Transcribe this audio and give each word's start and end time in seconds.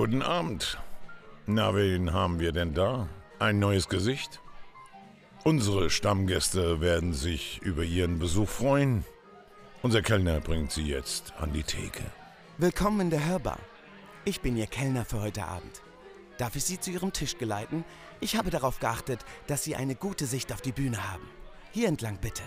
Guten 0.00 0.22
Abend. 0.22 0.78
Na, 1.44 1.74
wen 1.74 2.14
haben 2.14 2.40
wir 2.40 2.52
denn 2.52 2.72
da? 2.72 3.06
Ein 3.38 3.58
neues 3.58 3.86
Gesicht? 3.86 4.40
Unsere 5.44 5.90
Stammgäste 5.90 6.80
werden 6.80 7.12
sich 7.12 7.60
über 7.60 7.82
Ihren 7.82 8.18
Besuch 8.18 8.48
freuen. 8.48 9.04
Unser 9.82 10.00
Kellner 10.00 10.40
bringt 10.40 10.72
Sie 10.72 10.84
jetzt 10.86 11.34
an 11.38 11.52
die 11.52 11.64
Theke. 11.64 12.02
Willkommen 12.56 13.00
in 13.00 13.10
der 13.10 13.26
Hörbar. 13.26 13.58
Ich 14.24 14.40
bin 14.40 14.56
Ihr 14.56 14.68
Kellner 14.68 15.04
für 15.04 15.20
heute 15.20 15.44
Abend. 15.44 15.82
Darf 16.38 16.56
ich 16.56 16.64
Sie 16.64 16.80
zu 16.80 16.90
Ihrem 16.90 17.12
Tisch 17.12 17.36
geleiten? 17.36 17.84
Ich 18.20 18.36
habe 18.36 18.48
darauf 18.48 18.78
geachtet, 18.80 19.26
dass 19.48 19.64
Sie 19.64 19.76
eine 19.76 19.96
gute 19.96 20.24
Sicht 20.24 20.50
auf 20.50 20.62
die 20.62 20.72
Bühne 20.72 21.12
haben. 21.12 21.28
Hier 21.72 21.88
entlang 21.88 22.16
bitte. 22.22 22.42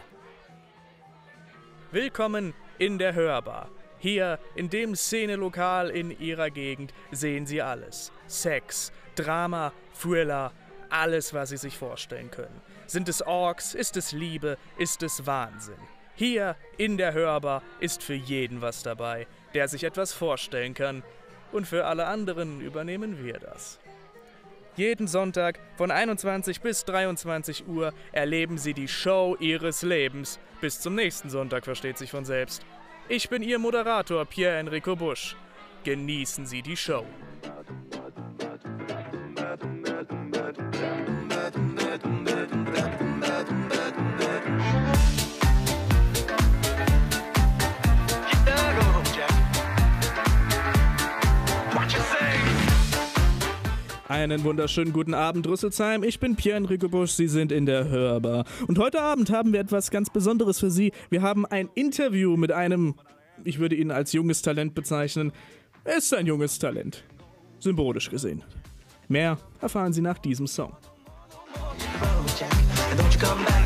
Willkommen 1.91 2.55
in 2.80 2.98
der 2.98 3.13
Hörbar. 3.13 3.70
Hier 4.03 4.38
in 4.55 4.70
dem 4.70 4.98
Szenelokal 4.98 5.89
in 5.89 6.12
Ihrer 6.20 6.49
Gegend 6.49 6.93
sehen 7.12 7.45
Sie 7.45 7.62
alles. 7.62 8.12
Sex, 8.27 8.91
Drama, 9.16 9.71
Thriller, 9.98 10.52
alles, 10.89 11.34
was 11.34 11.52
Sie 11.52 11.57
sich 11.57 11.77
vorstellen 11.77 12.29
können. 12.29 12.62
Sind 12.85 13.07
es 13.07 13.26
Orks, 13.26 13.73
ist 13.73 13.95
es 13.95 14.12
Liebe, 14.12 14.57
ist 14.77 15.04
es 15.04 15.26
Wahnsinn. 15.26 15.79
Hier 16.15 16.57
in 16.76 16.98
der 16.98 17.13
Hörbar 17.13 17.63
ist 17.79 18.04
für 18.04 18.13
jeden 18.13 18.62
was 18.62 18.84
dabei, 18.84 19.26
der 19.54 19.70
sich 19.70 19.85
etwas 19.85 20.12
vorstellen 20.12 20.73
kann. 20.73 21.01
Und 21.54 21.65
für 21.65 21.85
alle 21.85 22.05
anderen 22.05 22.60
übernehmen 22.60 23.23
wir 23.23 23.40
das. 23.40 23.79
Jeden 24.76 25.07
Sonntag 25.07 25.60
von 25.77 25.91
21 25.91 26.60
bis 26.60 26.84
23 26.84 27.70
Uhr 27.70 27.93
erleben 28.12 28.57
Sie 28.57 28.73
die 28.73 28.90
Show 28.90 29.38
Ihres 29.40 29.82
Lebens. 29.82 30.40
Bis 30.60 30.82
zum 30.82 30.95
nächsten 30.95 31.29
Sonntag 31.29 31.63
versteht 31.63 31.98
sich 31.98 32.12
von 32.12 32.26
selbst. 32.26 32.65
Ich 33.09 33.27
bin 33.27 33.43
Ihr 33.43 33.59
Moderator 33.59 34.26
Pierre 34.26 34.57
Enrico 34.59 34.96
Busch. 34.96 35.35
Genießen 35.84 36.46
Sie 36.46 36.62
die 36.62 36.77
Show. 36.77 37.05
Einen 54.24 54.46
wunderschönen 54.46 54.93
guten 54.93 55.13
Abend, 55.13 55.46
Rüsselsheim. 55.48 56.02
Ich 56.02 56.18
bin 56.18 56.38
Pierre-Enrico 56.38 56.88
Busch. 56.88 57.12
Sie 57.12 57.27
sind 57.27 57.52
in 57.52 57.66
der 57.66 57.90
Hörbar. 57.90 58.46
Und 58.68 58.79
heute 58.79 59.02
Abend 59.02 59.29
haben 59.32 59.52
wir 59.52 59.60
etwas 59.60 59.91
ganz 59.91 60.10
Besonderes 60.10 60.62
für 60.62 60.71
Sie. 60.71 60.93
Wir 61.10 61.21
haben 61.21 61.46
ein 61.46 61.70
Interview 61.76 62.38
mit 62.38 62.54
einem, 62.54 62.96
ich 63.44 63.60
würde 63.60 63.76
ihn 63.76 63.91
als 63.91 64.13
junges 64.13 64.41
Talent 64.41 64.75
bezeichnen. 64.75 65.34
Er 65.84 65.97
ist 65.97 66.13
ein 66.13 66.25
junges 66.25 66.57
Talent. 66.57 67.03
Symbolisch 67.59 68.09
gesehen. 68.09 68.46
Mehr 69.09 69.38
erfahren 69.59 69.91
Sie 69.91 70.00
nach 70.00 70.19
diesem 70.19 70.47
Song. 70.47 70.72
Don't 72.96 73.13
you 73.13 73.19
come 73.19 73.44
back 73.44 73.62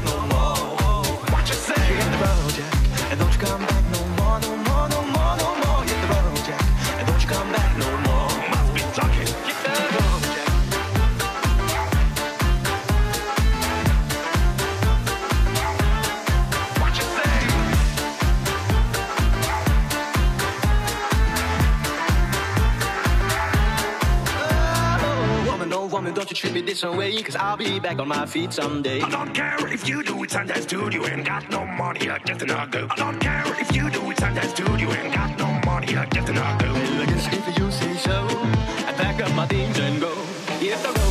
don't 26.18 26.32
you 26.32 26.36
treat 26.36 26.54
me 26.54 26.62
this 26.62 26.84
way, 26.84 27.22
cause 27.22 27.36
I'll 27.36 27.58
be 27.58 27.80
back 27.80 28.00
on 28.00 28.08
my 28.08 28.26
feet 28.26 28.52
someday. 28.52 29.02
I 29.02 29.10
don't 29.10 29.36
care 29.36 29.56
if 29.72 29.88
you 29.88 30.02
do 30.02 30.24
it, 30.24 30.32
Sundance 30.32 30.66
Dude. 30.66 30.92
You 30.92 31.06
ain't 31.06 31.24
got 31.24 31.48
no 31.52 31.64
money, 31.64 32.06
you're 32.06 32.18
just 32.18 32.42
another 32.42 32.72
girl. 32.72 32.88
I 32.90 32.96
don't 32.96 33.20
care 33.20 33.44
if 33.62 33.76
you 33.76 33.92
do 33.92 34.10
it, 34.10 34.18
Sundance 34.18 34.56
Dude. 34.56 34.82
You 34.82 34.90
ain't 34.94 35.14
got 35.14 35.38
no 35.38 35.46
money, 35.70 35.92
you're 35.94 36.08
just 36.08 36.28
another 36.28 36.66
girl. 36.66 36.74
Well, 36.74 37.02
I 37.02 37.06
guess 37.06 37.28
if 37.32 37.60
you 37.60 37.70
say 37.70 37.94
so, 37.98 38.26
I 38.88 38.94
pack 38.98 39.22
up 39.22 39.32
my 39.36 39.46
things 39.46 39.78
and 39.78 40.02
go. 40.02 40.16
Hit 40.60 40.82
the 40.82 41.07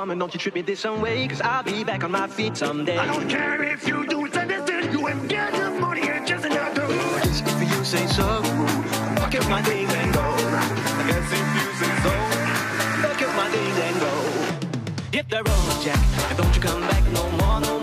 woman, 0.00 0.18
don't 0.18 0.32
you 0.32 0.40
treat 0.40 0.54
me 0.54 0.62
this 0.62 0.80
some 0.80 1.02
way, 1.02 1.28
cause 1.28 1.42
I'll 1.42 1.62
be 1.62 1.84
back 1.84 2.02
on 2.04 2.10
my 2.10 2.26
feet 2.26 2.56
someday. 2.56 2.96
I 2.96 3.04
don't 3.04 3.28
care 3.28 3.62
if 3.62 3.86
you 3.86 4.06
do 4.06 4.26
Dude. 4.30 4.92
You 4.92 5.08
ain't 5.08 5.28
got 5.28 5.52
no 5.52 5.78
money, 5.78 6.06
you're 6.06 6.24
just 6.24 6.44
another. 6.46 6.86
Yes, 6.88 7.42
if 7.44 7.60
you 7.70 7.84
say 7.84 8.06
so, 8.06 8.40
pack 9.20 9.34
up 9.34 9.48
my 9.50 9.60
things 9.60 9.92
and 9.92 10.14
go. 10.14 10.22
I 10.22 11.04
guess 11.06 11.28
if 11.38 11.46
you 11.56 11.66
say 11.80 11.92
so, 12.04 12.12
pack 13.04 13.20
up 13.26 13.32
my 13.36 13.48
things 13.50 13.78
and 13.86 14.00
go. 14.00 14.12
Hit 15.12 15.28
the 15.28 15.42
road, 15.48 15.84
Jack, 15.84 16.02
and 16.30 16.38
don't 16.38 16.54
you 16.56 16.62
come 16.62 16.80
back 16.80 17.04
no 17.12 17.30
more, 17.32 17.60
no 17.60 17.72
more, 17.78 17.79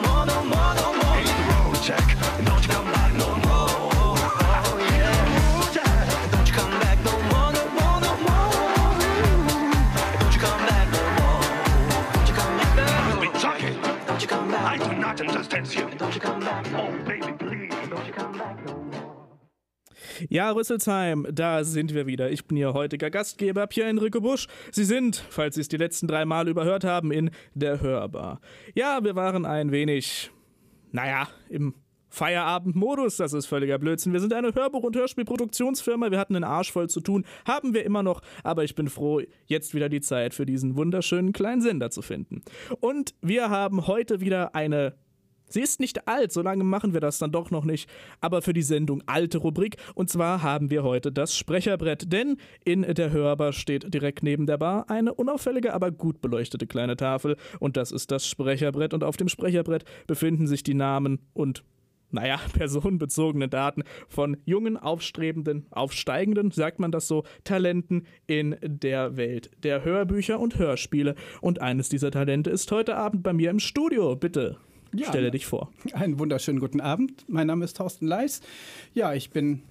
Ja, 20.38 20.52
Rüsselsheim, 20.52 21.26
da 21.32 21.64
sind 21.64 21.96
wir 21.96 22.06
wieder. 22.06 22.30
Ich 22.30 22.46
bin 22.46 22.58
Ihr 22.58 22.72
heutiger 22.76 23.10
Gastgeber, 23.10 23.66
Pierre-Enrico 23.66 24.22
Busch. 24.22 24.46
Sie 24.72 24.84
sind, 24.84 25.16
falls 25.32 25.56
Sie 25.56 25.62
es 25.62 25.68
die 25.68 25.78
letzten 25.78 26.08
drei 26.08 26.26
Mal 26.26 26.48
überhört 26.48 26.84
haben, 26.84 27.12
in 27.12 27.32
der 27.56 27.82
Hörbar. 27.82 28.40
Ja, 28.76 29.04
wir 29.04 29.16
waren 29.16 29.48
ein 29.48 29.72
wenig, 29.72 30.30
naja, 30.92 31.28
im 31.50 31.74
Feierabendmodus, 32.10 33.18
das 33.18 33.34
ist 33.34 33.48
völliger 33.48 33.80
Blödsinn. 33.80 34.14
Wir 34.14 34.20
sind 34.20 34.32
eine 34.32 34.50
Hörbuch- 34.54 34.84
und 34.84 34.96
Hörspielproduktionsfirma, 34.96 36.12
wir 36.12 36.20
hatten 36.20 36.36
einen 36.36 36.46
Arsch 36.46 36.72
voll 36.72 36.88
zu 36.88 37.02
tun, 37.02 37.26
haben 37.48 37.74
wir 37.74 37.84
immer 37.84 38.04
noch, 38.04 38.22
aber 38.44 38.64
ich 38.64 38.76
bin 38.76 38.90
froh, 38.90 39.22
jetzt 39.48 39.74
wieder 39.74 39.90
die 39.90 40.02
Zeit 40.02 40.36
für 40.36 40.46
diesen 40.46 40.76
wunderschönen 40.76 41.34
kleinen 41.34 41.64
Sender 41.64 41.90
zu 41.90 42.04
finden. 42.04 42.44
Und 42.80 43.16
wir 43.24 43.50
haben 43.50 43.88
heute 43.88 44.22
wieder 44.22 44.54
eine 44.54 44.94
Sie 45.50 45.62
ist 45.62 45.80
nicht 45.80 46.08
alt, 46.08 46.32
so 46.32 46.42
lange 46.42 46.64
machen 46.64 46.94
wir 46.94 47.02
das 47.02 47.20
dann 47.20 47.32
doch 47.32 47.52
noch 47.52 47.64
nicht, 47.64 47.90
aber 48.22 48.42
für 48.42 48.54
die 48.54 48.62
Sendung 48.62 49.04
alte 49.06 49.38
Rubrik. 49.38 49.78
Und 49.96 50.10
zwar 50.10 50.42
haben 50.42 50.70
wir 50.70 50.84
heute 50.84 51.12
das 51.12 51.36
Sprecherbrett, 51.36 52.12
denn 52.12 52.38
in 52.66 52.82
der 52.82 53.12
Hörbar 53.12 53.54
steht 53.54 53.94
direkt 53.94 54.24
neben 54.24 54.46
der 54.46 54.58
Bar 54.58 54.90
eine 54.90 55.14
unauffällige, 55.14 55.74
aber 55.74 55.92
gut 55.92 56.22
beleuchtete 56.22 56.68
kleine 56.68 56.98
Tafel. 56.98 57.38
Und 57.60 57.78
das 57.78 57.92
ist 57.92 58.12
das 58.12 58.28
Sprecherbrett. 58.28 58.94
Und 58.94 59.04
auf 59.04 59.18
dem 59.18 59.30
Sprecherbrett 59.30 59.86
befinden 60.06 60.48
sich 60.48 60.64
die 60.64 60.74
Namen 60.74 61.20
und 61.34 61.64
naja, 62.12 62.40
personenbezogene 62.54 63.50
Daten 63.50 63.84
von 64.08 64.38
jungen, 64.46 64.78
aufstrebenden, 64.78 65.66
aufsteigenden, 65.72 66.52
sagt 66.52 66.80
man 66.80 66.92
das 66.92 67.08
so, 67.08 67.24
Talenten 67.44 68.06
in 68.28 68.56
der 68.62 69.18
Welt 69.18 69.52
der 69.64 69.84
Hörbücher 69.84 70.40
und 70.40 70.58
Hörspiele. 70.58 71.16
Und 71.42 71.62
eines 71.62 71.90
dieser 71.90 72.12
Talente 72.12 72.50
ist 72.50 72.72
heute 72.72 72.96
Abend 72.96 73.24
bei 73.24 73.34
mir 73.34 73.50
im 73.50 73.60
Studio. 73.60 74.16
Bitte, 74.16 74.58
Ja, 74.94 75.08
stelle 75.08 75.26
ne- 75.26 75.32
dich 75.32 75.46
vor. 75.46 75.72
Einen 75.94 76.20
wunderschönen 76.20 76.60
guten 76.60 76.82
Abend. 76.82 77.26
Mein 77.28 77.48
Name 77.48 77.66
ist 77.66 77.78
Thorsten 77.78 78.08
Leis. 78.08 78.42
Ja, 78.94 79.14
ich 79.14 79.30
bin 79.32 79.62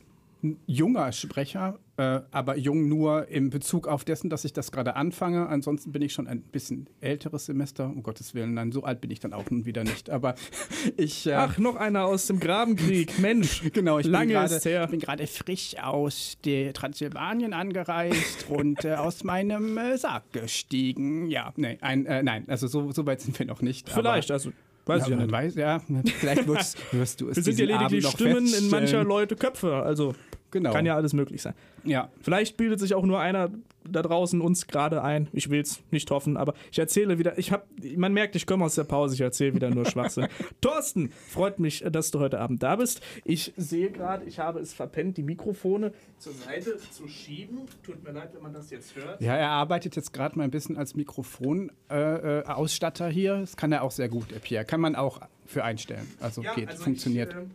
ein 0.45 0.59
junger 0.67 1.13
Sprecher, 1.13 1.79
äh, 1.97 2.21
aber 2.31 2.59
jung 2.59 2.89
nur 2.89 3.27
im 3.29 3.49
Bezug 3.49 3.89
auf 3.89 4.05
dessen, 4.05 4.29
dass 4.29 4.45
ich 4.45 4.53
das 4.53 4.71
gerade 4.71 4.95
anfange. 4.95 5.49
Ansonsten 5.49 5.93
bin 5.93 6.03
ich 6.03 6.13
schon 6.13 6.27
ein 6.29 6.43
bisschen 6.43 6.89
älteres 7.01 7.47
Semester. 7.47 7.87
Um 7.87 8.03
Gottes 8.03 8.35
Willen, 8.35 8.53
nein, 8.53 8.71
so 8.71 8.83
alt 8.85 9.01
bin 9.01 9.11
ich 9.11 9.19
dann 9.19 9.33
auch 9.33 9.51
nun 9.51 9.65
wieder 9.65 9.83
nicht. 9.83 10.11
Aber 10.11 10.35
ich. 10.99 11.27
Äh, 11.27 11.33
Ach, 11.35 11.57
noch 11.57 11.77
einer 11.77 12.05
aus 12.05 12.27
dem 12.27 12.39
Grabenkrieg. 12.39 13.19
Mensch, 13.19 13.63
Genau, 13.73 13.99
ich 13.99 14.07
lange 14.07 14.27
bin 14.27 14.35
gerade, 14.35 14.55
ist 14.55 14.65
her. 14.67 14.85
ich 14.85 14.91
bin 14.91 15.01
gerade 15.01 15.27
frisch 15.27 15.77
aus 15.83 16.37
der 16.45 16.75
Transsilvanien 16.75 17.55
angereist 17.55 18.47
und 18.51 18.85
äh, 18.85 18.93
aus 18.95 19.25
meinem 19.25 19.79
äh, 19.79 19.97
Sarg 19.97 20.31
gestiegen. 20.33 21.27
Ja, 21.31 21.55
nee, 21.57 21.79
ein, 21.81 22.05
äh, 22.05 22.23
nein, 22.23 22.45
also 22.49 22.67
so, 22.67 22.93
so 22.93 23.07
weit 23.07 23.23
sind 23.23 23.39
wir 23.39 23.47
noch 23.47 23.63
nicht. 23.63 23.89
Vielleicht, 23.89 24.31
aber, 24.31 24.35
also 24.35 24.51
Weiß 24.87 25.03
ich 25.05 25.09
ja 25.09 25.17
nicht. 25.17 25.31
weiß, 25.33 25.55
ja, 25.57 25.81
vielleicht 26.19 26.47
wirst, 26.49 26.79
wirst 26.93 27.21
du 27.21 27.29
es 27.29 27.37
Wir 27.37 27.43
sind 27.43 27.59
ja 27.59 27.67
lediglich 27.79 28.07
Stimmen 28.09 28.47
in 28.47 28.71
mancher 28.71 29.05
Leute 29.05 29.37
Köpfe. 29.37 29.75
Also 29.75 30.15
Genau. 30.53 30.73
kann 30.73 30.87
ja 30.87 30.95
alles 30.95 31.13
möglich 31.13 31.43
sein. 31.43 31.55
Ja, 31.85 32.09
Vielleicht 32.23 32.57
bildet 32.57 32.81
sich 32.81 32.95
auch 32.95 33.05
nur 33.05 33.21
einer 33.21 33.51
da 33.91 34.03
draußen 34.03 34.41
uns 34.41 34.67
gerade 34.67 35.03
ein. 35.03 35.29
Ich 35.33 35.51
will 35.51 35.61
es 35.61 35.81
nicht 35.91 36.11
hoffen, 36.11 36.37
aber 36.37 36.55
ich 36.71 36.79
erzähle 36.79 37.19
wieder. 37.19 37.39
Ich 37.39 37.53
habe, 37.53 37.65
man 37.97 38.13
merkt, 38.13 38.37
ich 38.37 38.47
komme 38.47 38.65
aus 38.65 38.75
der 38.75 38.85
Pause. 38.85 39.15
Ich 39.15 39.21
erzähle 39.21 39.55
wieder 39.55 39.71
nur 39.71 39.87
Schwachsinn. 39.87 40.29
Thorsten, 40.61 41.11
freut 41.29 41.59
mich, 41.59 41.85
dass 41.91 42.11
du 42.11 42.21
heute 42.21 42.41
Abend 42.41 42.63
da 42.63 42.77
bist. 42.77 43.01
Ich 43.25 43.53
sehe 43.57 43.91
gerade, 43.91 44.25
ich 44.25 44.39
habe 44.39 44.61
es 44.61 44.73
verpennt, 44.73 45.17
die 45.17 45.23
Mikrofone 45.23 45.93
zur 46.19 46.33
Seite 46.33 46.79
zu 46.91 47.09
schieben. 47.09 47.61
Tut 47.83 48.03
mir 48.03 48.13
leid, 48.13 48.31
wenn 48.35 48.43
man 48.43 48.53
das 48.53 48.71
jetzt 48.71 48.97
hört. 48.97 49.21
ja, 49.21 49.37
er 49.37 49.51
arbeitet 49.51 49.97
jetzt 49.97 50.13
gerade 50.13 50.37
mal 50.39 50.45
ein 50.45 50.51
bisschen 50.51 50.77
als 50.77 50.95
Mikrofonausstatter 50.95 52.47
äh, 52.47 52.53
Ausstatter 52.53 53.09
hier. 53.09 53.39
Das 53.39 53.57
kann 53.57 53.73
er 53.73 53.83
auch 53.83 53.91
sehr 53.91 54.09
gut, 54.09 54.27
Pierre. 54.43 54.65
Kann 54.65 54.81
man 54.81 54.95
auch 54.97 55.21
für 55.47 55.65
einstellen. 55.65 56.07
Also 56.21 56.43
geht, 56.55 56.73
funktioniert. 56.75 57.31
Ich, 57.31 57.37
ähm, 57.37 57.51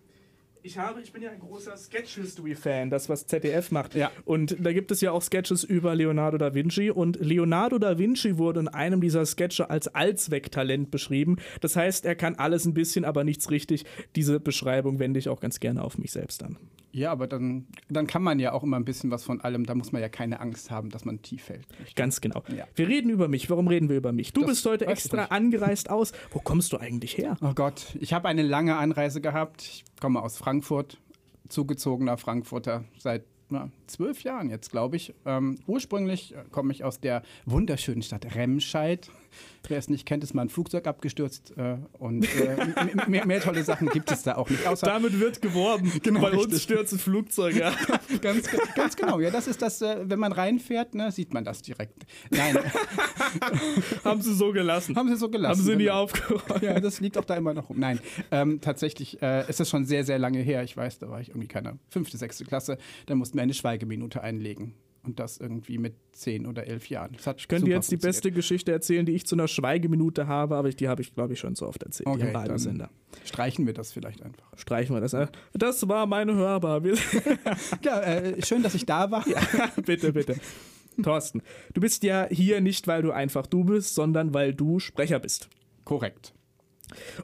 ich, 0.63 0.77
habe, 0.77 1.01
ich 1.01 1.11
bin 1.11 1.23
ja 1.23 1.31
ein 1.31 1.39
großer 1.39 1.75
Sketch 1.75 2.15
History-Fan, 2.15 2.89
das, 2.89 3.09
was 3.09 3.25
ZDF 3.27 3.71
macht. 3.71 3.95
Ja. 3.95 4.11
Und 4.25 4.55
da 4.59 4.73
gibt 4.73 4.91
es 4.91 5.01
ja 5.01 5.11
auch 5.11 5.21
Sketches 5.21 5.63
über 5.63 5.95
Leonardo 5.95 6.37
da 6.37 6.53
Vinci. 6.53 6.91
Und 6.91 7.19
Leonardo 7.19 7.79
da 7.79 7.97
Vinci 7.97 8.37
wurde 8.37 8.59
in 8.61 8.67
einem 8.67 9.01
dieser 9.01 9.25
Sketche 9.25 9.69
als 9.69 9.87
Allzwecktalent 9.87 10.91
beschrieben. 10.91 11.37
Das 11.61 11.75
heißt, 11.75 12.05
er 12.05 12.15
kann 12.15 12.35
alles 12.35 12.65
ein 12.65 12.73
bisschen, 12.73 13.05
aber 13.05 13.23
nichts 13.23 13.49
richtig. 13.49 13.85
Diese 14.15 14.39
Beschreibung 14.39 14.99
wende 14.99 15.19
ich 15.19 15.29
auch 15.29 15.39
ganz 15.39 15.59
gerne 15.59 15.83
auf 15.83 15.97
mich 15.97 16.11
selbst 16.11 16.43
an. 16.43 16.57
Ja, 16.93 17.11
aber 17.11 17.27
dann, 17.27 17.67
dann 17.89 18.07
kann 18.07 18.21
man 18.21 18.39
ja 18.39 18.51
auch 18.51 18.63
immer 18.63 18.77
ein 18.77 18.85
bisschen 18.85 19.11
was 19.11 19.23
von 19.23 19.41
allem. 19.41 19.65
Da 19.65 19.75
muss 19.75 19.91
man 19.91 20.01
ja 20.01 20.09
keine 20.09 20.39
Angst 20.39 20.71
haben, 20.71 20.89
dass 20.89 21.05
man 21.05 21.21
tief 21.21 21.43
fällt. 21.43 21.65
Ganz 21.95 22.21
genau. 22.21 22.43
Ja. 22.55 22.65
Wir 22.75 22.87
reden 22.87 23.09
über 23.09 23.27
mich. 23.27 23.49
Warum 23.49 23.67
reden 23.67 23.89
wir 23.89 23.97
über 23.97 24.11
mich? 24.11 24.33
Du 24.33 24.41
Das 24.41 24.51
bist 24.51 24.65
heute 24.65 24.87
extra 24.87 25.25
angereist 25.25 25.89
aus. 25.89 26.11
Wo 26.31 26.39
kommst 26.39 26.73
du 26.73 26.77
eigentlich 26.77 27.17
her? 27.17 27.37
Oh 27.41 27.53
Gott, 27.53 27.95
ich 27.99 28.13
habe 28.13 28.27
eine 28.27 28.43
lange 28.43 28.75
Anreise 28.75 29.21
gehabt. 29.21 29.61
Ich 29.61 29.85
komme 29.99 30.21
aus 30.21 30.37
Frankfurt, 30.37 30.97
zugezogener 31.47 32.17
Frankfurter 32.17 32.83
seit 32.97 33.23
na, 33.49 33.69
zwölf 33.91 34.23
Jahren 34.23 34.49
jetzt, 34.49 34.71
glaube 34.71 34.95
ich. 34.95 35.13
Ähm, 35.25 35.59
ursprünglich 35.67 36.33
äh, 36.33 36.43
komme 36.51 36.71
ich 36.71 36.83
aus 36.83 36.99
der 36.99 37.23
wunderschönen 37.45 38.01
Stadt 38.01 38.35
Remscheid. 38.35 39.09
Wer 39.67 39.77
es 39.77 39.89
nicht 39.89 40.05
kennt, 40.05 40.23
ist 40.23 40.33
mal 40.33 40.41
ein 40.41 40.49
Flugzeug 40.49 40.87
abgestürzt 40.87 41.53
äh, 41.55 41.77
und 41.99 42.23
äh, 42.35 43.07
mehr, 43.07 43.25
mehr 43.25 43.39
tolle 43.39 43.63
Sachen 43.63 43.87
gibt 43.89 44.11
es 44.11 44.23
da 44.23 44.35
auch 44.35 44.49
nicht. 44.49 44.67
Außer 44.67 44.85
Damit 44.87 45.19
wird 45.19 45.41
geworben. 45.41 45.91
Genau, 46.03 46.21
Bei 46.21 46.31
uns 46.31 46.45
richtig. 46.45 46.63
stürzen 46.63 46.99
Flugzeuge 46.99 47.67
ab. 47.67 47.75
ganz, 48.21 48.49
ganz 48.75 48.95
genau. 48.95 49.19
Ja, 49.19 49.29
das 49.29 49.47
ist 49.47 49.61
das, 49.61 49.81
äh, 49.81 49.97
wenn 50.03 50.19
man 50.19 50.31
reinfährt, 50.31 50.95
ne, 50.95 51.11
sieht 51.11 51.33
man 51.33 51.45
das 51.45 51.61
direkt. 51.61 52.05
Nein, 52.31 52.57
Haben 54.03 54.21
sie 54.21 54.33
so 54.33 54.51
gelassen. 54.51 54.95
haben 54.95 55.09
sie 55.09 55.15
so 55.15 55.29
gelassen. 55.29 55.59
Haben 55.59 55.65
sie 55.65 55.75
nie 55.75 55.83
genau. 55.83 56.03
aufgeräumt. 56.03 56.61
Ja, 56.61 56.79
das 56.79 56.99
liegt 56.99 57.17
auch 57.17 57.25
da 57.25 57.35
immer 57.35 57.53
noch 57.53 57.69
rum. 57.69 57.79
Nein, 57.79 57.99
ähm, 58.31 58.61
tatsächlich 58.61 59.21
äh, 59.21 59.47
ist 59.47 59.59
das 59.59 59.69
schon 59.69 59.85
sehr, 59.85 60.03
sehr 60.03 60.17
lange 60.19 60.39
her. 60.39 60.63
Ich 60.63 60.75
weiß, 60.75 60.99
da 60.99 61.09
war 61.09 61.21
ich 61.21 61.29
irgendwie 61.29 61.47
keine 61.47 61.77
fünfte, 61.89 62.17
sechste 62.17 62.45
Klasse. 62.45 62.77
Da 63.05 63.15
mussten 63.15 63.37
wir 63.37 63.43
eine 63.43 63.53
Schweigeminute 63.81 64.21
einlegen. 64.21 64.75
Und 65.03 65.19
das 65.19 65.37
irgendwie 65.39 65.79
mit 65.79 65.95
zehn 66.11 66.45
oder 66.45 66.67
elf 66.67 66.87
Jahren. 66.87 67.17
Ich 67.35 67.47
könnte 67.47 67.71
jetzt 67.71 67.91
die 67.91 67.97
beste 67.97 68.31
Geschichte 68.31 68.71
erzählen, 68.71 69.03
die 69.03 69.13
ich 69.13 69.25
zu 69.25 69.33
einer 69.33 69.47
Schweigeminute 69.47 70.27
habe, 70.27 70.55
aber 70.55 70.69
die 70.69 70.87
habe 70.87 71.01
ich, 71.01 71.15
glaube 71.15 71.33
ich, 71.33 71.39
schon 71.39 71.55
so 71.55 71.67
oft 71.67 71.81
erzählt. 71.81 72.05
Okay, 72.05 72.29
im 72.29 72.35
Radiosender. 72.35 72.91
Streichen 73.25 73.65
wir 73.65 73.73
das 73.73 73.91
vielleicht 73.91 74.21
einfach. 74.21 74.45
Streichen 74.55 74.95
wir 74.95 75.01
das. 75.01 75.15
Das 75.53 75.89
war 75.89 76.05
meine 76.05 76.35
Hörbar. 76.35 76.83
Ja, 77.83 77.99
äh, 77.99 78.45
schön, 78.45 78.61
dass 78.61 78.75
ich 78.75 78.85
da 78.85 79.09
war. 79.09 79.25
bitte, 79.87 80.13
bitte. 80.13 80.35
Thorsten, 81.01 81.41
du 81.73 81.81
bist 81.81 82.03
ja 82.03 82.27
hier 82.29 82.61
nicht, 82.61 82.85
weil 82.85 83.01
du 83.01 83.11
einfach 83.11 83.47
du 83.47 83.63
bist, 83.63 83.95
sondern 83.95 84.35
weil 84.35 84.53
du 84.53 84.77
Sprecher 84.77 85.17
bist. 85.17 85.49
Korrekt. 85.83 86.35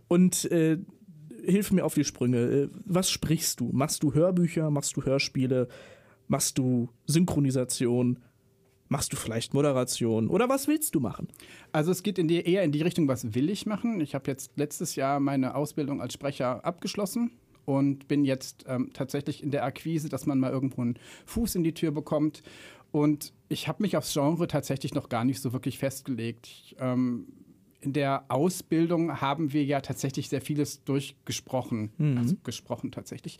Und 0.07 0.45
äh, 0.45 0.79
hilf 1.45 1.69
mir 1.69 1.85
auf 1.85 1.93
die 1.93 2.05
Sprünge. 2.05 2.37
Äh, 2.39 2.69
Was 2.85 3.11
sprichst 3.11 3.59
du? 3.59 3.69
Machst 3.71 4.01
du 4.01 4.15
Hörbücher? 4.15 4.71
Machst 4.71 4.97
du 4.97 5.05
Hörspiele? 5.05 5.67
Machst 6.27 6.57
du 6.57 6.89
Synchronisation? 7.05 8.19
Machst 8.89 9.11
du 9.11 9.17
vielleicht 9.17 9.53
Moderation? 9.53 10.29
Oder 10.29 10.47
was 10.49 10.67
willst 10.67 10.95
du 10.95 10.99
machen? 10.99 11.27
Also 11.71 11.91
es 11.91 12.03
geht 12.03 12.17
in 12.17 12.27
die, 12.27 12.45
eher 12.45 12.63
in 12.63 12.71
die 12.71 12.81
Richtung, 12.81 13.07
was 13.07 13.33
will 13.33 13.49
ich 13.49 13.65
machen. 13.65 13.99
Ich 13.99 14.15
habe 14.15 14.29
jetzt 14.31 14.51
letztes 14.55 14.95
Jahr 14.95 15.19
meine 15.19 15.55
Ausbildung 15.55 16.01
als 16.01 16.13
Sprecher 16.13 16.63
abgeschlossen 16.63 17.31
und 17.65 18.07
bin 18.07 18.23
jetzt 18.23 18.63
ähm, 18.67 18.91
tatsächlich 18.93 19.43
in 19.43 19.51
der 19.51 19.65
Akquise, 19.65 20.07
dass 20.07 20.25
man 20.25 20.39
mal 20.39 20.51
irgendwo 20.51 20.81
einen 20.81 20.97
Fuß 21.25 21.55
in 21.55 21.63
die 21.63 21.73
Tür 21.73 21.91
bekommt. 21.91 22.43
Und 22.91 23.33
ich 23.49 23.67
habe 23.67 23.83
mich 23.83 23.97
aufs 23.97 24.13
Genre 24.13 24.47
tatsächlich 24.47 24.93
noch 24.93 25.09
gar 25.09 25.25
nicht 25.25 25.41
so 25.41 25.51
wirklich 25.51 25.77
festgelegt. 25.77 26.47
Ich, 26.47 26.75
ähm, 26.79 27.27
in 27.87 27.93
der 27.93 28.25
Ausbildung 28.27 29.21
haben 29.21 29.53
wir 29.53 29.63
ja 29.63 29.79
tatsächlich 29.79 30.27
sehr 30.27 30.41
vieles 30.41 30.83
durchgesprochen. 30.83 31.91
Also 32.17 32.35
gesprochen 32.43 32.91
tatsächlich. 32.91 33.39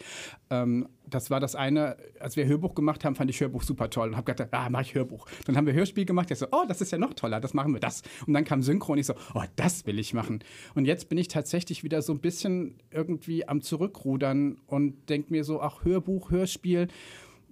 Ähm, 0.50 0.88
das 1.06 1.30
war 1.30 1.42
das 1.42 1.54
eine, 1.54 1.98
als 2.22 2.38
wir 2.38 2.46
Hörbuch 2.46 2.74
gemacht 2.74 3.04
haben, 3.04 3.16
fand 3.16 3.30
ich 3.30 3.42
Hörbuch 3.42 3.64
super 3.64 3.90
toll 3.90 4.08
und 4.10 4.16
habe 4.16 4.32
gedacht, 4.32 4.48
ah, 4.54 4.70
mache 4.70 4.84
ich 4.84 4.96
Hörbuch. 4.96 5.28
Dann 5.46 5.58
haben 5.58 5.66
wir 5.66 5.74
Hörspiel 5.74 6.06
gemacht, 6.06 6.32
ich 6.32 6.38
so, 6.38 6.48
oh, 6.52 6.64
das 6.66 6.80
ist 6.80 6.94
ja 6.94 6.98
noch 6.98 7.14
toller, 7.14 7.42
das 7.42 7.54
machen 7.54 7.74
wir 7.74 7.82
das. 7.82 8.04
Und 8.26 8.34
dann 8.34 8.46
kam 8.46 8.64
Synchro 8.64 8.94
und 8.94 9.00
ich 9.00 9.06
so, 9.06 9.16
oh, 9.34 9.44
das 9.58 9.86
will 9.86 10.00
ich 10.00 10.14
machen. 10.14 10.40
Und 10.76 10.86
jetzt 10.86 11.10
bin 11.10 11.18
ich 11.18 11.28
tatsächlich 11.28 11.84
wieder 11.84 12.02
so 12.02 12.14
ein 12.14 12.20
bisschen 12.20 12.76
irgendwie 12.90 13.46
am 13.50 13.62
Zurückrudern 13.62 14.60
und 14.66 15.10
denke 15.10 15.34
mir 15.34 15.44
so, 15.44 15.62
ach, 15.62 15.84
Hörbuch, 15.84 16.32
Hörspiel, 16.32 16.88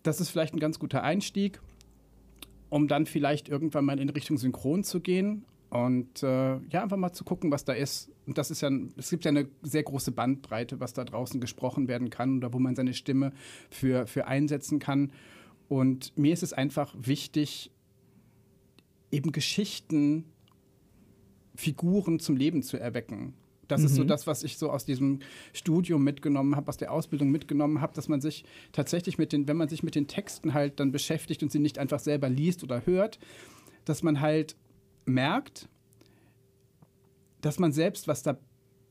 das 0.01 0.21
ist 0.21 0.29
vielleicht 0.29 0.53
ein 0.53 0.59
ganz 0.59 0.79
guter 0.79 1.03
Einstieg 1.03 1.59
um 2.69 2.87
dann 2.87 3.05
vielleicht 3.05 3.47
irgendwann 3.47 3.85
mal 3.85 3.99
in 3.99 4.09
Richtung 4.09 4.37
Synchron 4.37 4.83
zu 4.83 4.99
gehen 4.99 5.45
und 5.75 6.23
äh, 6.23 6.57
ja, 6.69 6.83
einfach 6.83 6.95
mal 6.95 7.11
zu 7.11 7.25
gucken, 7.25 7.51
was 7.51 7.65
da 7.65 7.73
ist. 7.73 8.09
Und 8.25 8.37
das 8.37 8.49
ist 8.49 8.61
ja, 8.61 8.69
es 8.95 9.09
gibt 9.09 9.25
ja 9.25 9.29
eine 9.29 9.49
sehr 9.61 9.83
große 9.83 10.13
Bandbreite, 10.13 10.79
was 10.79 10.93
da 10.93 11.03
draußen 11.03 11.41
gesprochen 11.41 11.89
werden 11.89 12.09
kann 12.09 12.37
oder 12.37 12.53
wo 12.53 12.59
man 12.59 12.75
seine 12.75 12.93
Stimme 12.93 13.33
für, 13.69 14.07
für 14.07 14.25
einsetzen 14.25 14.79
kann. 14.79 15.11
Und 15.67 16.17
mir 16.17 16.31
ist 16.31 16.43
es 16.43 16.53
einfach 16.53 16.95
wichtig, 16.97 17.71
eben 19.11 19.33
Geschichten, 19.33 20.23
Figuren 21.55 22.19
zum 22.19 22.37
Leben 22.37 22.63
zu 22.63 22.77
erwecken. 22.77 23.33
Das 23.67 23.83
ist 23.83 23.95
so 23.95 24.03
das, 24.03 24.27
was 24.27 24.43
ich 24.43 24.57
so 24.57 24.69
aus 24.69 24.85
diesem 24.85 25.19
Studium 25.51 26.03
mitgenommen 26.03 26.55
habe, 26.55 26.69
aus 26.69 26.77
der 26.77 26.91
Ausbildung 26.91 27.31
mitgenommen 27.31 27.81
habe, 27.81 27.93
dass 27.93 28.07
man 28.07 28.21
sich 28.21 28.45
tatsächlich 28.71 29.17
mit 29.17 29.33
den, 29.33 29.47
wenn 29.47 29.57
man 29.57 29.67
sich 29.69 29.81
mit 29.81 29.95
den 29.95 30.07
Texten 30.07 30.53
halt 30.53 30.79
dann 30.79 30.91
beschäftigt 30.91 31.41
und 31.41 31.51
sie 31.51 31.59
nicht 31.59 31.79
einfach 31.79 31.99
selber 31.99 32.29
liest 32.29 32.63
oder 32.63 32.85
hört, 32.85 33.19
dass 33.83 34.03
man 34.03 34.21
halt 34.21 34.55
merkt, 35.05 35.69
dass 37.41 37.59
man 37.59 37.71
selbst 37.71 38.07
was 38.07 38.23
da, 38.23 38.37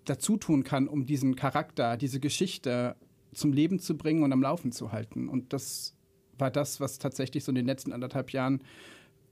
dazu 0.05 0.37
tun 0.37 0.65
kann, 0.65 0.89
um 0.89 1.07
diesen 1.07 1.37
Charakter, 1.37 1.97
diese 1.97 2.21
Geschichte 2.21 2.97
zum 3.33 3.53
Leben 3.53 3.81
zu 3.81 3.97
bringen 3.97 4.23
und 4.23 4.33
am 4.33 4.43
Laufen 4.43 4.73
zu 4.73 4.93
halten. 4.93 5.29
Und 5.29 5.53
das 5.53 5.97
war 6.39 6.51
das, 6.51 6.81
was 6.81 6.99
tatsächlich 6.99 7.45
so 7.45 7.51
in 7.51 7.57
den 7.57 7.67
letzten 7.67 7.93
anderthalb 7.93 8.31
Jahren 8.31 8.63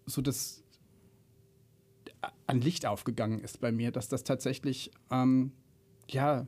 so 0.07 0.21
das 0.23 0.63
an 2.47 2.61
Licht 2.61 2.87
aufgegangen 2.87 3.41
ist 3.41 3.61
bei 3.61 3.73
mir, 3.73 3.91
dass 3.91 4.09
das 4.09 4.25
tatsächlich 4.25 4.91
ähm, 5.11 5.53
ja 6.09 6.47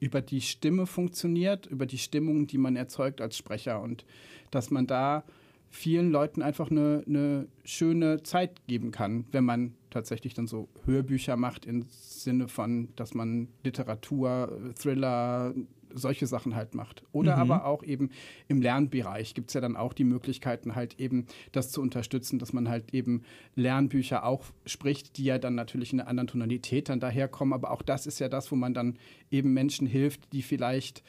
über 0.00 0.20
die 0.20 0.40
Stimme 0.40 0.86
funktioniert, 0.86 1.66
über 1.66 1.86
die 1.86 1.98
Stimmung, 1.98 2.46
die 2.46 2.58
man 2.58 2.76
erzeugt 2.76 3.20
als 3.20 3.36
Sprecher 3.36 3.80
und 3.82 4.04
dass 4.50 4.70
man 4.70 4.86
da 4.86 5.24
vielen 5.70 6.10
Leuten 6.10 6.42
einfach 6.42 6.70
eine, 6.70 7.04
eine 7.06 7.48
schöne 7.64 8.22
Zeit 8.22 8.66
geben 8.66 8.90
kann, 8.90 9.26
wenn 9.32 9.44
man 9.44 9.74
tatsächlich 9.90 10.34
dann 10.34 10.46
so 10.46 10.68
Hörbücher 10.84 11.36
macht 11.36 11.66
im 11.66 11.84
Sinne 11.90 12.48
von, 12.48 12.88
dass 12.96 13.14
man 13.14 13.48
Literatur, 13.62 14.72
Thriller, 14.78 15.54
solche 15.94 16.26
Sachen 16.26 16.54
halt 16.54 16.74
macht. 16.74 17.02
Oder 17.12 17.36
aber 17.36 17.64
auch 17.64 17.82
eben 17.82 18.10
im 18.46 18.60
Lernbereich 18.60 19.34
gibt 19.34 19.48
es 19.48 19.54
ja 19.54 19.60
dann 19.60 19.76
auch 19.76 19.92
die 19.92 20.04
Möglichkeiten, 20.04 20.74
halt 20.74 20.98
eben 21.00 21.26
das 21.52 21.70
zu 21.70 21.80
unterstützen, 21.80 22.38
dass 22.38 22.52
man 22.52 22.68
halt 22.68 22.92
eben 22.92 23.22
Lernbücher 23.54 24.24
auch 24.24 24.44
spricht, 24.66 25.16
die 25.16 25.24
ja 25.24 25.38
dann 25.38 25.54
natürlich 25.54 25.92
in 25.92 26.00
einer 26.00 26.08
anderen 26.08 26.28
Tonalität 26.28 26.88
dann 26.88 27.00
daherkommen. 27.00 27.54
Aber 27.54 27.70
auch 27.70 27.82
das 27.82 28.06
ist 28.06 28.18
ja 28.18 28.28
das, 28.28 28.50
wo 28.52 28.56
man 28.56 28.74
dann 28.74 28.98
eben 29.30 29.54
Menschen 29.54 29.86
hilft, 29.86 30.32
die 30.32 30.42
vielleicht 30.42 31.02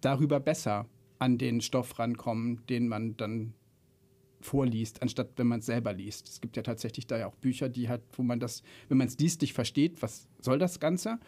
darüber 0.00 0.40
besser 0.40 0.86
an 1.18 1.38
den 1.38 1.60
Stoff 1.60 1.98
rankommen, 1.98 2.62
den 2.68 2.88
man 2.88 3.16
dann 3.16 3.54
vorliest, 4.44 5.02
anstatt 5.02 5.30
wenn 5.36 5.46
man 5.46 5.60
es 5.60 5.66
selber 5.66 5.92
liest. 5.92 6.28
Es 6.28 6.40
gibt 6.40 6.56
ja 6.56 6.62
tatsächlich 6.62 7.06
da 7.06 7.18
ja 7.18 7.26
auch 7.26 7.36
Bücher, 7.36 7.68
die 7.68 7.88
halt, 7.88 8.02
wo 8.16 8.22
man 8.22 8.40
das, 8.40 8.62
wenn 8.88 8.98
man 8.98 9.06
es 9.06 9.18
liest, 9.18 9.40
nicht 9.40 9.52
versteht, 9.54 10.02
was 10.02 10.28
soll 10.40 10.58
das 10.58 10.80
Ganze? 10.80 11.18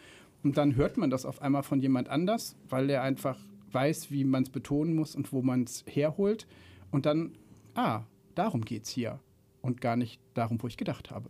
Und 0.43 0.57
dann 0.57 0.75
hört 0.75 0.97
man 0.97 1.09
das 1.09 1.25
auf 1.25 1.41
einmal 1.41 1.63
von 1.63 1.79
jemand 1.79 2.09
anders, 2.09 2.55
weil 2.69 2.89
er 2.89 3.01
einfach 3.01 3.39
weiß, 3.71 4.11
wie 4.11 4.23
man 4.23 4.43
es 4.43 4.49
betonen 4.49 4.95
muss 4.95 5.15
und 5.15 5.33
wo 5.33 5.41
man 5.41 5.63
es 5.63 5.83
herholt. 5.87 6.47
Und 6.91 7.05
dann, 7.05 7.37
ah, 7.73 8.03
darum 8.35 8.63
geht 8.63 8.83
es 8.83 8.89
hier. 8.89 9.19
Und 9.61 9.81
gar 9.81 9.95
nicht 9.95 10.21
darum, 10.35 10.61
wo 10.61 10.67
ich 10.67 10.77
gedacht 10.77 11.09
habe. 11.09 11.29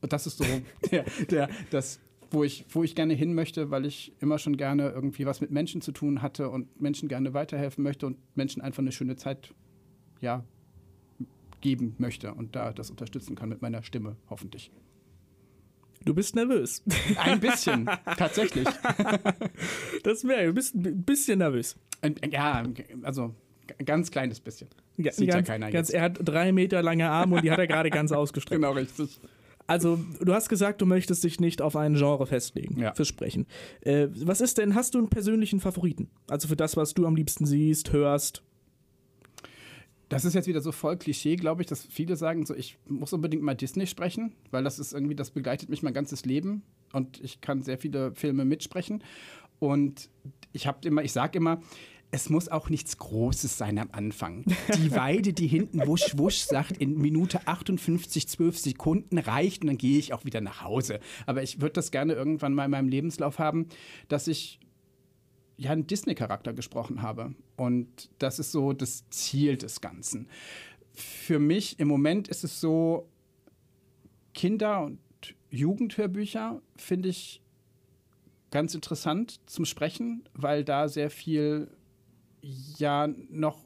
Und 0.00 0.12
das 0.12 0.26
ist 0.26 0.38
so 0.38 0.44
der, 0.90 1.04
der, 1.30 1.48
das, 1.70 2.00
wo 2.30 2.44
ich, 2.44 2.66
wo 2.70 2.82
ich 2.82 2.94
gerne 2.94 3.14
hin 3.14 3.34
möchte, 3.34 3.70
weil 3.70 3.86
ich 3.86 4.12
immer 4.20 4.38
schon 4.38 4.56
gerne 4.56 4.90
irgendwie 4.90 5.26
was 5.26 5.40
mit 5.40 5.50
Menschen 5.50 5.80
zu 5.80 5.92
tun 5.92 6.22
hatte 6.22 6.50
und 6.50 6.80
Menschen 6.80 7.08
gerne 7.08 7.34
weiterhelfen 7.34 7.84
möchte 7.84 8.06
und 8.06 8.18
Menschen 8.36 8.60
einfach 8.62 8.80
eine 8.80 8.92
schöne 8.92 9.16
Zeit, 9.16 9.54
ja, 10.20 10.44
geben 11.62 11.94
möchte 11.98 12.34
und 12.34 12.54
da 12.54 12.72
das 12.72 12.90
unterstützen 12.90 13.34
kann 13.34 13.48
mit 13.48 13.62
meiner 13.62 13.82
Stimme, 13.82 14.16
hoffentlich. 14.28 14.70
Du 16.04 16.12
bist 16.14 16.34
nervös. 16.34 16.82
Ein 17.16 17.38
bisschen, 17.40 17.88
tatsächlich. 18.18 18.66
Das 20.02 20.24
wäre, 20.26 20.46
du 20.46 20.52
bist 20.52 20.74
ein 20.74 21.02
bisschen 21.02 21.38
nervös. 21.38 21.76
Ja, 22.30 22.64
also 23.02 23.34
ein 23.78 23.84
ganz 23.86 24.10
kleines 24.10 24.40
bisschen. 24.40 24.68
Ja, 24.96 25.12
Sieht 25.12 25.28
ja 25.28 25.36
ganz, 25.36 25.46
keiner 25.46 25.70
ganz, 25.70 25.88
jetzt. 25.88 25.94
Er 25.94 26.02
hat 26.02 26.18
drei 26.22 26.52
Meter 26.52 26.82
lange 26.82 27.08
Arme 27.08 27.36
und 27.36 27.44
die 27.44 27.50
hat 27.50 27.58
er 27.58 27.66
gerade 27.68 27.90
ganz 27.90 28.10
ausgestreckt. 28.12 28.60
Genau, 28.60 28.72
richtig. 28.72 29.20
Also, 29.68 30.00
du 30.20 30.34
hast 30.34 30.48
gesagt, 30.48 30.82
du 30.82 30.86
möchtest 30.86 31.22
dich 31.22 31.38
nicht 31.38 31.62
auf 31.62 31.76
ein 31.76 31.94
Genre 31.94 32.26
festlegen 32.26 32.80
Ja. 32.80 32.92
fürs 32.94 33.06
Sprechen. 33.06 33.46
Äh, 33.82 34.08
was 34.12 34.40
ist 34.40 34.58
denn, 34.58 34.74
hast 34.74 34.94
du 34.94 34.98
einen 34.98 35.08
persönlichen 35.08 35.60
Favoriten? 35.60 36.10
Also 36.28 36.48
für 36.48 36.56
das, 36.56 36.76
was 36.76 36.94
du 36.94 37.06
am 37.06 37.14
liebsten 37.14 37.46
siehst, 37.46 37.92
hörst? 37.92 38.42
Das 40.12 40.26
ist 40.26 40.34
jetzt 40.34 40.46
wieder 40.46 40.60
so 40.60 40.72
voll 40.72 40.98
Klischee, 40.98 41.36
glaube 41.36 41.62
ich, 41.62 41.68
dass 41.68 41.86
viele 41.86 42.16
sagen, 42.16 42.44
so 42.44 42.54
ich 42.54 42.76
muss 42.86 43.14
unbedingt 43.14 43.42
mal 43.42 43.54
Disney 43.54 43.86
sprechen, 43.86 44.34
weil 44.50 44.62
das 44.62 44.78
ist 44.78 44.92
irgendwie, 44.92 45.14
das 45.14 45.30
begleitet 45.30 45.70
mich 45.70 45.82
mein 45.82 45.94
ganzes 45.94 46.26
Leben 46.26 46.64
und 46.92 47.18
ich 47.24 47.40
kann 47.40 47.62
sehr 47.62 47.78
viele 47.78 48.14
Filme 48.14 48.44
mitsprechen. 48.44 49.02
Und 49.58 50.10
ich 50.52 50.66
habe 50.66 50.86
immer, 50.86 51.02
ich 51.02 51.12
sage 51.12 51.38
immer, 51.38 51.62
es 52.10 52.28
muss 52.28 52.50
auch 52.50 52.68
nichts 52.68 52.98
Großes 52.98 53.56
sein 53.56 53.78
am 53.78 53.88
Anfang. 53.92 54.44
Die 54.76 54.90
Weide, 54.94 55.32
die 55.32 55.46
hinten 55.46 55.86
wusch 55.86 56.18
wusch 56.18 56.40
sagt, 56.40 56.76
in 56.76 56.98
Minute 56.98 57.46
58, 57.46 58.28
12 58.28 58.58
Sekunden 58.58 59.16
reicht 59.16 59.62
und 59.62 59.68
dann 59.68 59.78
gehe 59.78 59.98
ich 59.98 60.12
auch 60.12 60.26
wieder 60.26 60.42
nach 60.42 60.62
Hause. 60.62 61.00
Aber 61.24 61.42
ich 61.42 61.62
würde 61.62 61.72
das 61.72 61.90
gerne 61.90 62.12
irgendwann 62.12 62.52
mal 62.52 62.66
in 62.66 62.70
meinem 62.70 62.88
Lebenslauf 62.90 63.38
haben, 63.38 63.66
dass 64.08 64.28
ich 64.28 64.60
ja, 65.62 65.70
einen 65.70 65.86
Disney-Charakter 65.86 66.52
gesprochen 66.52 67.02
habe. 67.02 67.34
Und 67.56 68.10
das 68.18 68.38
ist 68.38 68.52
so 68.52 68.72
das 68.72 69.08
Ziel 69.10 69.56
des 69.56 69.80
Ganzen. 69.80 70.28
Für 70.92 71.38
mich 71.38 71.78
im 71.78 71.88
Moment 71.88 72.28
ist 72.28 72.44
es 72.44 72.60
so, 72.60 73.08
Kinder- 74.34 74.82
und 74.82 74.98
Jugendhörbücher 75.50 76.60
finde 76.76 77.10
ich 77.10 77.42
ganz 78.50 78.74
interessant 78.74 79.40
zum 79.46 79.64
Sprechen, 79.64 80.24
weil 80.34 80.64
da 80.64 80.88
sehr 80.88 81.10
viel 81.10 81.68
ja 82.78 83.08
noch 83.30 83.58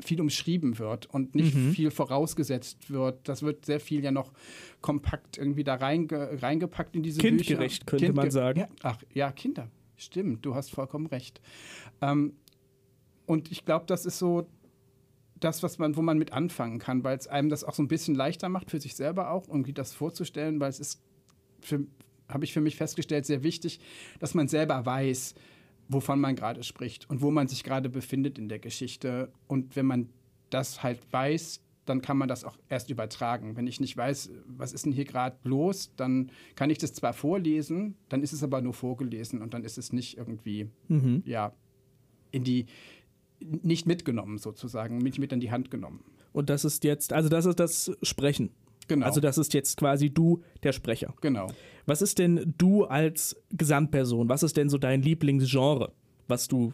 viel 0.00 0.20
umschrieben 0.20 0.78
wird 0.78 1.06
und 1.06 1.34
nicht 1.34 1.54
viel 1.54 1.90
vorausgesetzt 1.90 2.90
wird. 2.90 3.28
Das 3.28 3.42
wird 3.42 3.66
sehr 3.66 3.80
viel 3.80 4.02
ja 4.02 4.10
noch 4.10 4.32
kompakt 4.80 5.38
irgendwie 5.38 5.62
da 5.62 5.74
reinge 5.74 6.42
reingepackt 6.42 6.96
in 6.96 7.02
diese 7.02 7.20
Kindgerecht, 7.20 7.86
Bücher. 7.86 7.98
könnte 7.98 8.12
man 8.14 8.30
sagen. 8.30 8.60
Ja, 8.60 8.68
ach, 8.82 9.02
ja, 9.12 9.30
Kinder. 9.30 9.70
Stimmt, 10.00 10.46
du 10.46 10.54
hast 10.54 10.70
vollkommen 10.70 11.06
recht. 11.06 11.42
Ähm, 12.00 12.32
und 13.26 13.52
ich 13.52 13.66
glaube, 13.66 13.84
das 13.86 14.06
ist 14.06 14.18
so 14.18 14.48
das, 15.38 15.62
was 15.62 15.78
man, 15.78 15.94
wo 15.94 16.00
man 16.00 16.16
mit 16.16 16.32
anfangen 16.32 16.78
kann, 16.78 17.04
weil 17.04 17.18
es 17.18 17.26
einem 17.26 17.50
das 17.50 17.64
auch 17.64 17.74
so 17.74 17.82
ein 17.82 17.88
bisschen 17.88 18.14
leichter 18.14 18.48
macht, 18.48 18.70
für 18.70 18.80
sich 18.80 18.94
selber 18.96 19.30
auch, 19.30 19.46
irgendwie 19.48 19.74
das 19.74 19.92
vorzustellen, 19.92 20.58
weil 20.58 20.70
es 20.70 20.80
ist, 20.80 21.02
habe 22.28 22.44
ich 22.44 22.52
für 22.54 22.62
mich 22.62 22.76
festgestellt, 22.76 23.26
sehr 23.26 23.42
wichtig, 23.42 23.80
dass 24.20 24.32
man 24.32 24.48
selber 24.48 24.84
weiß, 24.86 25.34
wovon 25.88 26.18
man 26.18 26.34
gerade 26.34 26.62
spricht 26.62 27.08
und 27.10 27.20
wo 27.20 27.30
man 27.30 27.46
sich 27.46 27.62
gerade 27.62 27.90
befindet 27.90 28.38
in 28.38 28.48
der 28.48 28.58
Geschichte. 28.58 29.30
Und 29.48 29.76
wenn 29.76 29.86
man 29.86 30.08
das 30.48 30.82
halt 30.82 31.00
weiß, 31.12 31.60
dann 31.90 32.00
kann 32.00 32.16
man 32.16 32.28
das 32.28 32.44
auch 32.44 32.56
erst 32.68 32.88
übertragen. 32.88 33.56
Wenn 33.56 33.66
ich 33.66 33.80
nicht 33.80 33.96
weiß, 33.96 34.30
was 34.46 34.72
ist 34.72 34.86
denn 34.86 34.92
hier 34.92 35.04
gerade 35.04 35.36
los, 35.44 35.92
dann 35.96 36.30
kann 36.54 36.70
ich 36.70 36.78
das 36.78 36.94
zwar 36.94 37.12
vorlesen, 37.12 37.96
dann 38.08 38.22
ist 38.22 38.32
es 38.32 38.42
aber 38.42 38.62
nur 38.62 38.72
vorgelesen 38.72 39.42
und 39.42 39.52
dann 39.52 39.64
ist 39.64 39.76
es 39.76 39.92
nicht 39.92 40.16
irgendwie, 40.16 40.70
ja, 41.24 41.52
in 42.30 42.44
die, 42.44 42.66
nicht 43.40 43.86
mitgenommen 43.86 44.38
sozusagen, 44.38 44.98
nicht 44.98 45.18
mit 45.18 45.32
in 45.32 45.40
die 45.40 45.50
Hand 45.50 45.70
genommen. 45.70 46.04
Und 46.32 46.48
das 46.48 46.64
ist 46.64 46.84
jetzt, 46.84 47.12
also 47.12 47.28
das 47.28 47.44
ist 47.44 47.58
das 47.58 47.92
Sprechen. 48.02 48.50
Genau. 48.86 49.06
Also 49.06 49.20
das 49.20 49.38
ist 49.38 49.54
jetzt 49.54 49.76
quasi 49.76 50.10
du, 50.10 50.42
der 50.62 50.72
Sprecher. 50.72 51.14
Genau. 51.20 51.48
Was 51.86 52.02
ist 52.02 52.18
denn 52.18 52.54
du 52.58 52.84
als 52.84 53.36
Gesamtperson? 53.50 54.28
Was 54.28 54.42
ist 54.42 54.56
denn 54.56 54.68
so 54.68 54.78
dein 54.78 55.02
Lieblingsgenre, 55.02 55.92
was 56.28 56.48
du 56.48 56.72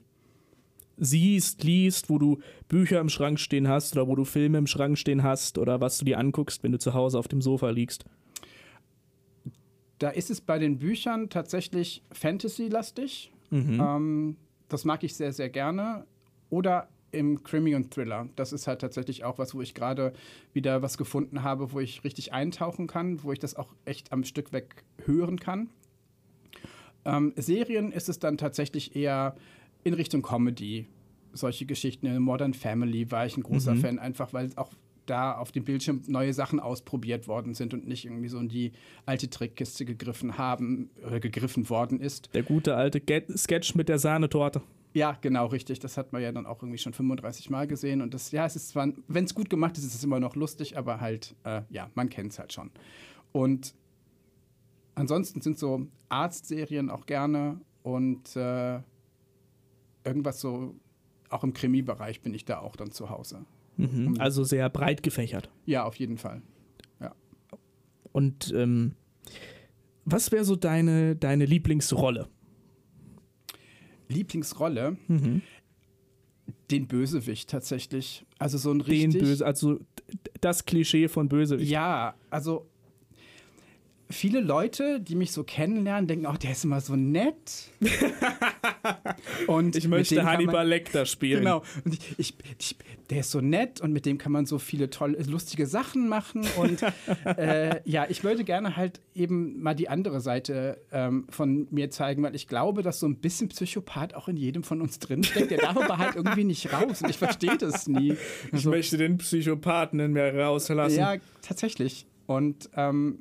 siehst, 0.97 1.62
liest, 1.65 2.09
wo 2.09 2.19
du 2.19 2.38
Bücher 2.69 3.00
im 3.00 3.09
Schrank 3.09 3.38
stehen 3.38 3.69
hast 3.69 3.95
oder 3.97 4.09
wo 4.09 4.15
du 4.15 4.25
Filme 4.25 4.59
im 4.59 4.67
Schrank 4.67 4.99
stehen 4.99 5.23
hast 5.23 5.59
oder 5.59 5.81
was 5.81 5.99
du 5.99 6.05
dir 6.05 6.19
anguckst, 6.19 6.62
wenn 6.62 6.73
du 6.73 6.79
zu 6.79 6.95
Hause 6.95 7.19
auf 7.19 7.29
dem 7.29 7.43
Sofa 7.43 7.71
liegst? 7.71 8.05
Da 9.99 10.11
ist 10.11 10.31
es 10.31 10.41
bei 10.41 10.59
den 10.59 10.79
Büchern 10.79 11.31
tatsächlich 11.31 12.03
Fantasy-lastig. 12.12 13.33
Ähm, 13.53 14.37
das 14.69 14.85
mag 14.85 15.03
ich 15.05 15.15
sehr, 15.15 15.33
sehr 15.33 15.49
gerne. 15.49 16.05
Oder 16.50 16.88
im 17.12 17.43
Krimi 17.43 17.75
und 17.75 17.93
Thriller. 17.93 18.29
Das 18.37 18.53
ist 18.53 18.67
halt 18.67 18.81
tatsächlich 18.81 19.25
auch 19.25 19.38
was, 19.38 19.55
wo 19.55 19.62
ich 19.62 19.75
gerade 19.75 20.12
wieder 20.53 20.83
was 20.83 20.99
gefunden 20.99 21.43
habe, 21.43 21.73
wo 21.73 21.81
ich 21.81 22.05
richtig 22.05 22.33
eintauchen 22.33 22.87
kann, 22.87 23.23
wo 23.23 23.33
ich 23.33 23.38
das 23.38 23.55
auch 23.55 23.75
echt 23.85 24.12
am 24.12 24.25
Stück 24.25 24.53
weg 24.53 24.85
hören 25.05 25.41
kann. 25.41 25.71
Ähm, 27.05 27.33
Serien 27.37 27.93
ist 27.93 28.09
es 28.09 28.19
dann 28.19 28.37
tatsächlich 28.37 28.97
eher 28.97 29.37
in 29.87 29.95
Richtung 29.95 30.23
Comedy. 30.23 30.87
Solche 31.33 31.64
Geschichten. 31.64 32.07
In 32.07 32.21
Modern 32.21 32.55
Family 32.55 33.11
war 33.11 33.25
ich 33.26 33.37
ein 33.37 33.43
großer 33.43 33.76
Fan, 33.76 33.99
einfach 33.99 34.33
weil 34.33 34.50
auch 34.57 34.73
da 35.05 35.37
auf 35.37 35.52
dem 35.52 35.64
Bildschirm 35.64 36.02
neue 36.09 36.33
Sachen 36.33 36.59
ausprobiert 36.59 37.28
worden 37.28 37.55
sind 37.55 37.73
und 37.73 37.87
nicht 37.87 38.05
irgendwie 38.05 38.28
so 38.28 38.38
in 38.38 38.49
die 38.49 38.73
alte 39.05 39.31
Trickkiste 39.31 39.85
gegriffen 39.85 40.38
haben 40.38 40.90
oder 41.07 41.21
gegriffen 41.21 41.71
worden 41.71 42.00
ist. 42.00 42.35
Der 42.35 42.43
gute 42.43 42.75
alte 42.75 43.00
Get 43.00 43.38
Sketch 43.38 43.76
mit 43.76 43.88
der 43.88 44.00
Sahnetorte. 44.00 44.62
Ja, 44.95 45.16
genau, 45.21 45.47
richtig. 45.47 45.78
Das 45.78 45.97
hat 45.97 46.12
man 46.12 46.23
ja 46.23 46.33
dann 46.33 46.47
auch 46.47 46.62
irgendwie 46.62 46.78
schon 46.78 46.93
35 46.93 47.50
Mal 47.50 47.69
gesehen. 47.69 48.00
Und 48.00 48.14
das, 48.14 48.33
ja, 48.33 48.47
es 48.47 48.57
ist 48.57 48.71
zwar, 48.71 48.88
wenn 49.07 49.25
es 49.25 49.35
gut 49.35 49.50
gemacht 49.50 49.76
ist, 49.78 49.85
ist 49.85 49.95
es 49.95 50.02
immer 50.02 50.19
noch 50.19 50.35
lustig, 50.35 50.76
aber 50.76 51.00
halt, 51.00 51.37
äh, 51.45 51.62
ja, 51.71 51.90
man 51.95 52.09
kennt 52.09 52.33
es 52.33 52.38
halt 52.38 52.52
schon. 52.52 52.71
Und 53.31 53.75
ansonsten 54.95 55.43
sind 55.43 55.59
so 55.59 55.87
Arztserien 56.09 56.90
auch 56.90 57.07
gerne 57.07 57.61
und 57.83 58.35
äh, 58.35 58.81
irgendwas 60.07 60.41
so, 60.41 60.75
auch 61.29 61.45
im 61.45 61.53
Krimi-Bereich 61.53 62.23
bin 62.23 62.33
ich 62.33 62.45
da 62.45 62.61
auch 62.61 62.77
dann 62.77 62.93
zu 62.93 63.11
Hause. 63.11 63.45
Mhm. 63.77 64.17
Also 64.19 64.45
sehr 64.45 64.71
breit 64.71 65.03
gefächert. 65.03 65.51
Ja, 65.67 65.85
auf 65.85 65.97
jeden 65.97 66.17
Fall. 66.17 66.43
Und 68.17 68.51
ähm, 68.57 68.95
was 70.07 70.33
wäre 70.33 70.47
so 70.47 70.57
deine, 70.57 71.17
deine 71.17 71.45
Lieblingsrolle? 71.45 72.31
Lieblingsrolle, 74.09 74.97
den 76.71 76.87
Bösewicht 76.87 77.51
tatsächlich. 77.51 78.25
Also 78.39 78.57
so 78.57 78.71
ein 78.71 78.79
Den 78.79 78.87
richtig. 78.87 79.21
Böse, 79.23 79.45
also 79.45 79.81
das 80.41 80.65
Klischee 80.65 81.09
von 81.09 81.29
Bösewicht. 81.29 81.71
Ja, 81.71 82.15
also 82.31 82.67
viele 84.09 84.41
Leute, 84.41 85.01
die 85.01 85.15
mich 85.15 85.33
so 85.33 85.43
kennenlernen, 85.45 86.07
denken, 86.07 86.27
oh, 86.27 86.37
der 86.41 86.53
ist 86.53 86.65
immer 86.65 86.81
so 86.81 86.95
nett. 86.97 87.71
und 89.47 89.77
Ich 89.77 89.89
möchte 89.89 90.25
Hannibal 90.25 90.67
Lecter 90.67 91.07
spielen. 91.07 91.41
Genau. 91.41 91.63
Und 91.85 91.95
ich, 91.95 92.15
ich, 92.19 92.35
ich, 92.59 92.77
der 93.11 93.21
ist 93.21 93.31
so 93.31 93.41
nett 93.41 93.81
und 93.81 93.93
mit 93.93 94.07
dem 94.07 94.19
kann 94.19 94.33
man 94.33 94.47
so 94.47 94.59
viele 94.59 94.91
tolle, 94.91 95.21
lustige 95.25 95.67
Sachen 95.67 96.09
machen. 96.09 96.47
Und 96.57 96.83
äh, 97.25 97.81
ja, 97.85 98.07
ich 98.09 98.23
würde 98.25 98.45
gerne 98.45 98.77
halt 98.77 99.01
eben 99.15 99.61
mal 99.61 99.75
die 99.75 99.89
andere 99.89 100.21
Seite 100.21 100.81
ähm, 100.93 101.27
von 101.29 101.67
mir 101.71 101.91
zeigen, 101.91 102.23
weil 102.23 102.35
ich 102.35 102.47
glaube, 102.49 102.83
dass 102.83 103.01
so 103.01 103.07
ein 103.07 103.17
bisschen 103.17 103.49
Psychopath 103.49 104.15
auch 104.15 104.29
in 104.29 104.37
jedem 104.37 104.63
von 104.63 104.81
uns 104.81 104.99
drin 104.99 105.25
steckt. 105.25 105.51
Der 105.51 105.59
darf 105.59 105.77
aber 105.77 105.99
halt 105.99 106.15
irgendwie 106.17 106.45
nicht 106.45 106.73
raus. 106.73 107.03
Und 107.03 107.11
ich 107.11 107.19
verstehe 107.19 107.57
das 107.57 107.87
nie. 107.87 108.13
Ich 108.13 108.53
Also, 108.53 108.71
möchte 108.71 108.97
den 108.97 109.19
Psychopathen 109.19 109.99
in 110.01 110.13
mir 110.13 110.35
rauslassen. 110.35 110.99
ja, 110.99 111.17
tatsächlich. 111.43 112.07
Und 112.27 112.71
ähm, 112.77 113.21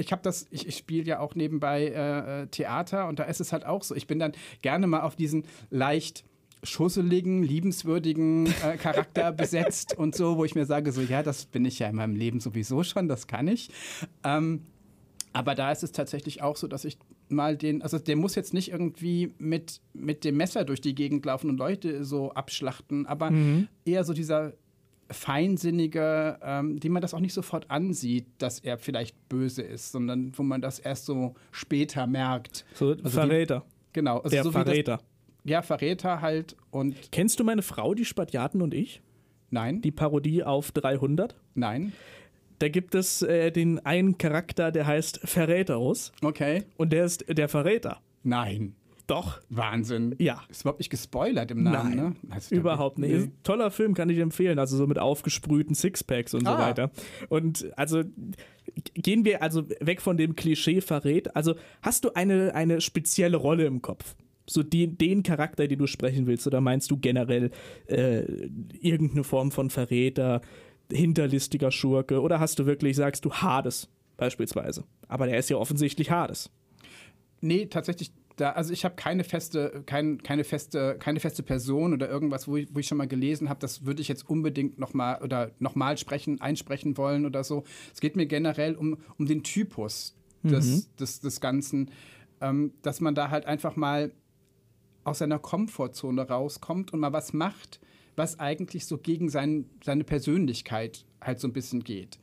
ich 0.00 0.12
habe 0.12 0.22
das, 0.22 0.46
ich, 0.50 0.66
ich 0.66 0.76
spiele 0.76 1.04
ja 1.04 1.20
auch 1.20 1.34
nebenbei 1.34 1.86
äh, 1.86 2.42
äh, 2.42 2.46
Theater 2.48 3.08
und 3.08 3.18
da 3.18 3.24
ist 3.24 3.40
es 3.40 3.52
halt 3.52 3.66
auch 3.66 3.82
so. 3.82 3.94
Ich 3.94 4.06
bin 4.06 4.18
dann 4.18 4.32
gerne 4.62 4.86
mal 4.86 5.02
auf 5.02 5.14
diesen 5.14 5.44
leicht 5.70 6.24
schusseligen, 6.62 7.42
liebenswürdigen 7.42 8.46
äh, 8.46 8.76
Charakter 8.76 9.32
besetzt 9.32 9.96
und 9.96 10.14
so, 10.14 10.36
wo 10.36 10.44
ich 10.44 10.54
mir 10.54 10.66
sage, 10.66 10.92
so, 10.92 11.00
ja, 11.00 11.22
das 11.22 11.46
bin 11.46 11.64
ich 11.64 11.78
ja 11.78 11.88
in 11.88 11.96
meinem 11.96 12.14
Leben 12.14 12.40
sowieso 12.40 12.82
schon, 12.82 13.08
das 13.08 13.26
kann 13.26 13.48
ich. 13.48 13.70
Ähm, 14.24 14.66
aber 15.32 15.54
da 15.54 15.70
ist 15.70 15.82
es 15.84 15.92
tatsächlich 15.92 16.42
auch 16.42 16.56
so, 16.56 16.66
dass 16.66 16.84
ich 16.84 16.98
mal 17.28 17.56
den, 17.56 17.82
also 17.82 17.98
der 17.98 18.16
muss 18.16 18.34
jetzt 18.34 18.52
nicht 18.52 18.72
irgendwie 18.72 19.32
mit, 19.38 19.80
mit 19.92 20.24
dem 20.24 20.36
Messer 20.36 20.64
durch 20.64 20.80
die 20.80 20.94
Gegend 20.94 21.24
laufen 21.24 21.48
und 21.50 21.56
Leute 21.56 22.04
so 22.04 22.32
abschlachten, 22.32 23.06
aber 23.06 23.32
eher 23.84 24.02
so 24.02 24.12
dieser 24.12 24.54
feinsinnige, 25.10 26.38
ähm, 26.42 26.78
dem 26.80 26.92
man 26.92 27.02
das 27.02 27.14
auch 27.14 27.20
nicht 27.20 27.32
sofort 27.34 27.70
ansieht, 27.70 28.26
dass 28.38 28.58
er 28.60 28.78
vielleicht 28.78 29.28
böse 29.28 29.62
ist, 29.62 29.92
sondern 29.92 30.32
wo 30.36 30.42
man 30.42 30.60
das 30.60 30.78
erst 30.78 31.06
so 31.06 31.34
später 31.50 32.06
merkt. 32.06 32.64
So 32.74 32.90
Also 32.90 33.08
Verräter. 33.10 33.64
Genau, 33.92 34.18
also 34.18 34.28
Der 34.30 34.44
so 34.44 34.50
wie 34.50 34.54
das, 34.54 34.64
Verräter. 34.64 35.00
ja, 35.44 35.62
Verräter 35.62 36.20
halt 36.20 36.56
und 36.70 37.10
Kennst 37.12 37.40
du 37.40 37.44
meine 37.44 37.62
Frau, 37.62 37.94
die 37.94 38.04
Spatiaten 38.04 38.62
und 38.62 38.74
ich? 38.74 39.02
nein, 39.50 39.80
Die 39.82 39.90
Parodie 39.90 40.44
auf 40.44 40.70
300? 40.72 41.34
nein, 41.54 41.92
Da 42.60 42.68
gibt 42.68 42.94
es 42.94 43.22
äh, 43.22 43.50
den 43.50 43.84
einen 43.84 44.16
Charakter, 44.18 44.70
der 44.70 44.86
heißt 44.86 45.20
Verräterus 45.24 46.12
okay, 46.22 46.64
und 46.76 46.92
der 46.92 47.04
ist 47.04 47.24
der 47.28 47.48
Verräter. 47.48 48.00
nein. 48.22 48.74
Doch. 49.10 49.40
Wahnsinn. 49.48 50.14
Ja. 50.18 50.42
Ist 50.48 50.62
überhaupt 50.62 50.78
nicht 50.80 50.90
gespoilert 50.90 51.50
im 51.50 51.62
Namen, 51.64 51.96
Nein, 51.96 52.12
ne? 52.12 52.16
Also, 52.30 52.54
Überhaupt 52.54 52.98
nicht. 52.98 53.12
Ein 53.12 53.32
Toller 53.42 53.70
Film, 53.70 53.94
kann 53.94 54.08
ich 54.08 54.18
empfehlen. 54.18 54.58
Also 54.58 54.76
so 54.76 54.86
mit 54.86 54.98
aufgesprühten 54.98 55.74
Sixpacks 55.74 56.32
und 56.34 56.44
so 56.46 56.50
Ah. 56.52 56.58
weiter. 56.68 56.90
Und 57.28 57.66
also 57.76 58.02
gehen 58.94 59.24
wir 59.24 59.42
also 59.42 59.68
weg 59.80 60.00
von 60.00 60.16
dem 60.16 60.36
Klischee 60.36 60.80
verrät. 60.80 61.34
Also 61.34 61.54
hast 61.82 62.04
du 62.04 62.12
eine, 62.14 62.54
eine 62.54 62.80
spezielle 62.80 63.36
Rolle 63.36 63.64
im 63.66 63.82
Kopf? 63.82 64.14
So 64.48 64.62
die, 64.62 64.86
den 64.96 65.22
Charakter, 65.22 65.66
den 65.68 65.78
du 65.78 65.86
sprechen 65.86 66.26
willst, 66.26 66.46
oder 66.46 66.60
meinst 66.60 66.90
du 66.90 66.96
generell 66.96 67.50
äh, 67.86 68.22
irgendeine 68.80 69.24
Form 69.24 69.50
von 69.52 69.70
Verräter, 69.70 70.40
hinterlistiger 70.92 71.70
Schurke? 71.70 72.20
Oder 72.20 72.40
hast 72.40 72.58
du 72.58 72.66
wirklich, 72.66 72.96
sagst 72.96 73.24
du 73.24 73.32
Hades 73.32 73.88
beispielsweise? 74.16 74.84
Aber 75.08 75.26
der 75.26 75.38
ist 75.38 75.50
ja 75.50 75.56
offensichtlich 75.56 76.10
Hades. 76.10 76.50
Nee, 77.40 77.66
tatsächlich, 77.66 78.12
da, 78.40 78.52
also 78.52 78.72
ich 78.72 78.84
habe 78.84 78.94
keine 78.96 79.24
feste, 79.24 79.82
kein, 79.86 80.22
keine 80.22 80.44
feste, 80.44 80.96
keine 80.98 81.20
feste 81.20 81.42
Person 81.42 81.92
oder 81.92 82.08
irgendwas, 82.08 82.48
wo 82.48 82.56
ich, 82.56 82.74
wo 82.74 82.78
ich 82.78 82.86
schon 82.86 82.98
mal 82.98 83.08
gelesen 83.08 83.48
habe, 83.48 83.60
das 83.60 83.84
würde 83.84 84.00
ich 84.00 84.08
jetzt 84.08 84.28
unbedingt 84.28 84.78
nochmal 84.78 85.22
oder 85.22 85.52
nochmal 85.58 85.98
sprechen, 85.98 86.40
einsprechen 86.40 86.96
wollen 86.96 87.26
oder 87.26 87.44
so. 87.44 87.64
Es 87.92 88.00
geht 88.00 88.16
mir 88.16 88.26
generell 88.26 88.74
um, 88.74 88.98
um 89.18 89.26
den 89.26 89.42
Typus 89.42 90.16
des, 90.42 90.94
des, 90.96 91.20
des 91.20 91.40
Ganzen, 91.40 91.90
ähm, 92.40 92.72
dass 92.82 93.00
man 93.00 93.14
da 93.14 93.30
halt 93.30 93.46
einfach 93.46 93.76
mal 93.76 94.12
aus 95.04 95.18
seiner 95.18 95.38
Komfortzone 95.38 96.22
rauskommt 96.22 96.92
und 96.92 97.00
mal 97.00 97.12
was 97.12 97.32
macht, 97.32 97.80
was 98.16 98.38
eigentlich 98.38 98.86
so 98.86 98.98
gegen 98.98 99.28
sein, 99.28 99.66
seine 99.84 100.04
Persönlichkeit 100.04 101.04
halt 101.20 101.40
so 101.40 101.48
ein 101.48 101.52
bisschen 101.52 101.84
geht. 101.84 102.18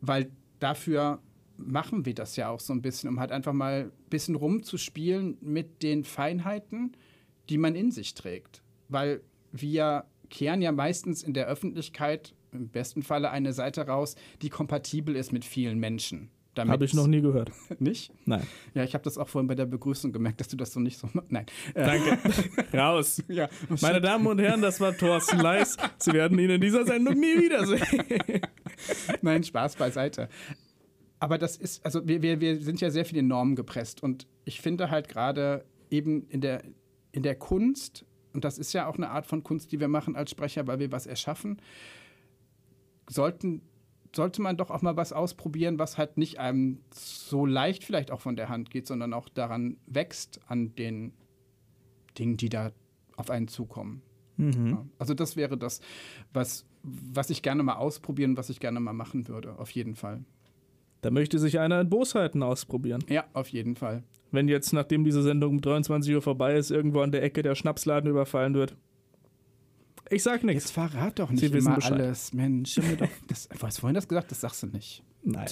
Weil 0.00 0.30
dafür 0.58 1.20
machen 1.58 2.06
wir 2.06 2.14
das 2.14 2.36
ja 2.36 2.48
auch 2.48 2.60
so 2.60 2.72
ein 2.72 2.82
bisschen, 2.82 3.08
um 3.10 3.20
halt 3.20 3.32
einfach 3.32 3.52
mal 3.52 3.84
ein 3.84 4.10
bisschen 4.10 4.34
rumzuspielen 4.34 5.36
mit 5.40 5.82
den 5.82 6.04
Feinheiten, 6.04 6.96
die 7.48 7.58
man 7.58 7.74
in 7.74 7.90
sich 7.90 8.14
trägt. 8.14 8.62
Weil 8.88 9.20
wir 9.52 10.04
kehren 10.30 10.62
ja 10.62 10.72
meistens 10.72 11.22
in 11.22 11.34
der 11.34 11.46
Öffentlichkeit 11.46 12.34
im 12.52 12.68
besten 12.68 13.02
Falle 13.02 13.30
eine 13.30 13.52
Seite 13.52 13.86
raus, 13.86 14.14
die 14.40 14.48
kompatibel 14.48 15.16
ist 15.16 15.32
mit 15.32 15.44
vielen 15.44 15.78
Menschen. 15.78 16.30
Habe 16.56 16.84
ich 16.84 16.94
noch 16.94 17.06
nie 17.06 17.20
gehört. 17.20 17.52
nicht. 17.78 18.10
Nein. 18.24 18.44
Ja, 18.74 18.82
ich 18.82 18.94
habe 18.94 19.04
das 19.04 19.16
auch 19.16 19.28
vorhin 19.28 19.46
bei 19.46 19.54
der 19.54 19.66
Begrüßung 19.66 20.12
gemerkt, 20.12 20.40
dass 20.40 20.48
du 20.48 20.56
das 20.56 20.72
so 20.72 20.80
nicht 20.80 20.98
so 20.98 21.08
machst. 21.12 21.30
Nein. 21.30 21.46
Äh, 21.74 21.84
Danke. 21.84 22.18
Raus. 22.76 23.22
ja. 23.28 23.48
Meine 23.80 24.00
Damen 24.00 24.26
und 24.26 24.40
Herren, 24.40 24.60
das 24.60 24.80
war 24.80 24.96
Thorsten 24.96 25.38
Leis. 25.38 25.76
Sie 25.98 26.12
werden 26.12 26.36
ihn 26.38 26.50
in 26.50 26.60
dieser 26.60 26.84
Sendung 26.84 27.14
nie 27.14 27.38
wiedersehen. 27.38 28.42
Nein, 29.22 29.44
Spaß 29.44 29.76
beiseite. 29.76 30.28
Aber 31.20 31.38
das 31.38 31.56
ist, 31.56 31.84
also 31.84 32.06
wir, 32.06 32.22
wir, 32.22 32.40
wir 32.40 32.60
sind 32.60 32.80
ja 32.80 32.90
sehr 32.90 33.04
viel 33.04 33.18
in 33.18 33.28
Normen 33.28 33.56
gepresst 33.56 34.02
und 34.02 34.26
ich 34.44 34.60
finde 34.60 34.90
halt 34.90 35.08
gerade 35.08 35.64
eben 35.90 36.28
in 36.28 36.40
der, 36.40 36.62
in 37.12 37.22
der 37.22 37.34
Kunst, 37.34 38.04
und 38.32 38.44
das 38.44 38.58
ist 38.58 38.72
ja 38.72 38.86
auch 38.86 38.96
eine 38.96 39.10
Art 39.10 39.26
von 39.26 39.42
Kunst, 39.42 39.72
die 39.72 39.80
wir 39.80 39.88
machen 39.88 40.14
als 40.14 40.30
Sprecher, 40.30 40.66
weil 40.66 40.78
wir 40.78 40.92
was 40.92 41.06
erschaffen, 41.06 41.60
sollten, 43.08 43.62
sollte 44.14 44.42
man 44.42 44.56
doch 44.56 44.70
auch 44.70 44.82
mal 44.82 44.96
was 44.96 45.12
ausprobieren, 45.12 45.78
was 45.78 45.98
halt 45.98 46.18
nicht 46.18 46.38
einem 46.38 46.80
so 46.92 47.46
leicht 47.46 47.84
vielleicht 47.84 48.10
auch 48.10 48.20
von 48.20 48.36
der 48.36 48.48
Hand 48.48 48.70
geht, 48.70 48.86
sondern 48.86 49.12
auch 49.12 49.28
daran 49.28 49.76
wächst 49.86 50.40
an 50.46 50.74
den 50.76 51.12
Dingen, 52.18 52.36
die 52.36 52.48
da 52.48 52.70
auf 53.16 53.30
einen 53.30 53.48
zukommen. 53.48 54.02
Ja, 54.70 54.86
also 54.98 55.14
das 55.14 55.34
wäre 55.34 55.58
das, 55.58 55.80
was, 56.32 56.64
was 56.82 57.28
ich 57.30 57.42
gerne 57.42 57.64
mal 57.64 57.74
ausprobieren, 57.74 58.36
was 58.36 58.50
ich 58.50 58.60
gerne 58.60 58.78
mal 58.78 58.92
machen 58.92 59.26
würde, 59.26 59.58
auf 59.58 59.70
jeden 59.72 59.96
Fall. 59.96 60.24
Da 61.00 61.10
möchte 61.10 61.38
sich 61.38 61.58
einer 61.60 61.80
in 61.80 61.88
Bosheiten 61.88 62.42
ausprobieren. 62.42 63.04
Ja, 63.08 63.24
auf 63.32 63.48
jeden 63.48 63.76
Fall. 63.76 64.02
Wenn 64.30 64.48
jetzt, 64.48 64.72
nachdem 64.72 65.04
diese 65.04 65.22
Sendung 65.22 65.52
um 65.52 65.60
23 65.60 66.14
Uhr 66.14 66.22
vorbei 66.22 66.56
ist, 66.56 66.70
irgendwo 66.70 67.00
an 67.00 67.12
der 67.12 67.22
Ecke 67.22 67.42
der 67.42 67.54
Schnapsladen 67.54 68.10
überfallen 68.10 68.54
wird. 68.54 68.76
Ich 70.10 70.22
sag 70.22 70.42
nichts. 70.42 70.64
Jetzt 70.64 70.72
verrat 70.72 71.18
doch 71.18 71.30
nicht 71.30 71.40
Sie 71.40 71.52
wissen 71.52 71.66
immer 71.68 71.76
Bescheid. 71.76 71.92
alles, 71.92 72.32
Mensch. 72.32 72.74
doch- 72.76 73.08
Das, 73.28 73.48
du 73.48 73.58
hast 73.62 73.78
vorhin 73.78 73.94
das 73.94 74.08
gesagt, 74.08 74.30
das 74.30 74.40
sagst 74.40 74.62
du 74.62 74.66
nicht. 74.66 75.02
Nein. 75.22 75.46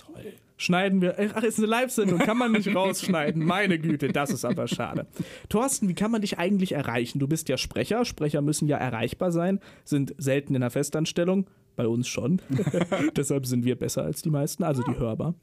Schneiden 0.58 1.02
wir. 1.02 1.16
Ach, 1.34 1.42
ist 1.42 1.58
eine 1.58 1.66
Live-Sendung, 1.66 2.18
kann 2.18 2.38
man 2.38 2.52
nicht 2.52 2.74
rausschneiden. 2.74 3.44
Meine 3.44 3.78
Güte, 3.78 4.08
das 4.08 4.30
ist 4.30 4.44
aber 4.44 4.68
schade. 4.68 5.06
Thorsten, 5.50 5.88
wie 5.88 5.94
kann 5.94 6.10
man 6.10 6.22
dich 6.22 6.38
eigentlich 6.38 6.72
erreichen? 6.72 7.18
Du 7.18 7.28
bist 7.28 7.48
ja 7.48 7.58
Sprecher. 7.58 8.04
Sprecher 8.04 8.40
müssen 8.40 8.66
ja 8.66 8.78
erreichbar 8.78 9.32
sein, 9.32 9.60
sind 9.84 10.14
selten 10.16 10.54
in 10.54 10.62
der 10.62 10.70
Festanstellung. 10.70 11.46
Bei 11.76 11.86
uns 11.86 12.08
schon. 12.08 12.40
Deshalb 13.16 13.44
sind 13.44 13.66
wir 13.66 13.76
besser 13.76 14.02
als 14.02 14.22
die 14.22 14.30
meisten, 14.30 14.62
also 14.62 14.82
die 14.82 14.96
hörbar. 14.96 15.34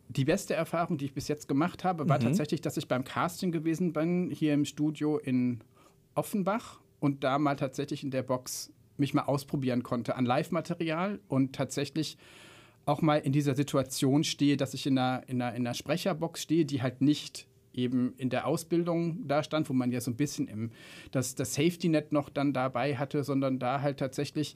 Die 0.10 0.26
beste 0.26 0.54
Erfahrung, 0.54 0.98
die 0.98 1.06
ich 1.06 1.13
bis 1.13 1.28
jetzt 1.28 1.48
gemacht 1.48 1.84
habe, 1.84 2.08
war 2.08 2.19
tatsächlich, 2.19 2.62
dass 2.62 2.78
ich 2.78 2.88
beim 2.88 3.04
Casting 3.04 3.52
gewesen 3.52 3.93
bin, 3.93 4.30
hier 4.30 4.54
im 4.54 4.65
Studio 4.65 5.17
in 5.17 5.62
Offenbach 6.13 6.80
und 7.00 7.24
da 7.24 7.39
mal 7.39 7.56
tatsächlich 7.56 8.04
in 8.04 8.12
der 8.12 8.22
Box 8.22 8.72
mich 8.98 9.15
mal 9.15 9.24
ausprobieren 9.24 9.82
konnte 9.82 10.15
an 10.15 10.26
Live-Material 10.26 11.19
und 11.28 11.54
tatsächlich 11.56 12.17
auch 12.86 13.02
mal 13.02 13.17
in 13.17 13.32
dieser 13.32 13.56
Situation 13.56 14.24
stehe, 14.24 14.56
dass 14.58 14.74
ich 14.74 14.86
in 14.86 14.98
einer, 14.98 15.28
in 15.28 15.41
einer, 15.41 15.56
in 15.56 15.65
einer 15.65 15.74
Sprecherbox 15.74 16.43
stehe, 16.43 16.65
die 16.65 16.82
halt 16.82 17.02
nicht 17.02 17.48
eben 17.74 18.14
in 18.18 18.30
der 18.30 18.48
Ausbildung 18.48 19.28
da 19.28 19.44
stand, 19.44 19.70
wo 19.70 19.74
man 19.74 19.92
ja 19.92 20.02
so 20.02 20.12
ein 20.12 20.16
bisschen 20.16 20.48
im, 20.48 20.72
das, 21.12 21.36
das 21.36 21.54
Safety-Net 21.54 22.12
noch 22.12 22.30
dann 22.30 22.54
dabei 22.54 22.96
hatte, 22.96 23.24
sondern 23.24 23.60
da 23.60 23.82
halt 23.82 24.00
tatsächlich 24.00 24.56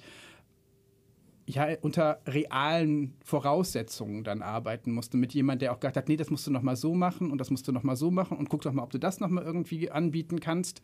ja, 1.47 1.67
unter 1.81 2.19
realen 2.27 3.13
Voraussetzungen 3.23 4.25
dann 4.25 4.41
arbeiten 4.41 4.91
musste 4.91 5.15
mit 5.15 5.33
jemand, 5.33 5.61
der 5.61 5.71
auch 5.71 5.79
gesagt 5.79 5.95
hat, 5.95 6.09
nee, 6.09 6.17
das 6.17 6.29
musst 6.29 6.45
du 6.45 6.51
noch 6.51 6.61
mal 6.61 6.75
so 6.75 6.93
machen 6.93 7.31
und 7.31 7.39
das 7.39 7.49
musst 7.49 7.67
du 7.67 7.71
noch 7.71 7.83
mal 7.83 7.95
so 7.95 8.11
machen 8.11 8.37
und 8.37 8.49
guck 8.49 8.61
doch 8.63 8.73
mal, 8.73 8.83
ob 8.83 8.91
du 8.91 8.97
das 8.97 9.21
noch 9.21 9.29
mal 9.29 9.43
irgendwie 9.43 9.89
anbieten 9.89 10.41
kannst. 10.41 10.81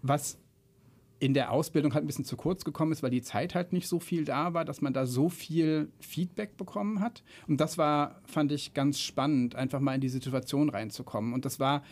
Was 0.00 0.38
in 1.24 1.32
der 1.32 1.52
Ausbildung 1.52 1.94
halt 1.94 2.04
ein 2.04 2.06
bisschen 2.06 2.26
zu 2.26 2.36
kurz 2.36 2.64
gekommen 2.66 2.92
ist, 2.92 3.02
weil 3.02 3.08
die 3.08 3.22
Zeit 3.22 3.54
halt 3.54 3.72
nicht 3.72 3.88
so 3.88 3.98
viel 3.98 4.26
da 4.26 4.52
war, 4.52 4.66
dass 4.66 4.82
man 4.82 4.92
da 4.92 5.06
so 5.06 5.30
viel 5.30 5.90
Feedback 5.98 6.58
bekommen 6.58 7.00
hat. 7.00 7.22
Und 7.48 7.62
das 7.62 7.78
war, 7.78 8.20
fand 8.26 8.52
ich, 8.52 8.74
ganz 8.74 9.00
spannend, 9.00 9.54
einfach 9.54 9.80
mal 9.80 9.94
in 9.94 10.02
die 10.02 10.10
Situation 10.10 10.68
reinzukommen. 10.68 11.32
Und 11.32 11.46
das 11.46 11.58
war 11.58 11.82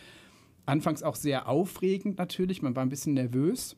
anfangs 0.67 1.01
auch 1.01 1.15
sehr 1.15 1.49
aufregend 1.49 2.19
natürlich. 2.19 2.61
Man 2.61 2.75
war 2.75 2.85
ein 2.85 2.89
bisschen 2.89 3.15
nervös. 3.15 3.75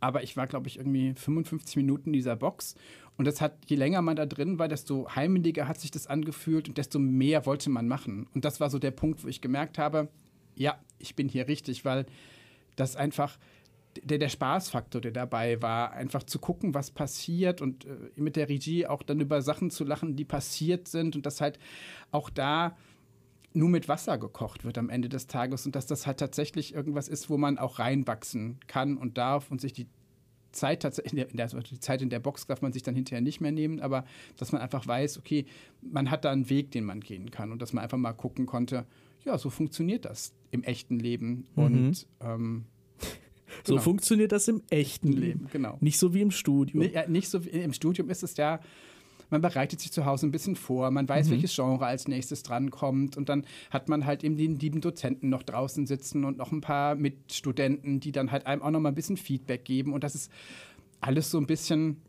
Aber 0.00 0.22
ich 0.22 0.34
war, 0.38 0.46
glaube 0.46 0.68
ich, 0.68 0.78
irgendwie 0.78 1.12
55 1.12 1.76
Minuten 1.76 2.08
in 2.08 2.14
dieser 2.14 2.36
Box. 2.36 2.74
Und 3.18 3.26
das 3.26 3.42
hat, 3.42 3.58
je 3.66 3.76
länger 3.76 4.00
man 4.00 4.16
da 4.16 4.24
drin 4.24 4.58
war, 4.58 4.68
desto 4.68 5.14
heimeliger 5.14 5.68
hat 5.68 5.78
sich 5.78 5.90
das 5.90 6.06
angefühlt 6.06 6.70
und 6.70 6.78
desto 6.78 6.98
mehr 6.98 7.44
wollte 7.44 7.68
man 7.68 7.86
machen. 7.86 8.28
Und 8.32 8.46
das 8.46 8.60
war 8.60 8.70
so 8.70 8.78
der 8.78 8.92
Punkt, 8.92 9.22
wo 9.24 9.28
ich 9.28 9.42
gemerkt 9.42 9.76
habe, 9.76 10.08
ja, 10.54 10.78
ich 10.98 11.14
bin 11.16 11.28
hier 11.28 11.48
richtig, 11.48 11.84
weil 11.84 12.06
das 12.76 12.96
einfach 12.96 13.38
der, 14.02 14.18
der 14.18 14.28
Spaßfaktor, 14.28 15.00
der 15.00 15.12
dabei 15.12 15.60
war, 15.62 15.92
einfach 15.92 16.22
zu 16.22 16.38
gucken, 16.38 16.74
was 16.74 16.90
passiert 16.90 17.60
und 17.60 17.84
äh, 17.84 17.96
mit 18.16 18.36
der 18.36 18.48
Regie 18.48 18.86
auch 18.86 19.02
dann 19.02 19.20
über 19.20 19.42
Sachen 19.42 19.70
zu 19.70 19.84
lachen, 19.84 20.16
die 20.16 20.24
passiert 20.24 20.88
sind 20.88 21.16
und 21.16 21.26
das 21.26 21.40
halt 21.40 21.58
auch 22.10 22.30
da 22.30 22.76
nur 23.54 23.68
mit 23.68 23.88
Wasser 23.88 24.18
gekocht 24.18 24.64
wird 24.64 24.78
am 24.78 24.90
Ende 24.90 25.08
des 25.08 25.26
Tages 25.26 25.66
und 25.66 25.74
dass 25.74 25.86
das 25.86 26.06
halt 26.06 26.18
tatsächlich 26.18 26.74
irgendwas 26.74 27.08
ist, 27.08 27.30
wo 27.30 27.38
man 27.38 27.58
auch 27.58 27.78
reinwachsen 27.78 28.58
kann 28.66 28.96
und 28.96 29.18
darf 29.18 29.50
und 29.50 29.60
sich 29.60 29.72
die 29.72 29.86
Zeit 30.52 30.82
tatsächlich, 30.82 31.26
also 31.40 31.60
die 31.60 31.80
Zeit 31.80 32.02
in 32.02 32.10
der 32.10 32.20
Box 32.20 32.46
darf 32.46 32.62
man 32.62 32.72
sich 32.72 32.82
dann 32.82 32.94
hinterher 32.94 33.20
nicht 33.20 33.40
mehr 33.40 33.52
nehmen, 33.52 33.80
aber 33.80 34.04
dass 34.36 34.52
man 34.52 34.62
einfach 34.62 34.86
weiß, 34.86 35.18
okay, 35.18 35.46
man 35.82 36.10
hat 36.10 36.24
da 36.24 36.30
einen 36.30 36.48
Weg, 36.50 36.70
den 36.70 36.84
man 36.84 37.00
gehen 37.00 37.30
kann 37.30 37.52
und 37.52 37.60
dass 37.60 37.72
man 37.72 37.84
einfach 37.84 37.98
mal 37.98 38.12
gucken 38.12 38.46
konnte, 38.46 38.86
ja, 39.24 39.36
so 39.36 39.50
funktioniert 39.50 40.04
das 40.04 40.32
im 40.50 40.62
echten 40.62 40.98
Leben 40.98 41.46
und 41.54 42.06
ähm, 42.20 42.66
So 43.68 43.74
Genau. 43.74 43.82
funktioniert 43.84 44.32
das 44.32 44.48
im 44.48 44.62
echten 44.70 45.12
Leben. 45.12 45.46
Genau. 45.52 45.76
Nicht 45.80 45.98
so 45.98 46.14
wie 46.14 46.22
im 46.22 46.30
Studio. 46.30 46.80
Nee, 46.80 46.92
nicht 47.08 47.28
so 47.28 47.44
wie 47.44 47.50
im 47.50 47.72
Studium 47.72 48.08
ist 48.08 48.22
es 48.22 48.36
ja, 48.36 48.60
man 49.30 49.42
bereitet 49.42 49.80
sich 49.80 49.92
zu 49.92 50.06
Hause 50.06 50.26
ein 50.26 50.30
bisschen 50.30 50.56
vor, 50.56 50.90
man 50.90 51.06
weiß, 51.06 51.28
welches 51.30 51.54
Genre 51.54 51.84
als 51.84 52.08
nächstes 52.08 52.42
drankommt 52.42 53.16
und 53.18 53.28
dann 53.28 53.44
hat 53.70 53.88
man 53.90 54.06
halt 54.06 54.24
eben 54.24 54.36
den 54.38 54.58
lieben 54.58 54.80
Dozenten 54.80 55.28
noch 55.28 55.42
draußen 55.42 55.86
sitzen 55.86 56.24
und 56.24 56.38
noch 56.38 56.50
ein 56.50 56.62
paar 56.62 56.94
Mitstudenten, 56.94 58.00
die 58.00 58.10
dann 58.10 58.30
halt 58.30 58.46
einem 58.46 58.62
auch 58.62 58.70
noch 58.70 58.80
mal 58.80 58.88
ein 58.88 58.94
bisschen 58.94 59.18
Feedback 59.18 59.64
geben 59.66 59.92
und 59.92 60.02
das 60.02 60.14
ist 60.14 60.32
alles 61.00 61.30
so 61.30 61.38
ein 61.38 61.46
bisschen 61.46 62.00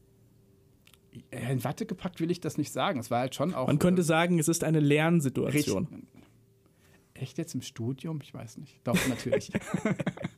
in 1.31 1.63
Watte 1.63 1.85
gepackt, 1.85 2.21
will 2.21 2.31
ich 2.31 2.39
das 2.39 2.57
nicht 2.57 2.71
sagen. 2.71 2.99
Es 2.99 3.11
war 3.11 3.19
halt 3.19 3.35
schon 3.35 3.53
auch. 3.53 3.67
Man 3.67 3.79
könnte 3.79 4.01
äh, 4.01 4.05
sagen, 4.05 4.39
es 4.39 4.47
ist 4.47 4.63
eine 4.63 4.79
Lernsituation. 4.79 6.07
Echt 7.15 7.37
jetzt 7.37 7.53
im 7.53 7.61
Studium? 7.61 8.19
Ich 8.23 8.33
weiß 8.33 8.57
nicht. 8.57 8.79
Doch, 8.85 8.95
natürlich. 9.09 9.51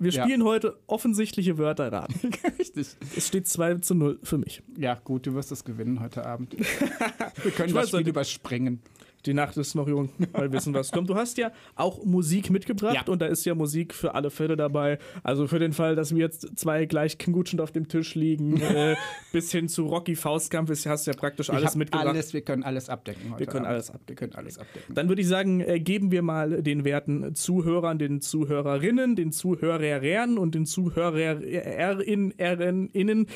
Wir 0.00 0.10
Ja. 0.12 0.24
spielen 0.24 0.44
heute 0.44 0.78
offensichtliche 0.86 1.58
Wörter 1.58 1.92
raten. 1.92 2.14
richtig. 2.58 2.88
Es 3.16 3.28
steht 3.28 3.46
2 3.46 3.76
zu 3.76 3.94
0 3.94 4.18
für 4.22 4.38
mich. 4.38 4.62
Ja, 4.78 4.94
gut, 4.94 5.26
du 5.26 5.34
wirst 5.34 5.52
es 5.52 5.62
gewinnen 5.62 6.00
heute 6.00 6.24
Abend. 6.24 6.56
Wir 7.42 7.50
können 7.52 7.68
Ich 7.68 7.74
das 7.74 7.90
Spiel 7.90 8.08
überspringen. 8.08 8.80
Die 9.26 9.34
Nacht 9.34 9.56
ist 9.56 9.74
noch 9.74 9.88
jung, 9.88 10.10
mal 10.32 10.52
wissen, 10.52 10.74
was 10.74 10.92
kommt. 10.92 11.10
Du 11.10 11.14
hast 11.14 11.38
ja 11.38 11.52
auch 11.76 12.04
Musik 12.04 12.50
mitgebracht 12.50 13.06
Ja. 13.06 13.12
und 13.12 13.20
da 13.20 13.26
ist 13.26 13.44
ja 13.44 13.54
Musik 13.54 13.94
für 13.94 14.14
alle 14.14 14.30
Fälle 14.30 14.56
dabei. 14.56 14.98
Also 15.22 15.46
für 15.46 15.58
den 15.58 15.72
Fall, 15.72 15.94
dass 15.94 16.14
wir 16.14 16.20
jetzt 16.20 16.58
zwei 16.58 16.86
gleich 16.86 17.18
knutschend 17.18 17.60
auf 17.60 17.72
dem 17.72 17.88
Tisch 17.88 18.14
liegen, 18.14 18.56
äh, 18.60 18.96
bis 19.32 19.52
hin 19.52 19.68
zu 19.68 19.86
Rocky 19.86 20.16
Faustkampf, 20.16 20.70
ist, 20.70 20.86
hast 20.86 21.06
du 21.06 21.10
ja 21.10 21.16
praktisch 21.16 21.50
alles 21.50 21.76
mitgebracht. 21.76 22.08
Alles, 22.08 22.32
wir 22.32 22.40
können 22.40 22.62
alles 22.62 22.88
abdecken 22.88 23.32
heute 23.32 23.40
Wir 23.40 23.46
können 23.46 23.66
Abend. 23.66 23.74
alles 23.74 23.90
abdecken. 23.90 24.08
Wir 24.08 24.16
können 24.16 24.34
alles 24.34 24.58
abdecken. 24.58 24.94
Dann 24.94 25.08
würde 25.08 25.22
ich 25.22 25.28
sagen, 25.28 25.60
äh, 25.60 25.80
geben 25.80 26.10
wir 26.10 26.22
mal 26.22 26.62
den 26.62 26.84
werten 26.84 27.34
Zuhörern, 27.34 27.98
den 27.98 28.20
Zuhörerinnen, 28.20 29.16
den 29.16 29.32
Zuhörern 29.32 30.38
und 30.38 30.54
den 30.54 30.66
Zuhörerinnen 30.66 33.26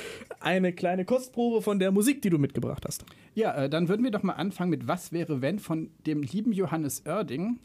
eine 0.40 0.72
kleine 0.72 1.04
Kostprobe 1.04 1.62
von 1.62 1.78
der 1.78 1.92
Musik, 1.92 2.22
die 2.22 2.30
du 2.30 2.38
mitgebracht 2.38 2.84
hast. 2.86 3.04
Ja, 3.34 3.54
äh, 3.54 3.68
dann 3.68 3.88
würden 3.88 4.04
wir 4.04 4.10
doch 4.10 4.22
mal 4.22 4.34
anfangen 4.34 4.70
mit 4.70 4.86
Was 4.86 5.12
wäre 5.12 5.42
wenn 5.42 5.58
von 5.58 5.90
dem 6.06 6.22
lieben 6.22 6.52
Johannes 6.52 7.04
Oerding. 7.06 7.60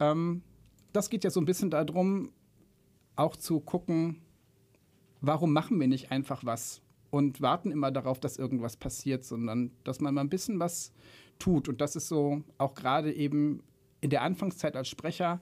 Ähm, 0.00 0.42
das 0.92 1.10
geht 1.10 1.24
ja 1.24 1.30
so 1.30 1.40
ein 1.40 1.46
bisschen 1.46 1.70
darum, 1.70 2.30
auch 3.16 3.36
zu 3.36 3.60
gucken, 3.60 4.22
warum 5.20 5.52
machen 5.52 5.78
wir 5.78 5.86
nicht 5.86 6.10
einfach 6.10 6.44
was 6.44 6.82
und 7.10 7.40
warten 7.42 7.70
immer 7.70 7.90
darauf, 7.90 8.20
dass 8.20 8.38
irgendwas 8.38 8.76
passiert, 8.76 9.24
sondern 9.24 9.70
dass 9.84 10.00
man 10.00 10.14
mal 10.14 10.22
ein 10.22 10.30
bisschen 10.30 10.58
was 10.58 10.92
tut. 11.38 11.68
Und 11.68 11.80
das 11.80 11.94
ist 11.94 12.08
so 12.08 12.42
auch 12.56 12.74
gerade 12.74 13.12
eben 13.12 13.62
in 14.00 14.10
der 14.10 14.22
Anfangszeit 14.22 14.76
als 14.76 14.88
Sprecher 14.88 15.40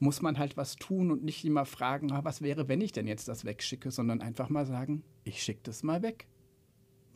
muss 0.00 0.22
man 0.22 0.38
halt 0.38 0.56
was 0.56 0.76
tun 0.76 1.10
und 1.10 1.24
nicht 1.24 1.44
immer 1.44 1.64
fragen, 1.64 2.12
ah, 2.12 2.24
was 2.24 2.42
wäre, 2.42 2.68
wenn 2.68 2.80
ich 2.80 2.92
denn 2.92 3.06
jetzt 3.06 3.28
das 3.28 3.44
wegschicke, 3.44 3.90
sondern 3.90 4.20
einfach 4.20 4.48
mal 4.48 4.64
sagen, 4.64 5.02
ich 5.24 5.42
schicke 5.42 5.60
das 5.64 5.82
mal 5.82 6.02
weg. 6.02 6.28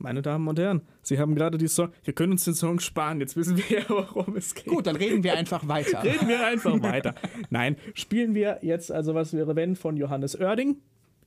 Meine 0.03 0.21
Damen 0.21 0.49
und 0.49 0.59
Herren, 0.59 0.83
Sie 1.03 1.21
haben 1.21 1.37
gerade 1.37 1.59
die 1.59 1.69
Song. 1.69 1.93
Wir 2.03 2.13
können 2.13 2.33
uns 2.33 2.45
den 2.45 2.55
Song 2.55 2.81
sparen, 2.81 3.21
jetzt 3.21 3.37
wissen 3.37 3.57
wir 3.57 3.83
ja, 3.83 3.89
worum 3.89 4.37
es 4.37 4.53
geht. 4.53 4.67
Gut, 4.67 4.89
dann 4.89 4.97
reden 4.97 5.23
wir 5.23 5.35
einfach 5.35 5.69
weiter. 5.69 6.03
Reden 6.05 6.27
wir 6.27 6.45
einfach 6.45 6.83
weiter. 6.83 7.15
Nein, 7.51 7.77
spielen 7.95 8.35
wir 8.35 8.59
jetzt 8.63 8.91
also 8.91 9.15
Was 9.15 9.33
wäre 9.33 9.55
wenn 9.55 9.77
von 9.77 9.97
Johannes 9.97 10.35
Oerding. 10.35 10.79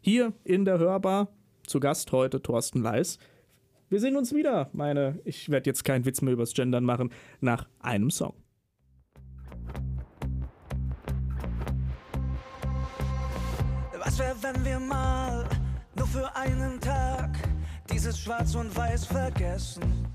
Hier 0.02 0.34
in 0.44 0.66
der 0.66 0.78
Hörbar. 0.78 1.30
Zu 1.66 1.80
Gast 1.80 2.12
heute 2.12 2.42
Thorsten 2.42 2.82
Leis. 2.82 3.18
Wir 3.88 4.02
sehen 4.02 4.18
uns 4.18 4.36
wieder, 4.36 4.70
meine. 4.74 5.20
Ich 5.24 5.50
werde 5.50 5.70
jetzt 5.70 5.86
keinen 5.86 6.06
Witz 6.06 6.22
mehr 6.22 6.34
übers 6.34 6.54
Gendern 6.54 6.84
machen, 6.84 7.12
nach 7.40 7.70
einem 7.80 8.12
Song. 8.12 8.34
Was 14.04 14.20
wär, 14.20 14.36
wenn 14.42 14.66
wir 14.66 14.80
mal 14.82 15.48
nur 15.96 16.08
für 16.08 16.36
einen 16.36 16.80
Tag 16.82 17.55
dieses 17.92 18.20
Schwarz 18.20 18.56
und 18.56 18.76
Weiß 18.76 19.06
vergessen? 19.06 20.08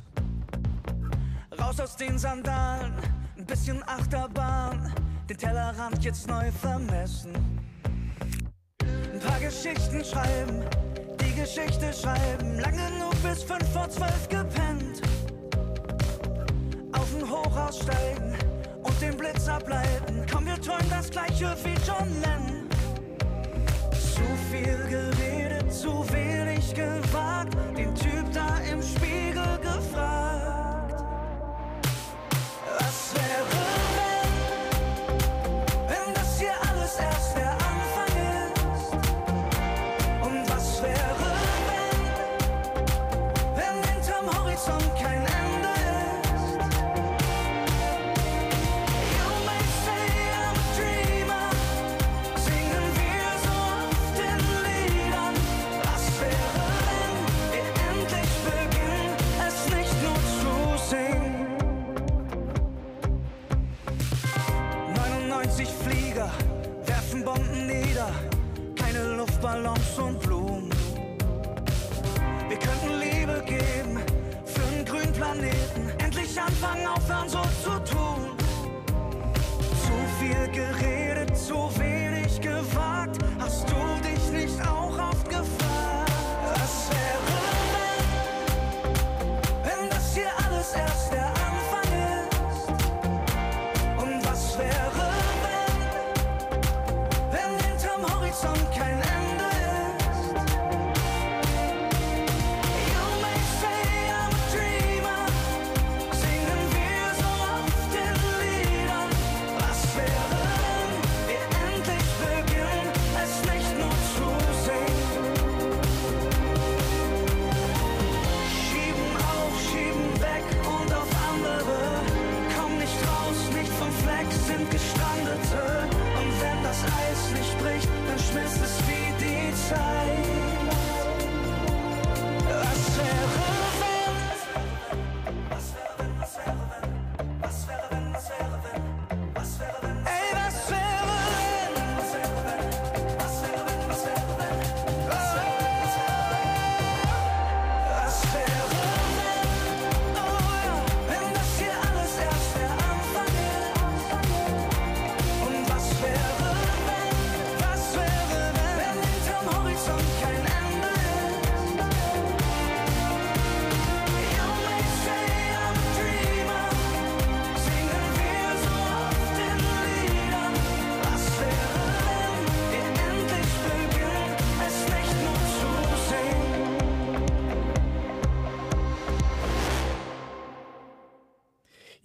Raus 1.58 1.80
aus 1.80 1.96
den 1.96 2.18
Sandalen, 2.18 2.94
ein 3.36 3.46
bisschen 3.46 3.82
Achterbahn, 3.86 4.92
den 5.28 5.36
Tellerrand 5.36 6.02
jetzt 6.04 6.26
neu 6.26 6.50
vermessen. 6.52 7.32
Ein 9.12 9.20
paar 9.20 9.40
Geschichten 9.40 10.04
schreiben, 10.04 10.64
die 11.20 11.34
Geschichte 11.34 11.92
schreiben, 11.92 12.58
lang 12.58 12.76
genug 12.76 13.22
bis 13.22 13.42
fünf 13.42 13.68
vor 13.72 13.88
zwölf 13.88 14.28
gepennt. 14.28 15.02
Auf 16.92 17.14
ein 17.14 17.28
Hochhaus 17.28 17.80
steigen 17.80 18.34
und 18.82 19.00
den 19.00 19.16
Blitz 19.16 19.48
ableiten. 19.48 20.24
Komm, 20.32 20.46
wir 20.46 20.60
träumen 20.60 20.90
das 20.90 21.10
gleiche 21.10 21.56
wie 21.64 21.74
John 21.86 22.08
Lennon. 22.20 22.68
Zu 23.92 24.22
viel 24.50 24.78
geredet, 24.88 25.39
zu 25.70 26.04
wenig 26.12 26.74
gewagt. 26.74 27.54
Den 27.76 27.94
Typ 27.94 28.32
da 28.32 28.58
im 28.70 28.82
Spiegel 28.82 29.58
gefragt. 29.62 30.29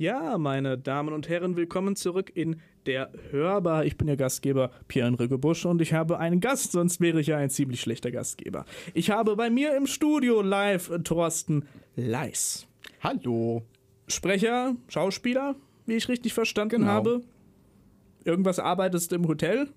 Ja, 0.05 0.37
meine 0.37 0.77
Damen 0.77 1.13
und 1.15 1.29
Herren, 1.29 1.55
willkommen 1.55 1.95
zurück 1.95 2.31
in 2.35 2.61
der 2.85 3.09
Hörbar. 3.31 3.85
Ich 3.85 3.97
bin 3.97 4.07
Ihr 4.07 4.17
Gastgeber 4.17 4.69
Pierre-Enrique 4.87 5.39
Busch 5.39 5.65
und 5.65 5.81
ich 5.81 5.93
habe 5.93 6.19
einen 6.19 6.41
Gast, 6.41 6.73
sonst 6.73 7.01
wäre 7.01 7.19
ich 7.19 7.25
ja 7.25 7.37
ein 7.37 7.49
ziemlich 7.49 7.81
schlechter 7.81 8.11
Gastgeber. 8.11 8.65
Ich 8.93 9.09
habe 9.09 9.35
bei 9.35 9.49
mir 9.49 9.75
im 9.75 9.87
Studio 9.87 10.43
live 10.43 10.91
Thorsten 11.03 11.65
Leis. 11.95 12.67
Hallo. 13.01 13.63
Sprecher, 14.07 14.75
Schauspieler, 14.89 15.55
wie 15.87 15.95
ich 15.95 16.07
richtig 16.07 16.35
verstanden 16.35 16.81
Genau. 16.81 16.91
habe. 16.91 17.21
Irgendwas 18.25 18.59
arbeitest 18.59 19.11
du 19.11 19.15
im 19.15 19.27
Hotel. 19.27 19.69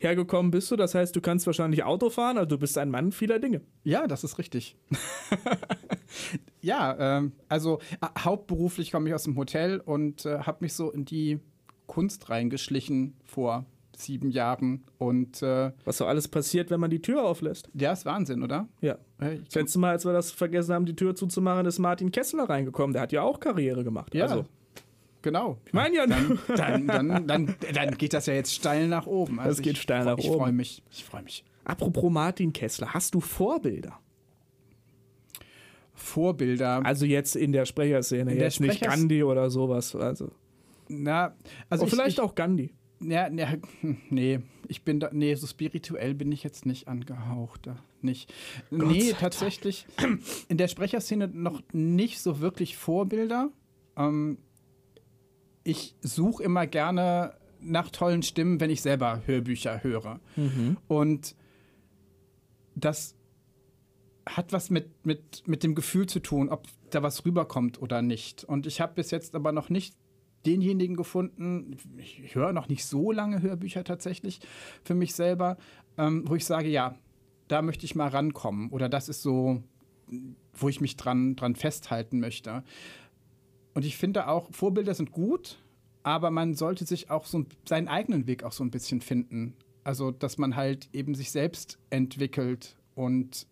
Hergekommen 0.00 0.50
bist 0.50 0.70
du, 0.70 0.76
das 0.76 0.94
heißt, 0.94 1.14
du 1.16 1.20
kannst 1.20 1.46
wahrscheinlich 1.46 1.84
Auto 1.84 2.10
fahren, 2.10 2.36
also 2.38 2.48
du 2.48 2.58
bist 2.58 2.76
ein 2.78 2.90
Mann 2.90 3.12
vieler 3.12 3.38
Dinge. 3.38 3.60
Ja, 3.84 4.06
das 4.06 4.24
ist 4.24 4.38
richtig. 4.38 4.76
ja, 6.60 6.96
ähm, 7.18 7.32
also 7.48 7.78
äh, 8.00 8.06
hauptberuflich 8.20 8.92
komme 8.92 9.08
ich 9.08 9.14
aus 9.14 9.24
dem 9.24 9.36
Hotel 9.36 9.80
und 9.80 10.24
äh, 10.26 10.40
habe 10.40 10.58
mich 10.60 10.74
so 10.74 10.90
in 10.90 11.04
die 11.04 11.40
Kunst 11.86 12.30
reingeschlichen 12.30 13.14
vor 13.24 13.66
sieben 13.96 14.30
Jahren. 14.30 14.84
Und 14.98 15.42
äh, 15.42 15.70
Was 15.84 15.98
so 15.98 16.06
alles 16.06 16.26
passiert, 16.28 16.70
wenn 16.70 16.80
man 16.80 16.90
die 16.90 17.00
Tür 17.02 17.24
auflässt. 17.24 17.68
der 17.74 17.92
ist 17.92 18.04
Wahnsinn, 18.06 18.42
oder? 18.42 18.68
Ja. 18.80 18.98
Ich- 19.20 19.44
Das 19.44 19.54
letzte 19.54 19.78
Mal, 19.78 19.90
als 19.90 20.04
wir 20.04 20.12
das 20.12 20.30
vergessen 20.32 20.74
haben, 20.74 20.86
die 20.86 20.96
Tür 20.96 21.14
zuzumachen, 21.14 21.66
ist 21.66 21.78
Martin 21.78 22.10
Kessler 22.10 22.44
reingekommen. 22.48 22.92
Der 22.92 23.02
hat 23.02 23.12
ja 23.12 23.22
auch 23.22 23.38
Karriere 23.40 23.84
gemacht. 23.84 24.14
Ja, 24.14 24.24
Also, 24.24 24.46
genau. 25.24 25.58
ich 25.66 25.72
meine 25.72 25.96
ja, 25.96 26.06
Dann, 26.06 26.38
dann, 26.46 26.86
dann, 26.86 27.26
dann, 27.26 27.56
dann 27.74 27.98
geht 27.98 28.12
das 28.12 28.26
ja 28.26 28.34
jetzt 28.34 28.54
steil 28.54 28.86
nach 28.86 29.06
oben. 29.06 29.40
Also 29.40 29.56
Das 29.56 29.62
geht 29.62 29.72
ich, 29.74 29.82
steil 29.82 30.04
nach 30.04 30.18
ich 30.18 30.28
oben. 30.28 30.38
freue 30.38 30.52
mich. 30.52 30.82
Ich 30.92 31.04
freue 31.04 31.22
mich. 31.22 31.44
apropos 31.64 32.12
Martin 32.12 32.52
Kessler, 32.52 32.94
hast 32.94 33.14
du 33.14 33.20
Vorbilder? 33.20 33.98
Vorbilder. 35.94 36.84
Also 36.84 37.06
jetzt 37.06 37.36
in 37.36 37.52
der 37.52 37.64
Sprecherszene, 37.66 38.32
In 38.32 38.38
der 38.38 38.46
jetzt 38.46 38.60
nicht 38.60 38.74
Sprechers- 38.82 38.88
Gandhi 39.00 39.22
oder 39.24 39.50
sowas. 39.50 39.94
Also, 39.94 40.30
Na, 40.88 41.34
also 41.70 41.84
oh, 41.84 41.86
ich, 41.86 41.92
vielleicht 41.92 42.18
ich, 42.18 42.20
auch 42.20 42.34
Gandhi. 42.34 42.72
Ja, 43.00 43.28
ja, 43.30 43.54
hm, 43.80 43.98
nee, 44.10 44.40
ich 44.68 44.82
bin 44.82 44.98
da, 44.98 45.10
nee, 45.12 45.34
so 45.34 45.46
spirituell 45.46 46.14
bin 46.14 46.32
ich 46.32 46.42
jetzt 46.42 46.64
nicht 46.64 46.88
angehaucht, 46.88 47.66
da 47.66 47.76
nicht. 48.02 48.32
nee, 48.70 49.12
tatsächlich 49.18 49.86
in 50.48 50.56
der 50.58 50.68
Sprecherszene 50.68 51.28
noch 51.28 51.62
nicht 51.72 52.20
so 52.20 52.40
wirklich 52.40 52.76
Vorbilder. 52.76 53.50
Ähm, 53.96 54.38
ich 55.64 55.96
suche 56.00 56.42
immer 56.42 56.66
gerne 56.66 57.34
nach 57.60 57.90
tollen 57.90 58.22
Stimmen, 58.22 58.60
wenn 58.60 58.70
ich 58.70 58.82
selber 58.82 59.22
Hörbücher 59.26 59.82
höre. 59.82 60.20
Und 60.86 61.34
das 62.74 63.16
hat 64.26 64.52
was 64.52 64.70
mit, 64.70 65.04
mit, 65.04 65.46
mit 65.46 65.62
dem 65.62 65.74
Gefühl 65.74 66.06
zu 66.06 66.20
tun, 66.20 66.48
ob 66.48 66.66
da 66.90 67.02
was 67.02 67.24
rüberkommt 67.24 67.80
oder 67.80 68.02
nicht. 68.02 68.44
Und 68.44 68.66
ich 68.66 68.80
habe 68.80 68.94
bis 68.94 69.10
jetzt 69.10 69.34
aber 69.34 69.52
noch 69.52 69.68
nicht 69.68 69.94
denjenigen 70.46 70.96
gefunden, 70.96 71.76
ich 71.96 72.34
höre 72.34 72.52
noch 72.52 72.68
nicht 72.68 72.84
so 72.84 73.12
lange 73.12 73.40
Hörbücher 73.40 73.84
tatsächlich 73.84 74.40
für 74.84 74.94
mich 74.94 75.14
selber, 75.14 75.56
ähm, 75.96 76.24
wo 76.26 76.34
ich 76.34 76.44
sage, 76.44 76.68
ja, 76.68 76.98
da 77.48 77.62
möchte 77.62 77.86
ich 77.86 77.94
mal 77.94 78.08
rankommen 78.08 78.70
oder 78.70 78.88
das 78.88 79.08
ist 79.08 79.22
so, 79.22 79.62
wo 80.52 80.68
ich 80.68 80.80
mich 80.80 80.96
dran, 80.96 81.36
dran 81.36 81.56
festhalten 81.56 82.20
möchte. 82.20 82.62
Und 83.74 83.84
ich 83.84 83.96
finde 83.96 84.28
auch, 84.28 84.48
Vorbilder 84.52 84.94
sind 84.94 85.10
gut, 85.10 85.58
aber 86.02 86.30
man 86.30 86.54
sollte 86.54 86.86
sich 86.86 87.10
auch 87.10 87.26
so 87.26 87.44
seinen 87.68 87.88
eigenen 87.88 88.26
Weg 88.26 88.44
auch 88.44 88.52
so 88.52 88.64
ein 88.64 88.70
bisschen 88.70 89.00
finden. 89.00 89.54
Also, 89.82 90.10
dass 90.10 90.38
man 90.38 90.56
halt 90.56 90.88
eben 90.92 91.14
sich 91.14 91.30
selbst 91.30 91.78
entwickelt 91.90 92.76
und 92.94 93.46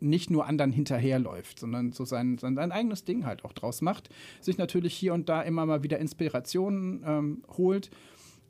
nicht 0.00 0.30
nur 0.30 0.46
anderen 0.46 0.72
hinterherläuft, 0.72 1.58
sondern 1.58 1.92
so 1.92 2.04
sein, 2.04 2.38
sein, 2.38 2.56
sein 2.56 2.72
eigenes 2.72 3.04
Ding 3.04 3.26
halt 3.26 3.44
auch 3.44 3.52
draus 3.52 3.82
macht. 3.82 4.08
Sich 4.40 4.56
natürlich 4.56 4.94
hier 4.94 5.12
und 5.12 5.28
da 5.28 5.42
immer 5.42 5.66
mal 5.66 5.82
wieder 5.82 5.98
Inspirationen 5.98 7.02
ähm, 7.04 7.42
holt. 7.56 7.90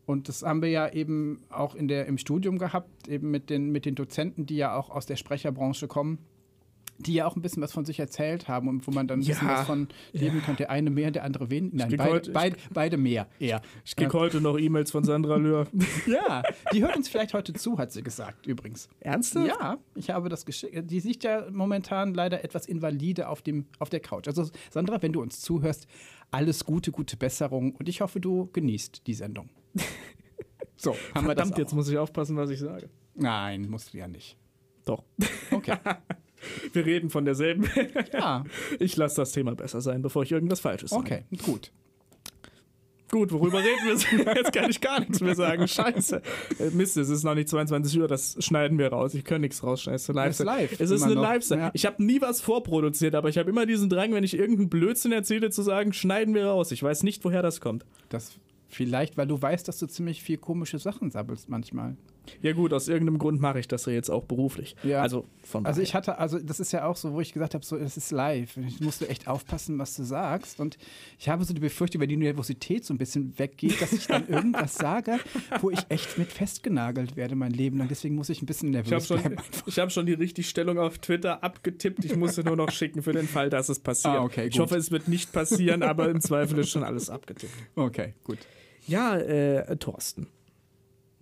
Und 0.07 0.29
das 0.29 0.43
haben 0.43 0.63
wir 0.63 0.71
ja 0.71 0.93
eben 0.93 1.43
auch 1.51 1.75
in 1.75 1.89
der, 1.89 2.07
im 2.07 2.19
Studium 2.19 2.59
gehabt, 2.59 3.09
eben 3.09 3.31
mit 3.31 3.51
den, 3.51 3.71
mit 3.71 3.85
den 3.85 3.95
Dozenten, 3.95 4.47
die 4.47 4.57
ja 4.57 4.75
auch 4.77 4.91
aus 4.91 5.07
der 5.07 5.17
Sprecherbranche 5.17 5.89
kommen, 5.89 6.19
die 7.01 7.15
ja 7.15 7.27
auch 7.27 7.37
ein 7.37 7.43
bisschen 7.43 7.63
was 7.63 7.73
von 7.73 7.85
sich 7.85 7.99
erzählt 7.99 8.49
haben 8.49 8.69
und 8.69 8.87
wo 8.87 8.91
man 8.91 9.09
dann 9.09 9.21
ein 9.21 9.25
bisschen 9.27 9.49
Ja. 9.49 9.59
was 9.59 9.67
von 9.67 9.89
leben 10.13 10.43
kann. 10.43 10.57
Der 10.57 10.71
eine 10.71 10.91
mehr, 10.91 11.11
der 11.11 11.25
andere 11.25 11.51
weniger. 11.51 11.77
Nein, 11.77 11.95
beide, 11.97 12.11
heute- 12.13 12.31
beide, 12.33 12.57
beide 12.73 12.97
mehr, 12.97 13.27
eher. 13.39 13.61
Ich 13.85 13.97
krieg 13.97 14.13
heute 14.13 14.41
noch 14.41 14.59
E-Mails 14.59 14.91
von 14.91 15.05
Sandra 15.05 15.37
Löhr. 15.37 15.67
Ja, 16.07 16.43
die 16.73 16.83
hört 16.83 16.97
uns 16.97 17.09
vielleicht 17.09 17.35
heute 17.35 17.53
zu, 17.53 17.79
hat 17.79 17.93
sie 17.93 18.03
gesagt, 18.03 18.47
übrigens. 18.47 18.89
Ernsthaft? 19.01 19.47
Ja, 19.49 19.79
ich 19.95 20.11
habe 20.11 20.29
das 20.29 20.45
geschickt. 20.47 20.91
Die 20.91 21.01
liegt 21.01 21.25
ja 21.25 21.47
momentan 21.51 22.15
leider 22.15 22.43
etwas 22.45 22.67
invalide 22.67 23.29
auf, 23.29 23.43
dem, 23.43 23.67
auf 23.79 23.91
der 23.91 24.01
Couch. 24.01 24.27
Also, 24.29 24.47
Sandra, 24.71 25.01
wenn 25.03 25.13
du 25.13 25.21
uns 25.23 25.41
zuhörst, 25.41 25.87
alles 26.31 26.65
Gute, 26.65 26.93
gute 26.93 27.17
Besserung 27.17 27.73
und 27.75 27.89
ich 27.89 28.01
hoffe, 28.01 28.21
du 28.21 28.49
genießt 28.53 29.07
die 29.07 29.15
Sendung. 29.15 29.49
So, 30.77 30.93
haben 31.15 31.27
wir 31.27 31.35
das. 31.35 31.49
Verdammt, 31.49 31.59
jetzt 31.59 31.73
auch. 31.73 31.77
muss 31.77 31.89
ich 31.91 31.99
aufpassen, 31.99 32.37
was 32.39 32.49
ich 32.49 32.59
sage. 32.59 32.89
Nein, 33.15 33.69
musst 33.69 33.93
du 33.93 33.99
ja 33.99 34.09
nicht. 34.09 34.39
Doch. 34.87 35.05
Okay. 35.51 35.77
Wir 36.73 36.87
reden 36.87 37.11
von 37.11 37.25
derselben. 37.25 37.69
Ja, 38.13 38.45
Ich 38.79 38.97
lasse 38.97 39.17
das 39.17 39.33
Thema 39.33 39.55
besser 39.55 39.81
sein, 39.81 40.03
bevor 40.03 40.23
ich 40.23 40.33
irgendwas 40.33 40.61
Falsches 40.61 40.91
sage. 40.91 41.03
okay, 41.03 41.25
gut. 41.45 41.73
Gut, 43.11 43.33
worüber 43.33 43.59
reden 43.59 43.87
wir? 44.23 44.35
Jetzt 44.37 44.53
kann 44.53 44.71
ich 44.71 44.81
gar 44.81 45.01
nichts 45.01 45.21
mehr 45.21 45.35
sagen. 45.35 45.67
Scheiße. 45.67 46.23
Äh, 46.61 46.71
Mist, 46.71 46.97
es 46.97 47.09
ist 47.09 47.25
noch 47.25 47.35
nicht 47.35 47.49
22 47.49 47.99
Uhr, 47.99 48.07
das 48.07 48.37
schneiden 48.39 48.79
wir 48.79 48.89
raus. 48.93 49.15
Ich 49.15 49.25
kann 49.25 49.41
nichts 49.41 49.65
rausschneiden. 49.65 49.97
Es 49.97 50.09
ist 50.09 50.11
eine 50.17 50.29
Es 50.31 50.39
ist 50.39 50.47
Live. 50.47 50.71
live, 50.71 50.81
Es 50.81 50.91
ist 50.93 51.03
eine 51.03 51.15
live 51.15 51.51
Ja. 51.51 51.71
Ich 51.75 51.87
habe 51.87 52.05
nie 52.05 52.21
was 52.21 52.41
vorproduziert, 52.41 53.17
aber 53.17 53.29
ich 53.29 53.37
habe 53.37 53.51
immer 53.51 53.67
diesen 53.67 53.91
Drang, 53.91 54.13
wenn 54.13 54.23
ich 54.23 54.39
irgendeinen 54.39 54.69
Blödsinn 54.69 55.11
erzähle, 55.11 55.51
zu 55.51 55.63
sagen, 55.63 55.93
schneiden 55.93 56.35
wir 56.35 56.47
raus. 56.47 56.71
Ich 56.71 56.85
weiß 56.85 57.03
nicht, 57.03 57.25
woher 57.25 57.43
das 57.43 57.61
kommt. 57.61 57.85
Das 58.11 58.39
vielleicht, 58.69 59.17
weil 59.17 59.27
du 59.27 59.43
weißt, 59.43 59.67
dass 59.67 59.79
du 59.81 59.87
ziemlich 59.89 60.23
viel 60.23 60.39
komische 60.39 60.79
Sachen 60.79 61.11
sabbelst 61.11 61.49
manchmal. 61.49 61.97
Ja 62.43 62.53
gut, 62.53 62.73
aus 62.73 62.89
irgendeinem 62.89 63.19
Grund 63.19 63.41
mache 63.41 63.61
ich 63.61 63.69
das 63.69 63.87
ja 63.87 63.93
jetzt 63.93 64.11
auch 64.11 64.25
beruflich. 64.25 64.77
Ja. 64.83 65.03
Also 65.03 65.27
von 65.43 65.67
Also 65.67 65.77
daher. 65.79 65.83
ich 65.85 65.95
hatte, 65.95 66.19
also 66.19 66.39
das 66.39 66.61
ist 66.61 66.73
ja 66.73 66.87
auch 66.87 66.97
so, 66.97 67.13
wo 67.13 67.21
ich 67.21 67.33
gesagt 67.33 67.55
habe, 67.55 67.65
so, 67.65 67.77
es 67.77 67.97
ist 67.97 68.11
live. 68.11 68.57
Ich 68.57 68.81
musste 68.81 69.09
echt 69.09 69.29
aufpassen, 69.29 69.79
was 69.79 69.95
du 69.97 70.03
sagst. 70.05 70.61
Und 70.61 70.79
ich 71.19 71.29
habe 71.29 71.45
so 71.45 71.55
die 71.55 71.61
Befürchtung, 71.61 72.01
wenn 72.01 72.09
die 72.09 72.17
Nervosität 72.17 72.85
so 72.85 72.95
ein 72.95 72.99
bisschen 72.99 73.39
weggeht, 73.39 73.81
dass 73.81 73.93
ich 73.93 74.07
dann 74.07 74.27
irgendwas 74.29 74.75
sage, 74.75 75.19
wo 75.61 75.71
ich 75.71 75.81
echt 75.89 76.19
mit 76.19 76.33
festgenagelt 76.33 77.17
werde 77.17 77.35
mein 77.35 77.53
Leben 77.53 77.79
lang. 77.79 77.89
Deswegen 77.89 78.15
muss 78.15 78.29
ich 78.29 78.43
ein 78.43 78.47
bisschen 78.47 78.71
Ich 78.71 78.77
habe 78.79 78.89
nervös 78.91 79.07
schon, 79.09 79.21
bleiben. 79.21 79.37
ich 79.67 79.79
hab 79.79 79.91
schon 79.93 80.07
die 80.07 80.15
Richtigstellung 80.15 80.79
auf 80.79 80.99
Twitter 80.99 81.43
abgetippt. 81.43 82.05
Ich 82.05 82.17
muss 82.17 82.35
sie 82.35 82.43
nur 82.45 82.57
noch 82.57 82.71
schicken 82.71 83.03
für 83.03 83.13
den 83.13 83.27
Fall, 83.29 83.51
dass 83.51 83.69
es 83.69 83.79
passiert. 83.79 84.15
Ah, 84.15 84.23
okay, 84.23 84.47
ich 84.47 84.59
hoffe, 84.59 84.77
es 84.77 84.91
wird 84.91 85.09
nicht 85.09 85.33
passieren, 85.33 85.83
aber 85.83 86.09
im 86.11 86.21
Zweifel 86.21 86.59
ist 86.59 86.71
schon 86.71 86.85
alles 86.85 87.11
abgetippt. 87.11 87.53
Okay, 87.77 88.15
gut. 88.25 88.39
Ja, 88.87 89.17
äh, 89.17 89.77
Thorsten. 89.77 90.27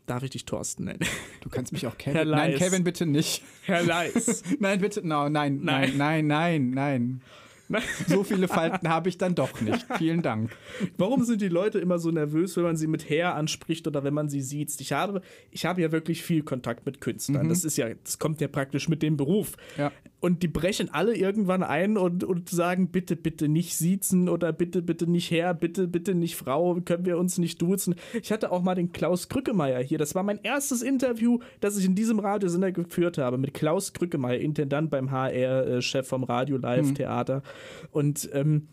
Darf 0.09 0.23
ich 0.23 0.31
dich 0.31 0.47
Thorsten 0.47 0.85
nennen? 0.85 1.01
Du 1.43 1.51
kannst 1.51 1.73
mich 1.73 1.87
auch 1.87 1.95
Herr 2.03 2.13
Kevin. 2.13 2.31
Nein, 2.31 2.51
Leis. 2.53 2.59
Kevin, 2.59 2.83
bitte 2.83 3.05
nicht. 3.05 3.43
Herr 3.65 3.83
Leis. 3.83 4.43
Nein, 4.59 4.81
bitte, 4.81 5.07
no, 5.07 5.29
nein, 5.29 5.61
nein, 5.63 5.97
nein, 5.97 6.27
nein, 6.27 6.71
nein. 6.71 7.21
So 8.07 8.25
viele 8.25 8.49
Falten 8.49 8.89
habe 8.89 9.09
ich 9.09 9.19
dann 9.19 9.35
doch 9.35 9.61
nicht. 9.61 9.87
Vielen 9.99 10.23
Dank. 10.23 10.51
Warum 10.97 11.25
sind 11.25 11.41
die 11.41 11.49
Leute 11.49 11.79
immer 11.79 11.99
so 11.99 12.11
nervös, 12.11 12.57
wenn 12.57 12.65
man 12.65 12.77
sie 12.77 12.87
mit 12.87 13.09
Herr 13.09 13.35
anspricht 13.35 13.87
oder 13.87 14.05
wenn 14.05 14.15
man 14.15 14.29
sie 14.29 14.41
sieht? 14.41 14.69
Ich 14.81 14.93
habe, 14.93 15.23
ich 15.51 15.65
habe 15.65 15.81
ja 15.81 15.93
wirklich 15.93 16.23
viel 16.23 16.43
Kontakt 16.43 16.87
mit 16.87 17.01
Künstlern. 17.01 17.49
Das 17.49 17.65
ist 17.65 17.77
ja, 17.77 17.89
das 18.03 18.19
kommt 18.19 18.41
ja 18.41 18.49
praktisch 18.49 18.89
mit 18.89 19.03
dem 19.03 19.17
Beruf. 19.17 19.57
Ja. 19.77 19.93
Und 20.21 20.43
die 20.43 20.49
brechen 20.49 20.93
alle 20.93 21.15
irgendwann 21.15 21.63
ein 21.63 21.97
und, 21.97 22.25
und 22.25 22.49
sagen, 22.49 22.89
bitte, 22.89 23.15
bitte 23.15 23.49
nicht 23.49 23.77
siezen 23.77 24.29
oder 24.29 24.53
bitte, 24.53 24.83
bitte 24.83 25.09
nicht 25.09 25.31
Herr, 25.31 25.55
bitte, 25.55 25.87
bitte 25.87 26.15
nicht 26.15 26.35
Frau, 26.35 26.81
können 26.85 27.07
wir 27.07 27.19
uns 27.19 27.39
nicht 27.39 27.63
duzen. 27.63 27.95
Ich 28.21 28.33
hatte 28.33 28.51
auch 28.51 28.63
mal 28.63 28.75
den 28.75 28.91
Klaus 28.93 29.29
Krückemeier 29.29 29.81
hier. 29.81 29.99
Das 29.99 30.17
war 30.17 30.25
mein 30.25 30.41
erstes 30.43 30.83
Interview, 30.83 31.39
das 31.61 31.79
ich 31.79 31.85
in 31.85 31.95
diesem 31.95 32.19
Radiosender 32.19 32.73
geführt 32.73 33.19
habe, 33.19 33.39
mit 33.39 33.55
Klaus 33.55 33.93
Krückemeier, 33.93 34.41
Intendant 34.41 34.91
beim 34.91 35.13
HR-Chef 35.13 36.09
vom 36.09 36.25
Radio 36.25 36.57
Live 36.57 36.95
Theater. 36.95 37.43
Und 37.91 38.29
ähm, 38.33 38.69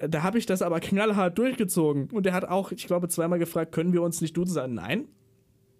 da 0.00 0.22
habe 0.22 0.38
ich 0.38 0.46
das 0.46 0.62
aber 0.62 0.80
knallhart 0.80 1.38
durchgezogen. 1.38 2.10
Und 2.10 2.26
er 2.26 2.32
hat 2.32 2.44
auch, 2.44 2.72
ich 2.72 2.86
glaube, 2.86 3.08
zweimal 3.08 3.38
gefragt, 3.38 3.72
können 3.72 3.92
wir 3.92 4.02
uns 4.02 4.20
nicht 4.20 4.36
duzen? 4.36 4.54
Sagen, 4.54 4.74
Nein, 4.74 5.08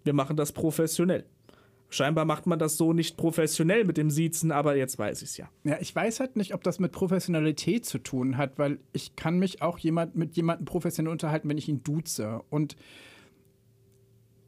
wir 0.03 0.13
machen 0.13 0.37
das 0.37 0.51
professionell. 0.51 1.25
Scheinbar 1.89 2.25
macht 2.25 2.47
man 2.47 2.59
das 2.59 2.77
so 2.77 2.93
nicht 2.93 3.15
professionell 3.15 3.85
mit 3.85 3.97
dem 3.97 4.09
Siezen, 4.09 4.51
aber 4.51 4.75
jetzt 4.75 4.97
weiß 4.97 5.21
ich 5.21 5.29
es 5.29 5.37
ja. 5.37 5.49
Ja, 5.63 5.77
ich 5.79 5.95
weiß 5.95 6.19
halt 6.19 6.35
nicht, 6.35 6.53
ob 6.53 6.63
das 6.63 6.79
mit 6.79 6.91
Professionalität 6.91 7.85
zu 7.85 7.99
tun 7.99 8.37
hat, 8.37 8.57
weil 8.57 8.79
ich 8.91 9.15
kann 9.15 9.37
mich 9.37 9.61
auch 9.61 9.77
jemand, 9.77 10.15
mit 10.15 10.35
jemandem 10.35 10.65
professionell 10.65 11.11
unterhalten, 11.11 11.47
wenn 11.47 11.57
ich 11.57 11.69
ihn 11.69 11.83
duze. 11.83 12.41
Und 12.49 12.75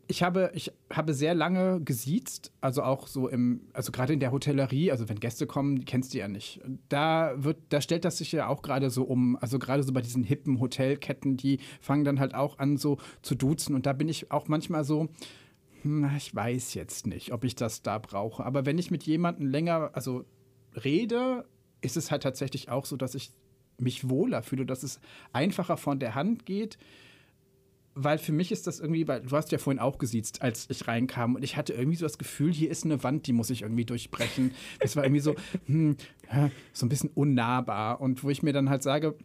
ich 0.07 0.23
habe, 0.23 0.51
ich 0.53 0.71
habe 0.91 1.13
sehr 1.13 1.35
lange 1.35 1.81
gesiezt, 1.81 2.51
also 2.61 2.83
auch 2.83 3.07
so 3.07 3.27
im, 3.27 3.67
also 3.73 3.91
gerade 3.91 4.13
in 4.13 4.19
der 4.19 4.31
Hotellerie, 4.31 4.91
also 4.91 5.09
wenn 5.09 5.19
Gäste 5.19 5.47
kommen, 5.47 5.79
die 5.79 5.85
kennst 5.85 6.13
du 6.13 6.19
ja 6.19 6.27
nicht. 6.27 6.61
Da 6.87 7.33
wird, 7.35 7.57
da 7.69 7.81
stellt 7.81 8.05
das 8.05 8.17
sich 8.17 8.31
ja 8.31 8.47
auch 8.47 8.61
gerade 8.61 8.89
so 8.89 9.03
um, 9.03 9.37
also 9.41 9.59
gerade 9.59 9.83
so 9.83 9.91
bei 9.91 10.01
diesen 10.01 10.23
hippen 10.23 10.59
Hotelketten, 10.59 11.35
die 11.35 11.59
fangen 11.81 12.05
dann 12.05 12.19
halt 12.19 12.35
auch 12.35 12.57
an 12.59 12.77
so 12.77 12.97
zu 13.21 13.35
duzen 13.35 13.75
und 13.75 13.85
da 13.85 13.93
bin 13.93 14.07
ich 14.07 14.31
auch 14.31 14.47
manchmal 14.47 14.85
so, 14.85 15.09
hm, 15.81 16.09
ich 16.15 16.33
weiß 16.33 16.73
jetzt 16.73 17.05
nicht, 17.05 17.33
ob 17.33 17.43
ich 17.43 17.55
das 17.55 17.81
da 17.81 17.97
brauche. 17.97 18.45
Aber 18.45 18.65
wenn 18.65 18.77
ich 18.77 18.91
mit 18.91 19.03
jemandem 19.03 19.47
länger, 19.47 19.91
also 19.93 20.25
rede, 20.83 21.45
ist 21.81 21.97
es 21.97 22.11
halt 22.11 22.23
tatsächlich 22.23 22.69
auch 22.69 22.85
so, 22.85 22.95
dass 22.95 23.13
ich 23.13 23.31
mich 23.79 24.09
wohler 24.09 24.41
fühle, 24.41 24.65
dass 24.65 24.83
es 24.83 24.99
einfacher 25.33 25.77
von 25.77 25.99
der 25.99 26.15
Hand 26.15 26.45
geht. 26.45 26.77
Weil 27.99 28.19
für 28.19 28.31
mich 28.31 28.51
ist 28.51 28.67
das 28.67 28.79
irgendwie, 28.79 29.07
weil 29.07 29.21
du 29.21 29.35
hast 29.35 29.51
ja 29.51 29.57
vorhin 29.57 29.79
auch 29.79 29.97
gesiezt, 29.97 30.43
als 30.43 30.69
ich 30.69 30.87
reinkam 30.87 31.33
und 31.33 31.43
ich 31.43 31.57
hatte 31.57 31.73
irgendwie 31.73 31.97
so 31.97 32.05
das 32.05 32.19
Gefühl, 32.19 32.53
hier 32.53 32.69
ist 32.69 32.85
eine 32.85 33.03
Wand, 33.03 33.25
die 33.25 33.33
muss 33.33 33.49
ich 33.49 33.63
irgendwie 33.63 33.85
durchbrechen. 33.85 34.51
Das 34.79 34.95
war 34.95 35.03
irgendwie 35.03 35.21
so, 35.21 35.35
hm, 35.65 35.97
so 36.73 36.85
ein 36.85 36.89
bisschen 36.89 37.09
unnahbar. 37.15 37.99
Und 37.99 38.23
wo 38.23 38.29
ich 38.29 38.43
mir 38.43 38.53
dann 38.53 38.69
halt 38.69 38.83
sage, 38.83 39.15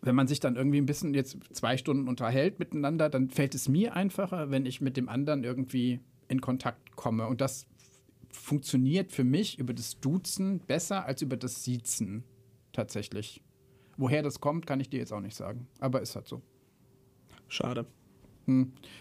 wenn 0.00 0.14
man 0.14 0.26
sich 0.26 0.40
dann 0.40 0.56
irgendwie 0.56 0.78
ein 0.78 0.86
bisschen 0.86 1.12
jetzt 1.12 1.36
zwei 1.52 1.76
Stunden 1.76 2.08
unterhält 2.08 2.58
miteinander, 2.58 3.10
dann 3.10 3.28
fällt 3.28 3.54
es 3.54 3.68
mir 3.68 3.94
einfacher, 3.94 4.50
wenn 4.50 4.64
ich 4.64 4.80
mit 4.80 4.96
dem 4.96 5.10
anderen 5.10 5.44
irgendwie 5.44 6.00
in 6.28 6.40
Kontakt 6.40 6.96
komme. 6.96 7.26
Und 7.26 7.42
das 7.42 7.66
funktioniert 8.30 9.12
für 9.12 9.24
mich 9.24 9.58
über 9.58 9.74
das 9.74 10.00
Duzen 10.00 10.60
besser 10.60 11.04
als 11.04 11.20
über 11.20 11.36
das 11.36 11.64
Siezen 11.64 12.24
tatsächlich. 12.72 13.42
Woher 13.98 14.22
das 14.22 14.40
kommt, 14.40 14.66
kann 14.66 14.80
ich 14.80 14.88
dir 14.88 14.98
jetzt 14.98 15.12
auch 15.12 15.20
nicht 15.20 15.36
sagen. 15.36 15.66
Aber 15.80 16.00
ist 16.00 16.16
halt 16.16 16.28
so. 16.28 16.42
Schade. 17.48 17.86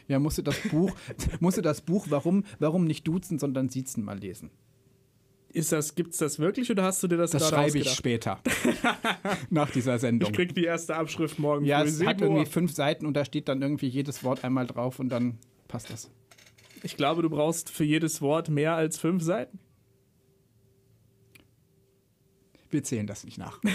Ja, 0.07 0.19
musste 0.19 0.43
das 0.43 0.59
Buch, 0.69 0.95
musste 1.39 1.61
das 1.61 1.81
Buch, 1.81 2.07
warum, 2.09 2.45
warum 2.59 2.85
nicht 2.85 3.07
duzen, 3.07 3.39
sondern 3.39 3.69
siezen 3.69 4.03
mal 4.03 4.17
lesen. 4.17 4.51
Ist 5.49 5.71
das, 5.71 5.93
gibt's 5.93 6.17
das 6.17 6.39
wirklich 6.39 6.71
oder 6.71 6.83
hast 6.83 7.03
du 7.03 7.07
dir 7.07 7.17
das, 7.17 7.31
Das 7.31 7.49
schreibe 7.49 7.77
ich 7.77 7.89
später. 7.91 8.41
Nach 9.51 9.69
dieser 9.69 9.99
Sendung. 9.99 10.31
Ich 10.31 10.35
krieg 10.35 10.55
die 10.55 10.63
erste 10.63 10.95
Abschrift 10.95 11.37
morgen 11.37 11.63
ja, 11.65 11.81
früh. 11.81 11.89
es 11.89 12.05
hat 12.05 12.21
irgendwie 12.21 12.47
fünf 12.47 12.73
Seiten 12.73 13.05
und 13.05 13.13
da 13.13 13.23
steht 13.23 13.47
dann 13.47 13.61
irgendwie 13.61 13.87
jedes 13.87 14.23
Wort 14.23 14.43
einmal 14.43 14.65
drauf 14.65 14.97
und 14.97 15.09
dann 15.09 15.37
passt 15.67 15.91
das. 15.91 16.09
Ich 16.81 16.97
glaube, 16.97 17.21
du 17.21 17.29
brauchst 17.29 17.69
für 17.69 17.83
jedes 17.83 18.21
Wort 18.21 18.49
mehr 18.49 18.73
als 18.73 18.97
fünf 18.97 19.23
Seiten. 19.23 19.59
Wir 22.71 22.83
zählen 22.83 23.05
das 23.05 23.23
nicht 23.23 23.37
nach. 23.37 23.61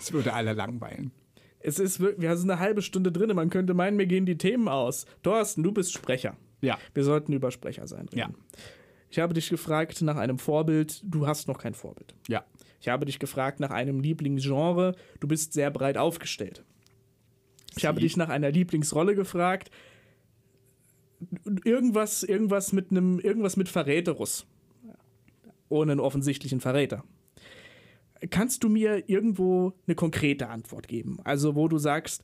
Es 0.00 0.12
würde 0.12 0.34
alle 0.34 0.52
langweilen. 0.52 1.12
Es 1.66 1.78
ist 1.78 1.98
wirklich, 1.98 2.20
wir 2.20 2.36
sind 2.36 2.50
eine 2.50 2.60
halbe 2.60 2.82
Stunde 2.82 3.10
drin. 3.10 3.34
Man 3.34 3.48
könnte 3.48 3.72
meinen, 3.72 3.96
mir 3.96 4.06
gehen 4.06 4.26
die 4.26 4.36
Themen 4.36 4.68
aus. 4.68 5.06
Thorsten, 5.22 5.62
du 5.62 5.72
bist 5.72 5.94
Sprecher. 5.94 6.36
Ja. 6.60 6.78
Wir 6.92 7.04
sollten 7.04 7.32
über 7.32 7.50
Sprecher 7.50 7.86
sein. 7.86 8.06
Reden. 8.08 8.18
Ja. 8.18 8.28
Ich 9.08 9.18
habe 9.18 9.32
dich 9.32 9.48
gefragt 9.48 10.02
nach 10.02 10.16
einem 10.16 10.38
Vorbild. 10.38 11.00
Du 11.04 11.26
hast 11.26 11.48
noch 11.48 11.56
kein 11.56 11.72
Vorbild. 11.72 12.14
Ja. 12.28 12.44
Ich 12.80 12.88
habe 12.88 13.06
dich 13.06 13.18
gefragt 13.18 13.60
nach 13.60 13.70
einem 13.70 14.00
Lieblingsgenre. 14.00 14.94
Du 15.20 15.26
bist 15.26 15.54
sehr 15.54 15.70
breit 15.70 15.96
aufgestellt. 15.96 16.62
Ich 17.78 17.86
habe 17.86 17.98
dich 17.98 18.18
nach 18.18 18.28
einer 18.28 18.50
Lieblingsrolle 18.50 19.14
gefragt. 19.14 19.70
Irgendwas, 21.64 22.24
irgendwas 22.24 22.74
mit 22.74 22.90
einem, 22.90 23.18
irgendwas 23.20 23.56
mit 23.56 23.70
Verräterus. 23.70 24.46
Ohne 25.70 25.92
einen 25.92 26.00
offensichtlichen 26.00 26.60
Verräter. 26.60 27.04
Kannst 28.30 28.64
du 28.64 28.68
mir 28.68 29.08
irgendwo 29.08 29.72
eine 29.86 29.94
konkrete 29.94 30.48
Antwort 30.48 30.88
geben? 30.88 31.18
Also, 31.24 31.54
wo 31.54 31.68
du 31.68 31.78
sagst, 31.78 32.22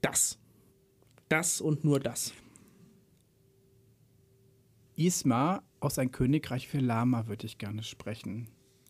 das. 0.00 0.38
Das 1.28 1.60
und 1.60 1.84
nur 1.84 2.00
das. 2.00 2.32
Isma 4.96 5.62
aus 5.80 5.98
ein 5.98 6.10
Königreich 6.10 6.68
für 6.68 6.80
Lama 6.80 7.28
würde 7.28 7.46
ich 7.46 7.58
gerne 7.58 7.82
sprechen. 7.82 8.48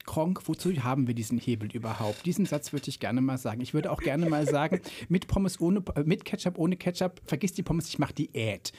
Kronk, 0.09 0.49
wozu 0.49 0.73
haben 0.85 1.07
wir 1.07 1.13
diesen 1.15 1.37
Hebel 1.37 1.71
überhaupt? 1.71 2.25
Diesen 2.25 2.47
Satz 2.47 2.73
würde 2.73 2.89
ich 2.89 2.99
gerne 2.99 3.21
mal 3.21 3.37
sagen. 3.37 3.61
Ich 3.61 3.75
würde 3.75 3.93
auch 3.93 4.01
gerne 4.01 4.27
mal 4.27 4.47
sagen, 4.47 4.81
mit 5.11 5.27
Pommes 5.29 5.61
ohne, 5.61 5.85
äh, 5.97 6.03
mit 6.03 6.25
Ketchup, 6.25 6.57
ohne 6.57 6.79
Ketchup, 6.79 7.21
vergiss 7.27 7.53
die 7.53 7.63
Pommes, 7.63 7.89
ich 7.89 7.99
mache 7.99 8.15
Diät. 8.15 8.73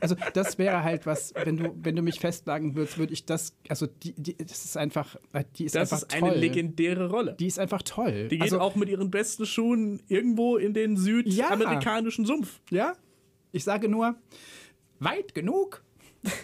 Also 0.00 0.16
das 0.34 0.58
wäre 0.58 0.82
halt 0.82 1.06
was, 1.06 1.32
wenn 1.44 1.56
du, 1.56 1.72
wenn 1.80 1.94
du 1.94 2.02
mich 2.02 2.18
festlagen 2.18 2.74
würdest, 2.74 2.98
würde 2.98 3.12
ich 3.12 3.24
das, 3.24 3.54
also 3.68 3.86
die, 3.86 4.14
die, 4.14 4.36
das 4.36 4.64
ist 4.64 4.76
einfach, 4.76 5.14
äh, 5.32 5.44
die 5.56 5.66
ist 5.66 5.76
Das 5.76 5.92
einfach 5.92 6.08
ist 6.08 6.18
toll. 6.18 6.30
eine 6.30 6.40
legendäre 6.40 7.08
Rolle. 7.08 7.36
die 7.38 7.46
ist 7.46 7.60
einfach 7.60 7.82
toll. 7.82 8.26
Die 8.28 8.38
geht 8.38 8.42
also, 8.42 8.60
auch 8.60 8.74
mit 8.74 8.88
ihren 8.88 9.12
besten 9.12 9.46
Schuhen 9.46 10.02
irgendwo 10.08 10.56
in 10.56 10.74
den 10.74 10.96
südamerikanischen 10.96 12.26
Sumpf. 12.26 12.60
Ja, 12.70 12.94
ich 13.52 13.62
sage 13.62 13.88
nur, 13.88 14.16
weit 14.98 15.36
genug. 15.36 15.84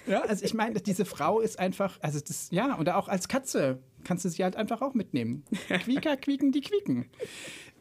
Ja, 0.06 0.20
also 0.22 0.44
ich 0.44 0.54
meine, 0.54 0.80
diese 0.80 1.04
Frau 1.04 1.40
ist 1.40 1.58
einfach, 1.58 1.98
also 2.00 2.20
das, 2.20 2.48
ja, 2.50 2.78
oder 2.78 2.96
auch 2.96 3.08
als 3.08 3.28
Katze 3.28 3.80
kannst 4.04 4.24
du 4.24 4.28
sie 4.28 4.42
halt 4.44 4.56
einfach 4.56 4.82
auch 4.82 4.94
mitnehmen. 4.94 5.44
Quieker, 5.84 6.16
quieken, 6.16 6.52
die 6.52 6.60
quieken. 6.60 7.06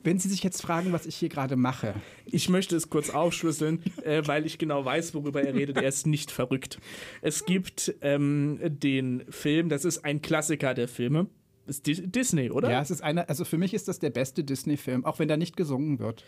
Wenn 0.02 0.18
Sie 0.18 0.30
sich 0.30 0.44
jetzt 0.44 0.62
fragen, 0.62 0.94
was 0.94 1.06
ich 1.06 1.16
hier 1.18 1.28
gerade 1.28 1.58
mache, 1.58 1.94
Ich 2.26 2.48
möchte 2.48 2.76
es 2.78 2.90
kurz 2.90 3.10
aufschlüsseln, 3.10 3.84
äh, 4.04 4.22
weil 4.26 4.46
ich 4.46 4.58
genau 4.58 4.86
weiß, 4.86 5.14
worüber 5.14 5.42
er 5.44 5.54
redet. 5.54 5.76
Er 5.76 5.90
ist 5.90 6.08
nicht 6.08 6.32
verrückt. 6.32 6.80
Es 7.22 7.44
gibt 7.46 7.94
ähm, 8.02 8.60
den 8.64 9.26
Film, 9.30 9.68
das 9.68 9.84
ist 9.84 10.06
ein 10.06 10.22
Klassiker 10.22 10.74
der 10.74 10.88
Filme. 10.88 11.28
Das 11.68 11.78
ist 11.78 11.88
Di- 11.88 12.08
Disney, 12.08 12.50
oder? 12.50 12.72
ja, 12.72 12.82
es 12.82 12.92
ist 12.92 13.02
einer, 13.02 13.28
also 13.30 13.44
für 13.44 13.58
mich 13.58 13.74
ist 13.74 13.90
das 13.90 14.00
der 14.00 14.10
beste 14.10 14.44
Disney-Film, 14.46 15.04
auch 15.04 15.20
wenn 15.20 15.28
da 15.28 15.36
nicht 15.36 15.58
gesungen 15.58 16.00
wird. 16.00 16.24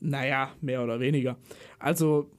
Naja, 0.00 0.54
mehr 0.60 0.84
oder 0.84 1.00
weniger. 1.00 1.38
Also, 1.78 2.30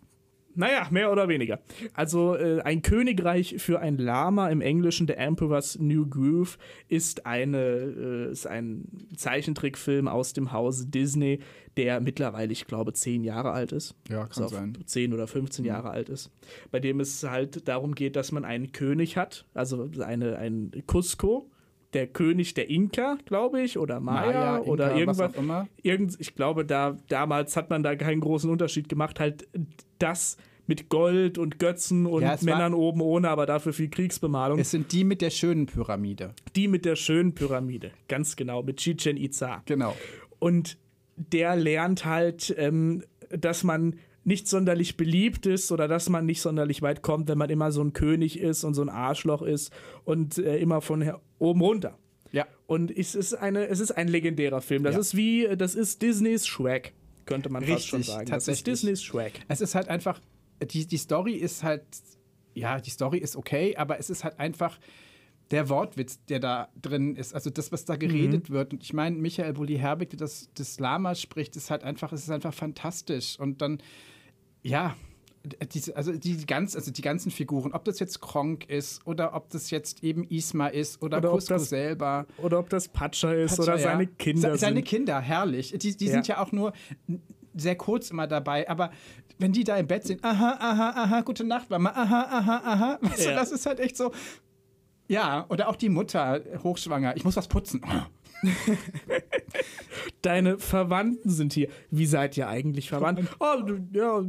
naja, 0.59 0.87
mehr 0.91 1.11
oder 1.11 1.27
weniger. 1.27 1.59
Also, 1.93 2.35
äh, 2.35 2.61
ein 2.61 2.81
Königreich 2.81 3.55
für 3.59 3.79
ein 3.79 3.97
Lama 3.97 4.49
im 4.49 4.61
Englischen, 4.61 5.07
The 5.07 5.13
Emperor's 5.13 5.79
New 5.79 6.05
Groove, 6.07 6.57
ist, 6.87 7.25
eine, 7.25 7.57
äh, 7.57 8.31
ist 8.31 8.45
ein 8.45 8.83
Zeichentrickfilm 9.15 10.07
aus 10.07 10.33
dem 10.33 10.51
Hause 10.51 10.87
Disney, 10.87 11.39
der 11.77 12.01
mittlerweile, 12.01 12.51
ich 12.51 12.67
glaube, 12.67 12.91
zehn 12.93 13.23
Jahre 13.23 13.51
alt 13.51 13.71
ist. 13.71 13.95
Ja, 14.09 14.25
kann 14.27 14.43
Also 14.43 14.55
sein. 14.55 14.77
10 14.85 15.13
oder 15.13 15.27
15 15.27 15.63
Jahre 15.63 15.91
alt 15.91 16.09
ist. 16.09 16.29
Bei 16.71 16.79
dem 16.79 16.99
es 16.99 17.23
halt 17.23 17.67
darum 17.67 17.95
geht, 17.95 18.15
dass 18.17 18.31
man 18.33 18.43
einen 18.43 18.71
König 18.73 19.15
hat, 19.15 19.45
also 19.53 19.89
eine, 20.01 20.37
ein 20.37 20.71
Cusco, 20.87 21.49
der 21.93 22.07
König 22.07 22.53
der 22.53 22.69
Inka, 22.69 23.17
glaube 23.25 23.61
ich, 23.61 23.77
oder 23.77 23.99
Maya, 23.99 24.25
Maya, 24.25 24.57
Inka, 24.57 24.69
oder 24.69 24.91
was 24.91 24.99
irgendwas. 24.99 25.67
Irgend, 25.81 26.17
ich 26.19 26.35
glaube, 26.35 26.65
da 26.65 26.97
damals 27.07 27.55
hat 27.55 27.69
man 27.69 27.81
da 27.81 27.95
keinen 27.95 28.19
großen 28.19 28.49
Unterschied 28.49 28.89
gemacht. 28.89 29.19
Halt 29.19 29.47
das 29.97 30.37
mit 30.69 30.87
Gold 30.87 31.37
und 31.39 31.57
Götzen 31.57 32.05
und 32.05 32.21
Ja, 32.21 32.37
Männern 32.41 32.75
oben 32.75 33.01
ohne, 33.01 33.27
aber 33.29 33.47
dafür 33.47 33.73
viel 33.73 33.89
Kriegsbemalung. 33.89 34.59
Es 34.59 34.69
sind 34.69 34.91
die 34.91 35.03
mit 35.03 35.21
der 35.21 35.31
schönen 35.31 35.65
Pyramide. 35.65 36.35
Die 36.55 36.67
mit 36.67 36.85
der 36.85 36.95
schönen 36.95 37.33
Pyramide, 37.33 37.91
ganz 38.07 38.35
genau, 38.35 38.61
mit 38.61 38.77
Chichen 38.77 39.17
Itza. 39.17 39.63
Genau. 39.65 39.95
Und 40.37 40.77
der 41.17 41.55
lernt 41.55 42.05
halt, 42.05 42.53
ähm, 42.57 43.03
dass 43.29 43.63
man 43.63 43.95
nicht 44.23 44.47
sonderlich 44.47 44.95
beliebt 44.95 45.47
ist 45.47 45.71
oder 45.71 45.87
dass 45.87 46.07
man 46.07 46.25
nicht 46.27 46.39
sonderlich 46.41 46.81
weit 46.83 47.01
kommt, 47.01 47.27
wenn 47.29 47.37
man 47.39 47.49
immer 47.49 47.71
so 47.71 47.81
ein 47.83 47.93
König 47.93 48.39
ist 48.39 48.63
und 48.63 48.75
so 48.75 48.83
ein 48.83 48.89
Arschloch 48.89 49.41
ist 49.41 49.73
und 50.03 50.37
äh, 50.37 50.57
immer 50.59 50.81
von 50.81 51.11
oben 51.39 51.61
runter. 51.61 51.97
Ja. 52.31 52.45
Und 52.67 52.95
es 52.95 53.15
ist, 53.15 53.33
eine, 53.33 53.67
es 53.69 53.79
ist 53.79 53.91
ein 53.91 54.07
legendärer 54.07 54.61
Film. 54.61 54.83
Das 54.83 54.93
Ja. 54.93 55.01
ist 55.01 55.17
wie, 55.17 55.47
das 55.57 55.73
ist 55.73 56.03
Disneys 56.03 56.45
Shrek, 56.45 56.93
könnte 57.25 57.49
man 57.49 57.63
fast 57.63 57.87
schon 57.87 57.97
Richtig, 58.01 58.13
sagen. 58.13 58.29
Das 58.29 58.43
ist 58.43 58.45
tatsächlich. 58.47 58.63
Disneys 58.65 59.03
Shrek. 59.03 59.39
Es 59.47 59.61
ist 59.61 59.73
halt 59.73 59.87
einfach, 59.87 60.21
die, 60.63 60.85
die 60.87 60.97
Story 60.97 61.33
ist 61.33 61.63
halt, 61.63 61.83
ja, 62.53 62.79
die 62.79 62.89
Story 62.89 63.17
ist 63.19 63.35
okay, 63.35 63.75
aber 63.77 63.99
es 63.99 64.09
ist 64.09 64.23
halt 64.23 64.39
einfach 64.39 64.79
der 65.51 65.67
Wortwitz, 65.69 66.23
der 66.25 66.39
da 66.39 66.69
drin 66.79 67.15
ist, 67.15 67.33
also 67.33 67.49
das, 67.49 67.71
was 67.71 67.83
da 67.85 67.95
geredet 67.95 68.51
wird. 68.51 68.71
Und 68.73 68.83
ich 68.83 68.93
meine, 68.93 69.15
Michael 69.15 69.53
Bulli-Herbig, 69.53 70.11
der 70.11 70.19
das, 70.19 70.49
das 70.53 70.79
Lama 70.79 71.15
spricht, 71.15 71.55
ist 71.55 71.71
halt 71.71 71.83
einfach, 71.83 72.11
es 72.13 72.21
ist 72.23 72.29
einfach 72.29 72.53
fantastisch. 72.53 73.39
Und 73.39 73.59
dann, 73.61 73.81
ja, 74.61 74.95
diese, 75.73 75.95
also 75.95 76.11
die 76.11 76.45
ganz, 76.45 76.75
also 76.75 76.91
die 76.91 77.01
ganzen 77.01 77.31
Figuren, 77.31 77.71
ob 77.73 77.83
das 77.85 77.97
jetzt 77.99 78.19
Kronk 78.21 78.69
ist 78.69 79.07
oder 79.07 79.33
ob 79.33 79.49
das 79.49 79.71
jetzt 79.71 80.03
eben 80.03 80.23
Isma 80.25 80.67
ist 80.67 81.01
oder, 81.01 81.17
Oder 81.17 81.29
Cusco 81.31 81.53
das- 81.55 81.69
selber. 81.69 82.27
Oder 82.37 82.59
ob 82.59 82.69
das 82.69 82.87
Patscha 82.89 83.31
ist 83.33 83.55
Patscha, 83.55 83.63
oder 83.63 83.81
ja. 83.81 83.83
seine 83.91 84.05
Kinder 84.05 84.51
Se- 84.51 84.57
Seine 84.59 84.75
sind. 84.75 84.87
Kinder, 84.87 85.19
herrlich. 85.19 85.71
Die, 85.79 85.97
die 85.97 86.05
Ja. 86.05 86.11
sind 86.11 86.27
ja 86.27 86.43
auch 86.43 86.51
nur 86.51 86.73
sehr 87.55 87.75
kurz 87.75 88.11
immer 88.11 88.27
dabei, 88.27 88.69
aber 88.69 88.91
wenn 89.37 89.51
die 89.51 89.63
da 89.63 89.77
im 89.77 89.87
Bett 89.87 90.05
sind, 90.05 90.23
aha, 90.23 90.57
aha, 90.59 90.89
aha, 91.03 91.21
gute 91.21 91.43
Nacht, 91.43 91.69
Mama, 91.69 91.89
aha, 91.91 92.27
aha, 92.29 92.61
aha, 92.65 92.97
weißt 93.01 93.25
du, 93.25 93.29
Ja. 93.29 93.35
das 93.35 93.51
ist 93.51 93.65
halt 93.65 93.79
echt 93.79 93.95
so. 93.97 94.11
Ja, 95.07 95.45
oder 95.49 95.69
auch 95.69 95.75
die 95.75 95.89
Mutter, 95.89 96.41
hochschwanger, 96.63 97.15
ich 97.17 97.23
muss 97.23 97.35
was 97.35 97.47
putzen. 97.47 97.81
Deine 100.21 100.57
Verwandten 100.59 101.29
sind 101.29 101.53
hier. 101.53 101.69
Wie 101.91 102.05
seid 102.05 102.37
ihr 102.37 102.47
eigentlich 102.47 102.89
verwandt? 102.89 103.21
Oh, 103.39 103.61
du, 103.65 103.79
ja, 103.91 104.21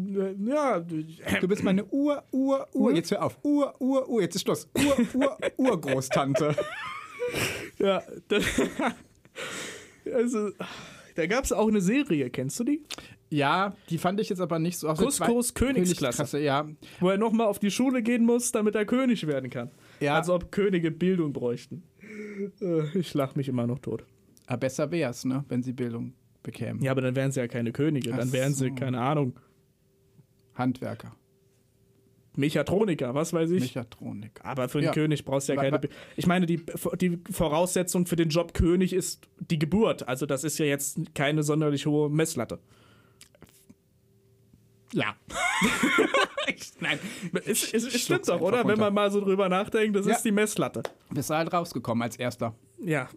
ja. 0.47 0.81
du- 0.81 1.05
Du 1.41 1.49
bist 1.49 1.63
meine 1.65 1.85
Ur, 1.87 2.23
Ur, 2.33 2.67
Ur, 2.73 2.95
jetzt 2.95 3.11
hör 3.11 3.23
auf, 3.25 3.39
Ur, 3.43 3.75
Ur, 3.81 4.09
Ur, 4.09 4.23
jetzt 4.23 4.37
ist 4.37 4.43
Schluss. 4.43 4.69
Ur, 4.77 4.97
Ur, 5.15 5.37
Urgroßtante. 5.57 6.55
Ja, 7.79 8.03
das, 8.29 8.45
also, 10.13 10.51
da 11.15 11.27
gab 11.27 11.45
es 11.45 11.53
auch 11.53 11.69
eine 11.69 11.81
Serie, 11.81 12.31
kennst 12.31 12.59
du 12.61 12.65
die? 12.65 12.83
Ja, 13.31 13.75
die 13.91 13.99
fand 13.99 14.19
ich 14.21 14.29
jetzt 14.29 14.41
aber 14.41 14.59
nicht 14.59 14.77
so. 14.79 14.89
Cuscos 14.93 15.49
zwei- 15.49 15.67
Königsklasse. 15.67 16.41
ja. 16.41 16.67
Wo 16.99 17.11
er 17.11 17.17
nochmal 17.19 17.47
auf 17.47 17.59
die 17.61 17.71
Schule 17.71 18.03
gehen 18.03 18.25
muss, 18.25 18.51
damit 18.53 18.75
er 18.75 18.85
König 18.85 19.27
werden 19.27 19.51
kann. 19.51 19.71
Ja. 20.01 20.17
Als 20.17 20.29
ob 20.29 20.51
Könige 20.51 20.91
Bildung 20.91 21.33
bräuchten. 21.33 21.83
Äh, 22.61 22.99
Ich 22.99 23.15
lach 23.15 23.37
mich 23.37 23.49
immer 23.49 23.67
noch 23.67 23.79
tot. 23.79 24.05
Aber 24.47 24.59
besser 24.59 24.91
wär's, 24.91 25.25
ne, 25.25 25.45
wenn 25.49 25.63
sie 25.63 25.73
Bildung 25.73 26.15
bekämen. 26.43 26.83
Ja, 26.83 26.91
aber 26.91 27.03
dann 27.03 27.15
wären 27.15 27.31
sie 27.31 27.39
ja 27.39 27.47
keine 27.47 27.71
Könige. 27.71 28.11
Dann 28.11 28.33
wären 28.33 28.53
sie, 28.53 28.73
keine 28.73 29.01
Ahnung, 29.01 29.39
Handwerker. 30.55 31.15
Mechatroniker, 32.41 33.15
was 33.15 33.33
weiß 33.33 33.51
ich. 33.53 33.61
Mechatronik. 33.61 34.41
Aber 34.43 34.69
für 34.69 34.79
einen 34.79 34.87
Ja. 34.89 34.93
König 34.93 35.25
brauchst 35.25 35.49
du 35.49 35.53
ja 35.55 35.61
keine. 35.61 35.79
Be- 35.79 35.89
Ich 36.17 36.27
meine, 36.27 36.47
die, 36.47 36.65
die 37.01 37.21
Voraussetzung 37.31 38.07
für 38.07 38.17
den 38.17 38.31
Job 38.31 38.53
König 38.55 38.93
ist 38.93 39.29
die 39.39 39.59
Geburt. 39.59 40.09
Also, 40.09 40.27
das 40.27 40.43
ist 40.45 40.59
ja 40.59 40.67
jetzt 40.67 40.99
keine 41.15 41.43
sonderlich 41.45 41.87
hohe 41.87 42.11
Messlatte. 42.11 42.59
Ja. 44.93 45.15
Nein, 46.81 46.99
es, 47.47 47.73
es, 47.73 47.85
es 47.87 48.01
stimmt 48.01 48.29
doch, 48.29 48.41
oder? 48.41 48.59
Wenn 48.61 48.71
runter. 48.71 48.81
man 48.87 48.95
mal 48.95 49.11
so 49.11 49.21
drüber 49.21 49.49
nachdenkt, 49.49 49.95
das 49.97 50.07
Ja. 50.07 50.15
ist 50.17 50.23
die 50.25 50.33
Messlatte. 50.33 50.83
Bist 51.11 51.31
halt 51.31 51.53
rausgekommen 51.53 52.03
als 52.03 52.17
erster. 52.17 52.55
Ja. 52.83 53.09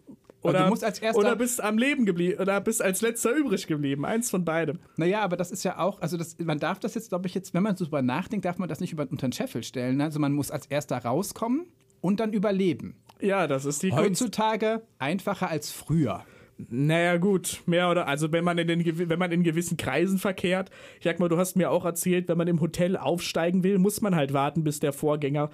Oder, 0.44 0.64
du 0.64 0.68
musst 0.68 0.84
als 0.84 0.98
erster- 0.98 1.18
oder 1.18 1.36
bist 1.36 1.62
am 1.62 1.78
Leben 1.78 2.04
geblieben 2.04 2.40
oder 2.40 2.60
bist 2.60 2.82
als 2.82 3.00
letzter 3.00 3.34
übrig 3.34 3.66
geblieben. 3.66 4.04
Eins 4.04 4.30
von 4.30 4.44
beidem. 4.44 4.78
Naja, 4.96 5.22
aber 5.22 5.36
das 5.36 5.50
ist 5.50 5.64
ja 5.64 5.78
auch, 5.78 6.00
also 6.02 6.16
das, 6.16 6.38
man 6.38 6.58
darf 6.58 6.78
das 6.78 6.94
jetzt, 6.94 7.08
glaube 7.08 7.26
ich, 7.26 7.34
jetzt, 7.34 7.54
wenn 7.54 7.62
man 7.62 7.76
so 7.76 7.84
drüber 7.84 8.02
nachdenkt, 8.02 8.44
darf 8.44 8.58
man 8.58 8.68
das 8.68 8.80
nicht 8.80 8.92
über, 8.92 9.06
unter 9.10 9.26
den 9.26 9.32
Scheffel 9.32 9.62
stellen. 9.62 10.00
Also 10.00 10.20
man 10.20 10.32
muss 10.32 10.50
als 10.50 10.66
erster 10.66 10.98
rauskommen 10.98 11.66
und 12.02 12.20
dann 12.20 12.32
überleben. 12.34 12.96
Ja, 13.20 13.46
das 13.46 13.64
ist 13.64 13.82
die 13.82 13.88
Kunst. 13.88 14.04
Heutzutage 14.04 14.82
einfacher 14.98 15.48
als 15.48 15.70
früher. 15.70 16.24
Naja, 16.56 17.16
gut, 17.16 17.62
mehr 17.66 17.90
oder 17.90 18.06
also 18.06 18.30
wenn 18.30 18.44
man 18.44 18.58
in 18.58 18.68
den 18.68 19.08
wenn 19.08 19.18
man 19.18 19.32
in 19.32 19.42
gewissen 19.42 19.76
Kreisen 19.76 20.18
verkehrt, 20.18 20.70
ich 20.98 21.04
sag 21.04 21.18
mal, 21.18 21.28
du 21.28 21.36
hast 21.36 21.56
mir 21.56 21.70
auch 21.70 21.84
erzählt, 21.84 22.28
wenn 22.28 22.38
man 22.38 22.46
im 22.46 22.60
Hotel 22.60 22.96
aufsteigen 22.96 23.64
will, 23.64 23.78
muss 23.78 24.00
man 24.02 24.14
halt 24.14 24.32
warten, 24.32 24.62
bis 24.62 24.78
der 24.78 24.92
Vorgänger 24.92 25.50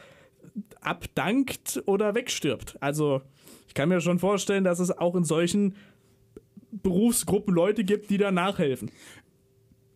abdankt 0.80 1.82
oder 1.86 2.14
wegstirbt. 2.14 2.76
Also, 2.80 3.22
ich 3.70 3.74
kann 3.74 3.88
mir 3.88 4.00
schon 4.00 4.18
vorstellen, 4.18 4.64
dass 4.64 4.80
es 4.80 4.90
auch 4.90 5.14
in 5.14 5.22
solchen 5.22 5.76
Berufsgruppen 6.72 7.54
Leute 7.54 7.84
gibt, 7.84 8.10
die 8.10 8.18
da 8.18 8.32
nachhelfen. 8.32 8.90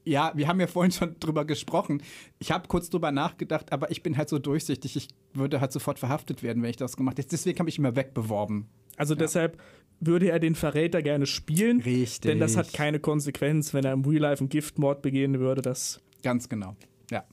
Ja, 0.05 0.31
wir 0.37 0.47
haben 0.47 0.61
ja 0.61 0.69
vorhin 0.69 0.93
schon 0.93 1.17
drüber 1.19 1.45
gesprochen. 1.45 2.01
Ich 2.39 2.53
habe 2.53 2.69
kurz 2.69 2.89
drüber 2.89 3.11
nachgedacht, 3.11 3.73
aber 3.73 3.91
ich 3.91 4.05
bin 4.05 4.17
halt 4.17 4.29
so 4.29 4.39
durchsichtig. 4.39 4.95
Ich 4.95 5.09
würde 5.33 5.61
halt 5.61 5.73
sofort 5.73 5.99
verhaftet 5.99 6.45
werden, 6.45 6.63
wenn 6.63 6.71
ich 6.71 6.77
das 6.77 6.97
gemacht 6.97 7.19
hätte. 7.19 7.31
Deswegen 7.31 7.59
habe 7.59 7.69
ich 7.69 7.77
immer 7.77 7.97
wegbeworben. 7.97 8.69
Also 8.97 9.17
deshalb 9.17 9.61
würde 9.99 10.31
er 10.31 10.39
den 10.39 10.55
Verräter 10.55 11.03
gerne 11.03 11.27
spielen. 11.27 11.81
Richtig. 11.81 12.31
Denn 12.31 12.39
das 12.39 12.57
hat 12.57 12.73
keine 12.73 13.01
Konsequenz, 13.01 13.75
wenn 13.75 13.85
er 13.85 13.93
im 13.93 14.05
Real 14.05 14.23
Life 14.23 14.41
einen 14.41 14.51
Giftmord 14.51 15.03
begehen 15.03 15.41
würde. 15.41 15.63
Das, 15.63 16.01
Ganz 16.23 16.49
genau. 16.49 16.77
Ja, 17.11 17.25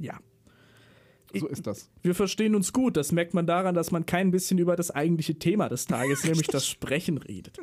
ja. 0.00 0.18
So 1.40 1.46
ist 1.48 1.66
das. 1.66 1.90
Wir 2.02 2.14
verstehen 2.14 2.54
uns 2.54 2.72
gut. 2.72 2.96
Das 2.96 3.12
merkt 3.12 3.34
man 3.34 3.46
daran, 3.46 3.74
dass 3.74 3.90
man 3.90 4.06
kein 4.06 4.30
bisschen 4.30 4.58
über 4.58 4.76
das 4.76 4.90
eigentliche 4.90 5.38
Thema 5.38 5.68
des 5.68 5.86
Tages, 5.86 6.24
nämlich 6.24 6.46
das 6.48 6.66
Sprechen, 6.66 7.18
redet. 7.18 7.58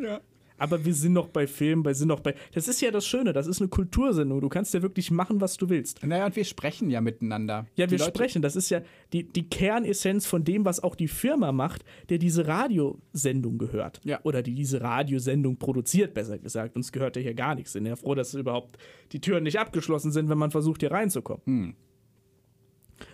Aber 0.58 0.86
wir 0.86 0.94
sind 0.94 1.14
noch 1.14 1.28
bei 1.30 1.48
Filmen, 1.48 1.84
wir 1.84 1.96
sind 1.96 2.10
noch 2.10 2.20
bei. 2.20 2.36
Das 2.54 2.68
ist 2.68 2.82
ja 2.82 2.92
das 2.92 3.08
Schöne, 3.08 3.34
das 3.34 3.48
ist 3.48 3.62
eine 3.62 3.70
Kultursendung. 3.70 4.42
Du 4.42 4.48
kannst 4.48 4.76
ja 4.76 4.84
wirklich 4.84 5.10
machen, 5.10 5.42
was 5.42 5.58
du 5.58 5.70
willst. 5.70 6.06
Naja, 6.06 6.28
und 6.28 6.36
wir 6.36 6.44
sprechen 6.46 6.92
ja 6.92 7.02
miteinander. 7.02 7.66
Ja, 7.76 7.88
Die 7.88 7.94
wir 7.94 7.98
Leute- 7.98 8.12
sprechen. 8.12 8.44
Das 8.44 8.56
ist 8.56 8.70
ja 8.70 8.82
die, 9.12 9.24
die 9.24 9.50
Kernessenz 9.50 10.28
von 10.28 10.44
dem, 10.44 10.64
was 10.64 10.80
auch 10.84 10.94
die 10.94 11.08
Firma 11.08 11.52
macht, 11.52 11.84
der 12.10 12.20
diese 12.20 12.46
Radiosendung 12.46 13.58
gehört. 13.58 14.02
Ja. 14.04 14.20
Oder 14.22 14.44
die 14.44 14.54
diese 14.54 14.82
Radiosendung 14.82 15.58
produziert, 15.58 16.14
besser 16.14 16.38
gesagt. 16.38 16.76
Uns 16.76 16.92
gehört 16.92 17.16
ja 17.16 17.24
hier 17.24 17.34
gar 17.34 17.56
nichts. 17.56 17.72
Sind 17.72 17.88
ja 17.88 17.96
froh, 17.96 18.14
dass 18.14 18.36
überhaupt 18.36 18.78
die 19.14 19.20
Türen 19.20 19.44
nicht 19.46 19.58
abgeschlossen 19.60 20.12
sind, 20.12 20.30
wenn 20.30 20.38
man 20.38 20.52
versucht, 20.52 20.82
hier 20.82 20.92
reinzukommen. 20.92 21.42
Hm. 21.46 21.76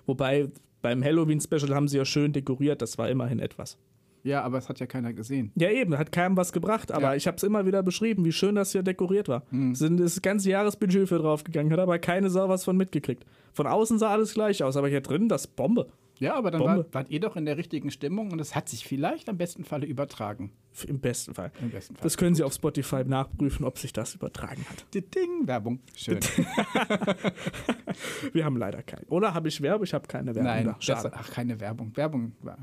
Wobei 0.05 0.49
beim 0.81 1.03
Halloween-Special 1.03 1.73
haben 1.73 1.87
sie 1.87 1.97
ja 1.97 2.05
schön 2.05 2.33
dekoriert. 2.33 2.81
Das 2.81 2.97
war 2.97 3.09
immerhin 3.09 3.39
etwas. 3.39 3.77
Ja, 4.23 4.41
aber 4.43 4.57
es 4.57 4.67
hat 4.67 4.79
ja 4.79 4.87
keiner 4.87 5.13
gesehen. 5.13 5.51
Ja, 5.55 5.69
eben, 5.69 5.97
hat 5.97 6.11
keinem 6.11 6.35
was 6.35 6.51
gebracht, 6.51 6.91
aber 6.91 7.09
Ja. 7.09 7.15
Ich 7.15 7.27
habe 7.27 7.37
es 7.37 7.43
immer 7.43 7.65
wieder 7.65 7.81
beschrieben, 7.81 8.25
wie 8.25 8.33
schön 8.33 8.55
das 8.55 8.73
hier 8.73 8.83
dekoriert 8.83 9.29
war. 9.29 9.43
Sind 9.71 9.99
das 9.99 10.21
ganze 10.21 10.49
Jahresbudget 10.49 11.07
für 11.07 11.19
draufgegangen, 11.19 11.71
hat 11.71 11.79
aber 11.79 11.97
keine 11.99 12.29
Sau 12.29 12.49
was 12.49 12.65
von 12.65 12.75
mitgekriegt. 12.75 13.25
Von 13.53 13.67
außen 13.67 13.99
sah 13.99 14.09
alles 14.09 14.33
gleich 14.33 14.63
aus, 14.63 14.75
aber 14.75 14.89
hier 14.89 15.01
drin, 15.01 15.29
das 15.29 15.47
Bombe. 15.47 15.87
Ja, 16.19 16.35
aber 16.35 16.51
dann 16.51 16.59
Bombe. 16.61 16.77
war, 16.85 16.93
wart 16.93 17.09
ihr 17.09 17.19
doch 17.19 17.35
in 17.35 17.45
der 17.45 17.57
richtigen 17.57 17.91
Stimmung 17.91 18.31
und 18.31 18.39
es 18.39 18.55
hat 18.55 18.69
sich 18.69 18.85
vielleicht 18.87 19.29
am 19.29 19.37
besten 19.37 19.63
Falle 19.63 19.85
übertragen. 19.85 20.51
Im 20.87 20.99
besten 20.99 21.33
Fall. 21.33 21.51
Im 21.61 21.69
besten 21.69 21.95
Fall. 21.95 22.03
Das 22.03 22.17
können 22.17 22.35
Sie 22.35 22.43
auf 22.43 22.53
Spotify 22.53 23.03
nachprüfen, 23.05 23.65
ob 23.65 23.77
sich 23.77 23.93
das 23.93 24.15
übertragen 24.15 24.65
hat. 24.69 24.85
Ding, 24.93 25.47
Werbung. 25.47 25.79
Schön. 25.95 26.19
Wir 28.33 28.45
haben 28.45 28.57
leider 28.57 28.81
keinen. 28.83 29.05
Oder 29.09 29.33
habe 29.33 29.47
ich 29.47 29.61
Werbung? 29.61 29.83
Ich 29.83 29.93
habe 29.93 30.07
keine 30.07 30.33
Werbung. 30.35 30.43
Nein, 30.51 30.65
da. 30.65 30.75
Schade. 30.79 31.11
Ach, 31.13 31.29
keine 31.31 31.59
Werbung. 31.59 31.95
Werbung. 31.95 32.33
war- 32.41 32.57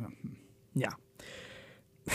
Ja. 0.74 0.90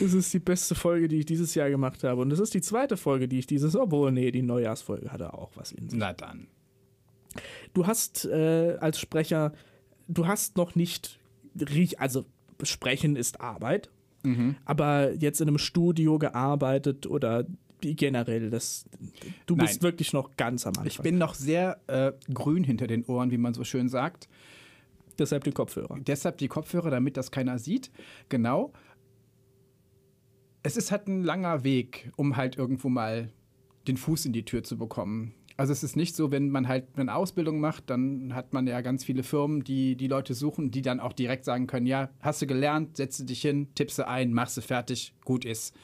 das 0.00 0.12
ist 0.12 0.32
die 0.34 0.38
beste 0.38 0.74
Folge, 0.74 1.08
die 1.08 1.18
ich 1.20 1.26
dieses 1.26 1.54
Jahr 1.54 1.70
gemacht 1.70 2.02
habe. 2.04 2.20
Und 2.20 2.30
das 2.30 2.38
ist 2.40 2.54
die 2.54 2.60
zweite 2.60 2.96
Folge, 2.96 3.28
die 3.28 3.38
ich 3.38 3.46
dieses, 3.46 3.76
obwohl, 3.76 4.12
nee, 4.12 4.30
die 4.30 4.42
Neujahrsfolge 4.42 5.10
hatte 5.12 5.32
auch 5.34 5.52
was 5.56 5.72
in 5.72 5.88
sich. 5.88 5.98
Na 5.98 6.12
dann. 6.12 6.48
Du 7.72 7.86
hast 7.86 8.24
äh, 8.26 8.76
als 8.80 8.98
Sprecher, 8.98 9.52
du 10.08 10.26
hast 10.26 10.56
noch 10.56 10.74
nicht, 10.74 11.18
also 11.98 12.24
sprechen 12.62 13.16
ist 13.16 13.40
Arbeit, 13.40 13.90
Mhm. 14.22 14.56
aber 14.64 15.12
jetzt 15.14 15.40
in 15.42 15.48
einem 15.48 15.58
Studio 15.58 16.18
gearbeitet 16.18 17.06
oder 17.06 17.44
generell, 17.82 18.48
das, 18.48 18.86
du 19.44 19.54
bist 19.56 19.74
Nein. 19.74 19.82
wirklich 19.82 20.14
noch 20.14 20.34
ganz 20.38 20.66
am 20.66 20.70
Anfang. 20.70 20.86
Ich 20.86 20.98
bin 21.00 21.18
noch 21.18 21.34
sehr 21.34 21.78
äh, 21.88 22.12
grün 22.32 22.64
hinter 22.64 22.86
den 22.86 23.04
Ohren, 23.04 23.30
wie 23.30 23.36
man 23.36 23.52
so 23.52 23.64
schön 23.64 23.88
sagt. 23.90 24.28
deshalb 25.18 25.44
die 25.44 25.52
Kopfhörer. 25.52 25.98
Deshalb 26.00 26.38
die 26.38 26.48
Kopfhörer, 26.48 26.88
damit 26.90 27.16
das 27.18 27.30
keiner 27.30 27.58
sieht. 27.58 27.90
Genau. 28.30 28.72
Es 30.62 30.76
ist 30.76 30.90
halt 30.90 31.06
ein 31.08 31.22
langer 31.22 31.62
Weg, 31.62 32.10
um 32.16 32.36
halt 32.36 32.56
irgendwo 32.56 32.88
mal 32.88 33.28
den 33.86 33.96
Fuß 33.98 34.24
in 34.24 34.32
die 34.32 34.44
Tür 34.44 34.64
zu 34.64 34.78
bekommen. 34.78 35.34
Also 35.56 35.72
es 35.72 35.84
ist 35.84 35.94
nicht 35.94 36.16
so, 36.16 36.32
wenn 36.32 36.50
man 36.50 36.66
halt 36.66 36.86
eine 36.96 37.14
Ausbildung 37.14 37.60
macht, 37.60 37.88
dann 37.88 38.34
hat 38.34 38.52
man 38.52 38.66
ja 38.66 38.80
ganz 38.80 39.04
viele 39.04 39.22
Firmen, 39.22 39.62
die 39.62 39.94
die 39.94 40.08
Leute 40.08 40.34
suchen, 40.34 40.72
die 40.72 40.82
dann 40.82 40.98
auch 40.98 41.12
direkt 41.12 41.44
sagen 41.44 41.68
können, 41.68 41.86
ja, 41.86 42.10
hast 42.20 42.42
du 42.42 42.46
gelernt, 42.46 42.96
setze 42.96 43.24
dich 43.24 43.40
hin, 43.42 43.68
tippse 43.74 44.08
ein, 44.08 44.32
machst 44.32 44.56
du 44.56 44.62
fertig, 44.62 45.14
gut 45.24 45.44
ist. 45.44 45.74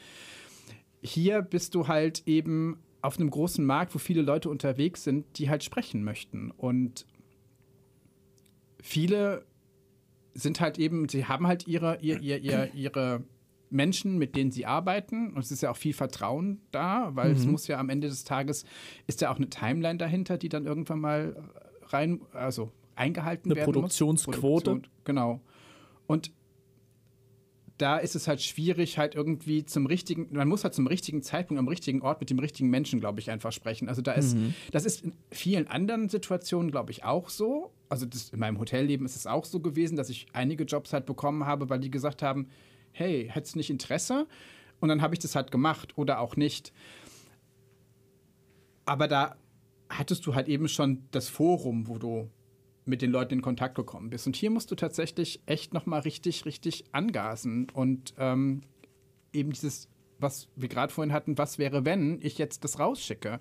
Hier 1.01 1.41
bist 1.41 1.73
du 1.73 1.87
halt 1.87 2.23
eben 2.25 2.79
auf 3.01 3.17
einem 3.17 3.29
großen 3.29 3.65
Markt, 3.65 3.95
wo 3.95 3.99
viele 3.99 4.21
Leute 4.21 4.49
unterwegs 4.49 5.03
sind, 5.03 5.25
die 5.37 5.49
halt 5.49 5.63
sprechen 5.63 6.03
möchten. 6.03 6.51
Und 6.51 7.05
viele 8.81 9.45
sind 10.33 10.59
halt 10.59 10.79
eben, 10.79 11.07
sie 11.07 11.25
haben 11.25 11.47
halt 11.47 11.67
ihre, 11.67 11.99
ihr, 12.01 12.19
ihr, 12.19 12.39
ihr, 12.39 12.73
ihre 12.73 13.23
Menschen, 13.71 14.17
mit 14.17 14.35
denen 14.35 14.51
sie 14.51 14.65
arbeiten. 14.65 15.33
Und 15.33 15.39
es 15.39 15.51
ist 15.51 15.61
ja 15.61 15.71
auch 15.71 15.77
viel 15.77 15.93
Vertrauen 15.93 16.61
da, 16.71 17.11
weil 17.15 17.31
es 17.31 17.45
muss 17.45 17.67
ja 17.67 17.79
am 17.79 17.89
Ende 17.89 18.09
des 18.09 18.23
Tages, 18.23 18.65
ist 19.07 19.21
ja 19.21 19.31
auch 19.31 19.37
eine 19.37 19.49
Timeline 19.49 19.97
dahinter, 19.97 20.37
die 20.37 20.49
dann 20.49 20.65
irgendwann 20.65 20.99
mal 20.99 21.35
rein, 21.87 22.21
also 22.33 22.71
eingehalten 22.95 23.49
Eine 23.49 23.55
werden 23.59 23.73
Produktionsquote. 23.73 24.37
muss. 24.37 24.41
Produktion, 24.41 24.87
genau. 25.03 25.41
Und 26.07 26.31
da 27.81 27.97
ist 27.97 28.15
es 28.15 28.27
halt 28.27 28.41
schwierig, 28.41 28.99
halt 28.99 29.15
irgendwie 29.15 29.65
zum 29.65 29.87
richtigen, 29.87 30.27
man 30.31 30.47
muss 30.47 30.63
halt 30.63 30.75
zum 30.75 30.85
richtigen 30.85 31.23
Zeitpunkt 31.23 31.57
am 31.59 31.67
richtigen 31.67 32.01
Ort 32.01 32.19
mit 32.19 32.29
dem 32.29 32.37
richtigen 32.37 32.69
Menschen, 32.69 32.99
glaube 32.99 33.19
ich, 33.19 33.31
einfach 33.31 33.51
sprechen. 33.51 33.89
Also 33.89 34.03
da 34.03 34.11
ist, 34.11 34.37
das 34.71 34.85
ist 34.85 35.03
in 35.03 35.13
vielen 35.31 35.67
anderen 35.67 36.07
Situationen, 36.07 36.69
glaube 36.69 36.91
ich, 36.91 37.03
auch 37.03 37.29
so. 37.29 37.71
Also 37.89 38.05
das, 38.05 38.29
in 38.29 38.39
meinem 38.39 38.59
Hotelleben 38.59 39.05
ist 39.05 39.15
es 39.15 39.25
auch 39.25 39.45
so 39.45 39.59
gewesen, 39.59 39.95
dass 39.95 40.09
ich 40.09 40.27
einige 40.33 40.65
Jobs 40.65 40.93
halt 40.93 41.07
bekommen 41.07 41.47
habe, 41.47 41.69
weil 41.69 41.79
die 41.79 41.89
gesagt 41.89 42.21
haben, 42.21 42.49
hey, 42.91 43.29
hättest 43.31 43.55
du 43.55 43.59
nicht 43.59 43.69
Interesse? 43.69 44.27
Und 44.79 44.89
dann 44.89 45.01
habe 45.01 45.13
ich 45.13 45.19
das 45.19 45.35
halt 45.35 45.51
gemacht 45.51 45.97
oder 45.97 46.19
auch 46.19 46.35
nicht. 46.35 46.73
Aber 48.85 49.07
da 49.07 49.35
hattest 49.89 50.25
du 50.25 50.35
halt 50.35 50.47
eben 50.47 50.67
schon 50.67 51.03
das 51.11 51.29
Forum, 51.29 51.87
wo 51.87 51.97
du 51.97 52.29
mit 52.85 53.01
den 53.01 53.11
Leuten 53.11 53.35
in 53.35 53.41
Kontakt 53.41 53.75
gekommen 53.75 54.09
bist. 54.09 54.25
Und 54.27 54.35
hier 54.35 54.49
musst 54.49 54.71
du 54.71 54.75
tatsächlich 54.75 55.41
echt 55.45 55.73
noch 55.73 55.85
mal 55.85 55.99
richtig, 55.99 56.45
richtig 56.45 56.85
angasen 56.91 57.69
und 57.69 58.13
ähm, 58.17 58.63
eben 59.33 59.51
dieses, 59.51 59.87
was 60.19 60.49
wir 60.55 60.67
gerade 60.67 60.91
vorhin 60.91 61.13
hatten, 61.13 61.37
was 61.37 61.57
wäre, 61.57 61.85
wenn 61.85 62.19
ich 62.21 62.37
jetzt 62.37 62.63
das 62.63 62.79
rausschicke? 62.79 63.39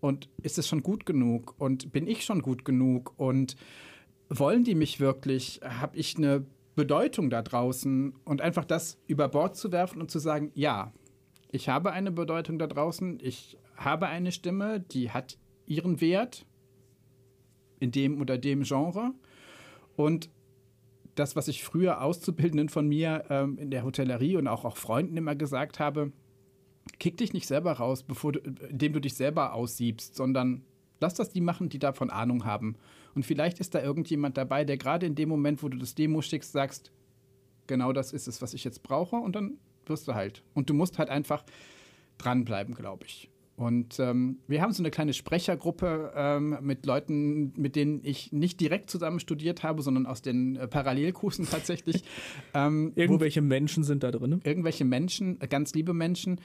Und 0.00 0.28
ist 0.42 0.58
es 0.58 0.68
schon 0.68 0.82
gut 0.82 1.06
genug? 1.06 1.54
Und 1.58 1.92
bin 1.92 2.06
ich 2.06 2.24
schon 2.24 2.42
gut 2.42 2.64
genug? 2.64 3.14
Und 3.16 3.56
wollen 4.28 4.64
die 4.64 4.74
mich 4.74 5.00
wirklich? 5.00 5.60
Habe 5.62 5.96
ich 5.96 6.16
eine 6.16 6.44
Bedeutung 6.76 7.30
da 7.30 7.42
draußen? 7.42 8.14
Und 8.24 8.40
einfach 8.40 8.64
das 8.64 8.98
über 9.08 9.28
Bord 9.28 9.56
zu 9.56 9.72
werfen 9.72 10.00
und 10.00 10.10
zu 10.10 10.20
sagen, 10.20 10.52
ja, 10.54 10.92
ich 11.50 11.68
habe 11.68 11.92
eine 11.92 12.12
Bedeutung 12.12 12.58
da 12.58 12.66
draußen, 12.66 13.18
ich 13.20 13.58
habe 13.76 14.06
eine 14.06 14.30
Stimme, 14.30 14.80
die 14.80 15.10
hat 15.10 15.38
ihren 15.66 16.00
Wert 16.00 16.46
in 17.80 17.90
dem 17.90 18.20
oder 18.20 18.38
dem 18.38 18.62
Genre. 18.62 19.12
Und 19.96 20.30
das, 21.14 21.34
was 21.34 21.48
ich 21.48 21.64
früher 21.64 22.02
Auszubildenden 22.02 22.68
von 22.68 22.86
mir 22.86 23.24
ähm, 23.30 23.58
in 23.58 23.70
der 23.70 23.84
Hotellerie 23.84 24.36
und 24.36 24.48
auch, 24.48 24.64
auch 24.64 24.76
Freunden 24.76 25.16
immer 25.16 25.34
gesagt 25.34 25.80
habe, 25.80 26.12
kick 26.98 27.16
dich 27.16 27.32
nicht 27.32 27.46
selber 27.46 27.72
raus, 27.72 28.02
bevor 28.02 28.32
du, 28.32 28.40
indem 28.68 28.92
du 28.92 29.00
dich 29.00 29.14
selber 29.14 29.54
aussiebst, 29.54 30.14
sondern 30.14 30.62
lass 31.00 31.14
das 31.14 31.30
die 31.30 31.40
machen, 31.40 31.68
die 31.68 31.78
davon 31.78 32.10
Ahnung 32.10 32.44
haben. 32.44 32.76
Und 33.16 33.24
vielleicht 33.24 33.58
ist 33.60 33.74
da 33.74 33.82
irgendjemand 33.82 34.36
dabei, 34.36 34.64
der 34.64 34.76
gerade 34.76 35.06
in 35.06 35.14
dem 35.14 35.30
Moment, 35.30 35.62
wo 35.62 35.68
du 35.70 35.78
das 35.78 35.94
Demo 35.94 36.20
schickst, 36.20 36.52
sagst, 36.52 36.92
genau 37.66 37.92
das 37.94 38.12
ist 38.12 38.28
es, 38.28 38.42
was 38.42 38.52
ich 38.54 38.62
jetzt 38.62 38.82
brauche, 38.82 39.16
und 39.16 39.34
dann 39.34 39.58
wirst 39.86 40.06
du 40.06 40.14
halt. 40.14 40.42
Und 40.54 40.68
du 40.68 40.74
musst 40.74 40.98
halt 40.98 41.08
einfach 41.08 41.44
dranbleiben, 42.18 42.74
glaube 42.74 43.06
ich. 43.06 43.30
Und 43.56 43.98
ähm, 44.00 44.40
wir 44.48 44.60
haben 44.60 44.72
so 44.72 44.82
eine 44.82 44.90
kleine 44.90 45.14
Sprechergruppe 45.14 46.12
ähm, 46.14 46.58
mit 46.60 46.84
Leuten, 46.84 47.54
mit 47.56 47.74
denen 47.74 48.00
ich 48.04 48.32
nicht 48.32 48.60
direkt 48.60 48.90
zusammen 48.90 49.18
studiert 49.18 49.62
habe, 49.62 49.80
sondern 49.80 50.04
aus 50.04 50.20
den 50.20 50.56
äh, 50.56 50.68
Parallelkursen 50.68 51.46
tatsächlich. 51.50 52.04
ähm, 52.52 52.92
wo 52.94 53.00
Irgendwelche 53.00 53.40
Menschen 53.40 53.82
sind 53.82 54.02
da 54.02 54.10
drin. 54.10 54.42
irgendwelche 54.44 54.84
Menschen, 54.84 55.40
äh, 55.40 55.48
ganz 55.48 55.72
liebe 55.72 55.94
Menschen, 55.94 56.38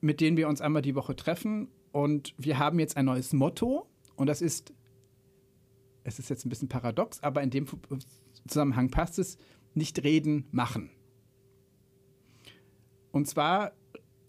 mit 0.00 0.20
denen 0.20 0.36
wir 0.36 0.48
uns 0.48 0.60
einmal 0.60 0.82
die 0.82 0.96
Woche 0.96 1.14
treffen. 1.14 1.68
Und 1.92 2.34
wir 2.38 2.58
haben 2.58 2.80
jetzt 2.80 2.96
ein 2.96 3.04
neues 3.04 3.32
Motto. 3.32 3.86
Und 4.16 4.26
das 4.26 4.42
ist, 4.42 4.72
es 6.06 6.20
ist 6.20 6.30
jetzt 6.30 6.46
ein 6.46 6.48
bisschen 6.48 6.68
paradox, 6.68 7.20
aber 7.22 7.42
in 7.42 7.50
dem 7.50 7.66
Zusammenhang 8.46 8.90
passt 8.90 9.18
es, 9.18 9.38
nicht 9.74 10.02
reden, 10.04 10.46
machen. 10.52 10.90
Und 13.10 13.26
zwar 13.26 13.72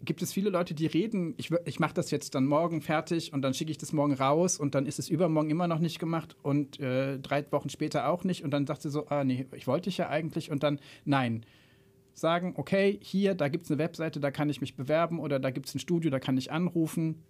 gibt 0.02 0.22
es 0.22 0.32
viele 0.32 0.50
Leute, 0.50 0.74
die 0.74 0.86
reden, 0.86 1.34
ich, 1.36 1.50
ich 1.64 1.80
mache 1.80 1.94
das 1.94 2.10
jetzt 2.10 2.34
dann 2.34 2.46
morgen 2.46 2.80
fertig 2.82 3.32
und 3.32 3.42
dann 3.42 3.54
schicke 3.54 3.70
ich 3.70 3.78
das 3.78 3.92
morgen 3.92 4.14
raus 4.14 4.58
und 4.58 4.74
dann 4.74 4.86
ist 4.86 4.98
es 4.98 5.08
übermorgen 5.08 5.50
immer 5.50 5.68
noch 5.68 5.78
nicht 5.78 5.98
gemacht 5.98 6.36
und 6.42 6.80
äh, 6.80 7.18
drei 7.18 7.50
Wochen 7.52 7.68
später 7.68 8.08
auch 8.08 8.24
nicht 8.24 8.44
und 8.44 8.50
dann 8.50 8.66
sagt 8.66 8.82
sie 8.82 8.90
so, 8.90 9.06
ah 9.08 9.24
nee, 9.24 9.46
ich 9.54 9.66
wollte 9.66 9.88
ich 9.88 9.98
ja 9.98 10.08
eigentlich 10.08 10.50
und 10.50 10.62
dann 10.62 10.80
nein. 11.04 11.44
Sagen, 12.12 12.54
okay, 12.56 12.98
hier, 13.00 13.36
da 13.36 13.48
gibt 13.48 13.66
es 13.66 13.70
eine 13.70 13.78
Webseite, 13.78 14.18
da 14.18 14.32
kann 14.32 14.50
ich 14.50 14.60
mich 14.60 14.74
bewerben 14.74 15.20
oder 15.20 15.38
da 15.38 15.50
gibt 15.50 15.68
es 15.68 15.74
ein 15.76 15.78
Studio, 15.78 16.10
da 16.10 16.18
kann 16.18 16.36
ich 16.36 16.50
anrufen. 16.50 17.22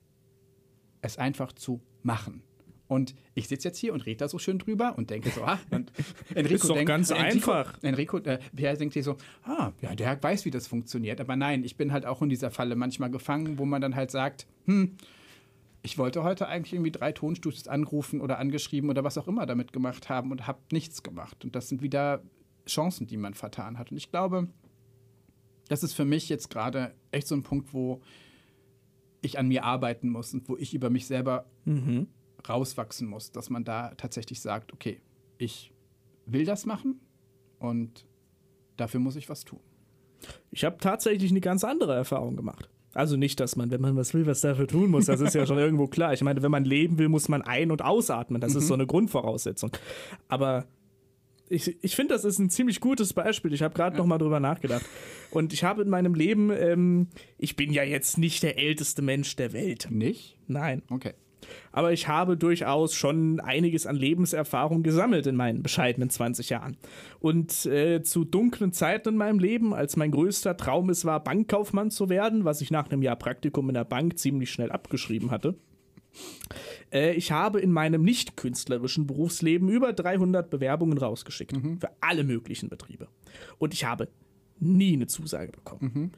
Es 1.02 1.18
einfach 1.18 1.52
zu 1.52 1.82
machen. 2.02 2.42
Und 2.88 3.14
ich 3.34 3.48
sitze 3.48 3.68
jetzt 3.68 3.78
hier 3.78 3.92
und 3.92 4.06
rede 4.06 4.16
da 4.16 4.28
so 4.28 4.38
schön 4.38 4.58
drüber 4.58 4.94
und 4.96 5.10
denke 5.10 5.30
so, 5.30 5.42
ah, 5.44 5.60
und 5.70 5.92
Enrico 6.34 6.54
Ist 6.54 6.68
doch 6.68 6.74
denkt, 6.74 6.88
ganz 6.88 7.10
Enrico, 7.10 7.52
einfach. 7.52 7.78
Enrico, 7.82 8.18
äh, 8.18 8.38
Pierre 8.56 8.76
denkt 8.76 8.94
sich 8.94 9.04
so, 9.04 9.16
ah, 9.44 9.72
ja, 9.82 9.94
der 9.94 10.20
weiß, 10.20 10.46
wie 10.46 10.50
das 10.50 10.66
funktioniert. 10.66 11.20
Aber 11.20 11.36
nein, 11.36 11.64
ich 11.64 11.76
bin 11.76 11.92
halt 11.92 12.06
auch 12.06 12.22
in 12.22 12.30
dieser 12.30 12.50
Falle 12.50 12.76
manchmal 12.76 13.10
gefangen, 13.10 13.58
wo 13.58 13.66
man 13.66 13.82
dann 13.82 13.94
halt 13.94 14.10
sagt, 14.10 14.46
hm, 14.64 14.96
ich 15.82 15.98
wollte 15.98 16.22
heute 16.22 16.48
eigentlich 16.48 16.72
irgendwie 16.72 16.90
drei 16.90 17.12
Tonstudios 17.12 17.68
angerufen 17.68 18.20
oder 18.20 18.38
angeschrieben 18.38 18.90
oder 18.90 19.04
was 19.04 19.18
auch 19.18 19.28
immer 19.28 19.46
damit 19.46 19.72
gemacht 19.72 20.08
haben 20.08 20.32
und 20.32 20.46
habe 20.46 20.58
nichts 20.72 21.02
gemacht. 21.02 21.44
Und 21.44 21.54
das 21.54 21.68
sind 21.68 21.82
wieder 21.82 22.22
Chancen, 22.66 23.06
die 23.06 23.16
man 23.16 23.34
vertan 23.34 23.78
hat. 23.78 23.90
Und 23.90 23.98
ich 23.98 24.10
glaube, 24.10 24.48
das 25.68 25.82
ist 25.82 25.92
für 25.92 26.04
mich 26.04 26.28
jetzt 26.28 26.50
gerade 26.50 26.94
echt 27.10 27.28
so 27.28 27.34
ein 27.34 27.42
Punkt, 27.42 27.72
wo 27.72 28.00
ich 29.20 29.38
an 29.38 29.48
mir 29.48 29.64
arbeiten 29.64 30.08
muss 30.08 30.32
und 30.32 30.48
wo 30.48 30.56
ich 30.56 30.74
über 30.74 30.90
mich 30.90 31.06
selber 31.06 31.46
rauswachsen 32.48 33.08
muss, 33.08 33.32
dass 33.32 33.50
man 33.50 33.64
da 33.64 33.94
tatsächlich 33.96 34.40
sagt, 34.40 34.72
okay, 34.72 35.00
ich 35.38 35.72
will 36.26 36.44
das 36.44 36.66
machen 36.66 37.00
und 37.58 38.06
dafür 38.76 39.00
muss 39.00 39.16
ich 39.16 39.28
was 39.28 39.44
tun. 39.44 39.60
Ich 40.50 40.64
habe 40.64 40.78
tatsächlich 40.78 41.30
eine 41.30 41.40
ganz 41.40 41.64
andere 41.64 41.94
Erfahrung 41.94 42.36
gemacht. 42.36 42.68
Also 42.94 43.16
nicht, 43.16 43.38
dass 43.38 43.54
man, 43.54 43.70
wenn 43.70 43.80
man 43.80 43.96
was 43.96 44.14
will, 44.14 44.26
was 44.26 44.40
dafür 44.40 44.66
tun 44.66 44.90
muss. 44.90 45.06
Das 45.06 45.20
ist 45.20 45.34
ja 45.34 45.46
schon 45.46 45.58
irgendwo 45.58 45.86
klar. 45.86 46.12
Ich 46.14 46.22
meine, 46.22 46.42
wenn 46.42 46.50
man 46.50 46.64
leben 46.64 46.98
will, 46.98 47.08
muss 47.08 47.28
man 47.28 47.42
ein- 47.42 47.70
und 47.70 47.82
ausatmen. 47.82 48.40
Das 48.40 48.54
ist 48.54 48.66
so 48.66 48.74
eine 48.74 48.86
Grundvoraussetzung. 48.86 49.70
Aber 50.26 50.66
ich, 51.48 51.76
ich 51.82 51.94
finde, 51.94 52.14
das 52.14 52.24
ist 52.24 52.38
ein 52.38 52.50
ziemlich 52.50 52.80
gutes 52.80 53.12
Beispiel. 53.12 53.52
Ich 53.52 53.62
habe 53.62 53.74
gerade 53.74 53.96
noch 53.96 54.06
mal 54.06 54.18
drüber 54.18 54.40
nachgedacht. 54.40 54.84
Und 55.30 55.52
ich 55.52 55.64
habe 55.64 55.82
in 55.82 55.90
meinem 55.90 56.14
Leben, 56.14 56.50
ähm, 56.50 57.08
ich 57.36 57.56
bin 57.56 57.72
ja 57.72 57.84
jetzt 57.84 58.18
nicht 58.18 58.42
der 58.42 58.58
älteste 58.58 59.02
Mensch 59.02 59.36
der 59.36 59.52
Welt. 59.52 59.88
Nicht? 59.90 60.36
Nein. 60.46 60.82
Okay. 60.90 61.12
Aber 61.72 61.92
ich 61.92 62.08
habe 62.08 62.36
durchaus 62.36 62.94
schon 62.94 63.40
einiges 63.40 63.86
an 63.86 63.96
Lebenserfahrung 63.96 64.82
gesammelt 64.82 65.26
in 65.26 65.36
meinen 65.36 65.62
bescheidenen 65.62 66.10
20 66.10 66.50
Jahren. 66.50 66.76
Und 67.20 67.66
äh, 67.66 68.02
zu 68.02 68.24
dunklen 68.24 68.72
Zeiten 68.72 69.10
in 69.10 69.16
meinem 69.16 69.38
Leben, 69.38 69.74
als 69.74 69.96
mein 69.96 70.10
größter 70.10 70.56
Traum 70.56 70.90
es 70.90 71.04
war, 71.04 71.22
Bankkaufmann 71.22 71.90
zu 71.90 72.08
werden, 72.08 72.44
was 72.44 72.60
ich 72.60 72.70
nach 72.70 72.90
einem 72.90 73.02
Jahr 73.02 73.16
Praktikum 73.16 73.68
in 73.68 73.74
der 73.74 73.84
Bank 73.84 74.18
ziemlich 74.18 74.50
schnell 74.50 74.70
abgeschrieben 74.70 75.30
hatte. 75.30 75.54
Äh, 76.92 77.12
ich 77.14 77.32
habe 77.32 77.60
in 77.60 77.72
meinem 77.72 78.02
nicht 78.02 78.36
künstlerischen 78.36 79.06
Berufsleben 79.06 79.68
über 79.68 79.92
300 79.92 80.50
Bewerbungen 80.50 80.98
rausgeschickt. 80.98 81.52
Für 81.80 81.90
alle 82.00 82.24
möglichen 82.24 82.68
Betriebe. 82.68 83.08
Und 83.58 83.74
ich 83.74 83.84
habe 83.84 84.08
nie 84.60 84.94
eine 84.94 85.06
Zusage 85.06 85.52
bekommen. 85.52 86.12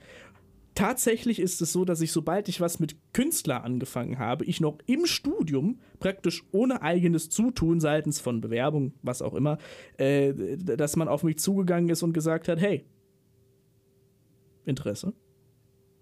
Tatsächlich 0.81 1.41
ist 1.41 1.61
es 1.61 1.72
so, 1.72 1.85
dass 1.85 2.01
ich, 2.01 2.11
sobald 2.11 2.49
ich 2.49 2.61
was 2.61 2.81
mit 2.81 2.97
Künstler 3.12 3.64
angefangen 3.64 4.18
habe, 4.18 4.47
ich 4.47 4.62
noch 4.62 4.78
im 4.87 5.05
Studium 5.05 5.78
praktisch 5.99 6.43
ohne 6.53 6.81
eigenes 6.81 7.28
Zutun 7.28 7.81
seitens 7.81 8.18
von 8.18 8.41
Bewerbung, 8.41 8.95
was 9.03 9.20
auch 9.20 9.35
immer, 9.35 9.59
äh, 9.99 10.33
dass 10.57 10.97
man 10.97 11.07
auf 11.07 11.22
mich 11.22 11.39
zugegangen 11.39 11.91
ist 11.91 12.03
und 12.03 12.14
gesagt 12.14 12.49
hat, 12.49 12.59
hey, 12.59 12.87
Interesse. 14.64 15.12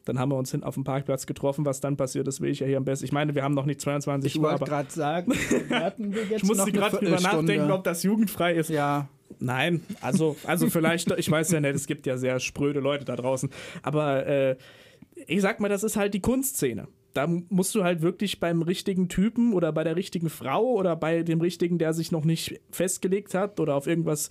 Dann 0.05 0.19
haben 0.19 0.31
wir 0.31 0.37
uns 0.37 0.53
hin 0.53 0.63
auf 0.63 0.75
dem 0.75 0.85
Parkplatz 0.85 1.27
getroffen. 1.27 1.67
Was 1.67 1.81
dann 1.81 1.97
passiert 1.97 2.29
ist, 2.29 2.41
will 2.41 2.51
ich 2.51 2.61
ja 2.61 2.67
hier 2.67 2.79
am 2.79 2.85
besten. 2.85 3.05
Ich 3.05 3.13
meine, 3.13 3.35
wir 3.35 3.43
haben 3.43 3.55
noch 3.55 3.67
nicht 3.67 3.81
22 3.81 4.33
Ich 4.33 4.39
Uhr, 4.39 4.45
wollte 4.45 4.55
aber 4.55 4.67
gerade 4.67 4.91
sagen, 4.93 5.33
warten 5.69 6.15
wir 6.15 6.23
jetzt 6.23 6.45
ich 6.45 6.49
musste 6.49 6.71
gerade 6.71 6.99
drüber 6.99 7.21
nachdenken, 7.21 7.73
ob 7.73 7.83
das 7.83 8.05
jugendfrei 8.05 8.55
ist. 8.55 8.71
Ja, 8.71 9.09
Nein, 9.39 9.83
also, 10.01 10.37
also 10.45 10.69
vielleicht, 10.71 11.11
ich 11.13 11.31
weiß 11.31 11.53
ja 11.53 11.61
nicht, 11.61 11.75
es 11.75 11.87
gibt 11.87 12.07
ja 12.07 12.17
sehr 12.17 12.41
spröde 12.41 12.81
Leute 12.81 13.05
da 13.05 13.17
draußen, 13.17 13.51
aber 13.83 14.27
äh, 14.27 14.57
ich 15.27 15.41
sag 15.43 15.61
mal, 15.61 15.69
das 15.69 15.83
ist 15.83 15.97
halt 15.97 16.15
die 16.15 16.21
Kunstszene. 16.21 16.89
Da 17.15 17.27
musst 17.27 17.75
du 17.75 17.85
halt 17.85 18.03
wirklich 18.03 18.39
beim 18.39 18.63
richtigen 18.63 19.09
Typen 19.09 19.53
oder 19.53 19.73
bei 19.73 19.83
der 19.83 19.97
richtigen 19.97 20.29
Frau 20.29 20.65
oder 20.75 20.95
bei 20.95 21.23
dem 21.23 21.41
richtigen, 21.41 21.79
der 21.79 21.93
sich 21.93 22.13
noch 22.13 22.25
nicht 22.25 22.61
festgelegt 22.71 23.35
hat 23.35 23.61
oder 23.61 23.75
auf 23.75 23.87
irgendwas 23.87 24.31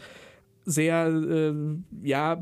sehr, 0.66 1.08
äh, 1.08 1.54
ja, 2.04 2.42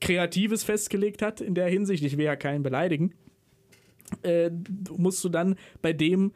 Kreatives 0.00 0.64
festgelegt 0.64 1.22
hat 1.22 1.40
in 1.40 1.54
der 1.54 1.68
Hinsicht, 1.68 2.04
ich 2.04 2.18
will 2.18 2.24
ja 2.26 2.36
keinen 2.36 2.62
beleidigen, 2.62 3.14
äh, 4.22 4.50
musst 4.96 5.24
du 5.24 5.28
dann 5.28 5.56
bei 5.80 5.92
dem 5.92 6.32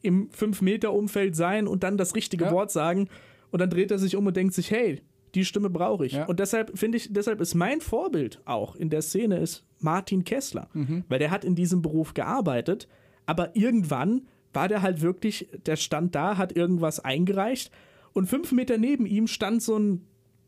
im 0.00 0.30
5-Meter-Umfeld 0.30 1.34
sein 1.34 1.66
und 1.66 1.82
dann 1.82 1.96
das 1.96 2.14
richtige 2.14 2.44
Ja. 2.46 2.52
Wort 2.52 2.70
sagen 2.70 3.08
und 3.50 3.60
dann 3.60 3.70
dreht 3.70 3.90
er 3.90 3.98
sich 3.98 4.16
um 4.16 4.26
und 4.26 4.36
denkt 4.36 4.54
sich, 4.54 4.70
hey, 4.70 5.00
die 5.34 5.44
Stimme 5.44 5.68
brauche 5.70 6.06
ich. 6.06 6.12
Ja. 6.14 6.24
Und 6.26 6.40
deshalb 6.40 6.78
finde 6.78 6.96
ich, 6.96 7.12
deshalb 7.12 7.40
ist 7.40 7.54
mein 7.54 7.80
Vorbild 7.80 8.40
auch 8.46 8.74
in 8.76 8.88
der 8.90 9.02
Szene 9.02 9.38
ist 9.38 9.64
Martin 9.78 10.24
Kessler, 10.24 10.68
Mhm. 10.72 11.04
weil 11.08 11.18
der 11.18 11.30
hat 11.30 11.44
in 11.44 11.54
diesem 11.54 11.82
Beruf 11.82 12.14
gearbeitet, 12.14 12.88
aber 13.26 13.54
irgendwann 13.54 14.26
war 14.54 14.68
der 14.68 14.80
halt 14.82 15.02
wirklich, 15.02 15.48
der 15.66 15.76
stand 15.76 16.14
da, 16.14 16.36
hat 16.38 16.56
irgendwas 16.56 17.00
eingereicht 17.00 17.70
und 18.14 18.26
fünf 18.26 18.52
Meter 18.52 18.78
neben 18.78 19.04
ihm 19.04 19.26
stand 19.26 19.62
so 19.62 19.78
ein 19.78 20.06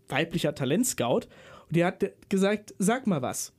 weiblicher 0.09 0.55
Talentscout 0.55 1.27
und 1.69 1.77
der 1.77 1.87
hat 1.87 2.05
gesagt, 2.31 2.75
sag 2.79 3.07
mal 3.07 3.21
was. 3.23 3.53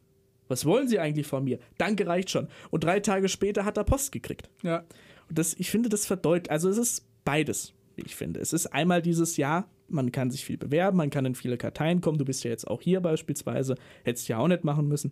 Was 0.47 0.65
wollen 0.65 0.87
Sie 0.89 0.99
eigentlich 0.99 1.27
von 1.27 1.45
mir? 1.45 1.59
Danke 1.77 2.05
reicht 2.07 2.29
schon. 2.29 2.47
Und 2.71 2.83
drei 2.83 2.99
Tage 2.99 3.29
später 3.29 3.63
hat 3.63 3.77
er 3.77 3.85
Post 3.85 4.11
gekriegt. 4.11 4.49
ja. 4.63 4.83
Und 5.29 5.37
das, 5.37 5.53
ich 5.53 5.71
finde, 5.71 5.87
das 5.87 6.05
verdeutlicht, 6.05 6.49
also 6.51 6.67
es 6.67 6.77
ist 6.77 7.05
beides, 7.23 7.73
ich 8.05 8.15
finde. 8.15 8.39
Es 8.39 8.53
ist 8.53 8.67
einmal 8.67 9.01
dieses 9.01 9.37
Jahr, 9.37 9.69
man 9.87 10.11
kann 10.11 10.31
sich 10.31 10.45
viel 10.45 10.57
bewerben, 10.57 10.97
man 10.97 11.09
kann 11.09 11.25
in 11.25 11.35
viele 11.35 11.57
Karteien 11.57 12.01
kommen. 12.01 12.17
Du 12.17 12.25
bist 12.25 12.43
ja 12.43 12.49
jetzt 12.49 12.67
auch 12.67 12.81
hier 12.81 13.01
beispielsweise, 13.01 13.75
hättest 14.03 14.27
ja 14.27 14.37
auch 14.37 14.47
nicht 14.47 14.63
machen 14.63 14.87
müssen. 14.87 15.11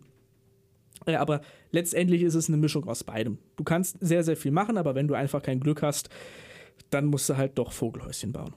Äh, 1.06 1.16
Aber 1.16 1.40
letztendlich 1.70 2.22
ist 2.22 2.34
es 2.34 2.48
eine 2.48 2.56
Mischung 2.56 2.88
aus 2.88 3.04
beidem. 3.04 3.38
Du 3.56 3.64
kannst 3.64 3.96
sehr, 4.00 4.22
sehr 4.24 4.36
viel 4.36 4.52
machen, 4.52 4.76
aber 4.78 4.94
wenn 4.94 5.08
du 5.08 5.14
einfach 5.14 5.42
kein 5.42 5.60
Glück 5.60 5.82
hast, 5.82 6.08
dann 6.90 7.06
musst 7.06 7.28
du 7.28 7.36
halt 7.36 7.58
doch 7.58 7.72
Vogelhäuschen 7.72 8.32
bauen. 8.32 8.54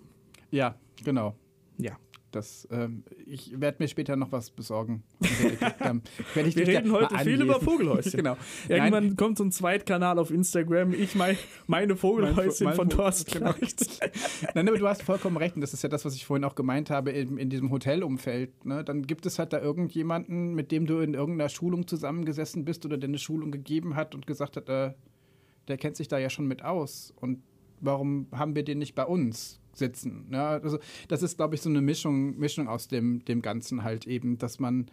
ja, 0.51 0.75
genau. 1.03 1.35
Ja. 1.77 1.97
Das, 2.33 2.67
ähm, 2.71 3.03
ich 3.27 3.59
werde 3.61 3.77
mir 3.81 3.87
später 3.87 4.15
noch 4.15 4.31
was 4.31 4.49
besorgen. 4.49 5.03
Wir 5.19 6.45
reden 6.67 6.91
heute 6.91 7.17
viel 7.19 7.41
über 7.41 7.59
Vogelhäuschen. 7.61 8.11
genau. 8.13 8.37
Irgendwann 8.67 9.07
Nein, 9.07 9.15
kommt 9.15 9.37
so 9.37 9.43
ein 9.43 9.51
Zweitkanal 9.51 10.17
auf 10.17 10.31
Instagram, 10.31 10.93
ich 10.93 11.13
mein, 11.15 11.37
meine 11.67 11.95
Vogelhäuschen 11.95 12.65
mein- 12.65 12.75
von 12.75 12.87
mein- 12.87 12.97
Thorsten 12.97 13.31
genau. 13.39 13.53
Nein, 14.55 14.67
aber 14.67 14.77
du 14.77 14.87
hast 14.87 15.03
vollkommen 15.03 15.37
recht. 15.37 15.55
Und 15.55 15.61
das 15.61 15.73
ist 15.73 15.83
ja 15.83 15.89
das, 15.89 16.05
was 16.05 16.15
ich 16.15 16.25
vorhin 16.25 16.43
auch 16.43 16.55
gemeint 16.55 16.89
habe, 16.89 17.11
in, 17.11 17.37
in 17.37 17.49
diesem 17.49 17.69
Hotelumfeld. 17.69 18.65
Ne? 18.65 18.83
Dann 18.83 19.03
gibt 19.05 19.25
es 19.27 19.37
halt 19.37 19.53
da 19.53 19.61
irgendjemanden, 19.61 20.55
mit 20.55 20.71
dem 20.71 20.87
du 20.87 20.99
in 20.99 21.13
irgendeiner 21.13 21.49
Schulung 21.49 21.87
zusammengesessen 21.87 22.65
bist 22.65 22.83
oder 22.85 22.97
der 22.97 23.09
eine 23.09 23.19
Schulung 23.19 23.51
gegeben 23.51 23.95
hat 23.95 24.15
und 24.15 24.25
gesagt 24.25 24.57
hat, 24.57 24.67
äh, 24.69 24.93
der 25.67 25.77
kennt 25.77 25.97
sich 25.97 26.07
da 26.07 26.17
ja 26.17 26.29
schon 26.31 26.47
mit 26.47 26.63
aus. 26.65 27.13
Und 27.21 27.43
warum 27.79 28.27
haben 28.31 28.55
wir 28.55 28.63
den 28.63 28.79
nicht 28.79 28.95
bei 28.95 29.05
uns 29.05 29.59
sitzen? 29.73 30.27
Ja, 30.31 30.51
also 30.51 30.79
das 31.07 31.23
ist, 31.23 31.37
glaube 31.37 31.55
ich, 31.55 31.61
so 31.61 31.69
eine 31.69 31.81
Mischung, 31.81 32.37
Mischung 32.37 32.67
aus 32.67 32.87
dem, 32.87 33.23
dem 33.25 33.41
Ganzen 33.41 33.83
halt 33.83 34.07
eben, 34.07 34.37
dass 34.37 34.59
man 34.59 34.87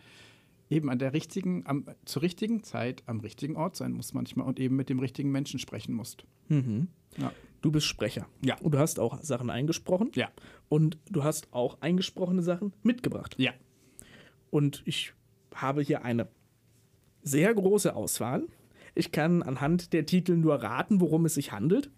eben 0.70 0.89
an 0.89 0.99
der 0.99 1.12
richtigen, 1.12 1.66
am, 1.66 1.85
zur 2.05 2.22
richtigen 2.22 2.62
Zeit 2.62 3.03
am 3.07 3.20
richtigen 3.20 3.57
Ort 3.57 3.76
sein 3.76 3.93
muss 3.93 4.14
manchmal 4.14 4.47
und 4.47 4.61
eben 4.61 4.76
mit 4.76 4.89
dem 4.89 5.01
richtigen 5.01 5.31
Menschen 5.31 5.59
sprechen 5.59 5.95
muss. 5.95 6.16
Ja. 7.18 7.33
Du 7.61 7.70
bist 7.70 7.87
Sprecher. 7.87 8.26
Ja. 8.43 8.57
Und 8.61 8.72
du 8.72 8.78
hast 8.78 8.99
auch 8.99 9.22
Sachen 9.22 9.51
eingesprochen. 9.51 10.11
Ja. 10.14 10.31
Und 10.68 10.99
du 11.11 11.24
hast 11.24 11.53
auch 11.53 11.78
eingesprochene 11.81 12.43
Sachen 12.43 12.72
mitgebracht. 12.83 13.35
Ja. 13.39 13.53
Und 14.51 14.83
ich 14.87 15.12
habe 15.55 15.83
hier 15.83 16.05
eine 16.05 16.28
sehr 17.22 17.53
große 17.55 17.95
Auswahl. 17.95 18.47
Ich 18.95 19.12
kann 19.12 19.43
anhand 19.43 19.93
der 19.93 20.07
Titel 20.07 20.37
nur 20.37 20.55
raten, 20.57 21.01
worum 21.01 21.26
es 21.26 21.35
sich 21.35 21.53
handelt. 21.53 21.91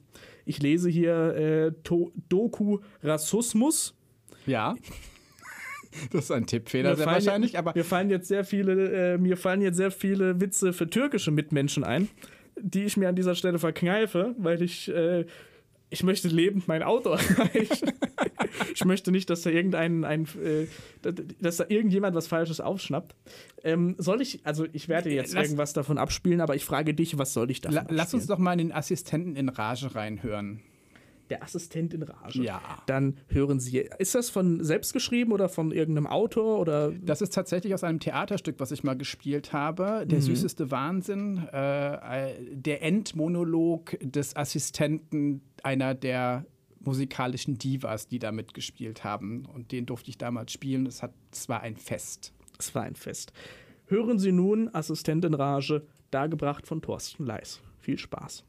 Ich 0.45 0.63
lese 0.63 0.89
hier 0.89 1.35
äh, 1.35 1.73
to 1.85 2.13
Doku 2.29 2.79
Rassismus. 3.03 3.95
Ja. 4.47 4.75
Das 6.11 6.25
ist 6.25 6.31
ein 6.31 6.47
Tippfehler 6.47 6.97
sehr 6.97 7.05
wahrscheinlich, 7.05 7.53
jetzt, 7.53 7.59
aber 7.59 7.75
mir 7.75 7.85
fallen 7.85 8.09
jetzt 8.09 8.27
sehr 8.27 8.45
viele, 8.45 9.13
äh, 9.13 9.19
mir 9.19 9.37
fallen 9.37 9.61
jetzt 9.61 9.77
sehr 9.77 9.91
viele 9.91 10.41
Witze 10.41 10.73
für 10.73 10.89
türkische 10.89 11.31
Mitmenschen 11.31 11.85
ein. 11.85 12.09
die 12.59 12.85
ich 12.85 12.97
mir 12.97 13.11
an 13.11 13.15
dieser 13.15 13.35
Stelle 13.35 13.59
verkneife, 13.59 14.35
weil 14.39 14.63
ich, 14.63 14.89
äh, 14.89 15.27
ich 15.93 16.03
möchte 16.03 16.29
lebend 16.29 16.67
mein 16.69 16.83
Auto 16.83 17.11
erreichen. 17.11 17.93
ich 18.75 18.85
möchte 18.85 19.13
nicht, 19.13 19.29
dass 19.31 19.43
da 19.43 19.51
irgendein, 19.51 20.05
ein, 20.05 20.27
äh, 20.43 20.67
dass 21.41 21.59
da 21.59 21.67
irgendjemand 21.69 22.17
was 22.17 22.27
Falsches 22.27 22.61
aufschnappt. 22.61 23.15
Ähm, 23.63 23.95
soll 23.99 24.21
ich, 24.23 24.41
also 24.45 24.67
ich 24.73 24.89
werde 24.89 25.11
jetzt 25.11 25.35
Lass- 25.35 25.45
irgendwas 25.45 25.73
davon 25.75 25.99
abspielen, 25.99 26.41
aber 26.41 26.55
ich 26.57 26.65
frage 26.65 26.95
dich, 26.95 27.19
was 27.19 27.33
soll 27.35 27.51
ich 27.51 27.61
davon 27.61 27.75
La 27.77 27.87
lass 27.91 28.15
uns 28.15 28.27
doch 28.27 28.39
mal 28.39 28.57
den 28.57 28.73
Assistenten 28.73 29.37
in 29.37 29.49
Rage 29.49 29.95
reinhören. 29.95 30.61
Der 31.33 31.43
Assistent 31.43 31.95
in 31.95 32.03
Rage. 32.03 32.43
Ja. 32.43 32.61
Dann 32.87 33.17
hören 33.29 33.59
Sie. 33.59 33.79
Ist 33.99 34.15
das 34.15 34.29
von 34.31 34.63
selbst 34.63 34.93
geschrieben 34.93 35.33
oder 35.33 35.49
von 35.49 35.73
irgendeinem 35.73 36.07
Autor 36.07 36.59
oder 36.59 36.93
Das 36.93 37.23
ist 37.23 37.33
tatsächlich 37.33 37.73
aus 37.75 37.83
einem 37.85 38.01
Theaterstück, 38.01 38.57
was 38.59 38.71
ich 38.71 38.85
mal 38.85 38.97
gespielt 38.97 39.53
habe. 39.53 40.05
Der 40.07 40.21
süßeste 40.21 40.71
Wahnsinn. 40.71 41.49
Äh, 41.53 42.31
äh, 42.33 42.35
der 42.55 42.83
Endmonolog 42.83 43.97
des 44.03 44.37
Assistenten 44.37 45.41
einer 45.63 45.95
der 45.95 46.45
musikalischen 46.81 47.57
Divas, 47.59 48.09
die 48.09 48.19
da 48.19 48.33
mitgespielt 48.33 49.05
haben. 49.05 49.47
Und 49.47 49.73
den 49.73 49.87
durfte 49.87 50.11
ich 50.11 50.19
damals 50.19 50.53
spielen. 50.53 50.85
Es 50.87 51.03
hat- 51.03 51.15
es 51.33 51.49
war 51.49 51.61
ein 51.63 51.77
Fest. 51.77 52.33
es 52.59 52.75
war 52.75 52.83
ein 52.83 52.95
Fest? 52.97 53.33
Hören 53.87 54.19
Sie 54.19 54.33
nun 54.33 54.69
Assistent 54.75 55.25
in 55.25 55.35
Rage, 55.35 55.87
dargebracht 56.11 56.67
von 56.67 56.83
Thorsten 56.83 57.25
Leis. 57.25 57.61
Viel 57.81 57.99
Spaß. 57.99 58.45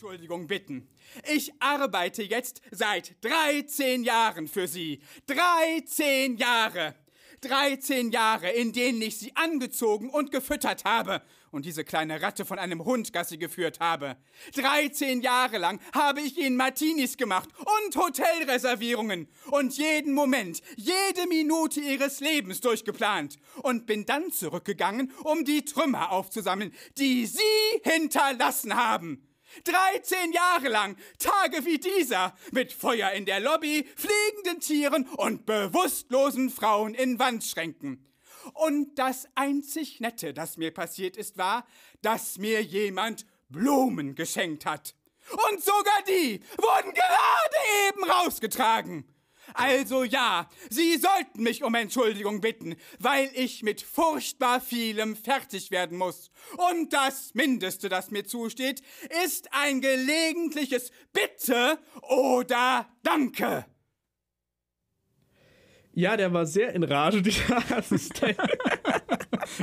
Entschuldigung 0.00 0.46
bitten. 0.46 0.88
Ich 1.30 1.52
arbeite 1.60 2.22
jetzt 2.22 2.62
seit 2.70 3.22
13 3.22 4.02
Jahren 4.02 4.48
für 4.48 4.66
Sie. 4.66 5.02
13 5.26 6.38
Jahre. 6.38 6.94
13 7.42 8.10
Jahre, 8.10 8.48
in 8.48 8.72
denen 8.72 9.02
ich 9.02 9.18
Sie 9.18 9.36
angezogen 9.36 10.08
und 10.08 10.32
gefüttert 10.32 10.86
habe 10.86 11.20
und 11.50 11.66
diese 11.66 11.84
kleine 11.84 12.22
Ratte 12.22 12.46
von 12.46 12.58
einem 12.58 12.82
Hund 12.86 13.12
Gassi 13.12 13.36
geführt 13.36 13.80
habe. 13.80 14.16
13 14.54 15.20
Jahre 15.20 15.58
lang 15.58 15.78
habe 15.92 16.22
ich 16.22 16.38
Ihnen 16.38 16.56
Martinis 16.56 17.18
gemacht 17.18 17.50
und 17.58 17.94
Hotelreservierungen 17.94 19.28
und 19.50 19.76
jeden 19.76 20.14
Moment, 20.14 20.62
jede 20.76 21.28
Minute 21.28 21.80
Ihres 21.80 22.20
Lebens 22.20 22.62
durchgeplant 22.62 23.36
und 23.62 23.84
bin 23.84 24.06
dann 24.06 24.32
zurückgegangen, 24.32 25.12
um 25.24 25.44
die 25.44 25.66
Trümmer 25.66 26.10
aufzusammeln, 26.10 26.72
die 26.96 27.26
Sie 27.26 27.40
hinterlassen 27.82 28.74
haben. 28.76 29.26
13 29.64 30.32
Jahre 30.32 30.68
lang, 30.68 30.96
Tage 31.18 31.64
wie 31.64 31.78
dieser, 31.78 32.36
mit 32.52 32.72
Feuer 32.72 33.10
in 33.12 33.26
der 33.26 33.40
Lobby, 33.40 33.88
fliegenden 33.96 34.60
Tieren 34.60 35.08
und 35.16 35.46
bewusstlosen 35.46 36.50
Frauen 36.50 36.94
in 36.94 37.18
Wandschränken. 37.18 38.06
Und 38.54 38.98
das 38.98 39.26
einzig 39.34 40.00
Nette, 40.00 40.32
das 40.32 40.56
mir 40.56 40.72
passiert 40.72 41.16
ist, 41.16 41.36
war, 41.38 41.66
dass 42.02 42.38
mir 42.38 42.62
jemand 42.62 43.26
Blumen 43.48 44.14
geschenkt 44.14 44.66
hat. 44.66 44.94
Und 45.50 45.62
sogar 45.62 46.02
die 46.08 46.40
wurden 46.56 46.92
gerade 46.92 47.88
eben 47.88 48.04
rausgetragen. 48.04 49.04
Also 49.54 50.04
ja, 50.04 50.48
Sie 50.68 50.96
sollten 50.96 51.42
mich 51.42 51.62
um 51.62 51.74
Entschuldigung 51.74 52.40
bitten, 52.40 52.76
weil 52.98 53.30
ich 53.34 53.62
mit 53.62 53.80
furchtbar 53.80 54.60
vielem 54.60 55.16
fertig 55.16 55.70
werden 55.70 55.98
muss. 55.98 56.30
Und 56.56 56.92
das 56.92 57.34
Mindeste, 57.34 57.88
das 57.88 58.10
mir 58.10 58.24
zusteht, 58.24 58.82
ist 59.24 59.48
ein 59.52 59.80
gelegentliches 59.80 60.90
Bitte 61.12 61.78
oder 62.02 62.88
Danke. 63.02 63.66
Ja, 65.92 66.16
der 66.16 66.32
war 66.32 66.46
sehr 66.46 66.72
in 66.74 66.84
Rage, 66.84 67.22
dieser 67.22 67.56
Assistent. 67.76 68.36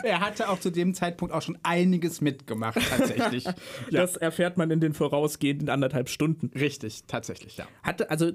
Er 0.03 0.19
hatte 0.19 0.49
auch 0.49 0.59
zu 0.59 0.71
dem 0.71 0.93
Zeitpunkt 0.93 1.33
auch 1.33 1.41
schon 1.41 1.57
einiges 1.63 2.21
mitgemacht, 2.21 2.79
tatsächlich. 2.89 3.45
Das 3.91 4.17
erfährt 4.17 4.57
man 4.57 4.69
in 4.71 4.79
den 4.79 4.93
vorausgehenden 4.93 5.69
anderthalb 5.69 6.09
Stunden. 6.09 6.51
Richtig, 6.57 7.03
tatsächlich, 7.07 7.57
ja. 7.57 7.67
Hatte, 7.83 8.09
also, 8.09 8.31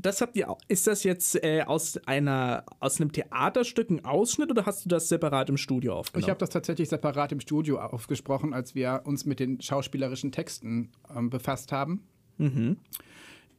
das 0.00 0.20
habt 0.20 0.36
ihr. 0.36 0.56
Ist 0.68 0.86
das 0.86 1.02
jetzt 1.02 1.42
äh, 1.42 1.62
aus 1.62 1.98
einer, 2.06 2.64
aus 2.78 3.00
einem 3.00 3.10
Theaterstück 3.10 3.90
ein 3.90 4.04
Ausschnitt 4.04 4.50
oder 4.50 4.64
hast 4.64 4.84
du 4.84 4.88
das 4.88 5.08
separat 5.08 5.48
im 5.48 5.56
Studio 5.56 5.94
aufgenommen? 5.94 6.24
Ich 6.24 6.30
habe 6.30 6.38
das 6.38 6.50
tatsächlich 6.50 6.88
separat 6.88 7.32
im 7.32 7.40
Studio 7.40 7.80
aufgesprochen, 7.80 8.54
als 8.54 8.74
wir 8.74 9.02
uns 9.04 9.26
mit 9.26 9.40
den 9.40 9.60
schauspielerischen 9.60 10.30
Texten 10.30 10.92
ähm, 11.14 11.30
befasst 11.30 11.72
haben. 11.72 12.06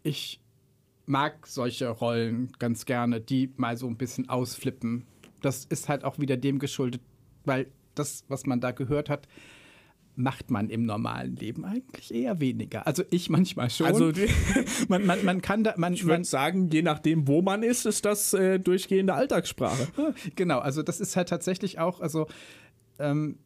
Ich 0.03 0.39
mag 1.05 1.45
solche 1.45 1.89
Rollen 1.89 2.53
ganz 2.57 2.85
gerne, 2.85 3.19
die 3.19 3.51
mal 3.57 3.75
so 3.75 3.87
ein 3.87 3.97
bisschen 3.97 4.29
ausflippen. 4.29 5.05
Das 5.41 5.65
ist 5.65 5.89
halt 5.89 6.05
auch 6.05 6.19
wieder 6.19 6.37
dem 6.37 6.59
geschuldet, 6.59 7.01
weil 7.43 7.67
das, 7.95 8.23
was 8.29 8.45
man 8.45 8.61
da 8.61 8.71
gehört 8.71 9.09
hat, 9.09 9.27
macht 10.19 10.51
man 10.51 10.69
im 10.69 10.85
normalen 10.85 11.35
Leben 11.35 11.65
eigentlich 11.65 12.13
eher 12.13 12.39
weniger. 12.39 12.85
Also 12.85 13.03
ich 13.09 13.29
manchmal 13.29 13.69
schon. 13.69 13.87
Also, 13.87 14.11
man, 14.89 15.05
man, 15.05 15.23
man 15.23 15.41
kann 15.41 15.63
da, 15.63 15.73
man, 15.77 15.93
ich 15.93 16.05
würde 16.05 16.25
sagen, 16.25 16.69
je 16.71 16.81
nachdem, 16.81 17.27
wo 17.27 17.41
man 17.41 17.63
ist, 17.63 17.85
ist 17.85 18.05
das 18.05 18.33
äh, 18.33 18.59
durchgehende 18.59 19.13
Alltagssprache. 19.13 19.87
Genau, 20.35 20.59
also 20.59 20.83
das 20.83 20.99
ist 20.99 21.15
halt 21.15 21.29
tatsächlich 21.29 21.79
auch, 21.79 22.01
also 22.01 22.27
ähm, 22.99 23.39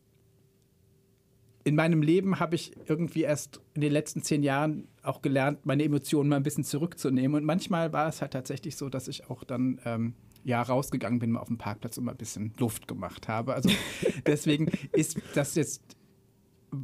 in 1.63 1.75
meinem 1.75 2.01
Leben 2.01 2.39
habe 2.39 2.55
ich 2.55 2.73
irgendwie 2.87 3.21
erst 3.21 3.61
in 3.73 3.81
den 3.81 3.91
letzten 3.91 4.21
zehn 4.21 4.43
Jahren 4.43 4.87
auch 5.03 5.21
gelernt, 5.21 5.65
meine 5.65 5.83
Emotionen 5.83 6.29
mal 6.29 6.37
ein 6.37 6.43
bisschen 6.43 6.63
zurückzunehmen. 6.63 7.35
Und 7.35 7.45
manchmal 7.45 7.93
war 7.93 8.09
es 8.09 8.21
halt 8.21 8.33
tatsächlich 8.33 8.75
so, 8.75 8.89
dass 8.89 9.07
ich 9.07 9.29
auch 9.29 9.43
dann 9.43 9.79
ähm, 9.85 10.13
ja 10.43 10.61
rausgegangen 10.61 11.19
bin, 11.19 11.31
mal 11.31 11.39
auf 11.39 11.47
dem 11.47 11.57
Parkplatz 11.57 11.97
und 11.97 12.05
mal 12.05 12.11
ein 12.11 12.17
bisschen 12.17 12.53
Luft 12.57 12.87
gemacht 12.87 13.27
habe. 13.27 13.53
Also 13.53 13.69
deswegen 14.25 14.71
ist 14.91 15.21
das 15.35 15.55
jetzt 15.55 15.83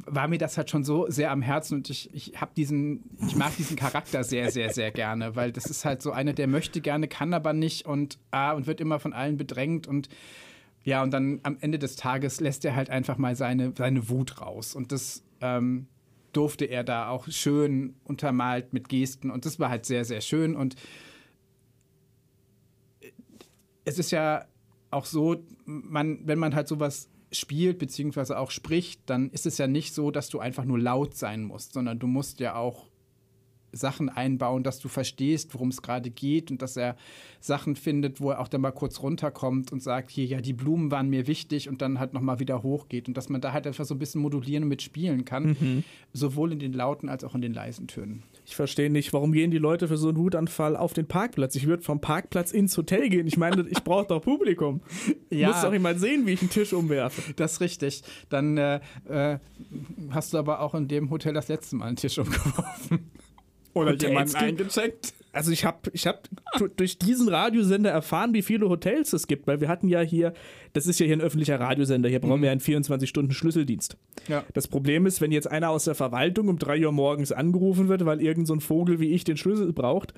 war 0.06 0.28
mir 0.28 0.38
das 0.38 0.56
halt 0.56 0.70
schon 0.70 0.84
so 0.84 1.10
sehr 1.10 1.30
am 1.30 1.42
Herzen 1.42 1.74
und 1.78 1.90
ich, 1.90 2.14
ich 2.14 2.40
habe 2.40 2.52
diesen, 2.56 3.10
ich 3.26 3.34
mag 3.34 3.56
diesen 3.56 3.76
Charakter 3.76 4.22
sehr, 4.22 4.50
sehr, 4.50 4.72
sehr 4.72 4.92
gerne, 4.92 5.34
weil 5.34 5.50
das 5.52 5.66
ist 5.66 5.84
halt 5.84 6.00
so 6.00 6.12
einer, 6.12 6.32
der 6.32 6.46
möchte 6.46 6.80
gerne, 6.80 7.08
kann 7.08 7.34
aber 7.34 7.52
nicht 7.52 7.86
und 7.86 8.18
ah, 8.30 8.52
und 8.52 8.66
wird 8.66 8.80
immer 8.80 9.00
von 9.00 9.12
allen 9.12 9.36
bedrängt 9.36 9.86
und 9.86 10.08
ja, 10.82 11.02
und 11.02 11.10
dann 11.10 11.40
am 11.42 11.58
Ende 11.60 11.78
des 11.78 11.96
Tages 11.96 12.40
lässt 12.40 12.64
er 12.64 12.74
halt 12.74 12.88
einfach 12.88 13.18
mal 13.18 13.36
seine, 13.36 13.72
seine 13.76 14.08
Wut 14.08 14.40
raus. 14.40 14.74
Und 14.74 14.92
das 14.92 15.22
ähm, 15.42 15.88
durfte 16.32 16.64
er 16.64 16.84
da 16.84 17.10
auch 17.10 17.28
schön 17.28 17.96
untermalt 18.04 18.72
mit 18.72 18.88
Gesten. 18.88 19.30
Und 19.30 19.44
das 19.44 19.60
war 19.60 19.68
halt 19.68 19.84
sehr, 19.84 20.06
sehr 20.06 20.22
schön. 20.22 20.56
Und 20.56 20.76
es 23.84 23.98
ist 23.98 24.10
ja 24.10 24.46
auch 24.90 25.04
so, 25.04 25.44
man, 25.66 26.26
wenn 26.26 26.38
man 26.38 26.54
halt 26.54 26.66
sowas 26.66 27.09
spielt, 27.32 27.78
beziehungsweise 27.78 28.38
auch 28.38 28.50
spricht, 28.50 29.08
dann 29.08 29.30
ist 29.30 29.46
es 29.46 29.58
ja 29.58 29.66
nicht 29.66 29.94
so, 29.94 30.10
dass 30.10 30.28
du 30.28 30.40
einfach 30.40 30.64
nur 30.64 30.78
laut 30.78 31.14
sein 31.14 31.44
musst, 31.44 31.72
sondern 31.72 31.98
du 31.98 32.06
musst 32.06 32.40
ja 32.40 32.56
auch 32.56 32.89
Sachen 33.72 34.08
einbauen, 34.08 34.62
dass 34.62 34.78
du 34.78 34.88
verstehst, 34.88 35.54
worum 35.54 35.68
es 35.68 35.82
gerade 35.82 36.10
geht 36.10 36.50
und 36.50 36.62
dass 36.62 36.76
er 36.76 36.96
Sachen 37.40 37.76
findet, 37.76 38.20
wo 38.20 38.30
er 38.30 38.40
auch 38.40 38.48
dann 38.48 38.60
mal 38.60 38.70
kurz 38.70 39.00
runterkommt 39.00 39.72
und 39.72 39.82
sagt, 39.82 40.10
hier, 40.10 40.26
ja, 40.26 40.40
die 40.40 40.52
Blumen 40.52 40.90
waren 40.90 41.08
mir 41.08 41.26
wichtig 41.26 41.68
und 41.68 41.82
dann 41.82 41.98
halt 41.98 42.12
nochmal 42.12 42.40
wieder 42.40 42.62
hochgeht 42.62 43.08
und 43.08 43.16
dass 43.16 43.28
man 43.28 43.40
da 43.40 43.52
halt 43.52 43.66
einfach 43.66 43.84
so 43.84 43.94
ein 43.94 43.98
bisschen 43.98 44.20
modulieren 44.20 44.64
und 44.64 44.68
mitspielen 44.68 45.24
kann, 45.24 45.84
sowohl 46.12 46.52
in 46.52 46.58
den 46.58 46.72
lauten 46.72 47.08
als 47.08 47.24
auch 47.24 47.34
in 47.34 47.40
den 47.40 47.54
leisen 47.54 47.86
Tönen. 47.88 48.22
Ich 48.46 48.56
verstehe 48.56 48.90
nicht, 48.90 49.12
warum 49.12 49.32
gehen 49.32 49.52
die 49.52 49.58
Leute 49.58 49.86
für 49.86 49.96
so 49.96 50.08
einen 50.08 50.18
Wutanfall 50.18 50.76
auf 50.76 50.92
den 50.92 51.06
Parkplatz? 51.06 51.54
Ich 51.54 51.66
würde 51.66 51.84
vom 51.84 52.00
Parkplatz 52.00 52.50
ins 52.50 52.76
Hotel 52.76 53.08
gehen. 53.08 53.28
Ich 53.28 53.36
meine, 53.36 53.64
ich 53.68 53.84
brauche 53.84 54.08
doch 54.08 54.20
Publikum. 54.20 54.80
Ja. 55.32 55.48
Muss 55.48 55.62
doch 55.62 55.72
jemand 55.72 56.00
sehen, 56.00 56.26
wie 56.26 56.32
ich 56.32 56.40
einen 56.40 56.50
Tisch 56.50 56.72
umwerfe. 56.72 57.32
Das 57.36 57.52
ist 57.52 57.60
richtig. 57.60 58.02
Dann 58.30 58.58
äh, 58.58 58.80
äh, 59.08 59.38
hast 60.10 60.34
du 60.34 60.38
aber 60.38 60.60
auch 60.60 60.74
in 60.74 60.88
dem 60.88 61.08
Hotel 61.08 61.32
das 61.32 61.46
letzte 61.46 61.76
Mal 61.76 61.86
einen 61.86 61.96
Tisch 61.96 62.18
umgeworfen. 62.18 63.12
Oder 63.80 63.92
Hotels 63.92 64.08
jemanden 64.10 64.32
gibt- 64.32 64.42
eingecheckt. 64.78 65.14
Also 65.32 65.52
ich 65.52 65.64
habe 65.64 65.78
ich 65.92 66.08
hab 66.08 66.28
durch 66.76 66.98
diesen 66.98 67.28
Radiosender 67.28 67.90
erfahren, 67.90 68.34
wie 68.34 68.42
viele 68.42 68.68
Hotels 68.68 69.12
es 69.12 69.28
gibt, 69.28 69.46
weil 69.46 69.60
wir 69.60 69.68
hatten 69.68 69.86
ja 69.86 70.00
hier, 70.00 70.32
das 70.72 70.88
ist 70.88 70.98
ja 70.98 71.06
hier 71.06 71.14
ein 71.14 71.20
öffentlicher 71.20 71.60
Radiosender, 71.60 72.08
hier 72.08 72.18
brauchen 72.18 72.42
wir 72.42 72.50
einen 72.50 72.60
24-Stunden-Schlüsseldienst. 72.60 73.96
Ja. 74.26 74.44
Das 74.54 74.66
Problem 74.66 75.06
ist, 75.06 75.20
wenn 75.20 75.30
jetzt 75.30 75.48
einer 75.48 75.70
aus 75.70 75.84
der 75.84 75.94
Verwaltung 75.94 76.48
um 76.48 76.58
3 76.58 76.84
Uhr 76.84 76.90
morgens 76.90 77.30
angerufen 77.30 77.88
wird, 77.88 78.04
weil 78.06 78.20
irgend 78.20 78.48
so 78.48 78.54
ein 78.54 78.60
Vogel 78.60 78.98
wie 78.98 79.10
ich 79.10 79.22
den 79.22 79.36
Schlüssel 79.36 79.72
braucht, 79.72 80.14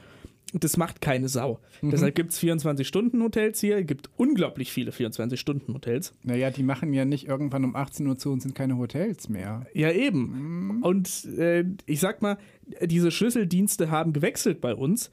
das 0.53 0.77
macht 0.77 1.01
keine 1.01 1.29
Sau. 1.29 1.61
Deshalb 1.81 2.15
gibt 2.15 2.33
es 2.33 2.41
24-Stunden-Hotels 2.41 3.61
hier, 3.61 3.79
es 3.79 3.87
gibt 3.87 4.11
unglaublich 4.17 4.71
viele 4.73 4.91
24-Stunden-Hotels. 4.91 6.15
Naja, 6.23 6.51
die 6.51 6.63
machen 6.63 6.93
ja 6.93 7.05
nicht 7.05 7.27
irgendwann 7.27 7.65
um 7.65 7.75
18 7.75 8.07
Uhr 8.07 8.19
zu 8.19 8.31
und 8.31 8.43
sind 8.43 8.55
keine 8.55 8.77
Hotels 8.77 9.29
mehr. 9.29 9.67
Ja, 9.73 9.91
eben. 9.91 10.83
Und 10.83 11.25
äh, 11.39 11.65
ich 11.87 12.01
sag 12.01 12.21
mal, 12.21 12.39
diese 12.83 13.11
Schlüsseldienste 13.11 13.91
haben 13.91 14.13
gewechselt 14.13 14.61
bei 14.61 14.75
uns 14.75 15.11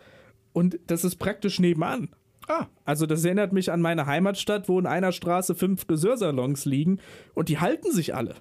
und 0.51 0.79
das 0.87 1.03
ist 1.03 1.15
praktisch 1.17 1.59
nebenan. 1.59 2.09
Ah. 2.47 2.67
Also 2.83 3.05
das 3.05 3.23
erinnert 3.23 3.53
mich 3.53 3.71
an 3.71 3.79
meine 3.79 4.07
Heimatstadt, 4.07 4.67
wo 4.67 4.79
in 4.79 4.87
einer 4.87 5.11
Straße 5.11 5.55
fünf 5.55 5.85
Friseursalons 5.85 6.65
liegen 6.65 6.99
und 7.35 7.47
die 7.47 7.59
halten 7.59 7.91
sich 7.91 8.15
alle. 8.15 8.35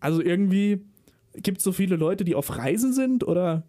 Also 0.00 0.22
irgendwie 0.22 0.84
gibt 1.34 1.58
es 1.58 1.64
so 1.64 1.72
viele 1.72 1.96
Leute, 1.96 2.24
die 2.24 2.34
auf 2.34 2.58
Reisen 2.58 2.92
sind 2.92 3.24
oder 3.24 3.64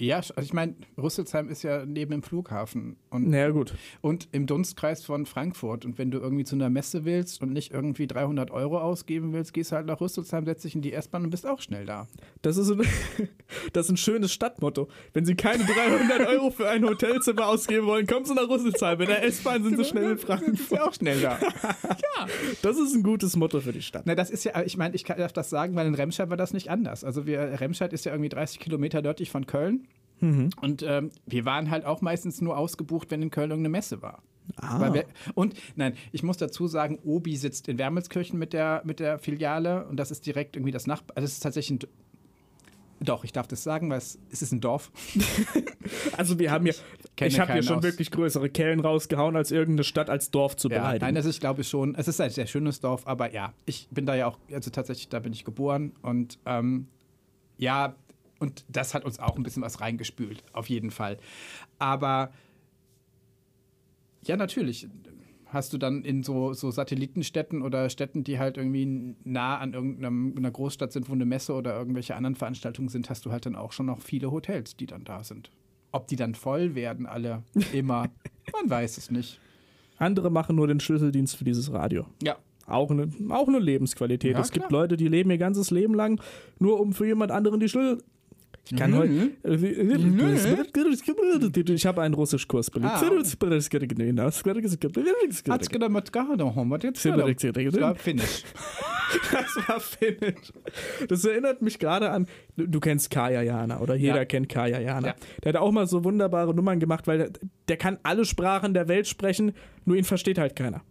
Ja, 0.00 0.16
also 0.16 0.40
ich 0.42 0.52
meine, 0.52 0.74
Rüsselsheim 0.98 1.48
ist 1.48 1.62
ja 1.62 1.86
neben 1.86 2.10
dem 2.10 2.22
Flughafen 2.22 2.96
und, 3.10 3.32
ja, 3.32 3.48
gut. 3.50 3.74
und 4.00 4.28
im 4.32 4.46
Dunstkreis 4.46 5.04
von 5.04 5.24
Frankfurt. 5.24 5.84
Und 5.84 5.98
wenn 5.98 6.10
du 6.10 6.18
irgendwie 6.18 6.44
zu 6.44 6.56
einer 6.56 6.68
Messe 6.68 7.04
willst 7.04 7.40
und 7.40 7.52
nicht 7.52 7.72
irgendwie 7.72 8.08
300 8.08 8.50
Euro 8.50 8.80
ausgeben 8.80 9.32
willst, 9.32 9.54
gehst 9.54 9.70
du 9.70 9.76
halt 9.76 9.86
nach 9.86 10.00
Rüsselsheim, 10.00 10.46
setzt 10.46 10.64
dich 10.64 10.74
in 10.74 10.82
die 10.82 10.92
S-Bahn 10.92 11.22
und 11.22 11.30
bist 11.30 11.46
auch 11.46 11.60
schnell 11.60 11.86
da. 11.86 12.08
Das 12.42 12.56
ist, 12.56 12.72
ein, 12.72 12.82
das 13.72 13.86
ist 13.86 13.92
ein 13.92 13.96
schönes 13.96 14.32
Stadtmotto. 14.32 14.88
Wenn 15.12 15.24
Sie 15.24 15.36
keine 15.36 15.64
300 15.64 16.26
Euro 16.28 16.50
für 16.50 16.68
ein 16.68 16.84
Hotelzimmer 16.84 17.46
ausgeben 17.46 17.86
wollen, 17.86 18.08
kommen 18.08 18.24
Sie 18.24 18.34
nach 18.34 18.48
Rüsselsheim. 18.48 19.00
In 19.00 19.06
der 19.06 19.22
S-Bahn 19.24 19.62
sind 19.62 19.76
Sie 19.76 19.84
schnell 19.84 20.12
in 20.12 20.18
Frankfurt. 20.18 20.72
du 20.72 20.84
auch 20.84 20.92
schnell 20.92 21.20
da. 21.20 21.38
Das 22.62 22.78
ist 22.78 22.94
ein 22.94 23.02
gutes 23.02 23.36
Motto 23.36 23.60
für 23.60 23.72
die 23.72 23.82
Stadt. 23.82 24.04
Na, 24.06 24.14
das 24.14 24.30
ist 24.30 24.44
ja, 24.44 24.62
ich 24.62 24.76
meine, 24.76 24.94
ich 24.94 25.04
darf 25.04 25.32
das 25.32 25.50
sagen, 25.50 25.74
weil 25.74 25.86
in 25.86 25.94
Remscheid 25.94 26.30
war 26.30 26.36
das 26.36 26.52
nicht 26.52 26.70
anders. 26.70 27.04
Also 27.04 27.26
wir, 27.26 27.60
Remscheid 27.60 27.92
ist 27.92 28.04
ja 28.04 28.12
irgendwie 28.12 28.28
30 28.28 28.60
Kilometer 28.60 29.02
nördlich 29.02 29.30
von 29.30 29.46
Köln. 29.46 29.86
Und 30.20 30.82
ähm, 30.86 31.10
wir 31.26 31.44
waren 31.44 31.70
halt 31.70 31.84
auch 31.84 32.00
meistens 32.00 32.40
nur 32.40 32.56
ausgebucht, 32.56 33.10
wenn 33.10 33.20
in 33.20 33.30
Köln 33.30 33.50
irgendeine 33.50 33.70
Messe 33.70 34.00
war. 34.00 34.22
Weil 34.78 34.92
wir, 34.94 35.04
und 35.34 35.54
nein, 35.76 35.94
ich 36.12 36.22
muss 36.22 36.36
dazu 36.38 36.66
sagen, 36.66 36.98
Obi 37.04 37.36
sitzt 37.36 37.68
in 37.68 37.78
Wermelskirchen 37.78 38.38
mit 38.38 38.52
der, 38.52 38.82
mit 38.84 39.00
der 39.00 39.18
Filiale 39.18 39.86
und 39.86 39.96
das 39.98 40.10
ist 40.10 40.24
direkt 40.26 40.56
irgendwie 40.56 40.72
das 40.72 40.86
Nachbar. 40.86 41.16
Also 41.16 41.24
es 41.26 41.32
ist 41.34 41.40
tatsächlich 41.40 41.82
ein. 41.82 41.88
Doch, 43.00 43.24
ich 43.24 43.32
darf 43.32 43.46
das 43.48 43.62
sagen, 43.62 43.90
weil 43.90 43.98
es, 43.98 44.18
es 44.30 44.40
ist 44.42 44.52
ein 44.52 44.60
Dorf. 44.60 44.90
Also 46.16 46.38
wir 46.38 46.50
haben 46.50 46.64
hier, 46.64 46.74
kenne 47.16 47.28
ich 47.28 47.38
habe 47.38 47.52
hier 47.52 47.62
schon 47.62 47.76
aus- 47.78 47.82
wirklich 47.82 48.10
größere 48.10 48.48
Kellen 48.48 48.80
rausgehauen, 48.80 49.36
als 49.36 49.50
irgendeine 49.50 49.84
Stadt 49.84 50.08
als 50.08 50.30
Dorf 50.30 50.56
zu 50.56 50.68
Ja, 50.70 50.78
beleidigen. 50.78 51.04
nein, 51.04 51.16
also 51.16 51.28
ich 51.28 51.40
glaube 51.40 51.62
schon, 51.64 51.94
es 51.94 52.08
ist 52.08 52.20
ein 52.22 52.30
sehr 52.30 52.46
schönes 52.46 52.80
Dorf, 52.80 53.06
aber 53.06 53.32
ja, 53.34 53.52
ich 53.66 53.88
bin 53.90 54.06
da 54.06 54.14
ja 54.14 54.26
auch, 54.26 54.38
also 54.50 54.70
tatsächlich, 54.70 55.08
da 55.10 55.18
bin 55.18 55.32
ich 55.34 55.44
geboren 55.44 55.92
und 56.00 56.38
ähm, 56.46 56.86
ja, 57.58 57.94
und 58.38 58.64
das 58.68 58.94
hat 58.94 59.04
uns 59.04 59.18
auch 59.18 59.36
ein 59.36 59.42
bisschen 59.42 59.62
was 59.62 59.80
reingespült, 59.80 60.42
auf 60.52 60.68
jeden 60.68 60.90
Fall. 60.90 61.18
Aber 61.78 62.32
ja, 64.24 64.36
natürlich 64.36 64.88
hast 65.46 65.72
du 65.72 65.78
dann 65.78 66.02
in 66.02 66.22
so, 66.22 66.52
so 66.52 66.70
Satellitenstädten 66.70 67.62
oder 67.62 67.88
Städten, 67.88 68.24
die 68.24 68.38
halt 68.38 68.56
irgendwie 68.56 69.14
nah 69.22 69.58
an 69.58 69.72
irgendeiner 69.72 70.50
Großstadt 70.50 70.92
sind, 70.92 71.08
wo 71.08 71.12
eine 71.12 71.24
Messe 71.24 71.54
oder 71.54 71.76
irgendwelche 71.76 72.16
anderen 72.16 72.34
Veranstaltungen 72.34 72.88
sind, 72.88 73.08
hast 73.08 73.24
du 73.24 73.30
halt 73.30 73.46
dann 73.46 73.54
auch 73.54 73.72
schon 73.72 73.86
noch 73.86 74.00
viele 74.00 74.32
Hotels, 74.32 74.76
die 74.76 74.86
dann 74.86 75.04
da 75.04 75.22
sind. 75.22 75.50
Ob 75.92 76.08
die 76.08 76.16
dann 76.16 76.34
voll 76.34 76.74
werden, 76.74 77.06
alle 77.06 77.44
immer, 77.72 78.08
man 78.52 78.68
weiß 78.68 78.98
es 78.98 79.10
nicht. 79.12 79.38
Andere 79.96 80.28
machen 80.30 80.56
nur 80.56 80.66
den 80.66 80.80
Schlüsseldienst 80.80 81.36
für 81.36 81.44
dieses 81.44 81.72
Radio. 81.72 82.04
Ja, 82.20 82.36
Auch 82.66 82.90
eine, 82.90 83.08
auch 83.30 83.46
eine 83.46 83.60
Lebensqualität. 83.60 84.32
Ja, 84.32 84.40
es 84.40 84.50
gibt 84.50 84.68
klar. 84.68 84.82
Leute, 84.82 84.96
die 84.96 85.06
leben 85.06 85.30
ihr 85.30 85.38
ganzes 85.38 85.70
Leben 85.70 85.94
lang, 85.94 86.20
nur 86.58 86.80
um 86.80 86.92
für 86.92 87.06
jemand 87.06 87.30
anderen 87.30 87.60
die 87.60 87.68
Schlüssel. 87.68 88.02
Ich 88.70 88.76
kann 88.76 88.94
heute. 88.96 89.32
Ich 91.74 91.86
habe 91.86 92.02
einen 92.02 92.14
Russischkurs 92.14 92.70
belegt. 92.70 92.92
Ah. 92.94 92.98
Das 99.32 99.68
war 99.68 99.80
Finnisch. 99.80 100.52
Das 101.08 101.24
erinnert 101.24 101.62
mich 101.62 101.78
gerade 101.78 102.10
an, 102.10 102.26
du, 102.56 102.66
du 102.66 102.80
kennst 102.80 103.10
Kaya 103.10 103.42
Jana 103.42 103.80
oder 103.80 103.94
jeder 103.94 104.16
Ja. 104.16 104.24
kennt 104.24 104.48
Kaya 104.48 104.80
Jana. 104.80 105.08
Ja. 105.08 105.14
Der 105.42 105.52
hat 105.52 105.60
auch 105.60 105.70
mal 105.70 105.86
so 105.86 106.02
wunderbare 106.04 106.54
Nummern 106.54 106.80
gemacht, 106.80 107.06
weil 107.06 107.18
der, 107.18 107.30
der 107.68 107.76
kann 107.76 107.98
alle 108.02 108.24
Sprachen 108.24 108.74
der 108.74 108.88
Welt 108.88 109.06
sprechen, 109.06 109.52
nur 109.84 109.96
ihn 109.96 110.04
versteht 110.04 110.38
halt 110.38 110.56
keiner. 110.56 110.82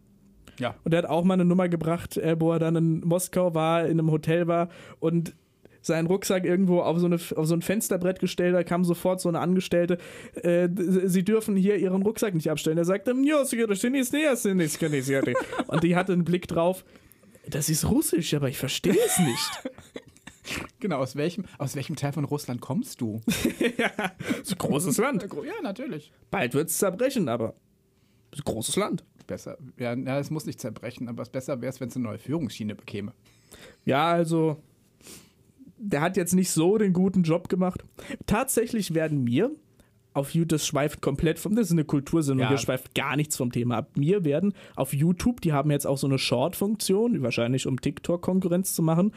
Ja. 0.59 0.75
Und 0.83 0.93
er 0.93 0.99
hat 0.99 1.09
auch 1.09 1.23
mal 1.23 1.33
eine 1.33 1.45
Nummer 1.45 1.67
gebracht, 1.67 2.17
äh, 2.17 2.35
wo 2.39 2.51
er 2.51 2.59
dann 2.59 2.75
in 2.75 2.99
Moskau 3.01 3.55
war, 3.55 3.85
in 3.85 3.99
einem 3.99 4.11
Hotel 4.11 4.47
war 4.47 4.69
und 4.99 5.35
seinen 5.83 6.07
Rucksack 6.07 6.45
irgendwo 6.45 6.81
auf 6.81 6.97
so, 6.97 7.05
eine, 7.05 7.15
auf 7.15 7.45
so 7.45 7.53
ein 7.53 7.61
Fensterbrett 7.61 8.19
gestellt, 8.19 8.55
da 8.55 8.63
kam 8.63 8.83
sofort 8.83 9.21
so 9.21 9.29
eine 9.29 9.39
Angestellte, 9.39 9.99
äh, 10.41 10.67
sie 10.75 11.23
dürfen 11.23 11.55
hier 11.55 11.75
ihren 11.75 12.01
Rucksack 12.01 12.33
nicht 12.33 12.49
abstellen. 12.49 12.77
Er 12.77 12.85
sagte, 12.85 13.13
"Ja, 13.23 13.45
sie 13.45 13.57
können 13.57 13.69
nicht, 13.91 14.13
nee, 14.13 14.23
sie 14.35 14.55
nicht, 14.55 14.79
können 14.79 14.93
nicht, 14.93 15.05
sie 15.05 15.13
können 15.13 15.27
nicht." 15.27 15.67
und 15.67 15.83
die 15.83 15.95
hatte 15.95 16.13
einen 16.13 16.23
Blick 16.23 16.47
drauf, 16.47 16.83
das 17.47 17.69
ist 17.69 17.89
Russisch, 17.89 18.33
aber 18.33 18.49
ich 18.49 18.57
verstehe 18.57 18.97
es 19.05 19.19
nicht. 19.19 19.51
Genau, 20.81 20.97
aus 20.97 21.15
welchem, 21.15 21.45
aus 21.57 21.73
welchem 21.75 21.95
Teil 21.95 22.11
von 22.11 22.25
Russland 22.25 22.59
kommst 22.59 22.99
du? 22.99 23.21
Ist 23.27 24.51
ein 24.51 24.57
großes 24.57 24.97
Land. 24.97 25.23
Ja, 25.23 25.53
natürlich. 25.61 26.11
Bald 26.31 26.53
wird 26.53 26.69
es 26.69 26.77
zerbrechen, 26.77 27.29
aber 27.29 27.55
großes 28.43 28.75
Land. 28.75 29.05
Besser. 29.25 29.57
Ja, 29.77 29.93
ja, 29.93 30.19
es 30.19 30.29
muss 30.29 30.45
nicht 30.45 30.59
zerbrechen, 30.59 31.07
aber 31.07 31.23
es 31.23 31.29
besser 31.29 31.61
wäre 31.61 31.69
es, 31.69 31.79
wenn 31.79 31.87
es 31.87 31.95
eine 31.95 32.03
neue 32.03 32.19
Führungsschiene 32.19 32.75
bekäme. 32.75 33.13
Ja, 33.85 34.11
also, 34.11 34.61
der 35.83 36.01
hat 36.01 36.17
jetzt 36.17 36.33
nicht 36.33 36.51
so 36.51 36.77
den 36.77 36.93
guten 36.93 37.23
Job 37.23 37.49
gemacht. 37.49 37.83
Tatsächlich 38.25 38.93
werden 38.93 39.23
mir 39.23 39.51
auf 40.13 40.29
YouTube, 40.35 40.49
das 40.49 40.67
schweift 40.67 41.01
komplett 41.01 41.39
vom, 41.39 41.55
das 41.55 41.67
ist 41.67 41.71
eine 41.71 41.85
Kultursendung, 41.85 42.43
Ja. 42.43 42.49
hier 42.49 42.57
schweift 42.59 42.93
gar 42.93 43.15
nichts 43.15 43.35
vom 43.35 43.51
Thema 43.51 43.77
ab. 43.77 43.97
Mir 43.97 44.23
werden 44.23 44.53
auf 44.75 44.93
YouTube, 44.93 45.41
die 45.41 45.53
haben 45.53 45.71
jetzt 45.71 45.87
auch 45.87 45.97
so 45.97 46.05
eine 46.07 46.19
Short-Funktion, 46.19 47.23
wahrscheinlich 47.23 47.65
um 47.65 47.81
TikTok-Konkurrenz 47.81 48.73
zu 48.75 48.83
machen, 48.83 49.11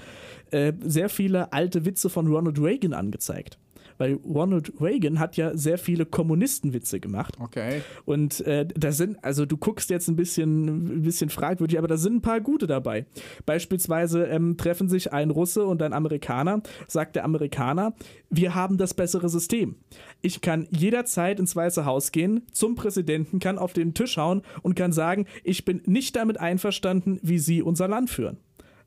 äh, 0.53 0.73
sehr 0.83 1.11
viele 1.11 1.53
alte 1.53 1.85
Witze 1.85 2.09
von 2.09 2.27
Ronald 2.29 2.59
Reagan 2.59 2.95
angezeigt. 2.95 3.59
Weil 3.99 4.15
Ronald 4.15 4.73
Reagan 4.81 5.19
hat 5.19 5.37
ja 5.37 5.57
sehr 5.57 5.79
viele 5.79 6.07
Kommunistenwitze 6.07 7.01
gemacht. 7.01 7.37
Okay. 7.41 7.83
Und 8.05 8.41
äh, 8.47 8.67
da 8.67 8.93
sind, 8.93 9.23
also 9.25 9.47
du 9.47 9.57
guckst 9.57 9.91
jetzt 9.91 10.09
ein 10.09 10.17
bisschen, 10.17 10.99
ein 10.99 11.03
bisschen 11.03 11.31
fragwürdig, 11.31 11.79
aber 11.79 11.89
da 11.89 11.97
sind 11.97 12.17
ein 12.17 12.23
paar 12.23 12.41
gute 12.41 12.67
dabei. 12.67 13.07
Beispielsweise 13.45 14.25
ähm, 14.25 14.57
treffen 14.57 14.89
sich 14.89 15.13
ein 15.13 15.31
Russe 15.31 15.65
und 15.67 15.83
ein 15.83 15.93
Amerikaner, 15.93 16.63
sagt 16.87 17.17
der 17.17 17.25
Amerikaner, 17.25 17.95
wir 18.31 18.55
haben 18.55 18.79
das 18.79 18.95
bessere 18.95 19.29
System. 19.29 19.77
Ich 20.21 20.41
kann 20.41 20.67
jederzeit 20.71 21.39
ins 21.39 21.55
Weiße 21.55 21.85
Haus 21.85 22.13
gehen, 22.13 22.43
zum 22.53 22.75
Präsidenten, 22.75 23.39
kann 23.39 23.59
auf 23.59 23.73
den 23.73 23.95
Tisch 23.95 24.17
hauen 24.17 24.43
und 24.63 24.75
kann 24.75 24.93
sagen, 24.93 25.27
ich 25.45 25.65
bin 25.65 25.83
nicht 25.87 26.17
damit 26.17 26.41
einverstanden, 26.41 27.19
wie 27.23 27.39
Sie 27.39 27.63
unser 27.63 27.89
Land 27.89 28.11
führen. 28.11 28.39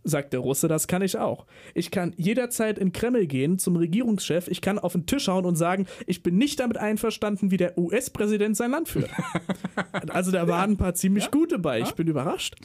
Sagt 0.03 0.31
der 0.31 0.39
Russe, 0.39 0.67
das 0.67 0.87
kann 0.87 1.01
ich 1.01 1.17
auch. 1.17 1.45
Ich 1.73 1.91
kann 1.91 2.13
jederzeit 2.15 2.79
in 2.79 2.93
Kreml 2.93 3.27
gehen 3.27 3.59
zum 3.59 3.75
Regierungschef, 3.75 4.47
ich 4.47 4.61
kann 4.61 4.79
auf 4.79 4.93
den 4.93 5.05
Tisch 5.05 5.27
hauen 5.27 5.45
und 5.45 5.55
sagen, 5.55 5.87
ich 6.07 6.23
bin 6.23 6.37
nicht 6.37 6.59
damit 6.59 6.77
einverstanden, 6.77 7.51
wie 7.51 7.57
der 7.57 7.77
US-Präsident 7.77 8.55
sein 8.55 8.71
Land 8.71 8.87
führt. 8.87 9.09
also 10.09 10.31
da 10.31 10.47
waren 10.47 10.71
ein 10.71 10.77
paar 10.77 10.93
ziemlich 10.93 11.31
gute 11.31 11.59
bei, 11.59 11.81
ich 11.81 11.91
bin 11.93 12.07
überrascht. 12.07 12.55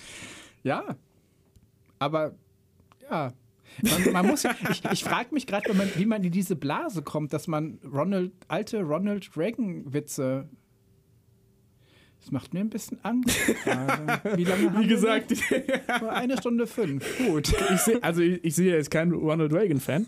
Ja. 0.62 0.97
Aber, 1.99 2.35
ja. 3.11 3.32
Man, 3.82 4.12
man 4.12 4.26
muss 4.26 4.45
ja, 4.45 4.55
ich, 4.70 4.85
ich 4.85 5.03
frage 5.03 5.35
mich 5.35 5.47
gerade, 5.47 5.68
wie 5.97 6.07
man 6.07 6.22
in 6.22 6.30
diese 6.30 6.55
Blase 6.55 7.03
kommt, 7.03 7.32
dass 7.32 7.49
man 7.49 7.78
Ronald, 7.85 8.32
alte 8.49 8.82
Ronald 8.82 9.37
Reagan-Witze. 9.37 10.49
Das 12.25 12.31
macht 12.33 12.55
mir 12.55 12.61
ein 12.61 12.70
bisschen 12.70 12.99
Angst. 13.05 13.37
gerade. 13.64 14.37
Wie 14.39 14.45
lange 14.45 14.70
haben 14.72 14.83
Wie 14.83 14.87
gesagt, 14.89 15.31
wir 15.31 15.83
noch? 16.01 16.09
Eine 16.09 16.39
Stunde 16.39 16.66
fünf. 16.66 17.05
Gut. 17.18 17.53
ich 17.75 17.81
seh, 17.81 18.01
also 18.01 18.22
ich, 18.22 18.43
ich 18.43 18.55
sehe 18.55 18.75
jetzt 18.75 18.91
keinen 18.91 19.12
Ronald 19.12 19.53
Reagan-Fan. 19.53 20.07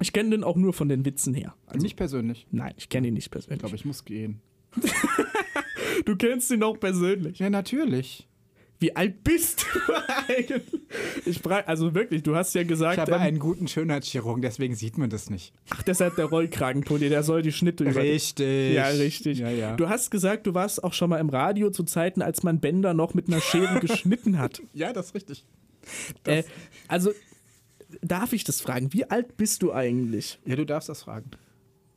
Ich 0.00 0.12
kenne 0.12 0.30
den 0.30 0.42
auch 0.42 0.56
nur 0.56 0.72
von 0.72 0.88
den 0.88 1.04
Witzen 1.04 1.32
her. 1.34 1.54
Also, 1.66 1.82
Nicht 1.84 1.94
persönlich. 1.96 2.48
nein, 2.50 2.74
ich 2.76 2.88
kenne 2.88 3.06
ihn 3.06 3.14
nicht 3.14 3.26
Ich 3.26 3.30
persönlich. 3.30 3.60
glaube, 3.60 3.76
ich 3.76 3.84
muss 3.84 4.04
gehen. 4.04 4.40
Du 6.04 6.16
kennst 6.16 6.50
ihn 6.52 6.62
auch 6.62 6.78
persönlich. 6.78 7.38
Ja, 7.40 7.50
natürlich. 7.50 8.28
Wie 8.80 8.94
alt 8.94 9.24
bist 9.24 9.66
du 9.74 9.92
eigentlich? 10.28 10.62
Ich 11.24 11.40
frage, 11.40 11.66
also 11.66 11.94
wirklich, 11.94 12.22
du 12.22 12.36
hast 12.36 12.54
ja 12.54 12.62
gesagt, 12.62 12.94
Ich 12.94 13.00
habe 13.00 13.12
ähm, 13.12 13.20
einen 13.20 13.38
guten 13.40 13.66
Schönheitschirurgen, 13.66 14.40
deswegen 14.40 14.74
sieht 14.76 14.98
man 14.98 15.10
das 15.10 15.30
nicht. 15.30 15.52
ach, 15.70 15.82
deshalb 15.82 16.14
der 16.16 16.26
Rollkragenpulli, 16.26 17.08
der 17.08 17.22
soll 17.24 17.42
die 17.42 17.50
Schnitte 17.52 17.84
über. 17.84 18.00
Richtig. 18.00 18.74
Ja, 18.74 18.86
richtig. 18.88 19.38
Ja, 19.38 19.50
ja. 19.50 19.74
Du 19.76 19.88
hast 19.88 20.10
gesagt, 20.10 20.46
du 20.46 20.54
warst 20.54 20.84
auch 20.84 20.92
schon 20.92 21.10
mal 21.10 21.18
im 21.18 21.28
Radio 21.28 21.70
zu 21.70 21.82
Zeiten, 21.82 22.22
als 22.22 22.44
man 22.44 22.60
Bänder 22.60 22.94
noch 22.94 23.14
mit 23.14 23.26
einer 23.28 23.40
Schere 23.40 23.80
geschnitten 23.86 24.38
hat. 24.38 24.62
ja, 24.74 24.92
das 24.92 25.06
ist 25.06 25.14
richtig. 25.16 25.44
Äh, 26.24 26.44
also, 26.86 27.10
darf 28.02 28.32
ich 28.32 28.44
das 28.44 28.60
fragen? 28.60 28.92
Wie 28.92 29.10
alt 29.10 29.36
bist 29.36 29.62
du 29.62 29.72
eigentlich? 29.72 30.38
Ja, 30.44 30.54
du 30.54 30.64
darfst 30.64 30.88
das 30.88 31.02
fragen. 31.02 31.30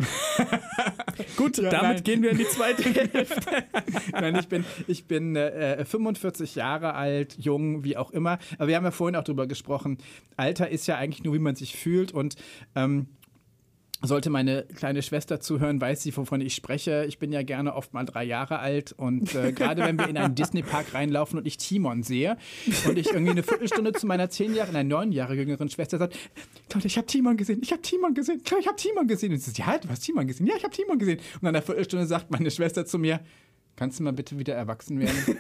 Gut, 1.37 1.57
damit 1.57 1.81
nein. 1.81 2.03
gehen 2.03 2.23
wir 2.23 2.31
in 2.31 2.37
die 2.37 2.47
zweite 2.47 2.83
Hälfte. 2.93 3.63
Nein, 4.11 4.35
ich 4.37 4.47
bin, 4.47 4.65
ich 4.87 5.05
bin 5.05 5.35
äh, 5.35 5.83
45 5.85 6.55
Jahre 6.55 6.93
alt, 6.93 7.37
jung, 7.37 7.83
wie 7.83 7.97
auch 7.97 8.11
immer. 8.11 8.39
Aber 8.57 8.67
wir 8.67 8.75
haben 8.75 8.83
ja 8.83 8.91
vorhin 8.91 9.15
auch 9.15 9.23
drüber 9.23 9.47
gesprochen. 9.47 9.97
Alter 10.37 10.69
ist 10.69 10.87
ja 10.87 10.97
eigentlich 10.97 11.23
nur, 11.23 11.33
wie 11.33 11.39
man 11.39 11.55
sich 11.55 11.75
fühlt. 11.75 12.11
Und 12.11 12.35
ähm, 12.75 13.07
sollte 14.01 14.29
meine 14.29 14.63
kleine 14.63 15.01
Schwester 15.01 15.39
zuhören, 15.39 15.79
weiß 15.79 16.01
sie, 16.01 16.15
wovon 16.15 16.41
ich 16.41 16.55
spreche. 16.55 17.05
Ich 17.07 17.19
bin 17.19 17.31
ja 17.31 17.43
gerne 17.43 17.75
oft 17.75 17.93
mal 17.93 18.05
drei 18.05 18.23
Jahre 18.23 18.59
alt. 18.59 18.93
Und 18.93 19.35
äh, 19.35 19.51
gerade 19.53 19.83
wenn 19.83 19.97
wir 19.97 20.07
in 20.07 20.17
einen 20.17 20.35
Disney-Park 20.35 20.93
reinlaufen 20.93 21.37
und 21.37 21.45
ich 21.45 21.57
Timon 21.57 22.03
sehe 22.03 22.37
und 22.87 22.97
ich 22.97 23.07
irgendwie 23.07 23.31
eine 23.31 23.43
Viertelstunde 23.43 23.93
zu 23.93 24.07
meiner 24.07 24.29
zehn 24.29 24.55
Jahre, 24.55 24.71
nein, 24.71 24.87
neun 24.87 25.11
Jahre 25.11 25.35
jüngeren 25.35 25.69
Schwester 25.69 25.97
sagt, 25.97 26.17
Leute, 26.73 26.87
ich 26.87 26.97
habe 26.97 27.07
Timon 27.07 27.37
gesehen, 27.37 27.59
ich 27.61 27.71
habe 27.71 27.81
Timon 27.81 28.13
gesehen, 28.13 28.41
ich 28.43 28.51
habe 28.67 28.75
Timon 28.75 29.07
gesehen. 29.07 29.33
Und 29.33 29.39
sie 29.39 29.51
sagt, 29.51 29.59
ja, 29.59 29.77
du 29.77 29.89
hast 29.89 30.01
Timon 30.01 30.27
gesehen, 30.27 30.47
ja, 30.47 30.55
ich 30.57 30.63
habe 30.63 30.75
Timon 30.75 30.97
gesehen. 30.97 31.19
Und 31.35 31.43
nach 31.43 31.49
einer 31.49 31.61
Viertelstunde 31.61 32.05
sagt 32.05 32.31
meine 32.31 32.49
Schwester 32.49 32.85
zu 32.85 32.97
mir, 32.97 33.19
kannst 33.75 33.99
du 33.99 34.03
mal 34.03 34.13
bitte 34.13 34.37
wieder 34.39 34.55
erwachsen 34.55 34.99
werden? 34.99 35.15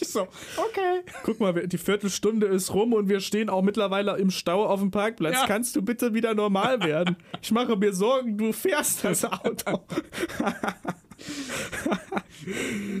Ich 0.00 0.08
so, 0.12 0.22
okay. 0.56 1.00
Guck 1.24 1.40
mal, 1.40 1.66
die 1.66 1.78
Viertelstunde 1.78 2.46
ist 2.46 2.72
rum 2.74 2.92
und 2.92 3.08
wir 3.08 3.20
stehen 3.20 3.48
auch 3.50 3.62
mittlerweile 3.62 4.16
im 4.18 4.30
Stau 4.30 4.64
auf 4.66 4.80
dem 4.80 4.90
Parkplatz. 4.90 5.34
Ja. 5.34 5.46
Kannst 5.46 5.74
du 5.76 5.82
bitte 5.82 6.14
wieder 6.14 6.34
normal 6.34 6.82
werden? 6.84 7.16
Ich 7.42 7.50
mache 7.50 7.76
mir 7.76 7.92
Sorgen, 7.92 8.36
du 8.38 8.52
fährst 8.52 9.04
das 9.04 9.24
Auto. 9.24 9.84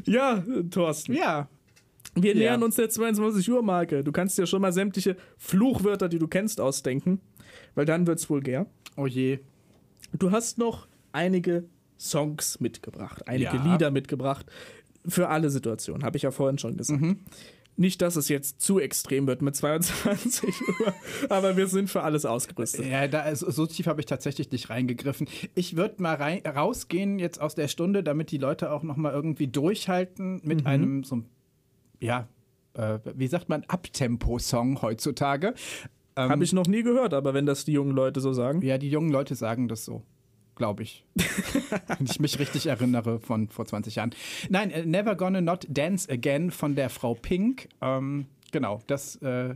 ja, 0.06 0.42
Thorsten. 0.70 1.14
Ja. 1.14 1.48
Wir 2.14 2.32
Ja. 2.34 2.38
nähern 2.40 2.62
uns 2.62 2.74
der 2.76 2.88
22 2.90 3.48
Uhr 3.50 3.62
Marke. 3.62 4.02
Du 4.02 4.10
kannst 4.12 4.36
dir 4.38 4.46
schon 4.46 4.60
mal 4.62 4.72
sämtliche 4.72 5.16
Fluchwörter, 5.36 6.08
die 6.08 6.18
du 6.18 6.26
kennst, 6.26 6.60
ausdenken, 6.60 7.20
weil 7.74 7.84
dann 7.84 8.06
wird's 8.06 8.28
vulgär. 8.28 8.66
Oh 8.96 9.06
je. 9.06 9.38
Du 10.12 10.30
hast 10.32 10.58
noch 10.58 10.88
einige 11.12 11.64
Songs 11.98 12.60
mitgebracht, 12.60 13.26
einige 13.28 13.56
Ja. 13.56 13.72
Lieder 13.72 13.90
mitgebracht 13.90 14.46
für 15.06 15.28
alle 15.28 15.50
Situationen, 15.50 16.04
habe 16.04 16.16
ich 16.16 16.22
ja 16.22 16.30
vorhin 16.30 16.58
schon 16.58 16.76
gesagt. 16.76 17.00
Mhm. 17.00 17.20
Nicht, 17.76 18.02
dass 18.02 18.16
es 18.16 18.28
jetzt 18.28 18.60
zu 18.60 18.80
extrem 18.80 19.28
wird 19.28 19.40
mit 19.40 19.54
22 19.54 20.52
Uhr, 20.80 20.94
aber 21.28 21.56
wir 21.56 21.68
sind 21.68 21.88
für 21.88 22.02
alles 22.02 22.26
ausgerüstet. 22.26 22.86
Ja, 22.86 23.06
da, 23.06 23.20
also, 23.20 23.48
so 23.52 23.66
tief 23.66 23.86
habe 23.86 24.00
ich 24.00 24.06
tatsächlich 24.06 24.50
nicht 24.50 24.68
reingegriffen. 24.68 25.28
Ich 25.54 25.76
würde 25.76 26.02
mal 26.02 26.16
rein, 26.16 26.42
rausgehen 26.44 27.20
jetzt 27.20 27.40
aus 27.40 27.54
der 27.54 27.68
Stunde, 27.68 28.02
damit 28.02 28.32
die 28.32 28.38
Leute 28.38 28.72
auch 28.72 28.82
noch 28.82 28.96
mal 28.96 29.12
irgendwie 29.12 29.46
durchhalten 29.46 30.40
mit 30.42 30.66
einem 30.66 31.04
so, 31.04 31.22
ja, 32.00 32.26
äh, 32.74 32.98
wie 33.14 33.28
sagt 33.28 33.48
man, 33.48 33.62
Abtempo-Song 33.68 34.82
heutzutage. 34.82 35.54
Ähm, 36.16 36.30
Habe 36.30 36.42
ich 36.42 36.52
noch 36.52 36.66
nie 36.66 36.82
gehört, 36.82 37.14
aber 37.14 37.32
wenn 37.32 37.46
das 37.46 37.64
die 37.64 37.72
jungen 37.72 37.92
Leute 37.92 38.20
so 38.20 38.32
sagen. 38.32 38.60
Ja, 38.62 38.76
die 38.78 38.90
jungen 38.90 39.10
Leute 39.10 39.36
sagen 39.36 39.68
das 39.68 39.84
so, 39.84 40.02
glaube 40.58 40.82
ich. 40.82 41.04
Wenn 41.98 42.06
ich 42.06 42.20
mich 42.20 42.38
richtig 42.38 42.66
erinnere 42.66 43.20
von 43.20 43.48
vor 43.48 43.64
20 43.64 43.94
Jahren. 43.94 44.10
Nein, 44.50 44.70
äh, 44.70 44.84
Never 44.84 45.16
Gonna 45.16 45.40
Not 45.40 45.66
Dance 45.70 46.10
Again 46.10 46.50
von 46.50 46.74
der 46.74 46.90
Frau 46.90 47.14
Pink. 47.14 47.68
Ähm, 47.80 48.26
genau, 48.52 48.80
das 48.86 49.16
äh, 49.22 49.54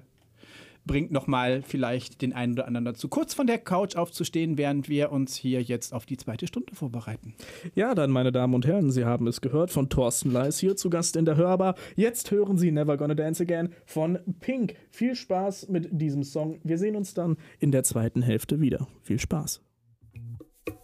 bringt 0.84 1.12
nochmal 1.12 1.62
vielleicht 1.62 2.22
den 2.22 2.32
einen 2.32 2.54
oder 2.54 2.66
anderen 2.66 2.84
dazu, 2.84 3.08
kurz 3.08 3.34
von 3.34 3.46
der 3.46 3.58
Couch 3.58 3.96
aufzustehen, 3.96 4.58
während 4.58 4.88
wir 4.88 5.12
uns 5.12 5.36
hier 5.36 5.62
jetzt 5.62 5.92
auf 5.92 6.06
die 6.06 6.16
zweite 6.16 6.46
Stunde 6.46 6.74
vorbereiten. 6.74 7.34
Ja, 7.74 7.94
dann, 7.94 8.10
meine 8.10 8.32
Damen 8.32 8.54
und 8.54 8.66
Herren, 8.66 8.90
Sie 8.90 9.04
haben 9.04 9.26
es 9.26 9.40
gehört 9.40 9.70
von 9.70 9.88
Thorsten 9.88 10.30
Leis 10.30 10.58
hier 10.58 10.76
zu 10.76 10.90
Gast 10.90 11.16
in 11.16 11.24
der 11.24 11.36
Hörbar. 11.36 11.74
Jetzt 11.96 12.30
hören 12.30 12.58
Sie 12.58 12.72
Never 12.72 12.96
Gonna 12.96 13.14
Dance 13.14 13.42
Again 13.42 13.70
von 13.84 14.18
Pink. 14.40 14.74
Viel 14.90 15.14
Spaß 15.14 15.68
mit 15.68 15.88
diesem 15.90 16.24
Song. 16.24 16.58
Wir 16.64 16.78
sehen 16.78 16.96
uns 16.96 17.14
dann 17.14 17.36
in 17.58 17.70
der 17.70 17.84
zweiten 17.84 18.22
Hälfte 18.22 18.60
wieder. 18.60 18.88
Viel 19.02 19.18
Spaß. 19.18 19.60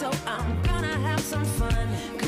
So 0.00 0.10
I'm 0.26 0.62
gonna 0.62 0.94
have 0.94 1.20
some 1.20 1.44
fun. 1.44 2.19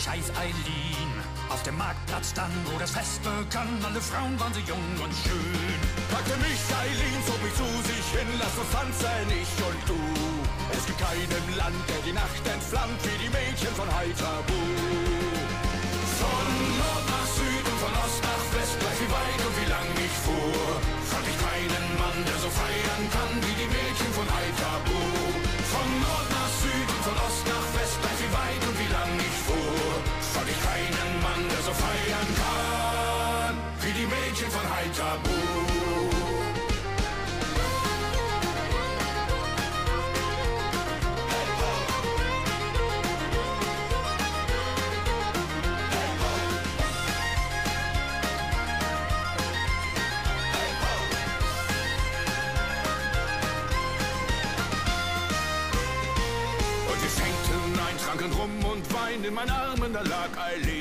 ich 0.00 0.08
heiß 0.08 0.32
Eileen. 0.36 1.12
Auf 1.50 1.62
dem 1.62 1.76
Marktplatz 1.76 2.32
dann, 2.32 2.50
wo 2.64 2.78
das 2.78 2.90
Fest 2.92 3.20
begann, 3.22 3.68
alle 3.84 4.00
Frauen 4.00 4.38
waren 4.40 4.54
so 4.54 4.60
jung 4.60 4.88
und 5.04 5.12
schön. 5.12 5.80
Packte 6.10 6.36
mich 6.40 6.62
Eileen, 6.72 7.20
zog 7.26 7.40
mich 7.42 7.54
zu 7.54 7.68
sich 7.84 8.06
hin, 8.16 8.28
lass 8.38 8.56
uns 8.56 8.70
tanzen, 8.72 9.28
ich 9.28 9.52
und 9.60 9.80
du. 9.88 10.00
Es 10.72 10.86
gibt 10.86 11.00
keinem 11.00 11.46
Land, 11.56 11.76
der 11.88 12.00
die 12.06 12.12
Nacht 12.12 12.44
entflammt, 12.46 13.00
wie 13.04 13.18
die 13.24 13.28
Mädchen 13.28 13.74
von 13.76 13.88
Heiterbu. 13.94 14.79
feiern 32.10 32.26
kann, 32.36 33.56
wie 33.80 33.92
die 33.92 34.06
Mädchen 34.06 34.50
von 34.50 34.62
Heiterbu. 34.76 35.60
in 59.30 59.34
meinen 59.34 59.50
Armen, 59.50 59.92
da 59.92 60.00
lag 60.00 60.30
Eileen 60.36 60.79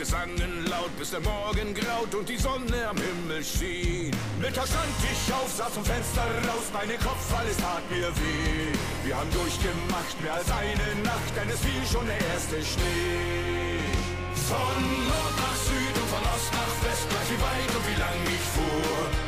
wir 0.00 0.06
sangen 0.06 0.64
laut, 0.64 0.88
bis 0.98 1.10
der 1.10 1.20
Morgen 1.20 1.74
graut 1.74 2.14
und 2.14 2.26
die 2.26 2.38
Sonne 2.38 2.88
am 2.88 2.96
Himmel 2.96 3.44
schien. 3.44 4.10
Mittag 4.40 4.66
stand 4.66 4.96
ich 5.04 5.34
auf, 5.34 5.52
saß 5.52 5.74
vom 5.74 5.84
Fenster 5.84 6.24
raus, 6.48 6.72
meine 6.72 6.96
Kopf, 7.04 7.20
alles 7.36 7.58
tat 7.58 7.84
mir 7.90 8.08
weh. 8.08 8.72
Wir 9.04 9.14
haben 9.14 9.30
durchgemacht, 9.30 10.16
mehr 10.22 10.32
als 10.40 10.50
eine 10.50 10.88
Nacht, 11.04 11.32
denn 11.36 11.50
es 11.52 11.60
fiel 11.60 11.84
schon 11.84 12.06
der 12.06 12.16
erste 12.32 12.64
Schnee. 12.64 13.76
Von 14.48 14.80
Nord 15.04 15.36
nach 15.36 15.58
Süd 15.68 15.94
und 16.00 16.08
von 16.08 16.24
Ost 16.32 16.48
nach 16.48 16.74
West, 16.80 17.04
gleich 17.12 17.28
wie 17.36 17.40
weit 17.44 17.70
und 17.76 17.84
wie 17.84 17.98
lang 18.00 18.20
ich 18.24 18.46
fuhr. 18.56 19.19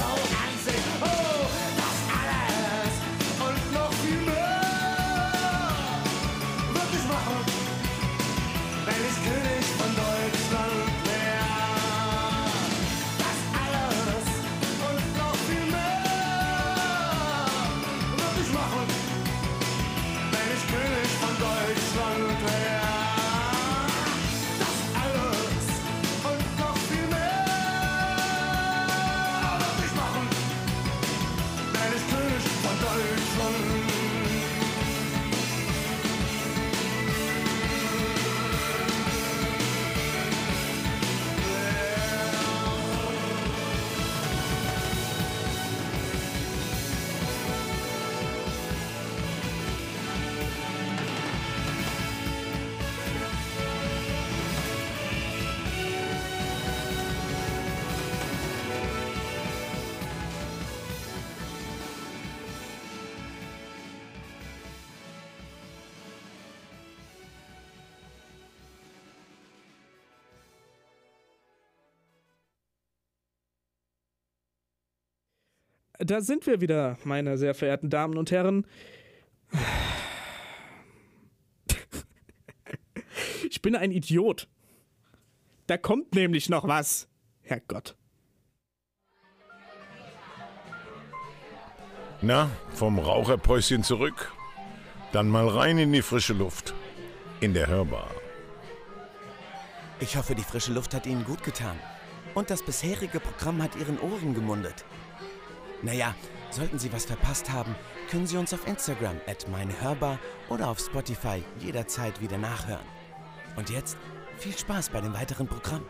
Stunden 0.00 0.22
ihre 0.22 0.59
Da 76.10 76.20
sind 76.20 76.44
wir 76.48 76.60
wieder, 76.60 76.98
meine 77.04 77.38
sehr 77.38 77.54
verehrten 77.54 77.88
Damen 77.88 78.18
und 78.18 78.32
Herren. 78.32 78.66
Ich 83.48 83.62
bin 83.62 83.76
ein 83.76 83.92
Idiot. 83.92 84.48
Da 85.68 85.78
kommt 85.78 86.16
nämlich 86.16 86.48
noch 86.48 86.66
was. 86.66 87.06
Herrgott. 87.42 87.96
Na, 92.22 92.50
vom 92.70 92.98
Raucherpäuschen 92.98 93.84
zurück. 93.84 94.32
Dann 95.12 95.28
mal 95.28 95.46
rein 95.46 95.78
in 95.78 95.92
die 95.92 96.02
frische 96.02 96.32
Luft. 96.32 96.74
In 97.38 97.54
der 97.54 97.68
Hörbar. 97.68 98.10
Ich 100.00 100.16
hoffe, 100.16 100.34
die 100.34 100.42
frische 100.42 100.72
Luft 100.72 100.92
hat 100.92 101.06
Ihnen 101.06 101.24
gut 101.24 101.44
getan. 101.44 101.78
Und 102.34 102.50
das 102.50 102.64
bisherige 102.64 103.20
Programm 103.20 103.62
hat 103.62 103.76
Ihren 103.76 104.00
Ohren 104.00 104.34
gemundet. 104.34 104.84
Naja, 105.82 106.14
sollten 106.50 106.78
Sie 106.78 106.92
was 106.92 107.06
verpasst 107.06 107.50
haben, 107.50 107.74
können 108.10 108.26
Sie 108.26 108.36
uns 108.36 108.52
auf 108.52 108.66
Instagram 108.66 109.20
at 109.26 109.48
meinehörbar 109.48 110.18
oder 110.48 110.68
auf 110.68 110.78
Spotify 110.78 111.42
jederzeit 111.58 112.20
wieder 112.20 112.38
nachhören. 112.38 112.84
Und 113.56 113.70
jetzt 113.70 113.96
viel 114.38 114.56
Spaß 114.56 114.90
bei 114.90 115.00
dem 115.00 115.14
weiteren 115.14 115.46
Programm. 115.46 115.84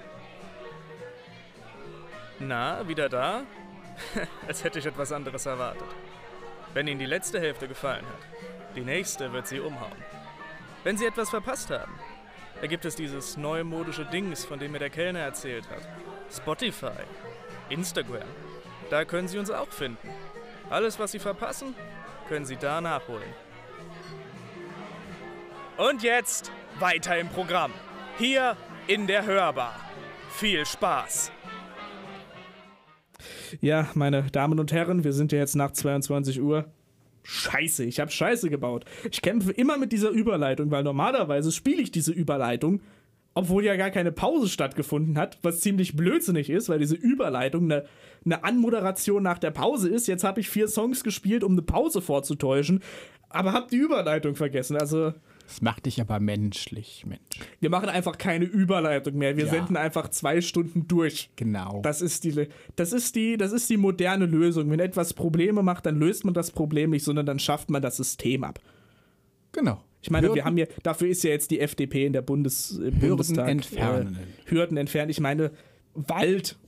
Na, 2.38 2.86
wieder 2.86 3.08
da? 3.08 3.42
Als 4.46 4.64
hätte 4.64 4.78
ich 4.78 4.86
etwas 4.86 5.12
anderes 5.12 5.46
erwartet. 5.46 5.88
Wenn 6.72 6.86
Ihnen 6.86 7.00
die 7.00 7.06
letzte 7.06 7.40
Hälfte 7.40 7.66
gefallen 7.66 8.06
hat, 8.06 8.76
die 8.76 8.82
nächste 8.82 9.32
wird 9.32 9.46
Sie 9.46 9.60
umhauen. 9.60 10.04
Wenn 10.84 10.96
Sie 10.96 11.04
etwas 11.04 11.30
verpasst 11.30 11.70
haben, 11.70 11.92
da 12.60 12.66
gibt 12.66 12.84
es 12.84 12.94
dieses 12.94 13.36
neumodische 13.36 14.04
Dings, 14.06 14.44
von 14.44 14.58
dem 14.58 14.72
mir 14.72 14.78
der 14.78 14.90
Kellner 14.90 15.20
erzählt 15.20 15.68
hat. 15.68 15.86
Spotify, 16.30 17.02
Instagram. 17.68 18.28
Da 18.90 19.04
können 19.04 19.28
Sie 19.28 19.38
uns 19.38 19.50
auch 19.50 19.68
finden. 19.68 20.08
Alles, 20.68 20.98
was 20.98 21.12
Sie 21.12 21.20
verpassen, 21.20 21.74
können 22.28 22.44
Sie 22.44 22.56
da 22.56 22.80
nachholen. 22.80 23.28
Und 25.76 26.02
jetzt 26.02 26.50
weiter 26.78 27.18
im 27.18 27.28
Programm. 27.28 27.72
Hier 28.18 28.56
in 28.86 29.06
der 29.06 29.24
Hörbar. 29.24 29.74
Viel 30.32 30.66
Spaß! 30.66 31.32
Ja, 33.60 33.88
meine 33.94 34.22
Damen 34.30 34.58
und 34.60 34.72
Herren, 34.72 35.04
wir 35.04 35.12
sind 35.12 35.32
ja 35.32 35.38
jetzt 35.38 35.56
nach 35.56 35.72
22 35.72 36.40
Uhr. 36.40 36.66
Scheiße, 37.22 37.84
ich 37.84 38.00
habe 38.00 38.10
Scheiße 38.10 38.50
gebaut. 38.50 38.84
Ich 39.10 39.22
kämpfe 39.22 39.52
immer 39.52 39.76
mit 39.76 39.92
dieser 39.92 40.10
Überleitung, 40.10 40.70
weil 40.70 40.82
normalerweise 40.82 41.52
spiele 41.52 41.82
ich 41.82 41.90
diese 41.90 42.12
Überleitung, 42.12 42.80
obwohl 43.40 43.64
ja 43.64 43.76
gar 43.76 43.90
keine 43.90 44.12
Pause 44.12 44.48
stattgefunden 44.48 45.16
hat, 45.18 45.38
was 45.42 45.60
ziemlich 45.60 45.96
blödsinnig 45.96 46.50
ist, 46.50 46.68
weil 46.68 46.78
diese 46.78 46.94
Überleitung 46.96 47.64
eine, 47.64 47.84
eine 48.24 48.44
Anmoderation 48.44 49.22
nach 49.22 49.38
der 49.38 49.50
Pause 49.50 49.88
ist. 49.88 50.06
Jetzt 50.08 50.24
habe 50.24 50.40
ich 50.40 50.48
vier 50.50 50.68
Songs 50.68 51.02
gespielt, 51.02 51.42
um 51.42 51.52
eine 51.52 51.62
Pause 51.62 52.02
vorzutäuschen, 52.02 52.82
aber 53.30 53.52
habe 53.52 53.68
die 53.70 53.76
Überleitung 53.76 54.34
vergessen. 54.36 54.76
Also 54.76 55.14
Das 55.46 55.62
macht 55.62 55.86
dich 55.86 56.00
aber 56.00 56.20
menschlich, 56.20 57.04
Mensch. 57.06 57.20
wir 57.60 57.70
machen 57.70 57.88
einfach 57.88 58.18
keine 58.18 58.44
Überleitung 58.44 59.14
mehr. 59.16 59.36
Wir 59.36 59.46
Ja. 59.46 59.50
senden 59.50 59.76
einfach 59.76 60.08
zwei 60.08 60.40
Stunden 60.40 60.86
durch. 60.86 61.30
Genau. 61.36 61.80
Das 61.82 62.02
ist 62.02 62.24
die, 62.24 62.48
das 62.76 62.92
ist 62.92 63.14
die, 63.16 63.36
das 63.36 63.52
ist 63.52 63.70
die 63.70 63.76
moderne 63.78 64.26
Lösung. 64.26 64.70
Wenn 64.70 64.80
etwas 64.80 65.14
Probleme 65.14 65.62
macht, 65.62 65.86
dann 65.86 65.98
löst 65.98 66.24
man 66.24 66.34
das 66.34 66.50
Problem 66.50 66.90
nicht, 66.90 67.04
sondern 67.04 67.24
dann 67.26 67.38
schafft 67.38 67.70
man 67.70 67.80
das 67.82 67.96
System 67.96 68.44
ab. 68.44 68.58
Genau. 69.52 69.80
Ich 70.02 70.10
meine, 70.10 70.28
wir 70.28 70.30
Hürden- 70.34 70.44
haben 70.44 70.58
ja, 70.58 70.66
dafür 70.82 71.08
ist 71.08 71.22
ja 71.24 71.30
jetzt 71.30 71.50
die 71.50 71.60
FDP 71.60 72.06
in 72.06 72.12
der 72.12 72.22
Bundes, 72.22 72.70
im 72.72 72.84
Hürden 73.00 73.00
Bundestag. 73.08 73.48
entfernen. 73.48 74.16
Äh, 74.46 74.50
Hürden 74.50 74.76
entfernen. 74.76 75.10
Ich 75.10 75.20
meine, 75.20 75.50
Wald 75.94 76.58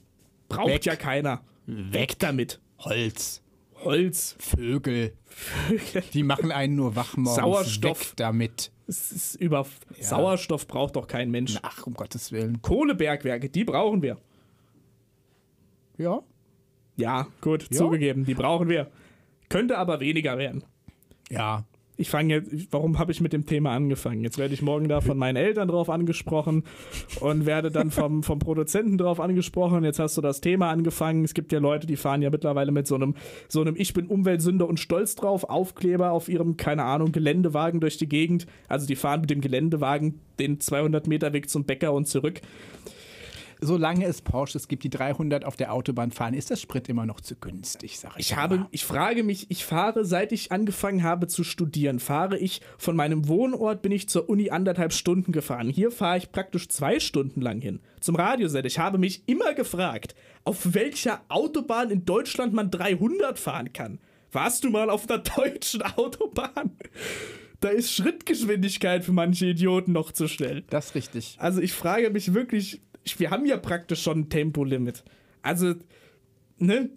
braucht 0.48 0.68
Weg. 0.68 0.84
ja 0.84 0.96
keiner. 0.96 1.42
Weg 1.66 2.18
damit. 2.18 2.60
Holz, 2.80 3.42
Holz, 3.84 4.36
Vögel, 4.38 5.12
die 6.12 6.22
machen 6.24 6.50
einen 6.52 6.74
nur 6.74 6.94
wach 6.96 7.16
morgens. 7.16 7.36
Sauerstoff. 7.40 8.00
Weg 8.10 8.16
damit. 8.16 8.70
es 8.88 9.12
ist 9.12 9.34
über 9.36 9.64
Sauerstoff 9.98 10.66
braucht 10.66 10.96
doch 10.96 11.06
kein 11.06 11.30
Mensch. 11.30 11.56
Ach, 11.62 11.86
um 11.86 11.94
Gottes 11.94 12.32
Willen. 12.32 12.60
Kohlebergwerke, 12.60 13.48
die 13.48 13.64
brauchen 13.64 14.02
wir. 14.02 14.18
Ja. 15.98 16.20
Ja, 16.96 17.26
gut, 17.40 17.68
Ja. 17.70 17.78
zugegeben, 17.78 18.24
die 18.24 18.34
brauchen 18.34 18.68
wir. 18.68 18.90
Könnte 19.48 19.78
aber 19.78 20.00
weniger 20.00 20.36
werden. 20.38 20.64
Ja. 21.30 21.64
Ich 22.02 22.10
fange 22.10 22.34
jetzt, 22.34 22.72
warum 22.72 22.98
habe 22.98 23.12
ich 23.12 23.20
mit 23.20 23.32
dem 23.32 23.46
Thema 23.46 23.70
angefangen? 23.70 24.24
Jetzt 24.24 24.36
werde 24.36 24.52
ich 24.54 24.60
morgen 24.60 24.88
da 24.88 25.00
von 25.00 25.16
meinen 25.16 25.36
Eltern 25.36 25.68
drauf 25.68 25.88
angesprochen 25.88 26.64
und 27.20 27.46
werde 27.46 27.70
dann 27.70 27.92
vom, 27.92 28.24
vom 28.24 28.40
Produzenten 28.40 28.98
drauf 28.98 29.20
angesprochen. 29.20 29.84
Jetzt 29.84 30.00
hast 30.00 30.16
du 30.16 30.20
das 30.20 30.40
Thema 30.40 30.70
angefangen. 30.70 31.22
Es 31.22 31.32
gibt 31.32 31.52
ja 31.52 31.60
Leute, 31.60 31.86
die 31.86 31.94
fahren 31.94 32.20
ja 32.20 32.30
mittlerweile 32.30 32.72
mit 32.72 32.88
so 32.88 32.96
einem, 32.96 33.14
so 33.46 33.60
einem 33.60 33.76
Ich 33.78 33.94
bin 33.94 34.08
Umweltsünder 34.08 34.68
und 34.68 34.80
stolz 34.80 35.14
drauf, 35.14 35.44
Aufkleber 35.44 36.10
auf 36.10 36.28
ihrem, 36.28 36.56
keine 36.56 36.82
Ahnung, 36.82 37.12
Geländewagen 37.12 37.78
durch 37.78 37.98
die 37.98 38.08
Gegend. 38.08 38.46
Also 38.66 38.84
die 38.88 38.96
fahren 38.96 39.20
mit 39.20 39.30
dem 39.30 39.40
Geländewagen 39.40 40.18
den 40.40 40.58
200 40.58 41.06
Meter 41.06 41.32
Weg 41.32 41.48
zum 41.48 41.66
Bäcker 41.66 41.92
und 41.92 42.08
zurück. 42.08 42.40
Solange 43.62 44.04
es 44.04 44.20
Porsches 44.20 44.68
gibt, 44.68 44.84
die 44.84 44.90
300 44.90 45.44
auf 45.44 45.56
der 45.56 45.72
Autobahn 45.72 46.10
fahren, 46.10 46.34
ist 46.34 46.50
das 46.50 46.60
Sprit 46.60 46.88
immer 46.88 47.06
noch 47.06 47.20
zu 47.20 47.36
günstig, 47.36 47.98
sag 47.98 48.12
ich 48.18 48.30
Ich 48.30 48.36
habe, 48.36 48.66
ich 48.70 48.84
frage 48.84 49.22
mich, 49.22 49.50
ich 49.50 49.64
fahre, 49.64 50.04
seit 50.04 50.32
ich 50.32 50.52
angefangen 50.52 51.02
habe 51.02 51.28
zu 51.28 51.44
studieren, 51.44 51.98
fahre 52.00 52.38
ich 52.38 52.60
von 52.76 52.96
meinem 52.96 53.28
Wohnort, 53.28 53.80
bin 53.82 53.92
ich 53.92 54.08
zur 54.08 54.28
Uni 54.28 54.50
anderthalb 54.50 54.92
Stunden 54.92 55.32
gefahren. 55.32 55.68
Hier 55.68 55.90
fahre 55.90 56.18
ich 56.18 56.32
praktisch 56.32 56.68
zwei 56.68 57.00
Stunden 57.00 57.40
lang 57.40 57.60
hin. 57.60 57.80
Zum 58.00 58.16
Radiosender. 58.16 58.66
Ich 58.66 58.78
habe 58.78 58.98
mich 58.98 59.22
immer 59.26 59.54
gefragt, 59.54 60.14
auf 60.44 60.74
welcher 60.74 61.22
Autobahn 61.28 61.90
in 61.90 62.04
Deutschland 62.04 62.52
man 62.52 62.70
300 62.70 63.38
fahren 63.38 63.72
kann. 63.72 63.98
Warst 64.32 64.64
du 64.64 64.70
mal 64.70 64.90
auf 64.90 65.08
einer 65.08 65.18
deutschen 65.18 65.82
Autobahn? 65.82 66.72
Da 67.60 67.68
ist 67.68 67.92
Schrittgeschwindigkeit 67.92 69.04
für 69.04 69.12
manche 69.12 69.46
Idioten 69.46 69.92
noch 69.92 70.10
zu 70.10 70.26
schnell. 70.26 70.64
Das 70.70 70.86
ist 70.86 70.94
richtig. 70.96 71.36
Also 71.38 71.60
ich 71.60 71.72
frage 71.72 72.10
mich 72.10 72.34
wirklich, 72.34 72.74
ich- 72.74 72.82
wir 73.18 73.30
haben 73.30 73.46
ja 73.46 73.56
praktisch 73.56 74.02
schon 74.02 74.20
ein 74.20 74.28
Tempolimit. 74.28 75.04
Also, 75.42 75.74
ne? 76.58 76.90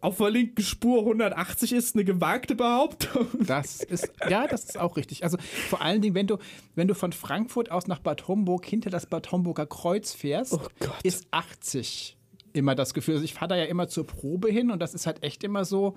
Auf 0.00 0.16
der 0.16 0.30
linken 0.30 0.62
Spur 0.62 1.00
180 1.00 1.72
ist 1.72 1.94
eine 1.94 2.04
gewagte 2.04 2.56
Behauptung. 2.56 3.28
Das 3.46 3.84
ist, 3.84 4.10
ja, 4.28 4.48
das 4.48 4.64
ist 4.64 4.78
auch 4.78 4.96
richtig. 4.96 5.22
Also 5.22 5.38
vor 5.68 5.80
allen 5.80 6.02
Dingen, 6.02 6.16
wenn 6.16 6.26
du, 6.26 6.38
wenn 6.74 6.88
du 6.88 6.94
von 6.94 7.12
Frankfurt 7.12 7.70
aus 7.70 7.86
nach 7.86 8.00
Bad 8.00 8.26
Homburg 8.26 8.66
hinter 8.66 8.90
das 8.90 9.06
Bad 9.06 9.30
Homburger 9.30 9.66
Kreuz 9.66 10.12
fährst, 10.12 10.58
ist 11.04 11.28
80 11.30 12.16
immer 12.52 12.74
das 12.74 12.94
Gefühl. 12.94 13.14
Also 13.14 13.24
ich 13.24 13.34
fahre 13.34 13.48
da 13.48 13.56
ja 13.56 13.64
immer 13.64 13.88
zur 13.88 14.06
Probe 14.06 14.50
hin 14.50 14.70
und 14.70 14.80
das 14.80 14.94
ist 14.94 15.06
halt 15.06 15.22
echt 15.22 15.44
immer 15.44 15.64
so, 15.64 15.96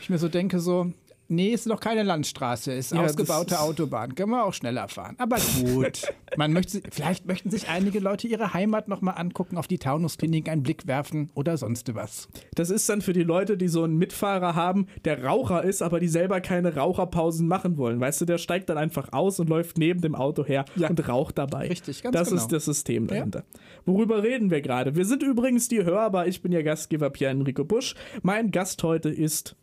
ich 0.00 0.10
mir 0.10 0.18
so 0.18 0.28
denke, 0.28 0.58
so, 0.58 0.92
nee, 1.28 1.48
ist 1.48 1.66
noch 1.66 1.80
keine 1.80 2.02
Landstraße, 2.02 2.72
ist 2.72 2.92
Ja, 2.92 3.02
das 3.02 3.12
ausgebaute 3.12 3.60
Autobahn. 3.60 4.14
Können 4.14 4.30
wir 4.30 4.44
auch 4.44 4.54
schneller 4.54 4.88
fahren. 4.88 5.16
Aber 5.18 5.36
gut. 5.60 6.02
Man 6.36 6.52
möchte, 6.52 6.80
vielleicht 6.90 7.26
möchten 7.26 7.50
sich 7.50 7.68
einige 7.68 7.98
Leute 7.98 8.26
ihre 8.26 8.54
Heimat 8.54 8.88
nochmal 8.88 9.14
angucken, 9.18 9.58
auf 9.58 9.66
die 9.66 9.78
Taunusklinik 9.78 10.48
einen 10.48 10.62
Blick 10.62 10.86
werfen 10.86 11.30
oder 11.34 11.56
sonst 11.56 11.94
was. 11.94 12.28
Das 12.54 12.70
ist 12.70 12.88
dann 12.88 13.02
für 13.02 13.12
die 13.12 13.22
Leute, 13.22 13.56
die 13.56 13.68
so 13.68 13.82
einen 13.82 13.98
Mitfahrer 13.98 14.54
haben, 14.54 14.86
der 15.04 15.24
Raucher 15.24 15.62
ist, 15.62 15.82
aber 15.82 16.00
die 16.00 16.08
selber 16.08 16.40
keine 16.40 16.74
Raucherpausen 16.74 17.46
machen 17.46 17.76
wollen. 17.76 18.00
Weißt 18.00 18.20
du, 18.20 18.24
der 18.24 18.38
steigt 18.38 18.68
dann 18.68 18.78
einfach 18.78 19.12
aus 19.12 19.40
und 19.40 19.48
läuft 19.48 19.78
neben 19.78 20.00
dem 20.00 20.14
Auto 20.14 20.44
her 20.44 20.64
und 20.76 21.08
raucht 21.08 21.38
dabei. 21.38 21.68
Richtig, 21.68 22.02
ganz 22.02 22.14
das 22.14 22.28
genau. 22.28 22.40
ist 22.40 22.52
das 22.52 22.64
System 22.64 23.06
dahinter. 23.06 23.44
Worüber 23.84 24.22
reden 24.22 24.50
wir 24.50 24.62
gerade? 24.62 24.96
Wir 24.96 25.04
sind 25.04 25.22
übrigens 25.22 25.68
die 25.68 25.84
Hörbar. 25.84 26.26
Ich 26.26 26.42
bin 26.42 26.52
Ihr 26.52 26.62
Gastgeber 26.62 27.10
Pierre 27.10 27.32
Enrico 27.32 27.64
Busch. 27.64 27.94
Mein 28.22 28.50
Gast 28.50 28.82
heute 28.82 29.08
ist 29.08 29.56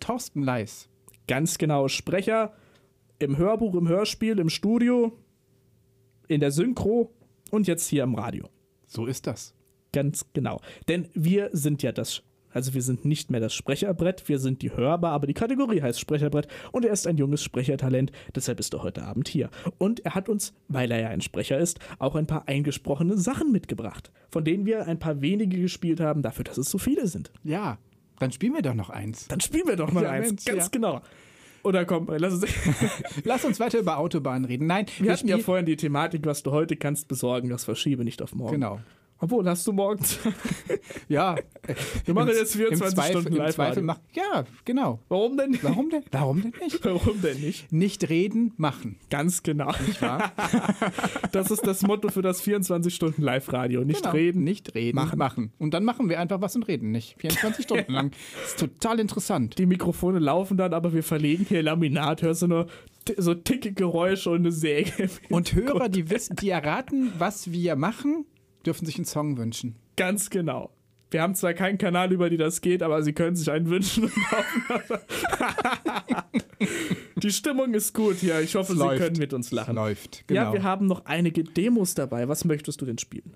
Thorsten 0.00 0.42
Leis. 0.42 0.88
ganz 1.26 1.58
genau 1.58 1.88
Sprecher 1.88 2.52
im 3.18 3.36
Hörbuch, 3.38 3.74
im 3.74 3.88
Hörspiel, 3.88 4.38
im 4.38 4.48
Studio, 4.48 5.16
in 6.28 6.40
der 6.40 6.50
Synchro 6.50 7.12
und 7.50 7.66
jetzt 7.66 7.86
hier 7.88 8.02
im 8.02 8.14
Radio. 8.14 8.48
So 8.86 9.06
ist 9.06 9.26
das. 9.26 9.54
Ganz 9.92 10.26
genau. 10.32 10.60
Denn 10.88 11.08
wir 11.14 11.50
sind 11.52 11.82
ja 11.82 11.92
das, 11.92 12.22
also 12.50 12.74
wir 12.74 12.82
sind 12.82 13.04
nicht 13.04 13.30
mehr 13.30 13.40
das 13.40 13.54
Sprecherbrett, 13.54 14.28
wir 14.28 14.38
sind 14.38 14.62
die 14.62 14.72
Hörbar, 14.72 15.12
aber 15.12 15.26
die 15.26 15.34
Kategorie 15.34 15.82
heißt 15.82 16.00
Sprecherbrett 16.00 16.48
und 16.72 16.84
er 16.84 16.92
ist 16.92 17.06
ein 17.06 17.16
junges 17.16 17.42
Sprechertalent, 17.42 18.10
deshalb 18.34 18.58
ist 18.58 18.74
er 18.74 18.82
heute 18.82 19.04
Abend 19.04 19.28
hier. 19.28 19.50
Und 19.78 20.04
er 20.04 20.14
hat 20.14 20.28
uns, 20.28 20.54
weil 20.68 20.90
er 20.90 21.00
ja 21.00 21.08
ein 21.08 21.20
Sprecher 21.20 21.58
ist, 21.58 21.78
auch 21.98 22.14
ein 22.14 22.26
paar 22.26 22.48
eingesprochene 22.48 23.16
Sachen 23.18 23.52
mitgebracht, 23.52 24.10
von 24.30 24.44
denen 24.44 24.66
wir 24.66 24.86
ein 24.86 24.98
paar 24.98 25.20
wenige 25.20 25.60
gespielt 25.60 26.00
haben, 26.00 26.22
dafür, 26.22 26.44
dass 26.44 26.58
es 26.58 26.70
so 26.70 26.78
viele 26.78 27.06
sind. 27.06 27.30
Ja, 27.44 27.78
dann 28.22 28.32
spielen 28.32 28.54
wir 28.54 28.62
doch 28.62 28.74
noch 28.74 28.90
eins. 28.90 29.28
Dann 29.28 29.40
spielen 29.40 29.66
wir 29.66 29.76
doch 29.76 29.92
mal 29.92 30.04
Ja, 30.04 30.10
eins, 30.10 30.28
Mensch, 30.28 30.44
ganz 30.44 30.64
ja. 30.64 30.68
genau. 30.70 31.02
Oder 31.62 31.84
komm, 31.84 32.08
lass 32.16 32.34
uns. 32.34 32.46
Lass 33.24 33.44
uns 33.44 33.60
weiter 33.60 33.78
über 33.78 33.98
Autobahnen 33.98 34.44
reden. 34.44 34.66
Nein, 34.66 34.86
Wir 34.98 35.12
hatten 35.12 35.28
ja 35.28 35.38
vorhin 35.38 35.64
die 35.64 35.76
Thematik, 35.76 36.26
was 36.26 36.42
du 36.42 36.50
heute 36.50 36.76
kannst 36.76 37.06
besorgen, 37.06 37.48
das 37.48 37.64
verschiebe 37.64 38.04
nicht 38.04 38.20
auf 38.20 38.34
morgen. 38.34 38.54
Genau. 38.54 38.80
Obwohl, 39.22 39.48
hast 39.48 39.64
du 39.68 39.72
morgen 39.72 40.04
Zeit? 40.04 40.34
Ja. 41.08 41.36
Wir 42.04 42.14
machen 42.14 42.28
jetzt 42.28 42.56
24 42.56 42.88
im 42.88 42.94
Zweifel, 42.94 43.20
Stunden 43.20 43.36
live 43.36 43.54
Zweifel 43.54 43.82
mach, 43.82 43.98
Ja, 44.14 44.44
genau. 44.64 44.98
Warum 45.08 45.36
denn? 45.36 45.56
Warum 45.62 45.90
denn? 45.90 46.02
Warum 46.10 46.42
denn 46.42 46.52
nicht? 46.60 46.80
Warum 46.84 47.22
denn 47.22 47.40
nicht? 47.40 47.70
Nicht 47.72 48.08
reden, 48.08 48.52
machen. 48.56 48.96
Ganz 49.10 49.42
genau. 49.42 49.70
Nicht 49.86 50.02
wahr? 50.02 50.32
Das 51.32 51.50
ist 51.50 51.66
das 51.66 51.82
Motto 51.82 52.08
für 52.08 52.20
das 52.20 52.40
24 52.40 52.94
Stunden 52.94 53.22
Live-Radio. 53.22 53.84
Nicht 53.84 54.02
Genau. 54.02 54.14
reden. 54.14 54.44
Nicht 54.44 54.74
reden, 54.74 54.96
Machen. 54.96 55.18
machen. 55.18 55.52
Und 55.58 55.72
dann 55.72 55.84
machen 55.84 56.08
wir 56.08 56.18
einfach 56.18 56.40
was 56.40 56.56
und 56.56 56.64
reden 56.64 56.90
nicht. 56.90 57.14
24 57.20 57.64
Stunden 57.64 57.92
lang. 57.92 58.10
Das 58.40 58.50
ist 58.50 58.58
total 58.58 58.98
interessant. 59.00 59.56
Die 59.58 59.66
Mikrofone 59.66 60.18
laufen 60.18 60.56
dann, 60.56 60.74
aber 60.74 60.92
wir 60.92 61.02
verlegen 61.02 61.46
hier 61.48 61.62
Laminat. 61.62 62.22
Hörst 62.22 62.42
du 62.42 62.48
nur 62.48 62.66
so 63.16 63.34
ticke 63.34 63.72
Geräusche 63.72 64.30
und 64.30 64.40
eine 64.40 64.52
Säge. 64.52 65.08
Und 65.30 65.54
Hörer, 65.54 65.88
die 65.88 66.10
wissen, 66.10 66.36
die 66.36 66.50
erraten, 66.50 67.12
was 67.18 67.50
wir 67.52 67.76
machen, 67.76 68.26
dürfen 68.62 68.86
sich 68.86 68.96
einen 68.96 69.04
Song 69.04 69.36
wünschen. 69.36 69.76
Ganz 69.96 70.30
genau. 70.30 70.70
Wir 71.10 71.20
haben 71.20 71.34
zwar 71.34 71.52
keinen 71.52 71.76
Kanal, 71.76 72.10
über 72.12 72.30
die 72.30 72.38
das 72.38 72.62
geht, 72.62 72.82
aber 72.82 73.02
sie 73.02 73.12
können 73.12 73.36
sich 73.36 73.50
einen 73.50 73.68
wünschen. 73.68 74.10
Die 77.22 77.30
Stimmung 77.30 77.74
ist 77.74 77.92
gut 77.94 78.16
hier. 78.16 78.40
Ich 78.40 78.54
hoffe, 78.54 78.72
Es 78.72 78.78
Sie 78.78 78.84
läuft. 78.84 79.02
können 79.02 79.18
mit 79.18 79.32
uns 79.32 79.50
lachen. 79.50 79.74
Läuft, 79.74 80.24
Ja, 80.30 80.44
genau. 80.44 80.52
wir 80.54 80.62
haben 80.62 80.86
noch 80.86 81.04
einige 81.06 81.44
Demos 81.44 81.94
dabei. 81.94 82.28
Was 82.28 82.44
möchtest 82.44 82.80
du 82.80 82.86
denn 82.86 82.98
spielen? 82.98 83.34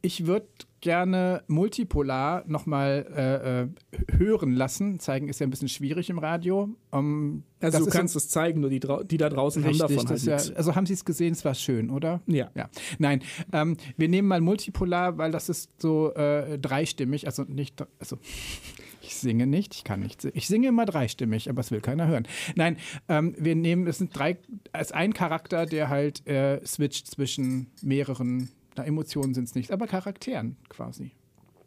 Ich 0.00 0.26
würde 0.26 0.46
gerne 0.80 1.42
Multipolar 1.48 2.44
nochmal 2.46 3.06
äh, 3.16 3.62
äh, 3.62 3.68
hören 4.16 4.52
lassen. 4.52 5.00
Zeigen 5.00 5.28
ist 5.28 5.40
ja 5.40 5.46
ein 5.46 5.50
bisschen 5.50 5.68
schwierig 5.68 6.08
im 6.08 6.18
Radio. 6.18 6.68
Um, 6.90 7.42
Also 7.60 7.78
das 7.78 7.82
du 7.82 7.88
ist 7.88 7.94
kannst 7.94 8.16
es 8.16 8.28
zeigen, 8.28 8.60
nur 8.60 8.70
die, 8.70 8.78
die 8.78 9.16
da 9.16 9.28
draußen 9.28 9.64
Richtig, 9.64 9.82
haben 9.82 9.94
davon 9.94 10.08
halt 10.08 10.16
ist 10.16 10.48
ja, 10.48 10.56
also 10.56 10.76
haben 10.76 10.86
Sie 10.86 10.92
es 10.92 11.04
gesehen, 11.04 11.32
es 11.32 11.44
war 11.44 11.54
schön, 11.54 11.90
oder? 11.90 12.20
Ja. 12.26 12.50
ja. 12.54 12.70
Nein, 12.98 13.22
ähm, 13.52 13.76
wir 13.96 14.08
nehmen 14.08 14.28
mal 14.28 14.40
Multipolar, 14.40 15.18
weil 15.18 15.32
das 15.32 15.48
ist 15.48 15.70
so 15.80 16.14
äh, 16.14 16.58
dreistimmig, 16.58 17.26
also 17.26 17.42
nicht, 17.42 17.84
also 17.98 18.18
ich 19.02 19.16
singe 19.16 19.48
nicht, 19.48 19.74
ich 19.74 19.82
kann 19.82 20.00
nicht 20.00 20.22
singen. 20.22 20.36
Ich 20.36 20.46
singe 20.46 20.68
immer 20.68 20.86
dreistimmig, 20.86 21.50
aber 21.50 21.60
es 21.60 21.72
will 21.72 21.80
keiner 21.80 22.06
hören. 22.06 22.28
Nein, 22.54 22.76
ähm, 23.08 23.34
wir 23.36 23.56
nehmen, 23.56 23.88
es 23.88 23.98
sind 23.98 24.16
drei, 24.16 24.38
als 24.70 24.92
ein 24.92 25.12
Charakter, 25.12 25.66
der 25.66 25.88
halt 25.88 26.24
äh, 26.28 26.64
switcht 26.64 27.08
zwischen 27.08 27.66
mehreren, 27.82 28.50
na, 28.78 28.84
Emotionen 28.84 29.34
sind 29.34 29.44
es 29.44 29.54
nicht, 29.54 29.70
aber 29.72 29.86
Charakteren 29.86 30.56
quasi. 30.68 31.10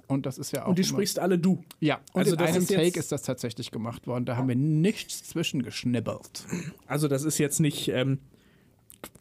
Und 0.07 0.25
das 0.25 0.38
ist 0.38 0.51
ja 0.51 0.63
auch. 0.65 0.69
Und 0.69 0.77
die 0.77 0.81
immer- 0.81 0.89
sprichst 0.89 1.19
alle 1.19 1.38
du. 1.39 1.63
Ja, 1.79 1.99
und 2.13 2.19
Also 2.21 2.33
in 2.35 2.41
einem 2.41 2.63
ist 2.63 2.69
jetzt- 2.69 2.83
Take 2.85 2.99
ist 2.99 3.11
das 3.13 3.21
tatsächlich 3.23 3.71
gemacht 3.71 4.07
worden. 4.07 4.25
Da 4.25 4.35
haben 4.35 4.47
wir 4.49 4.55
nichts 4.57 5.23
zwischengeschnibbelt. 5.23 6.45
Also 6.85 7.07
das 7.07 7.23
ist 7.23 7.38
jetzt 7.38 7.59
nicht, 7.61 7.88
ähm, 7.88 8.19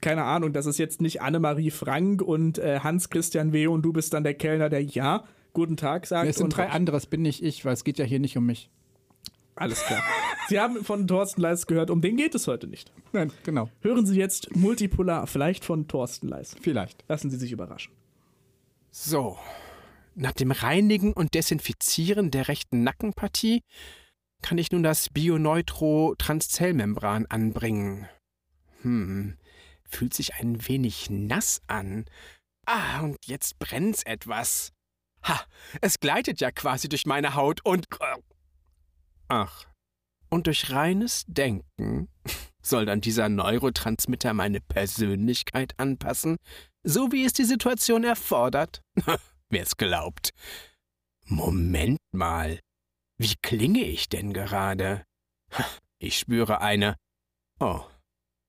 keine 0.01 0.25
Ahnung, 0.25 0.53
das 0.53 0.67
ist 0.67 0.79
jetzt 0.79 1.01
nicht 1.01 1.23
Annemarie 1.23 1.71
Frank 1.71 2.23
und 2.23 2.59
äh, 2.59 2.81
Hans-Christian 2.81 3.53
W. 3.53 3.69
und 3.69 3.83
du 3.83 3.93
bist 3.93 4.13
dann 4.15 4.25
der 4.25 4.35
Kellner, 4.35 4.69
der 4.69 4.83
ja, 4.83 5.25
guten 5.53 5.77
Tag 5.77 6.07
sagt. 6.07 6.29
Es 6.29 6.37
sind 6.37 6.57
drei 6.57 6.69
andere, 6.69 6.97
das 6.97 7.07
bin 7.07 7.23
nicht 7.23 7.43
ich, 7.43 7.65
weil 7.65 7.75
es 7.75 7.85
geht 7.85 7.99
ja 7.99 8.05
hier 8.05 8.19
nicht 8.21 8.37
um 8.37 8.47
mich. 8.47 8.69
Alles 9.55 9.81
klar. 9.85 10.03
Sie 10.51 10.59
haben 10.59 10.85
von 10.85 11.07
Thorsten 11.07 11.41
Leis 11.43 11.69
gehört, 11.69 11.91
um 11.91 12.01
den 12.01 12.17
geht 12.17 12.35
es 12.35 12.49
heute 12.49 12.67
nicht. 12.67 12.91
Nein, 13.13 13.33
genau. 13.45 13.71
Hören 13.83 14.05
Sie 14.05 14.19
jetzt 14.19 14.57
Multipolar, 14.57 15.29
vielleicht 15.29 15.65
von 15.65 15.87
Thorsten 15.87 16.27
Leis. 16.27 16.57
Vielleicht. 16.61 17.05
Lassen 17.07 17.31
Sie 17.31 17.37
sich 17.37 17.53
überraschen. 17.53 17.93
So. 18.91 19.39
Nach 20.17 20.33
dem 20.33 20.51
Reinigen 20.51 21.13
und 21.13 21.35
Desinfizieren 21.35 22.33
der 22.33 22.49
rechten 22.49 22.83
Nackenpartie 22.83 23.63
kann 24.43 24.59
ich 24.59 24.73
nun 24.73 24.83
das 24.83 25.09
Bioneutro-Transzellmembran 25.11 27.27
anbringen. 27.27 28.09
Hm, 28.83 29.37
fühlt 29.85 30.15
sich 30.15 30.35
ein 30.35 30.67
wenig 30.67 31.11
nass 31.11 31.63
an. 31.69 32.07
Ah, 32.67 33.03
und 33.03 33.19
jetzt 33.25 33.61
brennt's 33.61 34.03
etwas. 34.03 34.73
Ha, 35.23 35.41
es 35.81 36.01
gleitet 36.01 36.41
ja 36.41 36.51
quasi 36.51 36.89
durch 36.89 37.07
meine 37.07 37.37
Haut 37.37 37.65
und. 37.65 37.87
Ach. 39.29 39.70
Und 40.31 40.47
durch 40.47 40.71
reines 40.71 41.25
Denken 41.27 42.09
soll 42.63 42.87
dann 42.87 43.01
dieser 43.01 43.29
Neurotransmitter 43.29 44.33
meine 44.33 44.61
Persönlichkeit 44.61 45.75
anpassen, 45.79 46.37
so 46.83 47.13
wie 47.13 47.25
es 47.25 47.33
die 47.33 47.45
Situation 47.45 48.05
erfordert? 48.05 48.81
Wer's 49.51 49.77
glaubt. 49.77 50.31
Moment 51.27 51.99
mal. 52.13 52.61
Wie 53.19 53.35
klinge 53.43 53.85
ich 53.85 54.09
denn 54.09 54.33
gerade? 54.33 55.05
Ich 56.03 56.19
spüre 56.19 56.63
eine. 56.63 56.97
Oh, 57.59 57.85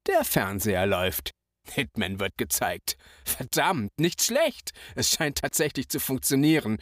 der 0.07 0.23
Fernseher 0.23 0.85
läuft. 0.85 1.31
Hitman 1.67 2.21
wird 2.21 2.37
gezeigt. 2.37 2.95
Verdammt, 3.25 3.91
nicht 3.99 4.23
schlecht. 4.23 4.71
Es 4.95 5.11
scheint 5.11 5.39
tatsächlich 5.39 5.89
zu 5.89 5.99
funktionieren. 5.99 6.77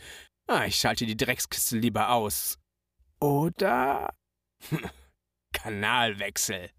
Ah, 0.45 0.65
ich 0.65 0.75
schalte 0.75 1.07
die 1.07 1.17
Dreckskiste 1.17 1.77
lieber 1.79 2.11
aus. 2.11 2.59
Oder 3.19 4.13
Kanalwechsel. 5.53 6.69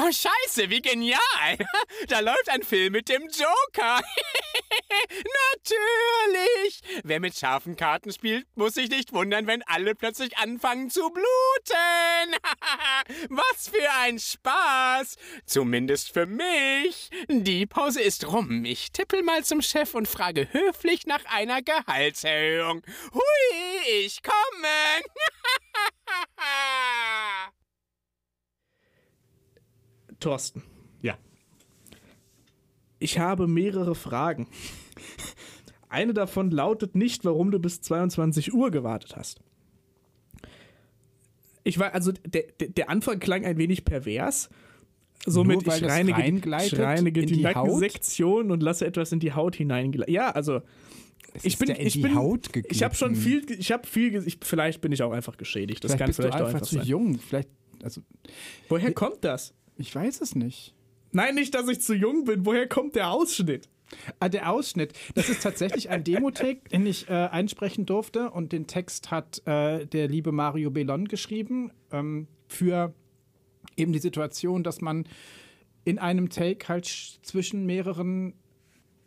Oh, 0.00 0.12
scheiße, 0.12 0.70
wie 0.70 0.80
genial. 0.80 1.18
Da 2.08 2.20
läuft 2.20 2.48
ein 2.48 2.62
Film 2.62 2.92
mit 2.92 3.08
dem 3.08 3.22
Joker. 3.22 4.00
Natürlich. 5.52 6.80
Wer 7.02 7.18
mit 7.18 7.36
scharfen 7.36 7.76
Karten 7.76 8.12
spielt, 8.12 8.46
muss 8.54 8.74
sich 8.74 8.90
nicht 8.90 9.12
wundern, 9.12 9.48
wenn 9.48 9.64
alle 9.64 9.96
plötzlich 9.96 10.38
anfangen 10.38 10.90
zu 10.90 11.10
bluten. 11.10 11.26
Was 13.30 13.68
für 13.68 13.90
ein 14.02 14.20
Spaß. 14.20 15.16
Zumindest 15.46 16.12
für 16.12 16.26
mich. 16.26 17.10
Die 17.28 17.66
Pause 17.66 18.00
ist 18.00 18.28
rum. 18.28 18.64
Ich 18.64 18.92
tippel 18.92 19.24
mal 19.24 19.44
zum 19.44 19.62
Chef 19.62 19.94
und 19.94 20.06
frage 20.06 20.46
höflich 20.52 21.06
nach 21.06 21.24
einer 21.24 21.60
Gehaltserhöhung. 21.60 22.82
Hui, 23.12 24.04
ich 24.04 24.22
komme. 24.22 24.68
Thorsten. 30.20 30.62
Ja. 31.02 31.16
Ich 32.98 33.18
habe 33.18 33.46
mehrere 33.46 33.94
Fragen. 33.94 34.48
Eine 35.88 36.12
davon 36.12 36.50
lautet 36.50 36.94
nicht, 36.94 37.24
warum 37.24 37.50
du 37.50 37.58
bis 37.58 37.80
22 37.80 38.52
Uhr 38.52 38.70
gewartet 38.70 39.16
hast. 39.16 39.40
Ich 41.64 41.78
war, 41.78 41.94
also 41.94 42.12
der, 42.12 42.44
der, 42.60 42.88
Anfang 42.88 43.20
klang 43.20 43.44
ein 43.44 43.58
wenig 43.58 43.84
pervers. 43.84 44.48
Somit 45.26 45.66
Nur 45.66 45.74
ich 45.74 45.82
reinige, 45.82 46.22
ich 46.62 46.78
reinige 46.78 47.20
in 47.20 47.26
die, 47.26 47.34
die? 47.34 47.42
Nackensektion 47.42 48.50
und 48.50 48.62
lasse 48.62 48.86
etwas 48.86 49.12
in 49.12 49.20
die 49.20 49.32
Haut 49.32 49.56
hineingleiten. 49.56 50.12
Ja, 50.12 50.30
also 50.30 50.62
ich 51.34 51.44
ist 51.44 51.58
bin, 51.58 51.70
ich 51.70 51.94
die 51.94 52.00
bin, 52.00 52.14
Haut 52.14 52.48
ich 52.68 52.82
habe 52.82 52.94
schon 52.94 53.14
geglitten? 53.14 53.48
viel, 53.48 53.58
ich 53.60 53.72
habe 53.72 53.86
viel, 53.86 54.26
ich, 54.26 54.38
vielleicht 54.42 54.80
bin 54.80 54.92
ich 54.92 55.02
auch 55.02 55.12
einfach 55.12 55.36
geschädigt. 55.36 55.84
Das 55.84 55.92
vielleicht 55.92 56.04
kann 56.04 56.12
vielleicht 56.14 56.34
du 56.34 56.38
auch 56.38 56.46
einfach 56.46 56.60
einfach 56.60 56.68
zu 56.68 56.76
sein. 56.76 56.86
jung. 56.86 57.18
Vielleicht, 57.18 57.50
also, 57.82 58.00
Woher 58.68 58.92
kommt 58.92 59.24
das? 59.24 59.54
Ich 59.78 59.94
weiß 59.94 60.20
es 60.20 60.34
nicht. 60.34 60.74
Nein, 61.12 61.34
nicht, 61.36 61.54
dass 61.54 61.68
ich 61.68 61.80
zu 61.80 61.94
jung 61.94 62.24
bin. 62.24 62.44
Woher 62.44 62.68
kommt 62.68 62.94
der 62.94 63.10
Ausschnitt? 63.10 63.68
Ah, 64.20 64.28
der 64.28 64.50
Ausschnitt. 64.50 64.92
Das 65.14 65.30
ist 65.30 65.42
tatsächlich 65.42 65.88
ein 65.88 66.04
Demo-Take, 66.04 66.68
den 66.70 66.84
ich 66.86 67.08
äh, 67.08 67.12
einsprechen 67.14 67.86
durfte. 67.86 68.30
Und 68.30 68.52
den 68.52 68.66
Text 68.66 69.10
hat 69.10 69.40
äh, 69.46 69.86
der 69.86 70.08
liebe 70.08 70.30
Mario 70.32 70.70
Bellon 70.70 71.08
geschrieben 71.08 71.70
ähm, 71.90 72.28
für 72.48 72.92
eben 73.76 73.92
die 73.92 73.98
Situation, 73.98 74.62
dass 74.62 74.82
man 74.82 75.06
in 75.84 75.98
einem 75.98 76.28
Take 76.28 76.68
halt 76.68 76.84
sch- 76.84 77.22
zwischen 77.22 77.64
mehreren 77.64 78.34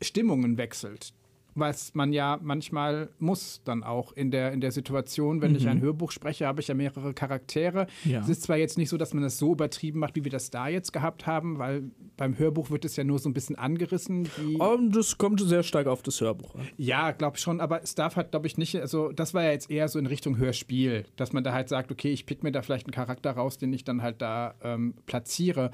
Stimmungen 0.01 0.57
wechselt. 0.57 1.13
Was 1.53 1.93
man 1.93 2.13
ja 2.13 2.39
manchmal 2.41 3.09
muss 3.19 3.61
dann 3.65 3.83
auch 3.83 4.13
in 4.13 4.31
der, 4.31 4.53
in 4.53 4.61
der 4.61 4.71
Situation. 4.71 5.41
Wenn 5.41 5.55
ich 5.55 5.67
ein 5.67 5.81
Hörbuch 5.81 6.11
spreche, 6.11 6.47
habe 6.47 6.61
ich 6.61 6.67
ja 6.67 6.75
mehrere 6.75 7.13
Charaktere. 7.13 7.87
Ja. 8.05 8.21
Es 8.21 8.29
ist 8.29 8.43
zwar 8.43 8.57
jetzt 8.57 8.77
nicht 8.77 8.89
so, 8.89 8.97
dass 8.97 9.13
man 9.13 9.23
das 9.23 9.37
so 9.37 9.51
übertrieben 9.51 9.99
macht, 9.99 10.15
wie 10.15 10.23
wir 10.23 10.31
das 10.31 10.49
da 10.49 10.67
jetzt 10.67 10.93
gehabt 10.93 11.27
haben, 11.27 11.59
weil 11.59 11.83
beim 12.15 12.37
Hörbuch 12.37 12.69
wird 12.69 12.85
es 12.85 12.95
ja 12.95 13.03
nur 13.03 13.19
so 13.19 13.29
ein 13.29 13.33
bisschen 13.33 13.57
angerissen. 13.57 14.29
Und 14.59 14.95
das 14.95 15.17
kommt 15.17 15.41
sehr 15.41 15.63
stark 15.63 15.87
auf 15.87 16.01
das 16.03 16.21
Hörbuch 16.21 16.55
an. 16.55 16.67
ja, 16.77 17.11
glaube 17.11 17.37
schon, 17.37 17.59
aber 17.59 17.83
es 17.83 17.95
darf 17.95 18.15
halt, 18.15 18.31
glaube 18.31 18.47
ich, 18.47 18.57
nicht, 18.57 18.75
also 18.77 19.11
das 19.11 19.33
war 19.33 19.43
ja 19.43 19.51
jetzt 19.51 19.69
eher 19.69 19.87
so 19.87 19.99
in 19.99 20.05
Richtung 20.05 20.37
Hörspiel, 20.37 21.05
dass 21.15 21.33
man 21.33 21.43
da 21.43 21.53
halt 21.53 21.69
sagt, 21.69 21.91
okay, 21.91 22.11
ich 22.11 22.25
pick 22.25 22.43
mir 22.43 22.51
da 22.51 22.61
vielleicht 22.61 22.87
einen 22.87 22.93
Charakter 22.93 23.31
raus, 23.31 23.57
den 23.57 23.73
ich 23.73 23.83
dann 23.83 24.01
halt 24.01 24.21
da 24.21 24.55
ähm, 24.63 24.93
platziere. 25.05 25.71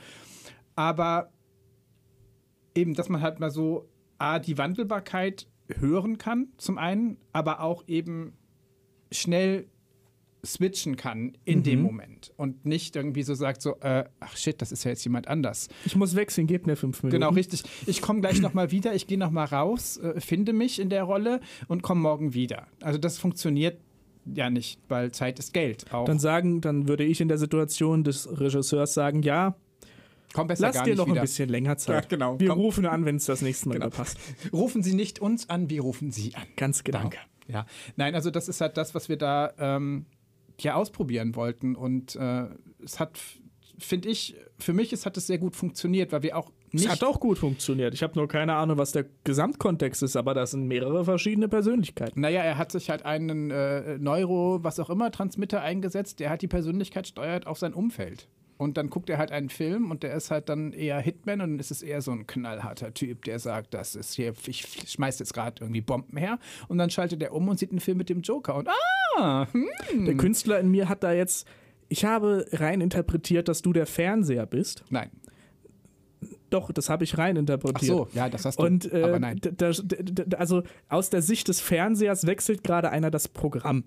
Aber 0.75 1.31
eben, 2.75 2.93
dass 2.93 3.09
man 3.09 3.21
halt 3.21 3.39
mal 3.39 3.51
so, 3.51 3.89
A, 4.19 4.39
die 4.39 4.57
Wandelbarkeit 4.57 5.47
hören 5.67 6.17
kann, 6.17 6.47
zum 6.57 6.77
einen, 6.77 7.17
aber 7.33 7.61
auch 7.61 7.83
eben 7.87 8.33
schnell 9.11 9.67
switchen 10.45 10.95
kann 10.95 11.37
in 11.45 11.63
dem 11.63 11.81
Moment 11.81 12.31
und 12.37 12.65
nicht 12.65 12.95
irgendwie 12.95 13.23
so 13.23 13.33
sagt 13.33 13.61
so, 13.61 13.75
äh, 13.81 14.05
ach 14.19 14.37
shit, 14.37 14.61
das 14.61 14.71
ist 14.71 14.83
ja 14.83 14.91
jetzt 14.91 15.03
jemand 15.03 15.27
anders. 15.27 15.67
Ich 15.85 15.95
muss 15.95 16.15
wechseln, 16.15 16.47
gebt 16.47 16.67
mir 16.67 16.75
fünf 16.75 17.03
Minuten. 17.03 17.19
Genau, 17.19 17.33
richtig. 17.33 17.63
Ich 17.85 18.01
komme 18.01 18.21
gleich 18.21 18.39
nochmal 18.39 18.71
wieder, 18.71 18.95
ich 18.95 19.07
gehe 19.07 19.17
nochmal 19.17 19.47
raus, 19.47 19.97
äh, 19.97 20.21
finde 20.21 20.53
mich 20.53 20.79
in 20.79 20.89
der 20.89 21.03
Rolle 21.03 21.41
und 21.67 21.81
komme 21.81 22.01
morgen 22.01 22.33
wieder. 22.33 22.67
Also 22.81 22.97
das 22.97 23.17
funktioniert 23.17 23.79
ja 24.25 24.49
nicht, 24.49 24.79
weil 24.87 25.11
Zeit 25.11 25.39
ist 25.39 25.53
Geld 25.53 25.91
auch. 25.93 26.05
Dann 26.05 26.19
sagen, 26.19 26.61
dann 26.61 26.87
würde 26.87 27.03
ich 27.03 27.21
in 27.21 27.27
der 27.27 27.37
Situation 27.37 28.03
des 28.03 28.39
Regisseurs 28.39 28.93
sagen, 28.93 29.23
ja, 29.23 29.55
komm 30.33 30.47
besser 30.47 30.67
lass 30.67 30.75
gar 30.75 30.83
dir 30.83 30.91
nicht 30.91 30.97
noch 30.97 31.07
wieder. 31.07 31.17
ein 31.17 31.21
bisschen 31.21 31.49
länger 31.49 31.77
Zeit. 31.77 32.03
Ja, 32.05 32.07
genau. 32.09 32.39
Wir 32.39 32.49
Komm. 32.49 32.59
rufen 32.59 32.85
an, 32.85 33.05
wenn 33.05 33.15
es 33.17 33.25
das 33.25 33.41
nächste 33.41 33.69
Mal 33.69 33.75
Genau. 33.75 33.89
passt. 33.89 34.17
Rufen 34.53 34.83
Sie 34.83 34.93
nicht 34.93 35.19
uns 35.19 35.49
an, 35.49 35.69
wir 35.69 35.81
rufen 35.81 36.11
Sie 36.11 36.35
an. 36.35 36.43
Ganz 36.55 36.83
genau. 36.83 36.99
Danke. 36.99 37.17
Ja. 37.47 37.65
Nein, 37.95 38.13
also 38.15 38.29
das 38.31 38.47
ist 38.49 38.59
halt 38.61 38.77
das, 38.77 38.93
was 38.93 39.07
wir 39.09 39.17
da 39.17 39.53
ähm, 39.57 40.05
ja 40.59 40.75
ausprobieren 40.75 41.35
wollten. 41.35 41.75
Und 41.75 42.15
äh, 42.15 42.45
es 42.83 42.99
hat, 42.99 43.17
finde 43.77 44.09
ich, 44.09 44.35
für 44.59 44.73
mich 44.73 44.91
es 44.93 45.05
hat 45.05 45.15
es 45.17 45.27
sehr 45.27 45.37
gut 45.37 45.55
funktioniert, 45.55 46.11
weil 46.11 46.23
wir 46.23 46.37
auch 46.37 46.51
nicht. 46.73 46.85
Es 46.85 46.91
hat 46.91 47.03
auch 47.05 47.21
gut 47.21 47.37
funktioniert. 47.37 47.93
Ich 47.93 48.03
habe 48.03 48.15
nur 48.19 48.27
keine 48.27 48.55
Ahnung, 48.55 48.77
was 48.77 48.91
der 48.91 49.05
Gesamtkontext 49.23 50.03
ist, 50.03 50.17
aber 50.17 50.33
das 50.33 50.51
sind 50.51 50.67
mehrere 50.67 51.05
verschiedene 51.05 51.47
Persönlichkeiten. 51.47 52.19
Naja, 52.19 52.41
er 52.41 52.57
hat 52.57 52.73
sich 52.73 52.89
halt 52.89 53.05
einen 53.05 53.49
äh, 53.51 53.97
Neuro, 53.97 54.59
was 54.63 54.77
auch 54.81 54.89
immer, 54.89 55.09
Transmitter 55.11 55.61
eingesetzt, 55.61 56.19
der 56.19 56.29
hat 56.29 56.41
die 56.41 56.47
Persönlichkeit 56.49 57.07
steuert 57.07 57.47
auf 57.47 57.57
sein 57.59 57.73
Umfeld. 57.73 58.27
Und 58.57 58.77
dann 58.77 58.89
guckt 58.89 59.09
er 59.09 59.19
halt 59.19 59.31
einen 59.31 59.49
Film 59.49 59.91
und 59.91 60.01
der 60.01 60.15
ist 60.15 60.31
halt 60.31 60.49
dann 60.49 60.73
eher 60.73 60.99
Hitman 60.99 61.41
und 61.41 61.51
dann 61.51 61.59
ist 61.59 61.69
es 61.69 61.83
eher 61.83 62.01
so 62.01 62.11
ein 62.11 62.25
knallharter 62.25 62.91
Typ, 62.91 63.23
der 63.25 63.37
sagt, 63.37 63.73
das 63.75 63.95
ist 63.95 64.15
hier, 64.15 64.33
ich 64.47 64.65
schmeiß 64.87 65.19
jetzt 65.19 65.33
gerade 65.33 65.63
irgendwie 65.63 65.81
Bomben 65.81 66.17
her. 66.17 66.39
Und 66.67 66.79
dann 66.79 66.89
schaltet 66.89 67.21
er 67.21 67.33
um 67.33 67.47
und 67.47 67.59
sieht 67.59 67.69
einen 67.69 67.79
Film 67.79 67.97
mit 67.97 68.09
dem 68.09 68.21
Joker 68.21 68.55
und 68.55 68.67
ah, 69.15 69.47
hm. 69.51 70.05
Der 70.05 70.15
Künstler 70.15 70.59
in 70.59 70.69
mir 70.69 70.89
hat 70.89 71.03
da 71.03 71.13
jetzt, 71.13 71.47
ich 71.87 72.03
habe 72.03 72.47
rein 72.51 72.81
interpretiert, 72.81 73.47
dass 73.47 73.61
du 73.61 73.73
der 73.73 73.85
Fernseher 73.85 74.47
bist. 74.47 74.83
Nein. 74.89 75.11
Doch, 76.49 76.71
das 76.71 76.89
habe 76.89 77.03
ich 77.03 77.17
rein 77.17 77.35
Ach 77.35 77.41
interpretiert. 77.41 77.91
so, 77.91 78.07
ja, 78.13 78.29
das 78.29 78.45
hast 78.45 78.59
du. 78.59 78.63
Und 78.63 78.91
äh, 78.91 79.03
aber 79.03 79.19
nein. 79.19 79.39
also 80.37 80.63
aus 80.89 81.09
der 81.09 81.21
Sicht 81.21 81.47
des 81.47 81.59
Fernsehers 81.59 82.25
wechselt 82.25 82.63
gerade 82.63 82.89
einer 82.89 83.11
das 83.11 83.27
Programm. 83.27 83.83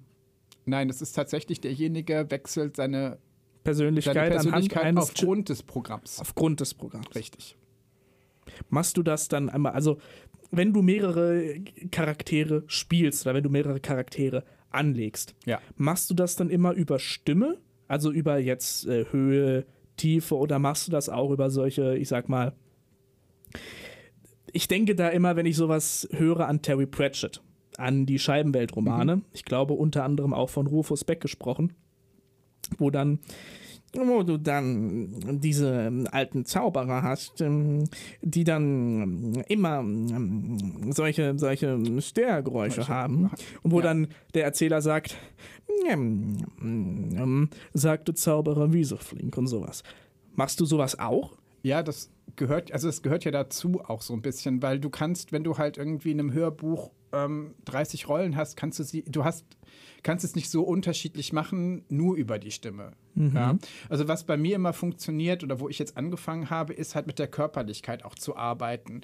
Nein, 0.66 0.88
das 0.88 1.00
ist 1.00 1.12
tatsächlich 1.12 1.60
derjenige, 1.60 2.26
wechselt 2.28 2.76
seine, 2.76 3.18
Persönlichkeit, 3.64 4.14
seine 4.14 4.30
Persönlichkeit 4.30 4.78
anhand 4.82 4.98
eines 4.98 5.10
aufgrund 5.10 5.48
des 5.48 5.62
Programms. 5.62 6.20
aufgrund 6.20 6.60
des 6.60 6.74
Programms. 6.74 7.14
Richtig. 7.14 7.56
Machst 8.68 8.96
du 8.96 9.02
das 9.02 9.28
dann 9.28 9.48
einmal, 9.48 9.72
also 9.72 9.98
wenn 10.50 10.72
du 10.72 10.82
mehrere 10.82 11.60
Charaktere 11.92 12.64
spielst 12.66 13.24
oder 13.26 13.34
wenn 13.34 13.44
du 13.44 13.50
mehrere 13.50 13.80
Charaktere 13.80 14.44
anlegst, 14.70 15.34
Ja. 15.46 15.60
machst 15.76 16.10
du 16.10 16.14
das 16.14 16.36
dann 16.36 16.50
immer 16.50 16.72
über 16.72 16.98
Stimme, 16.98 17.58
also 17.88 18.10
über 18.10 18.38
jetzt 18.38 18.86
äh, 18.86 19.04
Höhe, 19.10 19.66
Tiefe 19.96 20.36
oder 20.36 20.58
machst 20.58 20.88
du 20.88 20.92
das 20.92 21.08
auch 21.08 21.30
über 21.30 21.50
solche, 21.50 21.96
ich 21.96 22.08
sag 22.08 22.28
mal, 22.28 22.54
ich 24.52 24.66
denke 24.68 24.94
da 24.94 25.08
immer, 25.08 25.36
wenn 25.36 25.46
ich 25.46 25.56
sowas 25.56 26.08
höre, 26.12 26.48
an 26.48 26.62
Terry 26.62 26.86
Pratchett, 26.86 27.40
an 27.76 28.06
die 28.06 28.18
Scheibenweltromane. 28.18 29.22
Ich 29.32 29.44
glaube 29.44 29.74
unter 29.74 30.04
anderem 30.04 30.34
auch 30.34 30.50
von 30.50 30.66
Rufus 30.66 31.04
Beck 31.04 31.20
gesprochen, 31.20 31.72
wo 32.78 32.90
dann 32.90 33.20
wo 33.92 34.22
du 34.22 34.36
dann 34.38 35.40
diese 35.40 35.86
ähm, 35.86 36.06
alten 36.10 36.44
Zauberer 36.44 37.02
hast, 37.02 37.40
ähm, 37.40 37.88
die 38.22 38.44
dann 38.44 39.34
ähm, 39.34 39.42
immer 39.48 39.84
solche, 40.92 41.36
solche 41.36 42.00
Störgeräusche 42.00 42.88
haben. 42.88 43.30
Und 43.62 43.72
wo 43.72 43.80
dann 43.80 44.08
der 44.34 44.44
Erzähler 44.44 44.80
sagt, 44.80 45.16
sagte 47.74 48.14
Zauberer 48.14 48.72
Wieseflink 48.72 49.36
und 49.36 49.46
sowas. 49.46 49.82
Machst 50.34 50.60
du 50.60 50.64
sowas 50.64 50.98
auch? 50.98 51.32
Ja, 51.62 51.82
das 51.82 52.10
gehört, 52.36 52.72
also 52.72 52.88
es 52.88 53.02
gehört 53.02 53.24
ja 53.24 53.30
dazu 53.30 53.80
auch 53.86 54.02
so 54.02 54.14
ein 54.14 54.22
bisschen, 54.22 54.62
weil 54.62 54.78
du 54.78 54.88
kannst, 54.90 55.32
wenn 55.32 55.44
du 55.44 55.58
halt 55.58 55.78
irgendwie 55.78 56.12
in 56.12 56.20
einem 56.20 56.32
Hörbuch 56.32 56.90
ähm, 57.12 57.54
30 57.64 58.08
Rollen 58.08 58.36
hast, 58.36 58.56
kannst 58.56 58.78
du 58.78 58.84
sie, 58.84 59.02
du 59.02 59.24
hast, 59.24 59.44
kannst 60.02 60.24
es 60.24 60.34
nicht 60.34 60.50
so 60.50 60.62
unterschiedlich 60.62 61.32
machen, 61.32 61.84
nur 61.88 62.16
über 62.16 62.38
die 62.38 62.50
Stimme. 62.50 62.92
Ja? 63.14 63.58
Also 63.88 64.08
was 64.08 64.24
bei 64.24 64.36
mir 64.36 64.56
immer 64.56 64.72
funktioniert 64.72 65.42
oder 65.44 65.60
wo 65.60 65.68
ich 65.68 65.78
jetzt 65.78 65.96
angefangen 65.96 66.50
habe, 66.50 66.72
ist 66.72 66.94
halt 66.94 67.06
mit 67.06 67.18
der 67.18 67.28
Körperlichkeit 67.28 68.04
auch 68.04 68.14
zu 68.14 68.36
arbeiten, 68.36 69.02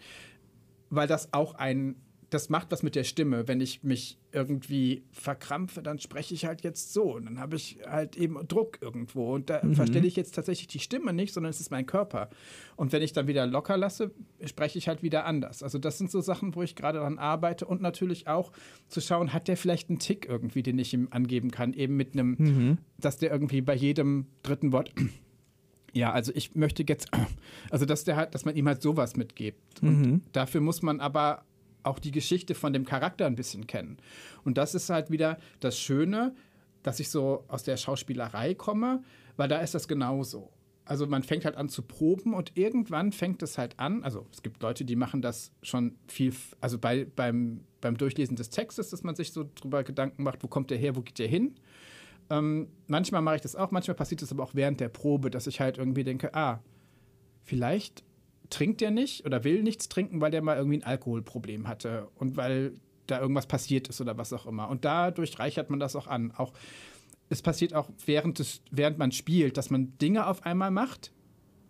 weil 0.90 1.06
das 1.06 1.32
auch 1.32 1.54
ein 1.54 1.96
das 2.30 2.48
macht 2.48 2.72
was 2.72 2.82
mit 2.82 2.96
der 2.96 3.04
Stimme. 3.04 3.46
Wenn 3.46 3.60
ich 3.60 3.84
mich 3.84 4.18
irgendwie 4.32 5.04
verkrampfe, 5.12 5.82
dann 5.82 6.00
spreche 6.00 6.34
ich 6.34 6.44
halt 6.44 6.62
jetzt 6.62 6.92
so. 6.92 7.14
Und 7.14 7.26
dann 7.26 7.38
habe 7.38 7.56
ich 7.56 7.78
halt 7.86 8.16
eben 8.16 8.36
Druck 8.48 8.78
irgendwo. 8.80 9.34
Und 9.34 9.48
da 9.48 9.60
verstelle 9.72 10.06
ich 10.06 10.16
jetzt 10.16 10.34
tatsächlich 10.34 10.66
die 10.66 10.80
Stimme 10.80 11.12
nicht, 11.12 11.32
sondern 11.32 11.50
es 11.50 11.60
ist 11.60 11.70
mein 11.70 11.86
Körper. 11.86 12.28
Und 12.74 12.92
wenn 12.92 13.02
ich 13.02 13.12
dann 13.12 13.28
wieder 13.28 13.46
locker 13.46 13.76
lasse, 13.76 14.10
spreche 14.44 14.78
ich 14.78 14.88
halt 14.88 15.02
wieder 15.02 15.24
anders. 15.24 15.62
Also 15.62 15.78
das 15.78 15.98
sind 15.98 16.10
so 16.10 16.20
Sachen, 16.20 16.54
wo 16.56 16.62
ich 16.62 16.74
gerade 16.74 16.98
dran 16.98 17.18
arbeite. 17.18 17.64
Und 17.64 17.80
natürlich 17.80 18.26
auch 18.26 18.50
zu 18.88 19.00
schauen, 19.00 19.32
hat 19.32 19.46
der 19.46 19.56
vielleicht 19.56 19.88
einen 19.88 20.00
Tick 20.00 20.26
irgendwie, 20.28 20.64
den 20.64 20.78
ich 20.78 20.92
ihm 20.92 21.08
angeben 21.12 21.52
kann. 21.52 21.74
Eben 21.74 21.96
mit 21.96 22.14
einem, 22.14 22.78
dass 22.98 23.18
der 23.18 23.30
irgendwie 23.30 23.60
bei 23.60 23.74
jedem 23.74 24.26
dritten 24.42 24.72
Wort 24.72 24.92
ja, 25.92 26.12
also 26.12 26.32
ich 26.34 26.54
möchte 26.56 26.84
jetzt, 26.86 27.08
also 27.70 27.86
dass 27.86 28.02
der 28.02 28.16
halt, 28.16 28.34
dass 28.34 28.44
man 28.44 28.56
ihm 28.56 28.66
halt 28.66 28.82
sowas 28.82 29.16
mitgibt. 29.16 29.80
Und 29.82 30.22
dafür 30.32 30.60
muss 30.60 30.82
man 30.82 31.00
aber 31.00 31.44
auch 31.86 31.98
die 31.98 32.10
Geschichte 32.10 32.54
von 32.54 32.72
dem 32.72 32.84
Charakter 32.84 33.26
ein 33.26 33.36
bisschen 33.36 33.66
kennen. 33.66 33.98
Und 34.44 34.58
das 34.58 34.74
ist 34.74 34.90
halt 34.90 35.10
wieder 35.10 35.38
das 35.60 35.78
Schöne, 35.78 36.34
dass 36.82 37.00
ich 37.00 37.08
so 37.08 37.44
aus 37.48 37.62
der 37.64 37.76
Schauspielerei 37.76 38.54
komme, 38.54 39.02
weil 39.36 39.48
da 39.48 39.58
ist 39.58 39.74
das 39.74 39.88
genauso. 39.88 40.50
also 40.84 41.06
man 41.06 41.22
fängt 41.24 41.44
halt 41.44 41.56
an 41.56 41.68
zu 41.68 41.82
proben 41.82 42.32
und 42.32 42.52
irgendwann 42.56 43.10
fängt 43.12 43.42
es 43.42 43.58
halt 43.58 43.78
an. 43.78 44.04
Also 44.04 44.26
es 44.32 44.42
gibt 44.42 44.62
Leute, 44.62 44.84
die 44.84 44.96
machen 44.96 45.20
das 45.20 45.52
schon 45.62 45.96
viel, 46.06 46.32
also 46.60 46.78
bei, 46.78 47.04
beim, 47.04 47.62
beim 47.80 47.96
Durchlesen 47.96 48.36
des 48.36 48.50
Textes, 48.50 48.90
dass 48.90 49.02
man 49.02 49.16
sich 49.16 49.32
so 49.32 49.48
drüber 49.54 49.82
Gedanken 49.82 50.22
macht, 50.22 50.44
wo 50.44 50.48
kommt 50.48 50.70
der 50.70 50.78
her, 50.78 50.94
wo 50.94 51.00
geht 51.02 51.18
der 51.18 51.28
hin. 51.28 51.56
Ähm, 52.30 52.68
manchmal 52.86 53.22
mache 53.22 53.36
ich 53.36 53.42
das 53.42 53.56
auch, 53.56 53.72
manchmal 53.72 53.96
passiert 53.96 54.22
es 54.22 54.30
aber 54.32 54.44
auch 54.44 54.54
während 54.54 54.80
der 54.80 54.88
Probe, 54.88 55.30
dass 55.30 55.46
ich 55.46 55.60
halt 55.60 55.78
irgendwie 55.78 56.04
denke, 56.04 56.34
ah, 56.34 56.60
vielleicht 57.42 58.04
trinkt 58.50 58.80
der 58.80 58.90
nicht 58.90 59.24
oder 59.24 59.44
will 59.44 59.62
nichts 59.62 59.88
trinken, 59.88 60.20
weil 60.20 60.30
der 60.30 60.42
mal 60.42 60.56
irgendwie 60.56 60.78
ein 60.78 60.84
Alkoholproblem 60.84 61.68
hatte 61.68 62.08
und 62.16 62.36
weil 62.36 62.74
da 63.06 63.20
irgendwas 63.20 63.46
passiert 63.46 63.88
ist 63.88 64.00
oder 64.00 64.18
was 64.18 64.32
auch 64.32 64.46
immer. 64.46 64.68
Und 64.68 64.84
dadurch 64.84 65.38
reichert 65.38 65.70
man 65.70 65.80
das 65.80 65.96
auch 65.96 66.06
an. 66.06 66.32
Auch 66.32 66.52
es 67.28 67.42
passiert 67.42 67.74
auch 67.74 67.88
während, 68.04 68.38
des, 68.38 68.62
während 68.70 68.98
man 68.98 69.12
spielt, 69.12 69.56
dass 69.56 69.70
man 69.70 69.96
Dinge 69.98 70.26
auf 70.26 70.44
einmal 70.44 70.70
macht 70.70 71.12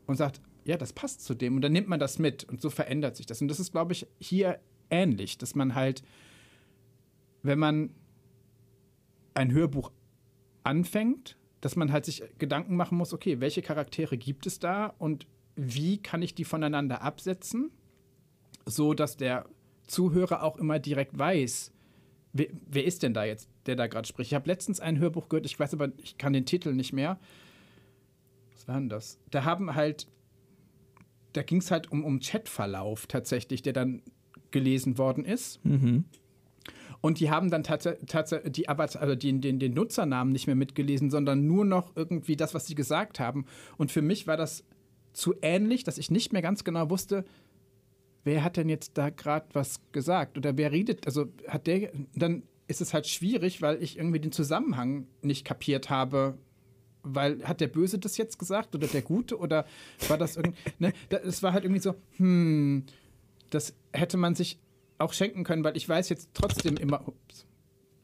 und 0.06 0.16
sagt, 0.16 0.40
ja, 0.64 0.76
das 0.76 0.92
passt 0.92 1.24
zu 1.24 1.34
dem. 1.34 1.56
Und 1.56 1.62
dann 1.62 1.72
nimmt 1.72 1.88
man 1.88 2.00
das 2.00 2.18
mit 2.18 2.44
und 2.44 2.60
so 2.60 2.70
verändert 2.70 3.16
sich 3.16 3.26
das. 3.26 3.40
Und 3.40 3.48
das 3.48 3.60
ist, 3.60 3.72
glaube 3.72 3.92
ich, 3.92 4.06
hier 4.18 4.58
ähnlich, 4.90 5.38
dass 5.38 5.54
man 5.54 5.74
halt, 5.74 6.02
wenn 7.42 7.58
man 7.58 7.90
ein 9.34 9.52
Hörbuch 9.52 9.92
anfängt, 10.64 11.36
dass 11.60 11.76
man 11.76 11.92
halt 11.92 12.04
sich 12.04 12.22
Gedanken 12.38 12.76
machen 12.76 12.98
muss, 12.98 13.12
okay, 13.12 13.40
welche 13.40 13.62
Charaktere 13.62 14.16
gibt 14.18 14.46
es 14.46 14.58
da 14.58 14.86
und 14.98 15.26
wie 15.56 15.98
kann 15.98 16.22
ich 16.22 16.34
die 16.34 16.44
voneinander 16.44 17.02
absetzen, 17.02 17.70
so 18.66 18.94
dass 18.94 19.16
der 19.16 19.46
Zuhörer 19.86 20.42
auch 20.42 20.56
immer 20.56 20.78
direkt 20.78 21.18
weiß, 21.18 21.72
wer, 22.32 22.48
wer 22.68 22.84
ist 22.84 23.02
denn 23.02 23.14
da 23.14 23.24
jetzt, 23.24 23.48
der 23.66 23.76
da 23.76 23.86
gerade 23.86 24.06
spricht. 24.06 24.30
Ich 24.30 24.34
habe 24.34 24.48
letztens 24.48 24.80
ein 24.80 24.98
Hörbuch 24.98 25.28
gehört, 25.28 25.46
ich 25.46 25.58
weiß 25.58 25.74
aber, 25.74 25.92
ich 25.98 26.18
kann 26.18 26.32
den 26.32 26.44
Titel 26.44 26.72
nicht 26.74 26.92
mehr. 26.92 27.18
Was 28.52 28.68
war 28.68 28.76
denn 28.76 28.88
das? 28.88 29.18
Da 29.30 29.44
haben 29.44 29.74
halt, 29.74 30.06
da 31.32 31.42
ging 31.42 31.58
es 31.58 31.70
halt 31.70 31.90
um, 31.90 32.04
um 32.04 32.20
Chatverlauf 32.20 33.06
tatsächlich, 33.06 33.62
der 33.62 33.72
dann 33.72 34.02
gelesen 34.50 34.98
worden 34.98 35.24
ist. 35.24 35.60
Und 37.00 37.20
die 37.20 37.30
haben 37.30 37.50
dann 37.50 37.62
tatsächlich 37.62 38.52
die 38.52 38.68
Avatar, 38.68 39.02
also 39.02 39.14
den, 39.14 39.40
den, 39.40 39.58
den 39.58 39.74
Nutzernamen 39.74 40.32
nicht 40.32 40.46
mehr 40.46 40.56
mitgelesen, 40.56 41.10
sondern 41.10 41.46
nur 41.46 41.64
noch 41.64 41.94
irgendwie 41.94 42.36
das, 42.36 42.54
was 42.54 42.66
sie 42.66 42.74
gesagt 42.74 43.20
haben. 43.20 43.44
Und 43.76 43.92
für 43.92 44.02
mich 44.02 44.26
war 44.26 44.36
das 44.36 44.64
zu 45.16 45.34
ähnlich, 45.43 45.82
dass 45.84 45.98
ich 45.98 46.10
nicht 46.10 46.32
mehr 46.32 46.43
ganz 46.43 46.62
genau 46.64 46.90
wusste, 46.90 47.24
wer 48.24 48.44
hat 48.44 48.56
denn 48.56 48.68
jetzt 48.68 48.98
da 48.98 49.10
gerade 49.10 49.47
was 49.52 49.80
gesagt 49.93 50.36
oder 50.36 50.56
wer 50.59 50.72
redet, 50.72 51.06
also 51.06 51.26
hat 51.48 51.66
der, 51.66 51.90
dann 52.14 52.43
ist 52.68 52.80
es 52.80 52.93
halt 52.93 53.06
schwierig, 53.06 53.62
weil 53.62 53.82
ich 53.82 53.97
irgendwie 53.97 54.18
den 54.20 54.32
Zusammenhang 54.32 55.06
nicht 55.22 55.44
kapiert 55.44 55.88
habe. 55.90 56.36
Weil 57.09 57.44
hat 57.44 57.60
der 57.60 57.68
Böse 57.68 58.01
das 58.01 58.16
jetzt 58.16 58.36
gesagt 58.36 58.74
oder 58.74 58.88
der 58.88 59.02
Gute 59.02 59.38
oder 59.38 59.64
war 60.09 60.18
das 60.18 60.36
irgendwie, 60.36 60.59
ne? 60.80 60.93
Da- 61.09 61.18
Es 61.18 61.40
war 61.44 61.52
halt 61.52 61.62
irgendwie 61.62 61.80
so, 61.80 61.94
hm, 62.16 62.82
das 63.51 63.74
hätte 63.93 64.16
man 64.16 64.34
sich 64.34 64.59
auch 64.98 65.12
schenken 65.12 65.44
können, 65.44 65.62
weil 65.62 65.76
ich 65.76 65.88
weiß 65.88 66.09
jetzt 66.09 66.30
trotzdem 66.34 66.76
immer, 66.76 67.06
ups, 67.06 67.47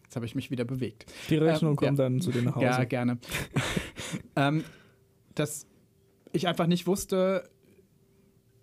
jetzt 0.05 0.15
habe 0.15 0.25
ich 0.25 0.37
mich 0.37 0.53
wieder 0.53 0.65
bewegt. 0.65 1.13
Die 1.31 1.37
Rechnung 1.37 1.73
Ähm, 1.73 1.77
kommt 1.77 1.99
ja. 1.99 2.05
dann 2.05 2.21
zu 2.21 2.31
dir 2.31 2.43
nach 2.43 2.55
Hause. 2.55 2.65
Ja, 2.67 2.85
gerne. 2.85 3.19
ähm, 4.37 4.63
dass 5.35 5.67
ich 6.33 6.49
einfach 6.49 6.67
nicht 6.67 6.87
wusste, 6.87 7.49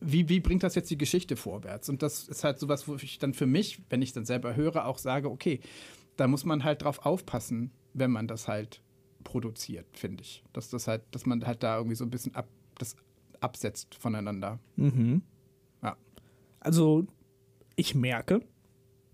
wie, 0.02 0.30
wie 0.30 0.40
bringt 0.40 0.64
das 0.64 0.76
jetzt 0.76 0.90
die 0.90 0.98
Geschichte 0.98 1.36
vorwärts? 1.36 1.90
Und 1.90 2.02
das 2.02 2.28
ist 2.28 2.44
halt 2.44 2.60
sowas, 2.60 2.88
wo 2.88 2.96
ich 2.96 3.20
dann 3.20 3.34
für 3.34 3.46
mich, 3.46 3.82
wenn 3.90 4.02
ich 4.02 4.14
dann 4.14 4.26
selber 4.26 4.56
höre, 4.56 4.86
auch 4.86 4.98
sage, 4.98 5.30
okay, 5.30 5.60
da 6.16 6.28
muss 6.28 6.46
man 6.46 6.64
halt 6.64 6.84
drauf 6.84 7.06
aufpassen, 7.06 7.72
wenn 7.94 8.12
man 8.12 8.28
das 8.28 8.48
halt 8.48 8.82
produziert, 9.24 9.86
finde 9.94 10.24
ich. 10.24 10.44
Dass 10.54 10.70
das 10.70 10.88
halt, 10.88 11.04
dass 11.12 11.26
man 11.26 11.46
halt 11.46 11.64
da 11.64 11.78
irgendwie 11.78 11.96
so 11.96 12.06
ein 12.06 12.10
bisschen 12.10 12.36
ab, 12.36 12.48
das 12.78 12.96
absetzt 13.42 13.96
voneinander. 13.96 14.60
Mhm. 14.76 15.22
Ja. 15.82 15.98
Also, 16.60 17.08
ich 17.76 17.96
merke, 17.96 18.42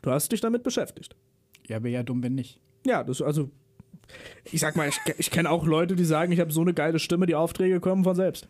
du 0.02 0.11
hast 0.11 0.32
dich 0.32 0.41
damit 0.41 0.64
beschäftigt. 0.64 1.15
Ja, 1.68 1.84
wäre 1.84 1.94
ja 1.94 2.03
dumm, 2.03 2.23
wenn 2.23 2.36
nicht. 2.36 2.60
Ja, 2.86 3.03
das 3.03 3.22
also. 3.22 3.49
Ich 4.52 4.60
sag 4.61 4.76
mal, 4.76 4.88
ich, 4.90 4.99
ich 5.18 5.32
kenne 5.32 5.49
auch 5.49 5.65
Leute, 5.65 5.95
die 5.95 6.06
sagen, 6.06 6.32
ich 6.32 6.40
habe 6.40 6.52
so 6.52 6.61
eine 6.61 6.73
geile 6.73 6.99
Stimme, 6.99 7.26
die 7.26 7.36
Aufträge 7.36 7.80
kommen 7.80 8.03
von 8.03 8.15
selbst. 8.15 8.48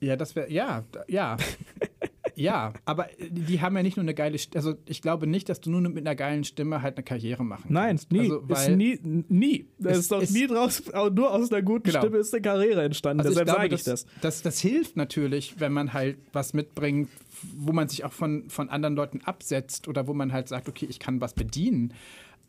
Ja, 0.00 0.16
das 0.16 0.36
wäre, 0.36 0.50
ja, 0.50 0.84
ja. 1.08 1.36
ja, 2.36 2.72
aber 2.84 3.08
die 3.18 3.40
die 3.42 3.60
haben 3.60 3.76
ja 3.76 3.82
nicht 3.82 3.96
nur 3.96 4.04
eine 4.04 4.14
geile 4.14 4.38
Stimme, 4.38 4.56
also 4.64 4.78
ich 4.86 5.02
glaube 5.02 5.26
nicht, 5.26 5.48
dass 5.48 5.60
du 5.60 5.70
nur 5.70 5.80
mit 5.80 6.06
einer 6.06 6.14
geilen 6.14 6.44
Stimme 6.44 6.82
halt 6.82 6.96
eine 6.96 7.02
Karriere 7.04 7.44
machen 7.44 7.64
Nein, 7.72 7.88
kannst. 7.96 8.12
nie. 8.12 8.20
Also, 8.20 8.44
ist 8.48 8.68
nie. 8.70 9.00
Nie. 9.28 9.66
Da 9.78 9.90
Es 9.90 9.98
ist 9.98 10.12
doch 10.12 10.22
ist- 10.22 10.30
nie 10.32 10.46
draus, 10.46 10.82
nur 11.12 11.32
aus 11.32 11.50
einer 11.50 11.62
guten 11.62 11.88
Genau. 11.90 11.98
Stimme 12.00 12.18
ist 12.18 12.32
eine 12.32 12.42
Karriere 12.42 12.84
entstanden. 12.84 13.20
also 13.26 13.32
ich 13.32 13.38
Deshalb 13.44 13.58
sage 13.60 13.74
ich 13.74 13.82
das, 13.82 14.04
das. 14.04 14.20
das. 14.20 14.42
Das 14.42 14.60
hilft 14.60 14.96
natürlich, 14.96 15.58
wenn 15.58 15.72
man 15.72 15.92
halt 15.92 16.16
was 16.32 16.54
mitbringt, 16.54 17.08
wo 17.56 17.72
man 17.72 17.88
sich 17.88 18.04
auch 18.04 18.12
von, 18.12 18.48
von 18.48 18.68
anderen 18.68 18.94
Leuten 18.94 19.20
absetzt 19.24 19.88
oder 19.88 20.06
wo 20.06 20.14
man 20.14 20.32
halt 20.32 20.46
sagt, 20.46 20.68
okay, 20.68 20.86
ich 20.88 21.00
kann 21.00 21.20
was 21.20 21.34
bedienen. 21.34 21.92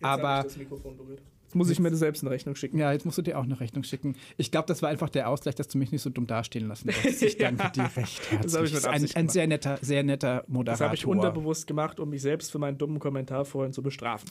aber 0.01 0.45
Jetzt 1.49 1.55
muss 1.55 1.71
ich 1.71 1.79
mir 1.79 1.95
selbst 1.95 2.21
eine 2.21 2.29
Rechnung 2.29 2.53
schicken. 2.53 2.77
ja, 2.77 2.91
jetzt 2.91 3.05
musst 3.05 3.17
du 3.17 3.23
dir 3.23 3.39
auch 3.39 3.43
eine 3.43 3.59
Rechnung 3.59 3.81
schicken. 3.83 4.15
Ich 4.37 4.51
glaube, 4.51 4.67
das 4.67 4.83
war 4.83 4.89
einfach 4.89 5.09
der 5.09 5.27
Ausgleich, 5.27 5.55
dass 5.55 5.67
du 5.67 5.79
mich 5.79 5.91
nicht 5.91 6.03
so 6.03 6.11
dumm 6.11 6.27
dastehen 6.27 6.67
lassen 6.67 6.89
wolltest. 6.89 7.23
Ich 7.23 7.37
danke 7.39 7.71
dir 7.71 7.89
recht 7.95 8.21
herzlich. 8.29 8.39
Das 8.43 8.55
habe 8.55 8.67
ich 8.67 8.73
mit 8.75 8.85
ein, 8.85 8.93
Absicht 8.93 9.15
ein 9.15 9.21
gemacht. 9.21 9.33
sehr 9.33 9.47
netter, 9.47 9.79
sehr 9.81 10.03
netter 10.03 10.41
Das 10.41 10.47
Moderator. 10.47 10.85
habe 10.85 10.95
ich 10.95 11.07
unterbewusst 11.07 11.65
gemacht, 11.65 11.99
um 11.99 12.11
mich 12.11 12.21
selbst 12.21 12.51
für 12.51 12.59
meinen 12.59 12.77
dummen 12.77 12.99
Kommentar 12.99 13.45
vorhin 13.45 13.73
zu 13.73 13.81
bestrafen. 13.81 14.29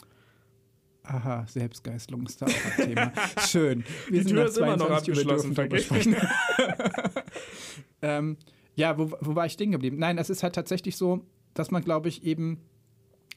Aha, 1.02 1.44
Selbstgeißelung 1.48 2.24
ist 2.24 2.40
da 2.40 2.46
auch 2.46 2.50
ein 2.78 2.86
Thema. 2.86 3.12
Schön. 3.48 3.82
Wir 4.10 4.22
Die 4.22 4.30
Tür 4.30 4.44
ist 4.46 4.56
immer 4.56 4.76
noch 4.76 4.86
22, 5.02 5.26
wir 5.26 5.64
abgeschlossen, 5.64 6.16
ähm, 8.02 8.36
ja, 8.76 8.96
wo, 8.96 9.10
wo 9.20 9.34
war 9.34 9.44
ich 9.44 9.54
stehen 9.54 9.72
geblieben? 9.72 9.96
Nein, 9.98 10.18
es 10.18 10.30
ist 10.30 10.44
halt 10.44 10.54
tatsächlich 10.54 10.96
so, 10.96 11.26
dass 11.54 11.72
man, 11.72 11.82
glaube 11.82 12.08
ich, 12.08 12.22
eben 12.22 12.60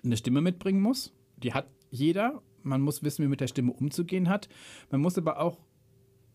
eine 0.04 0.18
Stimme 0.18 0.42
mitbringen 0.42 0.82
muss. 0.82 1.14
Die 1.38 1.56
hat 1.56 1.66
jeder. 1.90 2.44
Man 2.64 2.82
muss 2.82 3.04
wissen, 3.04 3.24
wie 3.24 3.30
mit 3.30 3.42
der 3.42 3.48
Stimme 3.48 3.74
umzugehen 3.74 4.30
hat. 4.30 4.50
Man 4.90 5.02
muss 5.02 5.18
aber 5.18 5.40
auch 5.40 5.60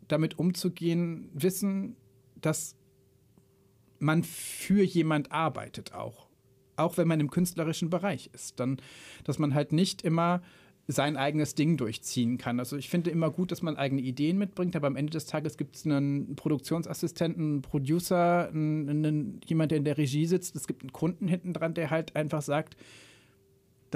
damit 0.09 0.39
umzugehen 0.39 1.31
wissen, 1.35 1.97
dass 2.41 2.77
man 3.99 4.23
für 4.23 4.83
jemand 4.83 5.33
arbeitet 5.33 5.95
auch. 5.95 6.29
Auch 6.77 6.99
wenn 6.99 7.09
man 7.09 7.21
im 7.21 7.31
künstlerischen 7.31 7.91
Bereich 7.91 8.31
ist. 8.33 8.61
Dann, 8.61 8.79
dass 9.25 9.39
man 9.39 9.55
halt 9.55 9.73
nicht 9.73 10.03
immer 10.03 10.43
sein 10.89 11.17
eigenes 11.17 11.55
Ding 11.55 11.77
durchziehen 11.77 12.39
kann. 12.39 12.61
Also 12.61 12.77
ich 12.77 12.89
finde 12.89 13.11
immer 13.11 13.31
gut, 13.31 13.51
dass 13.51 13.63
man 13.63 13.77
eigene 13.77 14.03
Ideen 14.03 14.39
mitbringt, 14.39 14.77
aber 14.77 14.87
am 14.87 14.95
Ende 14.97 15.11
des 15.11 15.27
Tages 15.27 15.57
gibt 15.57 15.77
es 15.77 15.85
einen 15.85 16.37
Produktionsassistenten, 16.37 17.43
einen 17.43 17.63
Producer, 17.63 18.49
einen, 18.49 18.89
einen, 18.89 19.41
jemand, 19.47 19.73
der 19.73 19.79
in 19.79 19.85
der 19.85 19.99
Regie 19.99 20.27
sitzt. 20.27 20.55
Es 20.55 20.69
gibt 20.69 20.83
einen 20.83 20.93
Kunden 20.93 21.27
hinten 21.27 21.53
dran, 21.53 21.75
der 21.75 21.91
halt 21.91 22.15
einfach 22.15 22.43
sagt, 22.43 22.77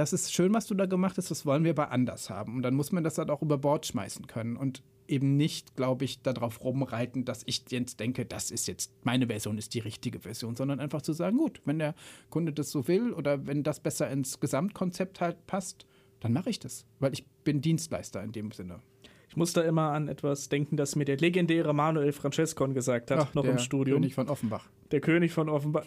das 0.01 0.15
ist 0.15 0.33
schön, 0.33 0.55
was 0.55 0.67
du 0.67 0.75
da 0.75 0.87
gemacht 0.87 1.19
hast, 1.19 1.31
das 1.31 1.45
wollen 1.45 1.63
wir 1.63 1.73
aber 1.73 1.91
anders 1.91 2.31
haben. 2.31 2.57
Und 2.57 2.63
dann 2.63 2.75
muss 2.75 2.91
man 2.91 3.05
das 3.05 3.19
halt 3.19 3.31
auch 3.31 3.43
über 3.43 3.59
Bord 3.59 3.85
schmeißen 3.85 4.27
können 4.27 4.57
und 4.57 4.83
eben 5.07 5.37
nicht, 5.37 5.77
glaube 5.77 6.07
ich, 6.07 6.23
darauf 6.23 6.65
rumreiten, 6.65 7.27
dass 7.27 7.43
ich 7.45 7.65
jetzt 7.69 8.01
denke, 8.01 8.25
das 8.25 8.51
ist 8.51 8.67
jetzt, 8.67 8.93
meine 9.05 9.27
Version 9.27 9.59
ist 9.59 9.75
die 9.75 9.81
richtige 9.81 10.21
Version, 10.21 10.57
sondern 10.57 10.81
einfach 10.81 11.03
zu 11.03 11.13
sagen, 11.13 11.37
gut, 11.37 11.61
wenn 11.67 11.79
der 11.79 11.95
Kunde 12.31 12.55
das 12.55 12.71
so 12.71 12.89
will 12.89 13.13
oder 13.13 13.47
wenn 13.47 13.63
das 13.63 13.81
besser 13.81 14.09
ins 14.11 14.41
Gesamtkonzept 14.41 15.21
halt 15.21 15.47
passt, 15.47 15.87
dann 16.21 16.33
mache 16.33 16.49
ich 16.49 16.59
das, 16.59 16.87
weil 16.99 17.13
ich 17.13 17.27
bin 17.45 17.61
Dienstleister 17.61 18.23
in 18.23 18.33
dem 18.33 18.53
Sinne. 18.53 18.81
Ich 19.29 19.37
muss 19.37 19.53
da 19.53 19.61
immer 19.61 19.93
an 19.93 20.09
etwas 20.09 20.49
denken, 20.49 20.79
das 20.79 20.97
mir 20.97 21.05
der 21.05 21.19
legendäre 21.19 21.75
Manuel 21.75 22.13
Francescon 22.13 22.73
gesagt 22.73 23.11
hat, 23.11 23.19
Ach, 23.19 23.35
noch 23.35 23.43
der 23.43 23.53
im 23.53 23.59
Studium. 23.59 23.99
König 23.99 24.15
von 24.15 24.31
Offenbach. 24.31 24.67
Der 24.93 25.01
König 25.03 25.33
von 25.33 25.51
Offenbach. 25.51 25.85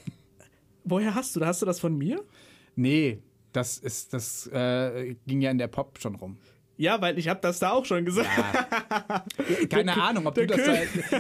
Woher 0.83 1.15
hast 1.15 1.35
du? 1.35 1.43
Hast 1.43 1.63
du 1.63 1.65
das 1.65 1.79
von 1.79 1.97
mir? 1.97 2.23
Nee, 2.75 3.19
das 3.53 3.77
ist, 3.77 4.13
das 4.13 4.47
äh, 4.47 5.15
ging 5.25 5.41
ja 5.41 5.51
in 5.51 5.57
der 5.57 5.67
Pop 5.67 5.99
schon 6.01 6.15
rum. 6.15 6.37
Ja, 6.75 6.99
weil 7.01 7.19
ich 7.19 7.27
habe 7.27 7.39
das 7.39 7.59
da 7.59 7.71
auch 7.71 7.85
schon 7.85 8.03
gesagt. 8.03 8.27
Keine 9.69 10.01
Ahnung, 10.01 10.25
ob 10.25 10.33
du 10.33 10.47
das. 10.47 10.59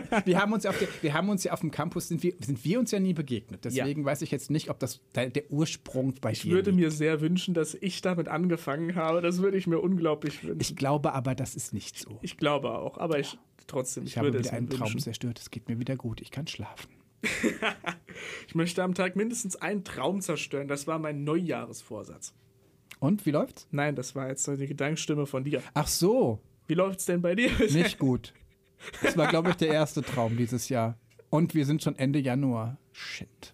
Da, 0.09 0.25
wir, 0.25 0.39
haben 0.41 0.51
uns 0.51 0.63
ja 0.63 0.71
auf 0.71 0.79
der, 0.79 0.87
wir 1.01 1.13
haben 1.13 1.29
uns 1.29 1.43
ja 1.43 1.53
auf 1.53 1.59
dem 1.59 1.69
Campus, 1.69 2.07
sind 2.07 2.23
wir, 2.23 2.33
sind 2.43 2.65
wir 2.65 2.79
uns 2.79 2.89
ja 2.89 2.99
nie 2.99 3.13
begegnet. 3.13 3.63
Deswegen 3.63 4.03
weiß 4.03 4.23
ich 4.23 4.31
jetzt 4.31 4.49
nicht, 4.49 4.71
ob 4.71 4.79
das 4.79 4.99
der, 5.13 5.29
der 5.29 5.51
Ursprung 5.51 6.15
bei 6.21 6.31
Ich 6.31 6.41
dir 6.41 6.53
würde 6.53 6.71
liegt. 6.71 6.81
mir 6.83 6.91
sehr 6.91 7.21
wünschen, 7.21 7.53
dass 7.53 7.75
ich 7.75 8.01
damit 8.01 8.29
angefangen 8.29 8.95
habe. 8.95 9.21
Das 9.21 9.43
würde 9.43 9.57
ich 9.57 9.67
mir 9.67 9.79
unglaublich 9.79 10.43
wünschen. 10.43 10.59
Ich 10.59 10.75
glaube 10.75 11.13
aber, 11.13 11.35
das 11.35 11.55
ist 11.55 11.71
nicht 11.71 11.99
so. 11.99 12.17
Ich 12.23 12.37
glaube 12.37 12.71
auch, 12.71 12.97
aber 12.97 13.19
ich 13.19 13.37
trotzdem, 13.67 14.03
ich, 14.05 14.11
Ich 14.13 14.17
habe 14.17 14.29
würde 14.29 14.39
es 14.39 14.45
wieder 14.45 14.53
mir 14.53 14.57
einen 14.57 14.69
Traum 14.69 14.87
wünschen. 14.87 14.99
zerstört. 15.01 15.39
Es 15.39 15.51
geht 15.51 15.69
mir 15.69 15.79
wieder 15.79 15.95
gut. 15.95 16.19
Ich 16.19 16.31
kann 16.31 16.47
schlafen. 16.47 16.89
Ich 18.47 18.55
möchte 18.55 18.83
am 18.83 18.93
Tag 18.93 19.15
mindestens 19.15 19.55
einen 19.55 19.83
Traum 19.83 20.21
zerstören. 20.21 20.67
Das 20.67 20.85
war 20.87 20.99
mein 20.99 21.23
Neujahresvorsatz. 21.23 22.33
Und 22.99 23.25
wie 23.25 23.31
läuft's? 23.31 23.67
Nein, 23.71 23.95
das 23.95 24.15
war 24.15 24.27
jetzt 24.29 24.47
die 24.47 24.67
Gedankenstimme 24.67 25.25
von 25.25 25.43
dir. 25.43 25.61
Ach 25.73 25.87
so, 25.87 26.39
Wie 26.67 26.75
läuft's 26.75 27.05
denn 27.05 27.21
bei 27.21 27.35
dir? 27.35 27.49
nicht 27.71 27.99
gut. 27.99 28.33
Das 29.01 29.17
war, 29.17 29.27
glaube 29.27 29.49
ich, 29.49 29.55
der 29.55 29.69
erste 29.69 30.01
Traum 30.01 30.37
dieses 30.37 30.69
Jahr. 30.69 30.97
Und 31.29 31.55
wir 31.55 31.65
sind 31.65 31.81
schon 31.81 31.97
Ende 31.97 32.19
Januar. 32.19 32.77
Shit. 32.91 33.53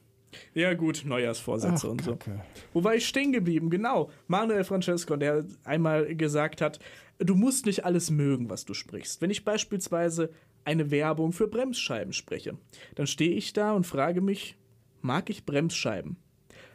Ja, 0.54 0.74
gut, 0.74 1.04
Neujahrsvorsätze 1.06 1.88
Ach, 1.88 1.92
und 1.92 2.04
so. 2.04 2.12
Kacke. 2.12 2.42
Wo 2.74 2.84
war 2.84 2.96
ich 2.96 3.08
stehen 3.08 3.32
geblieben? 3.32 3.70
Genau. 3.70 4.12
Manuel 4.28 4.64
Francesco, 4.64 5.16
der 5.16 5.46
einmal 5.64 6.16
gesagt 6.16 6.62
hat, 6.62 6.80
du 7.20 7.36
musst 7.36 7.66
nicht 7.66 7.86
alles 7.86 8.10
mögen, 8.10 8.50
was 8.50 8.66
du 8.66 8.74
sprichst. 8.74 9.22
Wenn 9.22 9.30
ich 9.30 9.46
beispielsweise 9.46 10.30
eine 10.70 10.92
Werbung 10.92 11.34
für 11.34 11.48
Bremsscheiben 11.48 12.14
spreche. 12.14 12.56
Dann 12.94 13.08
stehe 13.08 13.36
ich 13.36 13.54
da 13.54 13.74
und 13.74 13.88
frage 13.88 14.22
mich, 14.22 14.56
mag 15.02 15.32
ich 15.32 15.46
Bremsscheiben? 15.46 16.18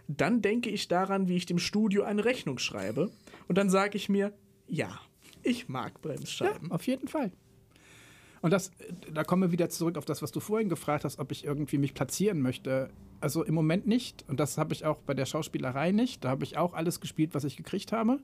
Dann 0.09 0.43
denke 0.43 0.69
ich 0.69 0.89
daran, 0.89 1.29
wie 1.29 1.37
ich 1.37 1.47
dem 1.47 1.61
Studio 1.61 2.03
eine 2.03 2.25
Rechnung 2.25 2.59
schreibe 2.59 3.11
und 3.47 3.57
dann 3.57 3.71
sage 3.71 3.97
ich 3.97 4.09
mir, 4.09 4.33
ja, 4.67 5.01
ich 5.45 5.69
mag 5.69 6.03
Bremsscheiben. 6.03 6.73
Auf 6.73 6.87
jeden 6.89 7.07
Fall. 7.07 7.31
Und 8.43 8.51
das, 8.51 8.73
da 9.13 9.23
kommen 9.25 9.43
wir 9.43 9.53
wieder 9.53 9.71
zurück 9.71 9.97
auf 9.97 10.05
das, 10.05 10.21
was 10.21 10.33
du 10.33 10.41
vorhin 10.41 10.69
gefragt 10.69 11.05
hast, 11.05 11.19
ob 11.19 11.31
ich 11.31 11.45
irgendwie 11.45 11.79
mich 11.79 11.95
platzieren 11.95 12.43
möchte. 12.43 12.91
Also 13.21 13.45
im 13.45 13.55
Moment 13.55 13.87
nicht. 13.87 14.25
Und 14.29 14.41
das 14.41 14.59
habe 14.59 14.75
ich 14.75 14.85
auch 14.85 14.99
bei 14.99 15.15
der 15.15 15.25
Schauspielerei 15.25 15.93
nicht. 15.93 16.25
Da 16.25 16.31
habe 16.31 16.45
ich 16.45 16.59
auch 16.59 16.75
alles 16.75 17.01
gespielt, 17.01 17.35
was 17.35 17.45
ich 17.45 17.57
gekriegt 17.57 17.93
habe. 17.93 18.19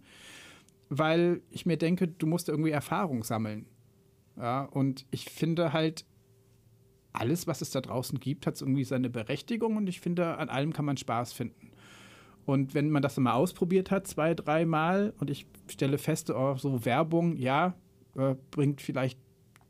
Weil 0.91 1.41
ich 1.51 1.65
mir 1.65 1.79
denke, 1.79 2.09
du 2.09 2.27
musst 2.27 2.49
irgendwie 2.49 2.71
Erfahrung 2.71 3.23
sammeln. 3.23 3.65
Ja, 4.41 4.65
und 4.65 5.05
ich 5.11 5.27
finde 5.27 5.75
halt, 5.75 6.07
alles, 7.13 7.47
was 7.47 7.61
es 7.61 7.71
da 7.71 7.81
draußen 7.81 8.21
gibt, 8.21 8.47
hat 8.47 8.61
irgendwie 8.61 8.85
seine 8.85 9.11
Berechtigung 9.11 9.77
und 9.77 9.89
ich 9.89 10.01
finde, 10.01 10.39
an 10.39 10.49
allem 10.49 10.73
kann 10.73 10.85
man 10.85 10.97
Spaß 10.97 11.33
finden. 11.33 11.73
Und 12.47 12.73
wenn 12.75 12.91
man 12.91 13.03
das 13.03 13.17
mal 13.19 13.33
ausprobiert 13.33 13.91
hat, 13.91 14.07
zwei, 14.07 14.35
dreimal, 14.35 15.13
und 15.19 15.29
ich 15.29 15.47
stelle 15.69 15.99
fest, 15.99 16.31
oh, 16.31 16.57
so 16.57 16.85
Werbung, 16.85 17.37
ja, 17.37 17.75
äh, 18.17 18.35
bringt 18.51 18.81
vielleicht 18.81 19.19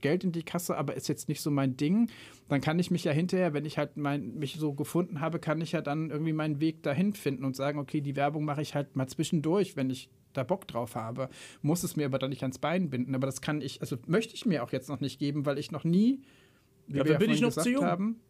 Geld 0.00 0.22
in 0.22 0.32
die 0.32 0.44
Kasse, 0.44 0.76
aber 0.76 0.94
ist 0.94 1.08
jetzt 1.08 1.28
nicht 1.28 1.40
so 1.40 1.50
mein 1.50 1.76
Ding, 1.76 2.08
dann 2.48 2.60
kann 2.60 2.78
ich 2.78 2.90
mich 2.90 3.04
ja 3.04 3.12
hinterher, 3.12 3.52
wenn 3.52 3.64
ich 3.64 3.76
halt 3.76 3.96
mein, 3.96 4.38
mich 4.38 4.56
so 4.56 4.72
gefunden 4.72 5.20
habe, 5.20 5.40
kann 5.40 5.60
ich 5.60 5.72
ja 5.72 5.82
dann 5.82 6.10
irgendwie 6.10 6.32
meinen 6.32 6.60
Weg 6.60 6.82
dahin 6.82 7.12
finden 7.12 7.44
und 7.44 7.56
sagen, 7.56 7.78
okay, 7.78 8.00
die 8.00 8.16
Werbung 8.16 8.44
mache 8.44 8.62
ich 8.62 8.74
halt 8.74 8.96
mal 8.96 9.08
zwischendurch, 9.08 9.76
wenn 9.76 9.90
ich 9.90 10.08
da 10.32 10.44
Bock 10.44 10.66
drauf 10.68 10.94
habe, 10.94 11.28
muss 11.62 11.82
es 11.82 11.96
mir 11.96 12.06
aber 12.06 12.18
dann 12.18 12.30
nicht 12.30 12.42
ans 12.42 12.58
Bein 12.58 12.90
binden. 12.90 13.14
Aber 13.14 13.26
das 13.26 13.40
kann 13.40 13.60
ich, 13.60 13.80
also 13.80 13.96
möchte 14.06 14.34
ich 14.34 14.46
mir 14.46 14.62
auch 14.62 14.72
jetzt 14.72 14.88
noch 14.88 15.00
nicht 15.00 15.18
geben, 15.18 15.46
weil 15.46 15.58
ich 15.58 15.70
noch 15.72 15.84
nie, 15.84 16.22
wie 16.86 16.98
Dafür 16.98 17.04
wir 17.04 17.12
ja 17.12 17.18
bin 17.18 17.30
ich 17.30 17.40
noch 17.40 17.52
zu 17.52 17.70
jung. 17.70 17.84
haben, 17.84 18.20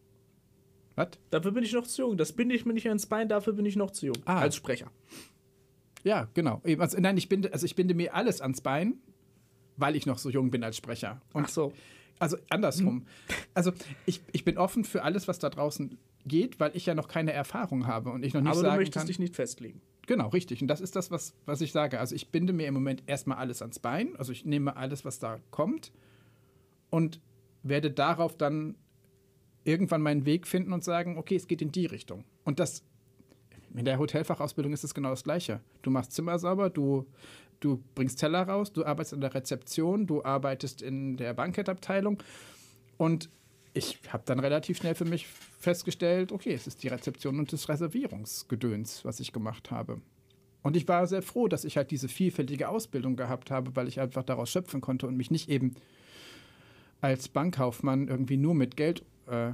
was? 0.95 1.09
Dafür 1.29 1.51
bin 1.51 1.63
ich 1.63 1.73
noch 1.73 1.87
zu 1.87 2.01
jung. 2.01 2.17
Das 2.17 2.33
binde 2.33 2.55
ich 2.55 2.65
mir 2.65 2.73
nicht 2.73 2.87
ans 2.87 3.05
Bein, 3.05 3.29
dafür 3.29 3.53
bin 3.53 3.65
ich 3.65 3.75
noch 3.75 3.91
zu 3.91 4.07
jung. 4.07 4.17
Ah. 4.25 4.39
Als 4.41 4.55
Sprecher. 4.55 4.91
Ja, 6.03 6.27
genau. 6.33 6.61
Also, 6.79 6.99
nein, 6.99 7.17
ich 7.17 7.29
binde, 7.29 7.53
also 7.53 7.65
ich 7.65 7.75
binde 7.75 7.93
mir 7.93 8.13
alles 8.15 8.41
ans 8.41 8.61
Bein, 8.61 8.95
weil 9.77 9.95
ich 9.95 10.05
noch 10.05 10.17
so 10.17 10.29
jung 10.29 10.51
bin 10.51 10.63
als 10.63 10.77
Sprecher. 10.77 11.21
Und 11.33 11.45
Ach 11.45 11.49
so. 11.49 11.73
Also 12.19 12.37
andersrum. 12.49 13.05
Also 13.55 13.71
ich, 14.05 14.21
ich 14.31 14.43
bin 14.45 14.57
offen 14.59 14.83
für 14.83 15.01
alles, 15.03 15.27
was 15.27 15.39
da 15.39 15.49
draußen 15.49 15.97
geht, 16.25 16.59
weil 16.59 16.71
ich 16.75 16.85
ja 16.85 16.93
noch 16.93 17.07
keine 17.07 17.33
Erfahrung 17.33 17.87
habe 17.87 18.11
und 18.11 18.23
ich 18.23 18.33
noch 18.35 18.41
nicht 18.41 18.51
Aber 18.51 18.61
du 18.61 18.67
sagen 18.67 18.75
möchtest 18.77 18.97
kann. 18.97 19.07
dich 19.07 19.17
nicht 19.17 19.35
festlegen. 19.35 19.81
Genau, 20.11 20.27
richtig. 20.27 20.61
Und 20.61 20.67
das 20.67 20.81
ist 20.81 20.97
das, 20.97 21.09
was, 21.09 21.33
was 21.45 21.61
ich 21.61 21.71
sage. 21.71 21.97
Also 21.97 22.15
ich 22.15 22.31
binde 22.31 22.51
mir 22.51 22.67
im 22.67 22.73
Moment 22.73 23.01
erstmal 23.07 23.37
alles 23.37 23.61
ans 23.61 23.79
Bein. 23.79 24.13
Also 24.17 24.33
ich 24.33 24.43
nehme 24.43 24.75
alles, 24.75 25.05
was 25.05 25.19
da 25.19 25.39
kommt 25.51 25.93
und 26.89 27.21
werde 27.63 27.91
darauf 27.91 28.35
dann 28.35 28.75
irgendwann 29.63 30.01
meinen 30.01 30.25
Weg 30.25 30.47
finden 30.47 30.73
und 30.73 30.83
sagen, 30.83 31.17
okay, 31.17 31.37
es 31.37 31.47
geht 31.47 31.61
in 31.61 31.71
die 31.71 31.85
Richtung. 31.85 32.25
Und 32.43 32.59
das 32.59 32.83
in 33.73 33.85
der 33.85 33.99
Hotelfachausbildung 33.99 34.73
ist 34.73 34.83
es 34.83 34.93
genau 34.93 35.11
das 35.11 35.23
Gleiche. 35.23 35.61
Du 35.81 35.91
machst 35.91 36.11
Zimmer 36.11 36.37
sauber, 36.39 36.69
du, 36.69 37.05
du 37.61 37.81
bringst 37.95 38.19
Teller 38.19 38.41
raus, 38.41 38.73
du 38.73 38.83
arbeitest 38.83 39.13
in 39.13 39.21
der 39.21 39.33
Rezeption, 39.33 40.07
du 40.07 40.25
arbeitest 40.25 40.81
in 40.81 41.15
der 41.15 41.33
Bankettabteilung 41.33 42.21
und 42.97 43.29
ich 43.73 43.99
habe 44.09 44.23
dann 44.25 44.39
relativ 44.39 44.77
schnell 44.77 44.95
für 44.95 45.05
mich 45.05 45.27
festgestellt, 45.27 46.31
okay, 46.31 46.53
es 46.53 46.67
ist 46.67 46.83
die 46.83 46.89
Rezeption 46.89 47.39
und 47.39 47.53
das 47.53 47.69
Reservierungsgedöns, 47.69 49.05
was 49.05 49.19
ich 49.19 49.31
gemacht 49.31 49.71
habe. 49.71 50.01
Und 50.61 50.75
ich 50.75 50.87
war 50.87 51.07
sehr 51.07 51.21
froh, 51.21 51.47
dass 51.47 51.65
ich 51.65 51.77
halt 51.77 51.91
diese 51.91 52.07
vielfältige 52.07 52.69
Ausbildung 52.69 53.15
gehabt 53.15 53.49
habe, 53.49 53.75
weil 53.75 53.87
ich 53.87 53.99
einfach 53.99 54.23
daraus 54.23 54.49
schöpfen 54.49 54.81
konnte 54.81 55.07
und 55.07 55.17
mich 55.17 55.31
nicht 55.31 55.49
eben 55.49 55.75
als 56.99 57.29
Bankkaufmann 57.29 58.07
irgendwie 58.07 58.37
nur 58.37 58.53
mit 58.53 58.77
Geld 58.77 59.03
äh, 59.27 59.53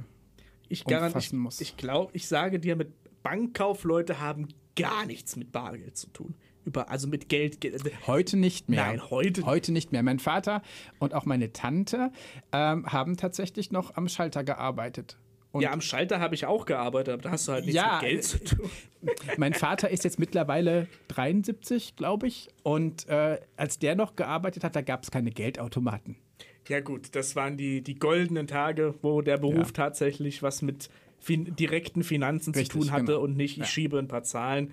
Ich 0.68 0.84
umfassen 0.84 1.36
ich, 1.36 1.42
muss. 1.42 1.60
ich 1.60 1.76
glaube, 1.76 2.10
ich 2.14 2.28
sage 2.28 2.58
dir, 2.58 2.76
mit 2.76 2.92
Bankkaufleute 3.22 4.20
haben 4.20 4.48
gar 4.76 5.06
nichts 5.06 5.36
mit 5.36 5.50
Bargeld 5.50 5.96
zu 5.96 6.08
tun. 6.08 6.34
Über, 6.68 6.90
also 6.90 7.08
mit 7.08 7.28
Geld. 7.28 7.60
Ge- 7.60 7.78
Heute 8.06 8.36
nicht 8.36 8.68
mehr. 8.68 8.84
Nein, 8.86 9.10
heute- 9.10 9.44
Heute 9.46 9.72
nicht 9.72 9.90
mehr. 9.90 10.02
Mein 10.02 10.18
Vater 10.18 10.62
und 10.98 11.14
auch 11.14 11.24
meine 11.24 11.52
Tante 11.52 12.12
ähm, 12.52 12.86
haben 12.92 13.16
tatsächlich 13.16 13.72
noch 13.72 13.96
am 13.96 14.08
Schalter 14.08 14.44
gearbeitet. 14.44 15.16
Und 15.50 15.62
ja, 15.62 15.72
am 15.72 15.80
Schalter 15.80 16.20
habe 16.20 16.34
ich 16.34 16.44
auch 16.44 16.66
gearbeitet, 16.66 17.14
aber 17.14 17.22
da 17.22 17.30
hast 17.30 17.48
du 17.48 17.52
halt 17.52 17.64
nichts 17.64 17.74
Ja, 17.80 18.00
mit 18.02 18.10
Geld 18.10 18.24
zu 18.24 18.38
tun. 18.44 18.70
mein 19.38 19.54
Vater 19.54 19.88
ist 19.88 20.04
jetzt 20.04 20.18
mittlerweile 20.18 20.86
73, 21.08 21.96
glaube 21.96 22.26
ich. 22.26 22.48
Und 22.62 23.08
äh, 23.08 23.40
als 23.56 23.78
der 23.78 23.96
noch 23.96 24.14
gearbeitet 24.14 24.62
hat, 24.62 24.76
da 24.76 24.82
gab 24.82 25.04
es 25.04 25.10
keine 25.10 25.30
Geldautomaten. 25.30 26.16
Ja, 26.68 26.80
gut, 26.80 27.14
das 27.16 27.34
waren 27.34 27.56
die, 27.56 27.80
die 27.80 27.94
goldenen 27.98 28.46
Tage, 28.46 28.94
wo 29.00 29.22
der 29.22 29.38
Beruf 29.38 29.68
Ja. 29.68 29.72
tatsächlich 29.72 30.42
was 30.42 30.60
mit 30.60 30.90
fin 31.18 31.56
direkten 31.56 32.04
Finanzen 32.04 32.52
Richtig, 32.54 32.72
zu 32.72 32.78
tun 32.80 32.92
hatte 32.92 33.04
genau. 33.06 33.20
und 33.20 33.36
nicht, 33.38 33.52
ich 33.52 33.58
Ja. 33.58 33.64
schiebe 33.64 33.98
ein 33.98 34.06
paar 34.06 34.22
Zahlen 34.24 34.72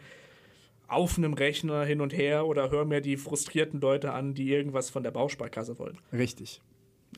auf 0.88 1.18
einem 1.18 1.34
Rechner 1.34 1.84
hin 1.86 2.02
und 2.02 2.14
her 2.14 2.45
oder 2.45 2.70
höre 2.70 2.86
mir 2.86 3.02
die 3.02 3.18
frustrierten 3.18 3.80
Leute 3.82 4.14
an, 4.14 4.34
die 4.34 4.49
irgendwas 4.49 4.90
von 4.90 5.03
der 5.03 5.12
Bausparkasse 5.12 5.80
wollen. 5.80 5.98
Richtig. 6.14 6.62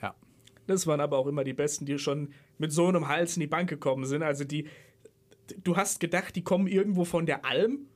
Ja. 0.01 0.15
Das 0.67 0.85
waren 0.87 0.99
aber 0.99 1.17
auch 1.17 1.27
immer 1.27 1.43
die 1.43 1.53
Besten, 1.53 1.85
die 1.85 1.97
schon 1.97 2.33
mit 2.57 2.71
so 2.71 2.87
einem 2.87 3.07
Hals 3.07 3.37
in 3.37 3.41
die 3.41 3.47
Bank 3.47 3.69
gekommen 3.69 4.05
sind. 4.05 4.23
Also 4.23 4.43
die, 4.43 4.67
du 5.63 5.77
hast 5.77 5.99
gedacht, 5.99 6.35
die 6.35 6.43
kommen 6.43 6.67
irgendwo 6.67 7.05
von 7.05 7.25
der 7.25 7.45
Alm, 7.45 7.87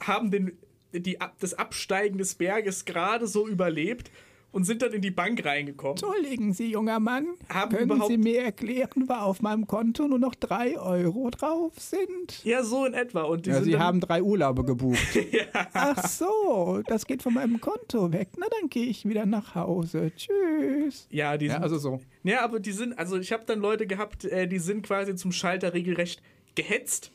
haben 0.00 0.30
den, 0.30 0.58
die, 0.92 1.18
das 1.40 1.54
Absteigen 1.54 2.18
des 2.18 2.34
Berges 2.34 2.84
gerade 2.84 3.26
so 3.26 3.46
überlebt 3.46 4.10
und 4.50 4.64
sind 4.64 4.82
dann 4.82 4.92
in 4.92 5.02
die 5.02 5.10
Bank 5.10 5.44
reingekommen. 5.44 5.96
Entschuldigen 5.98 6.52
Sie, 6.52 6.70
junger 6.70 6.98
Mann. 7.00 7.26
Haben 7.48 7.70
können 7.76 7.90
überhaupt- 7.90 8.08
Sie 8.10 8.16
mir 8.18 8.42
erklären, 8.42 9.08
war 9.08 9.24
auf 9.26 9.42
meinem 9.42 9.66
Konto 9.66 10.08
nur 10.08 10.18
noch 10.18 10.34
drei 10.34 10.78
Euro 10.78 11.28
drauf 11.30 11.72
sind? 11.78 12.44
Ja, 12.44 12.62
so 12.62 12.84
in 12.86 12.94
etwa. 12.94 13.22
Und 13.22 13.46
die 13.46 13.50
Ja, 13.50 13.62
Sie 13.62 13.78
haben 13.78 14.00
drei 14.00 14.22
Urlaube 14.22 14.64
gebucht. 14.64 14.98
Ach 15.74 16.06
so, 16.08 16.80
das 16.86 17.06
geht 17.06 17.22
von 17.22 17.34
meinem 17.34 17.60
Konto 17.60 18.12
weg. 18.12 18.28
Na, 18.38 18.46
dann 18.60 18.68
gehe 18.70 18.86
ich 18.86 19.06
wieder 19.08 19.26
nach 19.26 19.54
Hause. 19.54 20.12
Tschüss. 20.16 21.06
Ja, 21.10 21.36
die 21.36 21.46
Ja, 21.46 21.54
sind, 21.54 21.62
also 21.62 21.78
so. 21.78 22.00
Ja, 22.24 22.42
aber 22.42 22.60
die 22.60 22.72
sind, 22.72 22.98
also 22.98 23.18
ich 23.18 23.32
habe 23.32 23.44
dann 23.46 23.60
Leute 23.60 23.86
gehabt, 23.86 24.24
äh, 24.24 24.46
die 24.48 24.58
sind 24.58 24.82
quasi 24.82 25.14
zum 25.14 25.32
Schalter 25.32 25.74
regelrecht 25.74 26.22
gehetzt. 26.54 27.12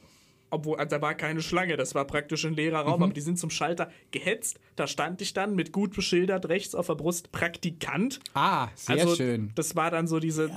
Obwohl, 0.54 0.78
also 0.78 0.96
da 0.98 1.02
war 1.02 1.16
keine 1.16 1.42
Schlange, 1.42 1.78
das 1.78 1.96
war 1.96 2.06
praktisch 2.06 2.46
ein 2.46 2.54
leerer 2.54 2.82
Raum, 2.82 3.00
Mhm. 3.00 3.04
aber 3.06 3.14
die 3.14 3.22
sind 3.22 3.40
zum 3.40 3.50
Schalter 3.50 3.90
gehetzt. 4.12 4.60
Da 4.76 4.86
stand 4.86 5.20
ich 5.20 5.34
dann 5.34 5.56
mit 5.56 5.72
gut 5.72 5.96
beschildert 5.96 6.48
rechts 6.48 6.76
auf 6.76 6.86
der 6.86 6.94
Brust 6.94 7.32
Praktikant. 7.32 8.20
Ah, 8.36 8.68
sehr 8.76 9.00
also, 9.02 9.16
schön. 9.16 9.52
Das 9.56 9.76
war 9.76 9.90
dann 9.90 10.06
so 10.08 10.20
diese. 10.20 10.52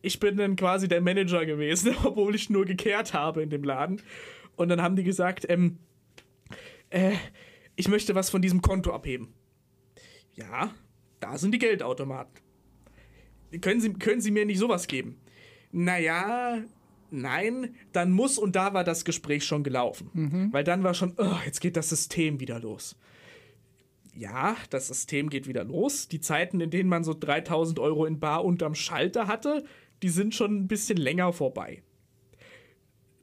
Ich 0.00 0.18
bin 0.18 0.38
dann 0.38 0.56
quasi 0.56 0.88
der 0.88 1.02
Manager 1.02 1.44
gewesen, 1.44 1.94
obwohl 2.04 2.34
ich 2.34 2.48
nur 2.48 2.64
gekehrt 2.64 3.12
habe 3.12 3.42
in 3.42 3.50
dem 3.50 3.64
Laden. 3.64 4.00
Und 4.56 4.70
dann 4.70 4.80
haben 4.80 4.96
die 4.96 5.04
gesagt, 5.04 5.44
ähm, 5.50 5.78
äh, 6.88 7.12
ich 7.76 7.88
möchte 7.88 8.14
was 8.14 8.30
von 8.30 8.40
diesem 8.40 8.62
Konto 8.62 8.94
abheben. 8.94 9.34
Ja, 10.36 10.72
da 11.20 11.36
sind 11.36 11.52
die 11.52 11.58
Geldautomaten. 11.58 12.32
Können 13.60 13.82
Sie, 13.82 13.92
können 13.92 14.22
Sie 14.22 14.30
mir 14.30 14.46
nicht 14.46 14.58
sowas 14.58 14.86
geben? 14.86 15.20
Naja, 15.70 16.62
nein, 17.14 17.74
dann 17.92 18.10
muss, 18.10 18.38
und 18.38 18.56
da 18.56 18.74
war 18.74 18.84
das 18.84 19.04
Gespräch 19.04 19.44
schon 19.44 19.64
gelaufen. 19.64 20.10
Weil 20.52 20.64
dann 20.64 20.82
war 20.82 20.94
schon, 20.94 21.14
oh, 21.16 21.36
jetzt 21.44 21.60
geht 21.60 21.76
das 21.76 21.88
System 21.88 22.40
wieder 22.40 22.60
los. 22.60 22.96
Ja, 24.14 24.56
das 24.70 24.88
System 24.88 25.28
geht 25.28 25.48
wieder 25.48 25.64
los. 25.64 26.08
Die 26.08 26.20
Zeiten, 26.20 26.60
in 26.60 26.70
denen 26.70 26.88
man 26.88 27.04
so 27.04 27.14
3000 27.14 27.78
Euro 27.78 28.06
in 28.06 28.20
Bar 28.20 28.44
unterm 28.44 28.74
Schalter 28.74 29.26
hatte, 29.26 29.64
die 30.02 30.08
sind 30.08 30.34
schon 30.34 30.54
ein 30.56 30.68
bisschen 30.68 30.98
länger 30.98 31.32
vorbei. 31.32 31.82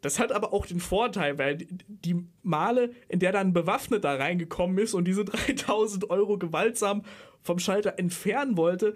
Das 0.02 0.18
hat 0.18 0.32
aber 0.32 0.52
auch 0.52 0.66
den 0.66 0.80
Vorteil, 0.80 1.38
weil 1.38 1.60
die 1.88 2.26
Male, 2.42 2.92
in 3.08 3.20
der 3.20 3.32
dann 3.32 3.48
ein 3.48 3.54
Bewaffneter 3.54 4.20
reingekommen 4.20 4.78
ist 4.80 4.94
und 4.94 5.06
diese 5.06 5.26
3000 5.26 6.10
Euro 6.10 6.38
gewaltsam 6.38 7.04
vom 7.44 7.60
Schalter 7.60 7.98
entfernen 7.98 8.58
wollte, 8.58 8.96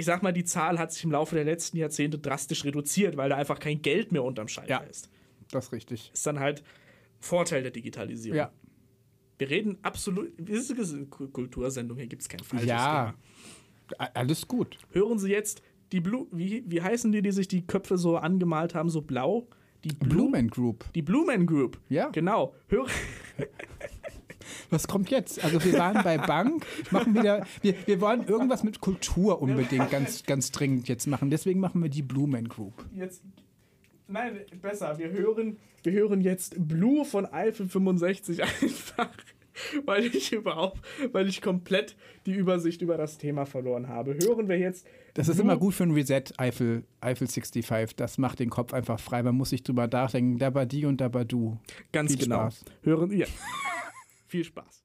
ich 0.00 0.06
sag 0.06 0.22
mal, 0.22 0.32
die 0.32 0.44
Zahl 0.44 0.78
hat 0.78 0.92
sich 0.92 1.04
im 1.04 1.12
Laufe 1.12 1.34
der 1.36 1.44
letzten 1.44 1.76
Jahrzehnte 1.76 2.18
drastisch 2.18 2.64
reduziert, 2.64 3.16
weil 3.16 3.28
da 3.28 3.36
einfach 3.36 3.58
kein 3.60 3.80
Geld 3.82 4.10
mehr 4.12 4.24
unterm 4.24 4.48
Schalter 4.48 4.70
Ja. 4.70 4.78
ist. 4.78 5.08
Das 5.50 5.66
ist 5.66 5.72
richtig. 5.72 6.10
Ist 6.12 6.26
dann 6.26 6.40
halt 6.40 6.62
Vorteil 7.20 7.62
der 7.62 7.70
Digitalisierung. 7.70 8.36
Ja. 8.38 8.50
Wir 9.38 9.50
reden 9.50 9.78
absolut, 9.82 10.32
das 10.38 10.70
ist 10.70 10.94
eine 10.94 11.06
Kultursendung, 11.06 11.96
hier 11.98 12.06
gibt 12.06 12.22
es 12.22 12.28
kein 12.28 12.40
falsches 12.40 12.68
Ja, 12.68 13.14
Thema. 13.88 14.10
alles 14.14 14.46
gut. 14.48 14.78
Hören 14.92 15.18
Sie 15.18 15.30
jetzt 15.30 15.62
die 15.92 16.00
Blue, 16.00 16.26
wie, 16.30 16.62
wie 16.66 16.82
heißen 16.82 17.10
die, 17.10 17.22
die 17.22 17.32
sich 17.32 17.48
die 17.48 17.66
Köpfe 17.66 17.96
so 17.98 18.16
angemalt 18.16 18.74
haben, 18.74 18.90
so 18.90 19.02
blau? 19.02 19.48
Die 19.84 19.92
Blue, 19.92 20.28
Blumen 20.30 20.48
Group. 20.48 20.84
Die 20.94 21.02
Blumen 21.02 21.46
Group. 21.46 21.78
Ja. 21.88 22.10
Genau. 22.10 22.54
Hör, 22.68 22.86
Was 24.70 24.88
kommt 24.88 25.10
jetzt? 25.10 25.42
Also 25.42 25.62
wir 25.64 25.74
waren 25.74 26.02
bei 26.02 26.18
Bank, 26.26 26.66
machen 26.90 27.14
wieder, 27.14 27.46
wir, 27.62 27.74
wir 27.86 28.00
wollen 28.00 28.26
irgendwas 28.26 28.62
mit 28.62 28.80
Kultur 28.80 29.40
unbedingt 29.40 29.90
ganz, 29.90 30.24
ganz 30.24 30.50
dringend 30.52 30.88
jetzt 30.88 31.06
machen. 31.06 31.30
Deswegen 31.30 31.60
machen 31.60 31.82
wir 31.82 31.90
die 31.90 32.02
Blue 32.02 32.28
Man 32.28 32.48
Group. 32.48 32.84
Jetzt, 32.94 33.22
nein, 34.08 34.40
besser, 34.60 34.98
wir 34.98 35.10
hören, 35.10 35.58
wir 35.82 35.92
hören 35.92 36.20
jetzt 36.20 36.54
Blue 36.68 37.04
von 37.04 37.26
Eiffel 37.26 37.68
65 37.68 38.42
einfach. 38.42 39.10
Weil 39.84 40.06
ich 40.06 40.32
überhaupt, 40.32 40.80
weil 41.12 41.28
ich 41.28 41.42
komplett 41.42 41.96
die 42.26 42.32
Übersicht 42.32 42.82
über 42.82 42.96
das 42.96 43.18
Thema 43.18 43.46
verloren 43.46 43.88
habe. 43.88 44.16
Hören 44.22 44.48
wir 44.48 44.58
jetzt. 44.58 44.86
Das 45.14 45.26
Blue. 45.26 45.34
ist 45.34 45.40
immer 45.40 45.56
gut 45.56 45.74
für 45.74 45.84
ein 45.84 45.90
Reset, 45.90 46.22
Eiffel, 46.36 46.84
Eiffel 47.00 47.26
65. 47.26 47.96
Das 47.96 48.18
macht 48.18 48.38
den 48.38 48.50
Kopf 48.50 48.72
einfach 48.72 49.00
frei. 49.00 49.22
Man 49.22 49.34
muss 49.34 49.50
sich 49.50 49.62
drüber 49.62 49.86
nachdenken. 49.86 50.38
Da 50.38 50.54
war 50.54 50.66
die 50.66 50.86
und 50.86 51.00
da 51.00 51.12
war 51.12 51.24
du. 51.24 51.58
Ganz 51.92 52.12
Viel 52.12 52.24
genau. 52.24 52.36
Spaß. 52.36 52.64
Hören 52.82 53.10
wir. 53.10 53.18
Ja. 53.18 53.26
Viel 54.30 54.44
Spaß! 54.44 54.84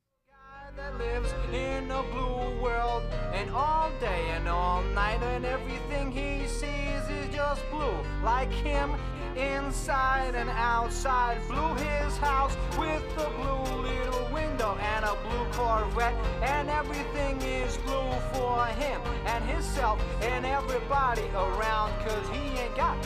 that 0.75 0.97
lives 0.97 1.31
in 1.53 1.89
a 1.91 2.03
blue 2.11 2.61
world 2.61 3.03
and 3.31 3.49
all 3.51 3.91
day 4.01 4.23
and 4.31 4.47
all 4.47 4.81
night 4.95 5.21
and 5.21 5.45
everything 5.45 6.11
he 6.11 6.47
sees 6.47 7.03
is 7.09 7.33
just 7.33 7.61
blue 7.69 7.95
like 8.23 8.51
him 8.51 8.89
inside 9.37 10.33
and 10.35 10.49
outside 10.49 11.37
his 11.77 12.17
house 12.17 12.57
with 12.79 13.03
a 13.17 13.29
blue 13.37 13.81
little 13.83 14.27
window 14.33 14.75
and 14.81 15.05
a 15.05 15.15
blue 15.23 15.45
corvette 15.53 16.15
and 16.41 16.67
everything 16.69 17.39
is 17.41 17.77
blue 17.85 18.11
for 18.33 18.65
him 18.81 18.99
and 19.27 19.43
himself 19.45 20.01
and 20.21 20.45
everybody 20.45 21.27
around 21.35 21.93
cause 22.03 22.27
he 22.33 22.57
ain't 22.57 22.75
got 22.75 22.97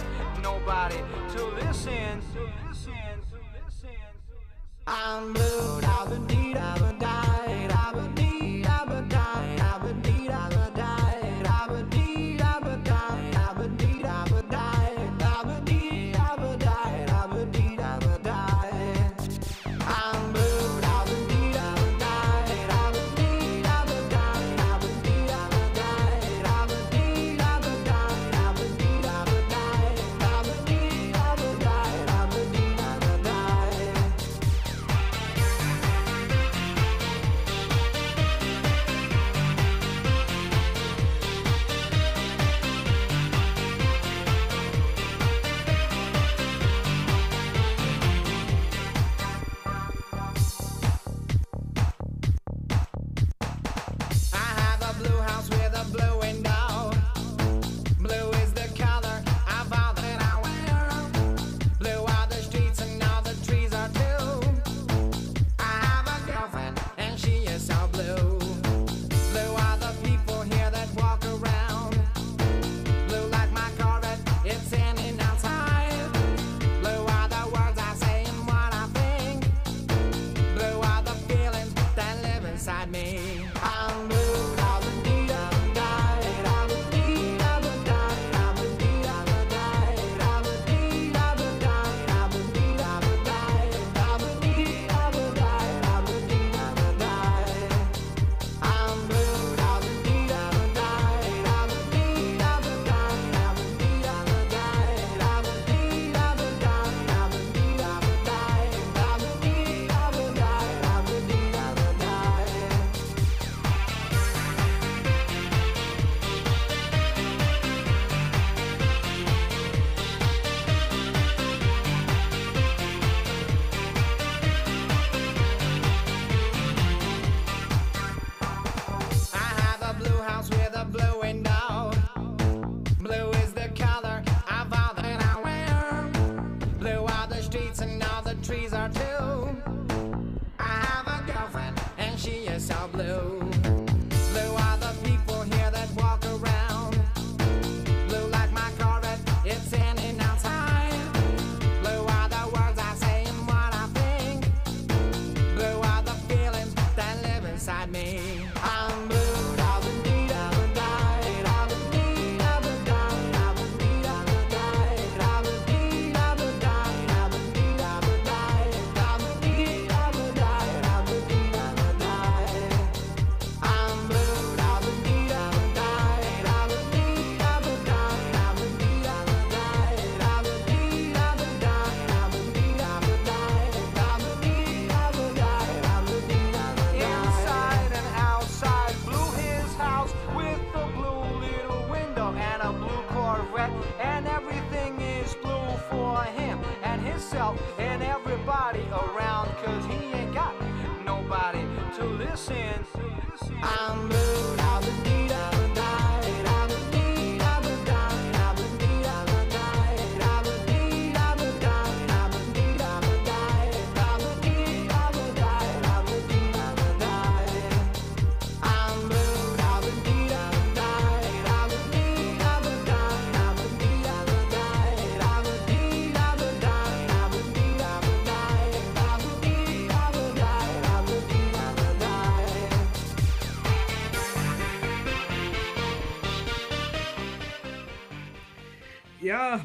nobody 0.41 0.98
to 1.36 1.45
listen 1.61 2.22
to 2.34 2.69
I'm 4.91 5.34
blue, 5.34 5.82
I've 5.84 6.10
been 6.10 6.26
deed, 6.26 6.57
I've 6.57 6.80
been 6.80 6.98
died, 6.98 7.72
I've 7.72 7.94
been 7.94 8.16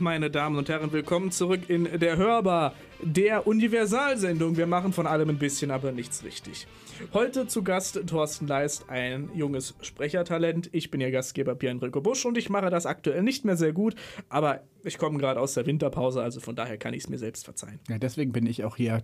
meine 0.04 0.30
Damen 0.30 0.56
und 0.56 0.68
Herren. 0.68 0.92
Willkommen 0.92 1.30
zurück 1.30 1.62
in 1.68 1.88
der 1.98 2.18
Hörbar, 2.18 2.74
der 3.00 3.46
Universalsendung. 3.46 4.58
Wir 4.58 4.66
machen 4.66 4.92
von 4.92 5.06
allem 5.06 5.30
ein 5.30 5.38
bisschen, 5.38 5.70
aber 5.70 5.92
nichts 5.92 6.22
richtig. 6.24 6.66
Heute 7.14 7.46
zu 7.46 7.64
Gast 7.64 7.98
Thorsten 8.06 8.46
Leist, 8.46 8.90
ein 8.90 9.30
junges 9.34 9.74
Sprechertalent. 9.80 10.68
Ich 10.72 10.90
bin 10.90 11.00
Ihr 11.00 11.10
Gastgeber 11.10 11.54
Pierre-Enrico 11.54 12.02
Busch 12.02 12.26
und 12.26 12.36
ich 12.36 12.50
mache 12.50 12.68
das 12.68 12.84
aktuell 12.84 13.22
nicht 13.22 13.46
mehr 13.46 13.56
sehr 13.56 13.72
gut, 13.72 13.94
aber 14.28 14.60
ich 14.84 14.98
komme 14.98 15.18
gerade 15.18 15.40
aus 15.40 15.54
der 15.54 15.64
Winterpause, 15.64 16.22
also 16.22 16.38
von 16.38 16.54
daher 16.54 16.76
kann 16.76 16.92
ich 16.92 17.04
es 17.04 17.08
mir 17.08 17.18
selbst 17.18 17.46
verzeihen. 17.46 17.80
Ja, 17.88 17.98
deswegen 17.98 18.30
bin 18.32 18.46
ich 18.46 18.62
auch 18.62 18.76
hier 18.76 19.02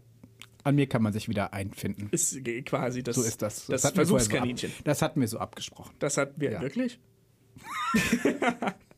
an 0.64 0.74
mir 0.74 0.86
kann 0.86 1.02
man 1.02 1.14
sich 1.14 1.30
wieder 1.30 1.54
einfinden. 1.54 2.08
Ist 2.10 2.44
quasi 2.66 3.02
das, 3.02 3.16
so 3.16 3.22
ist 3.22 3.40
das. 3.40 3.66
das, 3.66 3.80
das 3.80 3.92
Versuchskaninchen. 3.92 4.68
So 4.68 4.76
ab, 4.76 4.84
das 4.84 5.00
hatten 5.00 5.20
wir 5.22 5.28
so 5.28 5.38
abgesprochen. 5.38 5.94
Das 5.98 6.18
hatten 6.18 6.38
wir 6.38 6.52
ja. 6.52 6.60
wirklich? 6.60 7.00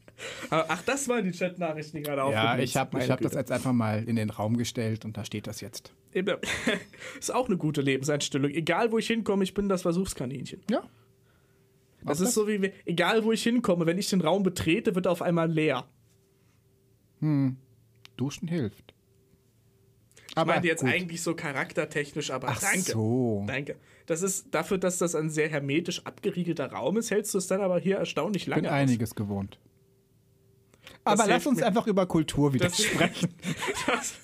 Ach, 0.50 0.82
das 0.82 1.08
waren 1.08 1.24
die 1.24 1.32
Chatnachrichten, 1.36 1.98
die 1.98 2.02
gerade 2.02 2.18
Ja, 2.32 2.42
aufgeblitzt 2.44 2.70
ich 2.72 2.76
habe 2.76 2.98
ich 3.02 3.10
hab 3.10 3.20
das 3.20 3.34
jetzt 3.34 3.50
einfach 3.52 3.72
mal 3.72 4.02
in 4.04 4.16
den 4.16 4.30
Raum 4.30 4.56
gestellt 4.56 5.04
und 5.04 5.16
da 5.16 5.24
steht 5.24 5.46
das 5.46 5.60
jetzt. 5.60 5.92
Eben, 6.12 6.36
Ist 7.18 7.34
auch 7.34 7.46
eine 7.48 7.56
gute 7.56 7.80
Lebenseinstellung. 7.80 8.50
Egal, 8.50 8.92
wo 8.92 8.98
ich 8.98 9.06
hinkomme, 9.06 9.44
ich 9.44 9.54
bin 9.54 9.68
das 9.68 9.82
Versuchskaninchen. 9.82 10.60
Ja. 10.70 10.82
Das 12.04 12.20
ist 12.20 12.34
so 12.34 12.48
wie, 12.48 12.72
egal, 12.84 13.22
wo 13.24 13.30
ich 13.32 13.42
hinkomme, 13.44 13.86
wenn 13.86 13.96
ich 13.96 14.10
den 14.10 14.20
Raum 14.20 14.42
betrete, 14.42 14.94
wird 14.96 15.06
er 15.06 15.12
auf 15.12 15.22
einmal 15.22 15.50
leer. 15.50 15.86
Hm. 17.20 17.56
Duschen 18.16 18.48
hilft. 18.48 18.92
Ich 20.28 20.36
Aber 20.36 20.52
meinte 20.54 20.66
jetzt 20.66 20.80
gut. 20.80 20.90
eigentlich 20.90 21.22
so 21.22 21.34
charaktertechnisch, 21.34 22.30
aber 22.30 22.48
Ach 22.48 22.60
danke. 22.60 22.90
so. 22.92 23.44
Danke. 23.46 23.76
Das 24.06 24.22
ist 24.22 24.46
dafür, 24.52 24.78
dass 24.78 24.98
das 24.98 25.14
ein 25.14 25.30
sehr 25.30 25.48
hermetisch 25.48 26.04
abgeriegelter 26.04 26.72
Raum 26.72 26.96
ist, 26.96 27.10
hältst 27.10 27.34
du 27.34 27.38
es 27.38 27.46
dann 27.46 27.60
aber 27.60 27.78
hier 27.78 27.98
erstaunlich 27.98 28.42
Ich 28.44 28.48
lange 28.48 28.62
bin 28.62 28.70
aus. 28.70 28.76
einiges 28.76 29.14
gewohnt. 29.14 29.58
Aber 31.04 31.26
lass 31.26 31.46
uns 31.46 31.58
mir- 31.60 31.66
einfach 31.66 31.86
über 31.86 32.06
Kultur 32.06 32.52
wieder 32.54 32.66
Das- 32.68 32.82
sprechen. 32.82 33.34
Das, 33.86 34.14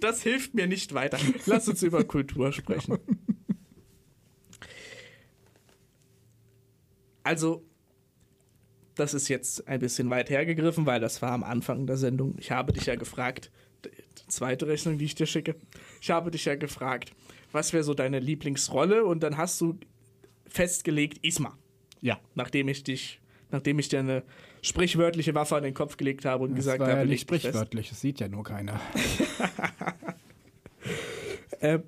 das 0.00 0.22
hilft 0.22 0.54
mir 0.54 0.66
nicht 0.66 0.94
weiter. 0.94 1.18
Lass 1.46 1.68
uns 1.68 1.82
über 1.82 2.04
Kultur 2.04 2.52
sprechen. 2.52 2.98
Also, 7.22 7.64
das 8.94 9.12
ist 9.14 9.28
jetzt 9.28 9.66
ein 9.66 9.80
bisschen 9.80 10.10
weit 10.10 10.30
hergegriffen, 10.30 10.86
weil 10.86 11.00
das 11.00 11.20
war 11.22 11.32
am 11.32 11.42
Anfang 11.42 11.86
der 11.86 11.96
Sendung. 11.96 12.36
Ich 12.38 12.50
habe 12.52 12.72
dich 12.72 12.86
ja 12.86 12.94
gefragt, 12.94 13.50
die 13.84 14.28
zweite 14.28 14.66
Rechnung, 14.68 14.96
die 14.98 15.04
ich 15.06 15.14
dir 15.16 15.26
schicke, 15.26 15.56
ich 16.00 16.10
habe 16.10 16.30
dich 16.30 16.44
ja 16.44 16.54
gefragt, 16.54 17.12
was 17.52 17.72
wäre 17.72 17.82
so 17.84 17.94
deine 17.94 18.20
Lieblingsrolle? 18.20 19.04
Und 19.04 19.22
dann 19.22 19.36
hast 19.36 19.60
du 19.60 19.78
festgelegt, 20.46 21.18
Isma. 21.24 21.58
Ja. 22.00 22.20
Nachdem 22.36 22.68
ich 22.68 22.84
dich, 22.84 23.20
nachdem 23.50 23.78
ich 23.80 23.88
dir 23.88 23.98
eine 24.00 24.22
sprichwörtliche 24.62 25.34
Waffe 25.34 25.56
an 25.56 25.62
den 25.62 25.74
Kopf 25.74 25.96
gelegt 25.96 26.24
habe 26.24 26.44
und 26.44 26.50
Das 26.50 26.58
gesagt 26.58 26.80
war 26.80 26.88
habe, 26.88 27.00
ja 27.00 27.04
nicht 27.06 27.22
sprichwörtlich, 27.22 27.88
das 27.90 28.00
sieht 28.00 28.20
ja 28.20 28.28
nur 28.28 28.44
keiner. 28.44 28.80
Äh, 31.60 31.78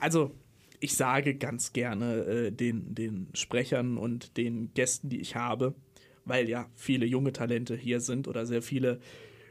also, 0.00 0.32
ich 0.80 0.96
sage 0.96 1.36
ganz 1.36 1.72
gerne 1.72 2.24
äh, 2.24 2.50
den, 2.50 2.92
den 2.92 3.28
Sprechern 3.34 3.96
und 3.96 4.36
den 4.36 4.74
Gästen, 4.74 5.08
die 5.08 5.20
ich 5.20 5.36
habe, 5.36 5.74
weil 6.24 6.48
ja 6.48 6.68
viele 6.74 7.06
junge 7.06 7.32
Talente 7.32 7.76
hier 7.76 8.00
sind 8.00 8.26
oder 8.26 8.44
sehr 8.44 8.62
viele 8.62 9.00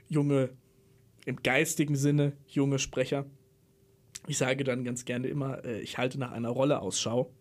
junge, 0.10 0.50
im 1.26 1.38
geistigen 1.42 1.96
Sinne 1.96 2.34
junge 2.48 2.80
Sprecher. 2.80 3.26
Ich 4.28 4.38
sage 4.38 4.66
dann 4.66 4.84
ganz 4.84 5.06
gerne 5.06 5.28
immer, 5.28 5.64
äh, 5.64 5.80
ich 5.80 5.98
halte 5.98 6.20
nach 6.20 6.34
einer 6.34 6.50
Rolle 6.50 6.82
Ausschau. 6.82 7.32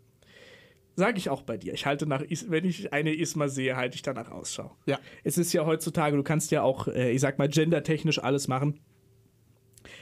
Sage 0.97 1.19
ich 1.19 1.31
auch 1.31 1.43
bei 1.43 1.57
dir. 1.57 1.73
Ich 1.73 1.87
halte 1.87 2.07
nach, 2.07 2.23
wenn 2.49 2.65
ich 2.65 2.93
eine 2.93 3.15
Isma 3.15 3.49
sehe, 3.49 3.77
halte 3.77 3.95
ich 3.95 4.03
danach 4.03 4.31
Ausschau. 4.31 4.77
Ja. 4.87 4.99
Es 5.25 5.39
ist 5.39 5.53
ja 5.53 5.65
heutzutage, 5.65 6.17
du 6.17 6.23
kannst 6.23 6.51
ja 6.51 6.63
auch, 6.63 6.89
äh, 6.89 7.13
ich 7.13 7.21
sag 7.21 7.39
mal, 7.39 7.49
gendertechnisch 7.49 8.23
alles 8.23 8.49
machen. 8.49 8.81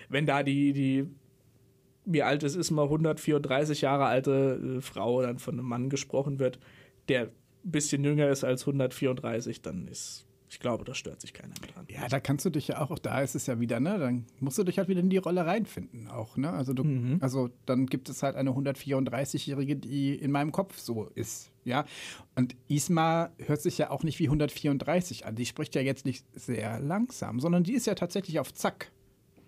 Wenn 0.09 0.27
da 0.27 0.43
die, 0.43 0.73
die 0.73 1.07
wie 2.11 2.23
alt 2.23 2.43
es 2.43 2.57
ist, 2.57 2.71
mal 2.71 2.85
134 2.85 3.83
Jahre 3.83 4.07
alte 4.07 4.79
äh, 4.79 4.81
Frau 4.81 5.23
dann 5.23 5.39
von 5.39 5.55
einem 5.55 5.69
Mann 5.69 5.91
gesprochen 5.91 6.39
wird, 6.39 6.59
der 7.09 7.25
ein 7.25 7.31
bisschen 7.63 8.03
jünger 8.03 8.29
ist 8.29 8.45
als 8.45 8.63
134, 8.63 9.61
dann 9.61 9.87
ist, 9.89 10.27
ich 10.51 10.61
glaube, 10.61 10.85
da 10.85 10.95
stört 10.95 11.21
sich 11.21 11.33
keiner 11.33 11.55
mehr 11.61 11.71
dran. 11.73 11.87
Ja, 11.91 12.09
da 12.09 12.21
kannst 12.21 12.45
du 12.47 12.51
dich 12.51 12.69
ja 12.69 12.81
auch, 12.81 12.91
auch 12.91 12.99
da 12.99 13.21
ist 13.21 13.35
es 13.35 13.47
ja 13.47 13.61
wieder, 13.61 13.81
ne? 13.81 13.99
Dann 13.99 14.25
musst 14.41 14.57
du 14.59 14.65
dich 14.65 14.79
halt 14.79 14.89
wieder 14.89 15.01
in 15.01 15.11
die 15.11 15.17
Rolle 15.19 15.45
reinfinden 15.45 16.09
auch, 16.09 16.37
ne? 16.37 16.51
Also 16.51 16.73
du, 16.73 16.85
Mhm. 16.85 17.19
also 17.21 17.51
dann 17.67 17.87
gibt 17.87 18.09
es 18.09 18.23
halt 18.23 18.37
eine 18.37 18.51
134-Jährige, 18.51 19.77
die 19.77 20.15
in 20.15 20.31
meinem 20.31 20.53
Kopf 20.53 20.79
so 20.79 21.05
ist, 21.15 21.51
ja. 21.65 21.85
Und 22.35 22.57
Isma 22.69 23.31
hört 23.39 23.61
sich 23.61 23.79
ja 23.79 23.91
auch 23.91 24.03
nicht 24.03 24.19
wie 24.19 24.29
134 24.29 25.27
an. 25.27 25.35
Die 25.37 25.47
spricht 25.47 25.75
ja 25.75 25.83
jetzt 25.83 26.05
nicht 26.07 26.25
sehr 26.33 26.81
langsam, 26.81 27.41
sondern 27.41 27.65
die 27.65 27.73
ist 27.75 27.87
ja 27.87 27.95
tatsächlich 27.95 28.39
auf 28.41 28.55
Zack. 28.55 28.91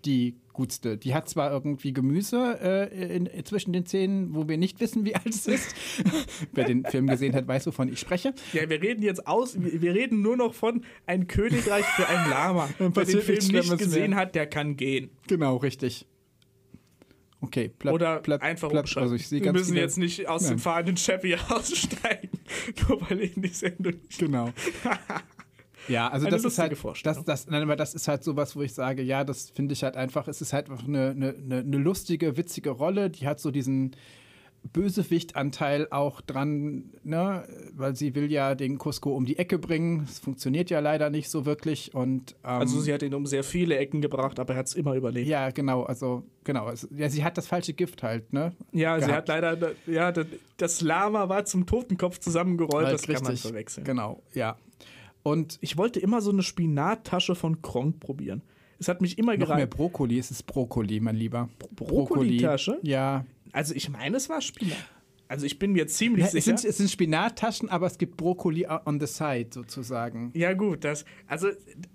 Die 0.04 0.36
gutste. 0.52 0.96
Die 0.96 1.14
hat 1.14 1.28
zwar 1.28 1.50
irgendwie 1.50 1.92
Gemüse 1.92 2.58
äh, 2.60 3.16
in, 3.16 3.28
zwischen 3.44 3.72
den 3.72 3.86
Zähnen, 3.86 4.34
wo 4.34 4.48
wir 4.48 4.56
nicht 4.58 4.80
wissen, 4.80 5.04
wie 5.04 5.14
alt 5.14 5.26
es 5.28 5.46
ist. 5.46 5.74
Wer 6.52 6.64
den 6.64 6.84
Film 6.84 7.06
gesehen 7.06 7.34
hat, 7.34 7.46
weiß, 7.46 7.66
wovon 7.66 7.88
ich 7.92 8.00
spreche. 8.00 8.34
Ja, 8.52 8.68
wir 8.68 8.80
reden 8.82 9.02
jetzt 9.02 9.26
aus, 9.26 9.56
wir 9.58 9.94
reden 9.94 10.22
nur 10.22 10.36
noch 10.36 10.54
von 10.54 10.84
ein 11.06 11.26
Königreich 11.26 11.84
für 11.84 12.06
ein 12.08 12.30
Lama. 12.30 12.68
Wer 12.78 13.04
den 13.04 13.20
Film 13.20 13.38
nicht 13.48 13.78
gesehen 13.78 14.10
mehr. 14.10 14.18
hat, 14.18 14.34
der 14.34 14.46
kann 14.46 14.76
gehen. 14.76 15.10
Genau, 15.28 15.56
richtig. 15.56 16.06
Okay, 17.42 17.70
platt, 17.70 17.94
Oder 17.94 18.18
platt, 18.18 18.42
einfach 18.42 18.68
platt. 18.68 18.94
Also 18.98 19.14
ich 19.14 19.30
wir 19.30 19.52
müssen 19.52 19.68
viele- 19.72 19.80
jetzt 19.80 19.96
nicht 19.96 20.28
aus 20.28 20.42
Nein. 20.42 20.52
dem 20.52 20.58
fahrenden 20.58 20.96
Chevy 20.96 21.34
aussteigen, 21.48 22.28
nur 22.86 23.00
weil 23.08 23.20
in 23.20 23.40
die 23.40 23.48
Sendung 23.48 23.94
nicht. 23.94 24.18
Genau. 24.18 24.52
Ja, 25.90 26.08
also 26.08 26.26
Eine 26.26 26.36
das 26.36 26.44
ist 26.44 26.58
halt, 26.58 26.76
das, 27.04 27.24
das, 27.24 27.46
nein, 27.48 27.62
aber 27.62 27.76
das 27.76 27.94
ist 27.94 28.08
halt 28.08 28.22
sowas, 28.24 28.54
wo 28.56 28.62
ich 28.62 28.72
sage, 28.72 29.02
ja, 29.02 29.24
das 29.24 29.50
finde 29.50 29.72
ich 29.74 29.82
halt 29.82 29.96
einfach, 29.96 30.28
es 30.28 30.40
ist 30.40 30.52
halt 30.52 30.70
einfach 30.70 30.86
eine, 30.86 31.10
eine, 31.10 31.34
eine, 31.58 31.76
lustige, 31.76 32.36
witzige 32.36 32.70
Rolle, 32.70 33.10
die 33.10 33.26
hat 33.26 33.40
so 33.40 33.50
diesen 33.50 33.96
Bösewicht-Anteil 34.74 35.88
auch 35.90 36.20
dran, 36.20 36.90
ne, 37.02 37.44
weil 37.74 37.96
sie 37.96 38.14
will 38.14 38.30
ja 38.30 38.54
den 38.54 38.78
Cusco 38.78 39.14
um 39.14 39.24
die 39.24 39.38
Ecke 39.38 39.58
bringen, 39.58 40.04
das 40.06 40.18
funktioniert 40.18 40.70
ja 40.70 40.80
leider 40.80 41.10
nicht 41.10 41.28
so 41.30 41.46
wirklich 41.46 41.94
und 41.94 42.32
ähm, 42.44 42.50
Also 42.60 42.80
sie 42.80 42.92
hat 42.92 43.02
ihn 43.02 43.14
um 43.14 43.26
sehr 43.26 43.42
viele 43.44 43.76
Ecken 43.78 44.00
gebracht, 44.00 44.38
aber 44.38 44.54
er 44.54 44.58
hat 44.60 44.66
es 44.66 44.74
immer 44.74 44.94
überlebt. 44.94 45.26
ja, 45.28 45.50
genau, 45.50 45.82
also 45.84 46.24
genau, 46.44 46.70
ja, 46.96 47.08
sie 47.08 47.24
hat 47.24 47.38
das 47.38 47.46
falsche 47.46 47.72
Gift 47.72 48.02
halt, 48.02 48.32
ne? 48.32 48.52
Ja, 48.72 49.00
sie 49.00 49.06
gehabt. 49.06 49.28
hat 49.30 49.42
leider, 49.42 49.72
ja, 49.86 50.12
das- 50.56 50.80
Lama 50.82 51.28
war 51.28 51.44
zum 51.46 51.64
Totenkopf 51.66 52.18
zusammengerollt, 52.18 52.86
Halt 52.86 52.94
das 52.94 53.02
kann 53.06 53.22
man 53.22 53.32
richtig. 53.32 53.50
verwechseln. 53.50 53.84
Genau, 53.84 54.22
ja. 54.34 54.56
Und 55.22 55.58
ich 55.60 55.76
wollte 55.76 56.00
immer 56.00 56.20
so 56.20 56.30
eine 56.30 56.42
Spinattasche 56.42 57.34
von 57.34 57.62
Kronk 57.62 58.00
probieren. 58.00 58.42
Es 58.78 58.88
hat 58.88 59.02
mich 59.02 59.18
immer 59.18 59.32
Noch 59.36 59.48
mehr 59.48 59.56
gereizt. 59.58 59.76
Brokkoli, 59.76 60.18
es 60.18 60.30
ist 60.30 60.44
Brokkoli, 60.44 61.00
mein 61.00 61.16
Lieber. 61.16 61.50
Brokkoli-Tasche? 61.76 62.78
Ja. 62.82 63.26
Also 63.52 63.74
ich 63.74 63.90
meine, 63.90 64.16
es 64.16 64.28
war 64.28 64.40
Spinat. 64.40 64.78
Also 65.30 65.46
ich 65.46 65.60
bin 65.60 65.70
mir 65.70 65.86
ziemlich 65.86 66.22
Ja, 66.22 66.26
es, 66.26 66.32
sicher. 66.32 66.58
sind, 66.58 66.68
es 66.68 66.76
sind 66.78 66.90
Spinattaschen, 66.90 67.68
aber 67.68 67.86
es 67.86 67.98
gibt 67.98 68.16
Brokkoli 68.16 68.66
on 68.84 68.98
the 68.98 69.06
side 69.06 69.50
sozusagen. 69.54 70.32
Ja, 70.34 70.54
gut, 70.54 70.82
das. 70.82 71.04
Also, 71.28 71.48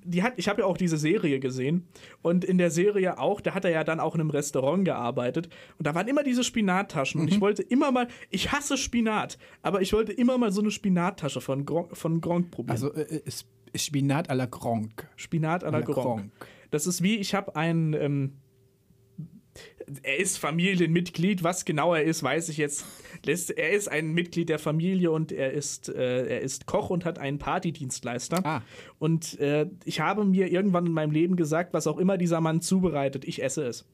die 0.06 0.24
hat, 0.24 0.34
ich 0.38 0.48
habe 0.48 0.62
ja 0.62 0.68
auch 0.68 0.78
diese 0.78 0.98
Serie 0.98 1.42
gesehen. 1.42 1.86
Und 2.22 2.46
in 2.46 2.58
der 2.58 2.72
Serie 2.72 3.20
auch, 3.20 3.42
da 3.42 3.54
hat 3.54 3.66
er 3.66 3.72
ja 3.72 3.84
dann 3.84 4.00
auch 4.00 4.16
in 4.16 4.22
einem 4.22 4.30
Restaurant 4.30 4.86
gearbeitet. 4.86 5.50
Und 5.78 5.86
da 5.86 5.94
waren 5.94 6.08
immer 6.08 6.24
diese 6.24 6.46
Spinattaschen. 6.46 7.20
Und 7.20 7.28
ich 7.28 7.42
wollte 7.42 7.62
immer 7.62 7.92
mal, 7.92 8.08
ich 8.30 8.54
hasse 8.54 8.78
Spinat, 8.78 9.38
aber 9.62 9.82
ich 9.82 9.92
wollte 9.92 10.14
immer 10.14 10.38
mal 10.38 10.54
so 10.54 10.62
eine 10.62 10.72
Spinattasche 10.72 11.42
von 11.42 11.66
Gronk, 11.66 11.98
von 11.98 12.22
Gronk 12.22 12.52
probieren. 12.52 12.72
Also 12.72 12.94
äh, 12.94 13.22
es- 13.26 13.46
Spinat 13.76 14.30
à 14.30 14.34
la 14.36 14.46
Gronk. 14.46 15.10
Spinat 15.18 15.66
à 15.66 15.72
la 15.72 15.80
à 15.80 15.80
la 15.82 15.86
Gronk. 15.86 15.96
Gronk. 16.06 16.32
Das 16.72 16.88
ist 16.88 17.04
wie, 17.04 17.18
ich 17.18 17.36
habe 17.36 17.58
einen. 17.58 17.92
Ähm, 17.94 18.34
er 20.04 20.18
ist 20.18 20.38
Familienmitglied, 20.38 21.44
was 21.44 21.66
genau 21.66 21.94
er 21.94 22.04
ist, 22.04 22.24
weiß 22.24 22.50
ich 22.50 22.58
jetzt. 22.58 22.86
Er 23.56 23.72
ist 23.72 23.90
ein 23.90 24.14
Mitglied 24.14 24.50
der 24.50 24.60
Familie 24.60 25.12
und 25.12 25.32
er 25.32 25.52
ist, 25.52 25.90
äh, 25.90 26.28
er 26.28 26.42
ist 26.42 26.66
Koch 26.66 26.90
und 26.90 27.06
hat 27.06 27.20
einen 27.20 27.40
Partydienstleister. 27.40 28.46
Ah. 28.46 28.62
Und 29.00 29.40
äh, 29.40 29.68
ich 29.84 30.00
habe 30.00 30.26
mir 30.26 30.52
irgendwann 30.52 30.86
in 30.86 30.92
meinem 30.92 31.12
Leben 31.12 31.36
gesagt, 31.36 31.74
was 31.74 31.88
auch 31.88 31.98
immer 31.98 32.18
dieser 32.18 32.42
Mann 32.42 32.62
zubereitet, 32.62 33.26
ich 33.26 33.42
esse 33.42 33.64
es. 33.64 33.86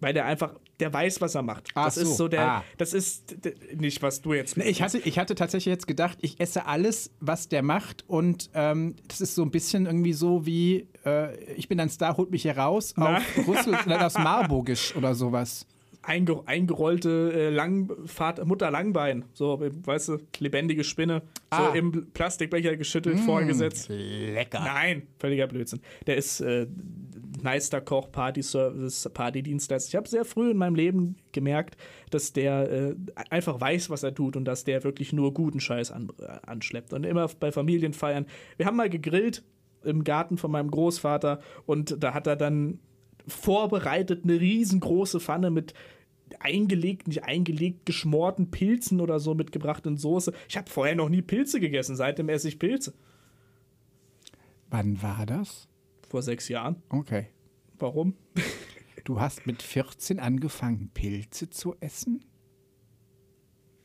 Weil 0.00 0.14
der 0.14 0.26
einfach, 0.26 0.54
der 0.78 0.92
weiß, 0.92 1.20
was 1.20 1.34
er 1.34 1.42
macht. 1.42 1.70
Ach 1.74 1.86
das 1.86 1.96
so, 1.96 2.00
ist 2.02 2.16
so 2.16 2.28
der, 2.28 2.48
ah. 2.48 2.64
das 2.76 2.92
ist 2.94 3.36
nicht, 3.76 4.00
was 4.00 4.22
du 4.22 4.32
jetzt 4.32 4.56
Nee, 4.56 4.68
Ich 4.68 4.80
hatte, 4.80 4.98
ich 4.98 5.18
hatte 5.18 5.34
tatsächlich 5.34 5.72
jetzt 5.72 5.88
gedacht, 5.88 6.18
ich 6.20 6.38
esse 6.38 6.66
alles, 6.66 7.10
was 7.18 7.48
der 7.48 7.62
macht. 7.62 8.04
Und 8.06 8.50
ähm, 8.54 8.94
das 9.08 9.20
ist 9.20 9.34
so 9.34 9.42
ein 9.42 9.50
bisschen 9.50 9.86
irgendwie 9.86 10.12
so 10.12 10.46
wie, 10.46 10.86
äh, 11.08 11.52
ich 11.54 11.68
bin 11.68 11.80
ein 11.80 11.88
Star, 11.90 12.16
holt 12.16 12.30
mich 12.30 12.42
hier 12.42 12.56
raus, 12.56 12.94
auf 12.96 13.22
Russel, 13.46 13.76
nein, 13.86 14.00
aus 14.02 14.14
Marburgisch 14.18 14.94
oder 14.96 15.14
sowas. 15.14 15.66
Einge 16.02 16.40
eingerollte 16.46 17.32
äh, 17.34 17.50
Lang 17.50 17.90
Vater, 18.06 18.44
Mutter 18.46 18.70
Langbein, 18.70 19.24
so, 19.34 19.60
weißt 19.60 20.08
du, 20.10 20.18
lebendige 20.38 20.84
Spinne, 20.84 21.22
Ah. 21.50 21.68
so 21.70 21.74
im 21.78 22.10
Plastikbecher 22.12 22.76
geschüttelt, 22.76 23.16
Mm, 23.16 23.24
vorgesetzt. 23.24 23.88
Lecker. 23.90 24.60
Nein, 24.60 25.02
völliger 25.18 25.46
Blödsinn. 25.46 25.80
Der 26.06 26.16
ist 26.16 26.40
äh, 26.40 26.66
Meisterkoch, 27.42 28.10
Partyservice, 28.12 29.08
Partydienstleister. 29.12 29.88
Ich 29.90 29.96
habe 29.96 30.08
sehr 30.08 30.24
früh 30.24 30.50
in 30.50 30.56
meinem 30.56 30.74
Leben 30.74 31.16
gemerkt, 31.32 31.76
dass 32.10 32.32
der 32.32 32.70
äh, 32.70 32.94
einfach 33.30 33.60
weiß, 33.60 33.90
was 33.90 34.02
er 34.02 34.14
tut 34.14 34.36
und 34.36 34.44
dass 34.44 34.64
der 34.64 34.84
wirklich 34.84 35.12
nur 35.12 35.32
guten 35.34 35.60
Scheiß 35.60 35.90
an, 35.90 36.10
äh, 36.20 36.26
anschleppt. 36.46 36.92
Und 36.92 37.04
immer 37.04 37.28
bei 37.40 37.52
Familienfeiern. 37.52 38.26
Wir 38.56 38.66
haben 38.66 38.76
mal 38.76 38.90
gegrillt 38.90 39.42
im 39.84 40.04
Garten 40.04 40.38
von 40.38 40.50
meinem 40.50 40.70
Großvater 40.70 41.40
und 41.66 42.02
da 42.02 42.14
hat 42.14 42.26
er 42.26 42.36
dann 42.36 42.80
vorbereitet 43.26 44.24
eine 44.24 44.40
riesengroße 44.40 45.20
Pfanne 45.20 45.50
mit 45.50 45.74
eingelegt, 46.40 47.08
nicht 47.08 47.24
eingelegt, 47.24 47.86
geschmorten 47.86 48.50
Pilzen 48.50 49.00
oder 49.00 49.18
so 49.20 49.34
mitgebracht 49.34 49.86
in 49.86 49.96
Soße. 49.96 50.32
Ich 50.48 50.56
habe 50.56 50.70
vorher 50.70 50.94
noch 50.94 51.08
nie 51.08 51.22
Pilze 51.22 51.60
gegessen, 51.60 51.96
seitdem 51.96 52.28
esse 52.28 52.48
ich 52.48 52.58
Pilze. 52.58 52.94
Wann 54.70 55.02
war 55.02 55.24
das? 55.26 55.68
Vor 56.08 56.22
sechs 56.22 56.48
Jahren. 56.48 56.82
Okay. 56.88 57.26
Warum? 57.78 58.14
Du 59.04 59.20
hast 59.22 59.46
mit 59.46 59.62
14 59.62 60.20
angefangen, 60.20 60.90
Pilze 60.92 61.48
zu 61.48 61.74
essen? 61.80 62.26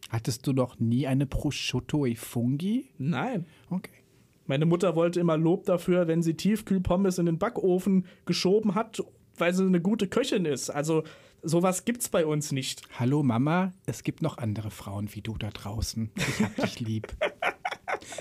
Hattest 0.09 0.45
du 0.45 0.51
noch 0.51 0.79
nie 0.79 1.07
eine 1.07 1.25
Prosciutto 1.25 2.05
e 2.05 2.15
Fungi? 2.15 2.89
Nein. 2.97 3.47
Okay. 3.69 4.02
Meine 4.45 4.65
Mutter 4.65 4.95
wollte 4.95 5.19
immer 5.19 5.37
Lob 5.37 5.65
dafür, 5.65 6.07
wenn 6.07 6.21
sie 6.21 6.33
Tiefkühlpommes 6.33 7.17
in 7.17 7.27
den 7.27 7.37
Backofen 7.37 8.05
geschoben 8.25 8.75
hat, 8.75 9.01
weil 9.37 9.53
sie 9.53 9.65
eine 9.65 9.79
gute 9.79 10.07
Köchin 10.07 10.45
ist. 10.45 10.69
Also 10.69 11.03
sowas 11.41 11.85
gibt's 11.85 12.09
bei 12.09 12.25
uns 12.25 12.51
nicht. 12.51 12.81
Hallo 12.99 13.23
Mama, 13.23 13.71
es 13.85 14.03
gibt 14.03 14.21
noch 14.21 14.37
andere 14.37 14.69
Frauen 14.69 15.13
wie 15.13 15.21
du 15.21 15.37
da 15.37 15.49
draußen. 15.49 16.11
Ich 16.15 16.43
hab 16.43 16.55
dich 16.57 16.79
lieb. 16.81 17.15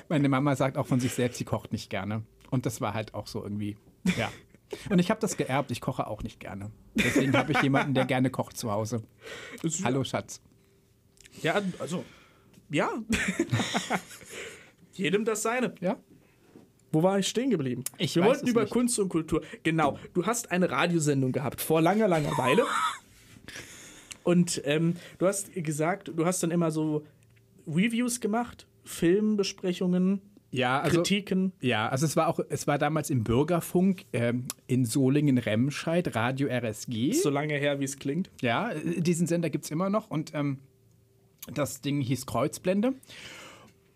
Meine 0.09 0.29
Mama 0.29 0.55
sagt 0.55 0.79
auch 0.79 0.87
von 0.87 1.01
sich 1.01 1.13
selbst, 1.13 1.39
sie 1.39 1.45
kocht 1.45 1.73
nicht 1.73 1.91
gerne. 1.91 2.23
Und 2.51 2.67
das 2.67 2.81
war 2.81 2.95
halt 2.95 3.15
auch 3.15 3.27
so 3.27 3.43
irgendwie, 3.43 3.77
ja. 4.17 4.31
Und 4.91 5.01
ich 5.01 5.11
habe 5.11 5.21
das 5.21 5.37
geerbt, 5.37 5.71
ich 5.71 5.81
koche 5.81 6.07
auch 6.07 6.23
nicht 6.23 6.39
gerne. 6.39 6.71
Deswegen 6.95 7.37
habe 7.37 7.53
ich 7.53 7.61
jemanden, 7.63 7.95
der 7.95 8.05
gerne 8.05 8.31
kocht 8.31 8.57
zu 8.57 8.71
Hause. 8.71 9.03
Hallo 9.83 10.05
Schatz. 10.05 10.41
Ja, 11.43 11.61
also, 11.79 12.05
ja. 12.71 12.91
Jedem 14.93 15.25
das 15.25 15.43
seine. 15.43 15.75
Ja. 15.81 15.99
Wo 16.93 17.03
war 17.03 17.19
ich 17.19 17.27
stehen 17.27 17.51
geblieben? 17.51 17.85
Ich 17.99 18.15
Wir 18.17 18.25
wollten 18.25 18.47
über 18.47 18.63
nicht. 18.63 18.73
Kunst 18.73 18.99
und 18.99 19.09
Kultur. 19.09 19.43
Genau. 19.63 19.99
Du 20.13 20.27
hast 20.27 20.53
eine 20.53 20.71
Radiosendung 20.71 21.33
gehabt 21.33 21.61
vor 21.61 21.81
langer, 21.81 22.07
langer 22.07 22.37
Weile. 22.37 22.65
Und 24.25 24.63
ähm, 24.65 24.95
du 25.19 25.27
hast 25.27 25.53
gesagt, 25.53 26.13
du 26.15 26.25
hast 26.25 26.43
dann 26.43 26.53
immer 26.53 26.71
so 26.71 27.05
Reviews 27.67 28.21
gemacht, 28.21 28.67
Filmbesprechungen, 28.85 30.21
Ja, 30.53 30.81
also, 30.81 30.99
Kritiken. 30.99 31.53
Ja, 31.61 31.89
also 31.89 32.07
es 32.07 32.15
war 32.15 32.29
auch, 32.29 32.39
es 32.49 32.67
war 32.67 32.79
damals 32.79 33.11
im 33.11 33.25
Bürgerfunk 33.25 34.05
ähm, 34.13 34.45
in 34.67 34.85
Solingen-Remscheid, 34.85 36.15
Radio 36.15 36.49
RSG. 36.49 37.13
So 37.15 37.31
lange 37.31 37.55
her, 37.55 37.81
wie 37.81 37.85
es 37.85 37.99
klingt. 37.99 38.31
Ja, 38.43 38.73
diesen 38.75 39.27
Sender 39.27 39.51
gibt 39.51 39.65
es 39.65 39.71
immer 39.71 39.91
noch 39.91 40.11
und 40.11 40.33
ähm, 40.35 40.59
das 41.53 41.81
Ding 41.81 42.01
hieß 42.01 42.27
Kreuzblende. 42.27 42.95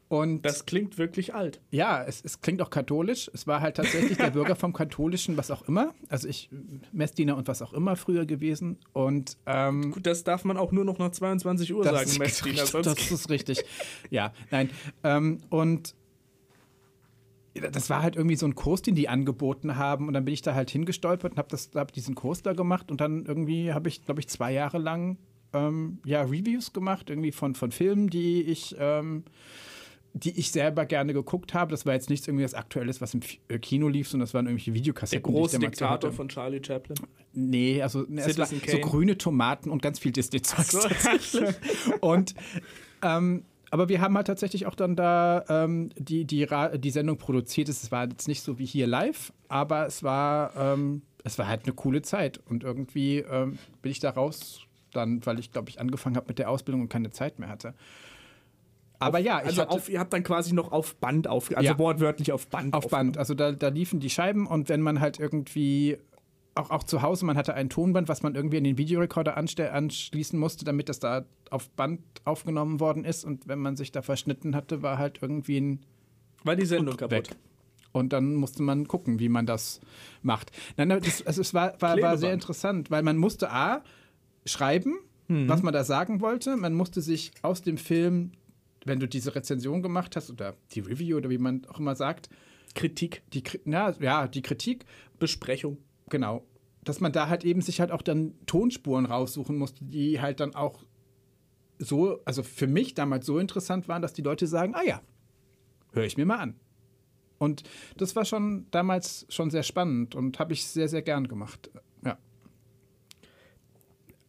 Und 0.08 0.42
Das 0.42 0.66
klingt 0.66 0.98
wirklich 0.98 1.34
alt. 1.34 1.60
ja, 1.70 2.02
es, 2.04 2.24
es 2.24 2.40
klingt 2.40 2.62
auch 2.62 2.70
katholisch. 2.70 3.28
Es 3.34 3.46
war 3.48 3.60
halt 3.60 3.76
tatsächlich 3.76 4.16
der 4.16 4.30
Bürger 4.30 4.54
vom 4.54 4.72
Katholischen, 4.72 5.36
was 5.36 5.50
auch 5.50 5.62
immer. 5.62 5.94
Also 6.08 6.28
ich, 6.28 6.48
Messdiener 6.92 7.36
und 7.36 7.48
was 7.48 7.60
auch 7.60 7.72
immer 7.72 7.96
früher 7.96 8.24
gewesen. 8.24 8.78
Und 8.92 9.36
ähm, 9.46 9.90
Gut, 9.90 10.06
das 10.06 10.22
darf 10.22 10.44
man 10.44 10.56
auch 10.56 10.70
nur 10.70 10.84
noch 10.84 10.98
nach 10.98 11.10
22 11.10 11.74
Uhr 11.74 11.82
sagen, 11.82 12.08
ist 12.08 12.18
Messdiener. 12.20 12.64
das 12.64 13.10
ist 13.10 13.30
richtig. 13.30 13.64
Ja, 14.10 14.32
nein. 14.52 14.70
Ähm, 15.02 15.38
und 15.50 15.94
das 17.54 17.90
war 17.90 18.02
halt 18.02 18.16
irgendwie 18.16 18.36
so 18.36 18.46
ein 18.46 18.54
Kurs, 18.54 18.82
den 18.82 18.94
die 18.94 19.08
angeboten 19.08 19.76
haben. 19.76 20.06
Und 20.06 20.14
dann 20.14 20.24
bin 20.24 20.34
ich 20.34 20.42
da 20.42 20.54
halt 20.54 20.70
hingestolpert 20.70 21.32
und 21.32 21.38
habe 21.38 21.56
hab 21.74 21.92
diesen 21.92 22.14
Kurs 22.14 22.42
da 22.42 22.52
gemacht. 22.52 22.90
Und 22.90 23.00
dann 23.00 23.24
irgendwie 23.26 23.72
habe 23.72 23.88
ich, 23.88 24.04
glaube 24.04 24.20
ich, 24.20 24.28
zwei 24.28 24.52
Jahre 24.52 24.78
lang 24.78 25.16
ähm, 25.52 25.98
ja, 26.04 26.22
Reviews 26.22 26.72
gemacht, 26.72 27.10
irgendwie 27.10 27.32
von, 27.32 27.54
von 27.54 27.72
Filmen, 27.72 28.08
die 28.08 28.42
ich, 28.42 28.76
ähm, 28.78 29.24
die 30.16 30.38
ich 30.38 30.50
selber 30.50 30.86
gerne 30.86 31.12
geguckt 31.12 31.52
habe. 31.52 31.70
Das 31.70 31.84
war 31.84 31.92
jetzt 31.92 32.08
nichts 32.08 32.26
irgendwie 32.26 32.44
was 32.44 32.54
Aktuelles, 32.54 33.02
was 33.02 33.12
im 33.12 33.20
äh, 33.48 33.58
Kino 33.58 33.88
lief, 33.88 34.08
sondern 34.08 34.24
das 34.24 34.32
waren 34.32 34.46
irgendwelche 34.46 34.70
der 34.70 34.80
Videokassetten. 34.80 35.30
ich 35.30 35.36
große 35.36 35.58
Diktator 35.58 36.10
von 36.10 36.28
Charlie 36.30 36.62
Chaplin. 36.64 36.96
Nee, 37.34 37.82
also 37.82 38.06
ne, 38.08 38.22
es 38.22 38.38
war 38.38 38.46
so 38.46 38.78
grüne 38.78 39.18
Tomaten 39.18 39.68
und 39.68 39.82
ganz 39.82 39.98
viel 39.98 40.12
Disney-Zeugs 40.12 40.70
So. 41.20 41.40
Und 42.00 42.34
ähm, 43.02 43.44
aber 43.70 43.90
wir 43.90 44.00
haben 44.00 44.16
halt 44.16 44.28
tatsächlich 44.28 44.64
auch 44.64 44.74
dann 44.74 44.96
da 44.96 45.44
ähm, 45.48 45.90
die, 45.98 46.24
die, 46.24 46.46
die 46.76 46.90
Sendung 46.90 47.18
produziert. 47.18 47.68
Es 47.68 47.90
war 47.90 48.08
jetzt 48.08 48.26
nicht 48.26 48.42
so 48.42 48.58
wie 48.58 48.64
hier 48.64 48.86
live, 48.86 49.34
aber 49.48 49.86
es 49.86 50.02
war, 50.02 50.56
ähm, 50.56 51.02
es 51.24 51.38
war 51.38 51.46
halt 51.46 51.64
eine 51.64 51.74
coole 51.74 52.00
Zeit. 52.00 52.40
Und 52.48 52.64
irgendwie 52.64 53.18
ähm, 53.18 53.58
bin 53.82 53.92
ich 53.92 54.00
da 54.00 54.10
raus, 54.10 54.60
dann, 54.92 55.26
weil 55.26 55.38
ich, 55.38 55.52
glaube 55.52 55.68
ich, 55.68 55.78
angefangen 55.78 56.16
habe 56.16 56.28
mit 56.28 56.38
der 56.38 56.48
Ausbildung 56.48 56.82
und 56.82 56.88
keine 56.88 57.10
Zeit 57.10 57.38
mehr 57.38 57.50
hatte. 57.50 57.74
Aber 58.98 59.18
ja, 59.18 59.40
ich 59.40 59.46
Also 59.46 59.62
hatte, 59.62 59.70
auf, 59.72 59.88
ihr 59.88 59.98
habt 60.00 60.12
dann 60.12 60.22
quasi 60.22 60.54
noch 60.54 60.72
auf 60.72 60.96
Band 60.96 61.28
auf, 61.28 61.54
also 61.54 61.62
Ja. 61.72 61.78
wortwörtlich 61.78 62.32
auf 62.32 62.46
Band. 62.48 62.72
auf 62.74 62.88
Band. 62.88 63.18
Also 63.18 63.34
da, 63.34 63.52
da 63.52 63.68
liefen 63.68 64.00
die 64.00 64.10
Scheiben 64.10 64.46
und 64.46 64.68
wenn 64.68 64.80
man 64.80 65.00
halt 65.00 65.18
irgendwie 65.20 65.98
auch, 66.54 66.70
auch 66.70 66.82
zu 66.84 67.02
Hause, 67.02 67.26
man 67.26 67.36
hatte 67.36 67.52
ein 67.52 67.68
Tonband, 67.68 68.08
was 68.08 68.22
man 68.22 68.34
irgendwie 68.34 68.56
an 68.56 68.64
den 68.64 68.78
Videorekorder 68.78 69.36
anschließen 69.36 70.38
musste, 70.38 70.64
damit 70.64 70.88
das 70.88 70.98
da 70.98 71.26
auf 71.50 71.68
Band 71.70 72.00
aufgenommen 72.24 72.80
worden 72.80 73.04
ist. 73.04 73.24
Und 73.26 73.46
wenn 73.46 73.58
man 73.58 73.76
sich 73.76 73.92
da 73.92 74.00
verschnitten 74.00 74.56
hatte, 74.56 74.82
war 74.82 74.96
halt 74.96 75.18
irgendwie 75.20 75.58
ein 75.60 75.80
War 76.44 76.56
die 76.56 76.64
Sendung 76.64 76.96
kaputt. 76.96 77.10
weg. 77.30 77.36
Und 77.92 78.12
dann 78.14 78.34
musste 78.34 78.62
man 78.62 78.88
gucken, 78.88 79.18
wie 79.20 79.28
man 79.28 79.44
das 79.46 79.80
macht. 80.22 80.50
Nein, 80.78 80.88
das, 80.88 81.26
also 81.26 81.42
es 81.42 81.52
war, 81.52 81.80
war, 81.80 82.00
war 82.00 82.16
sehr 82.18 82.32
interessant, 82.32 82.90
weil 82.90 83.02
man 83.02 83.16
musste 83.18 83.50
A, 83.50 83.82
schreiben, 84.46 84.96
was 85.28 85.62
man 85.62 85.74
da 85.74 85.82
sagen 85.84 86.20
wollte. 86.20 86.56
Man 86.56 86.72
musste 86.72 87.00
sich 87.02 87.32
aus 87.42 87.60
dem 87.62 87.78
Film, 87.78 88.32
wenn 88.86 89.00
du 89.00 89.08
diese 89.08 89.34
Rezension 89.34 89.82
gemacht 89.82 90.16
hast, 90.16 90.30
oder 90.30 90.56
die 90.72 90.80
Review 90.80 91.16
oder 91.16 91.28
wie 91.30 91.38
man 91.38 91.64
auch 91.66 91.78
immer 91.78 91.94
sagt, 91.94 92.28
Kritik, 92.74 93.22
die, 93.32 93.42
na, 93.64 93.90
ja, 94.00 94.28
die 94.28 94.42
Kritik, 94.42 94.84
Besprechung. 95.18 95.78
genau, 96.08 96.46
dass 96.84 97.00
man 97.00 97.12
da 97.12 97.28
halt 97.28 97.44
eben 97.44 97.60
sich 97.60 97.80
halt 97.80 97.90
auch 97.90 98.02
dann 98.02 98.34
Tonspuren 98.46 99.06
raussuchen 99.06 99.56
musste, 99.56 99.84
die 99.84 100.20
halt 100.20 100.40
dann 100.40 100.54
auch 100.54 100.84
so, 101.78 102.20
also 102.24 102.42
für 102.42 102.66
mich 102.66 102.94
damals 102.94 103.26
so 103.26 103.38
interessant 103.38 103.88
waren, 103.88 104.02
dass 104.02 104.12
die 104.12 104.22
Leute 104.22 104.46
sagen, 104.46 104.74
ah 104.74 104.84
ja, 104.84 105.02
höre 105.92 106.04
ich 106.04 106.16
mir 106.16 106.26
mal 106.26 106.38
an. 106.38 106.54
Und 107.38 107.64
das 107.96 108.16
war 108.16 108.24
schon 108.24 108.66
damals 108.70 109.26
schon 109.28 109.50
sehr 109.50 109.62
spannend 109.62 110.14
und 110.14 110.38
habe 110.38 110.52
ich 110.52 110.66
sehr, 110.66 110.88
sehr 110.88 111.02
gern 111.02 111.28
gemacht. 111.28 111.70
Ja. 112.04 112.18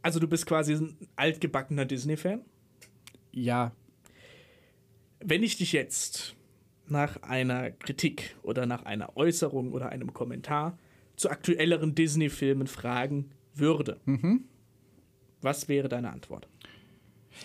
Also 0.01 0.19
du 0.19 0.27
bist 0.27 0.45
quasi 0.45 0.73
ein 0.73 0.97
altgebackener 1.15 1.85
Disney-Fan. 1.85 2.43
Ja, 3.31 3.71
Wenn 5.19 5.44
ich 5.44 5.57
dich 5.57 5.72
jetzt 5.72 6.35
nach 6.88 7.22
einer 7.23 7.72
Kritik 7.72 8.35
oder 8.44 8.65
nach 8.65 8.84
einer 8.84 9.18
Äußerung 9.18 9.72
oder 9.73 9.89
einem 9.89 10.14
Kommentar 10.14 10.77
zu 11.15 11.30
aktuelleren 11.30 11.95
Disney-Filmen 11.95 12.68
fragen 12.68 13.31
würde, 13.53 13.99
was 15.41 15.68
wäre 15.68 15.89
deine 15.89 16.11
Antwort? 16.11 16.48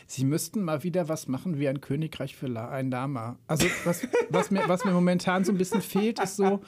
Sie 0.06 0.24
müssten 0.24 0.62
mal 0.62 0.82
wieder 0.84 1.08
was 1.08 1.28
machen 1.28 1.58
wie 1.58 1.68
ein 1.68 1.80
Königreich 1.80 2.34
für 2.34 2.46
La 2.46 2.70
ein 2.70 2.90
Lama. 2.90 3.38
Also 3.46 3.66
was, 3.84 4.06
was, 4.30 4.50
mir, 4.50 4.66
was 4.66 4.84
mir 4.84 4.92
momentan 4.92 5.44
so 5.44 5.52
ein 5.52 5.58
bisschen 5.58 5.82
fehlt, 5.82 6.18
ist 6.18 6.36
so, 6.36 6.60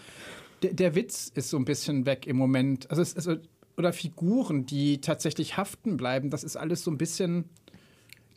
der, 0.63 0.75
der 0.75 0.95
Witz 0.95 1.31
ist 1.35 1.51
so 1.51 1.57
ein 1.57 1.65
bisschen 1.65 2.07
weg 2.07 2.27
im 2.27 2.37
Moment. 2.37 2.91
Also 2.91 3.03
es 3.03 3.13
ist, 3.15 3.29
oder 3.77 3.93
Figuren, 3.93 4.67
die 4.67 5.01
tatsächlich 5.01 5.57
haften 5.57 5.97
bleiben, 5.97 6.31
das 6.31 6.45
ist 6.45 6.57
alles 6.57 6.85
so 6.85 6.91
ein 6.91 6.99
bisschen 6.99 7.49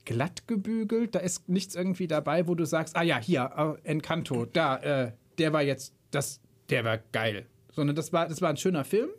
glatt 0.08 0.48
gebügelt. 0.48 1.14
Da 1.14 1.20
ist 1.20 1.50
nichts 1.50 1.76
irgendwie 1.76 2.08
dabei, 2.08 2.48
wo 2.48 2.56
du 2.56 2.66
sagst, 2.66 2.96
ah 2.96 3.04
ja, 3.04 3.20
hier, 3.20 3.78
äh, 3.84 3.90
Encanto, 3.90 4.46
da, 4.46 4.78
äh, 4.78 5.12
der 5.38 5.54
war 5.54 5.62
jetzt, 5.62 5.94
das, 6.12 6.42
der 6.70 6.84
war 6.84 6.98
geil. 7.12 7.46
Sondern 7.72 7.96
das 7.96 8.14
war, 8.14 8.28
das 8.28 8.42
war 8.42 8.50
ein 8.50 8.58
schöner 8.58 8.86
Film, 8.86 9.10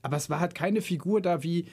aber 0.00 0.16
es 0.16 0.30
war 0.30 0.40
halt 0.40 0.54
keine 0.54 0.80
Figur 0.80 1.20
da 1.20 1.42
wie 1.42 1.66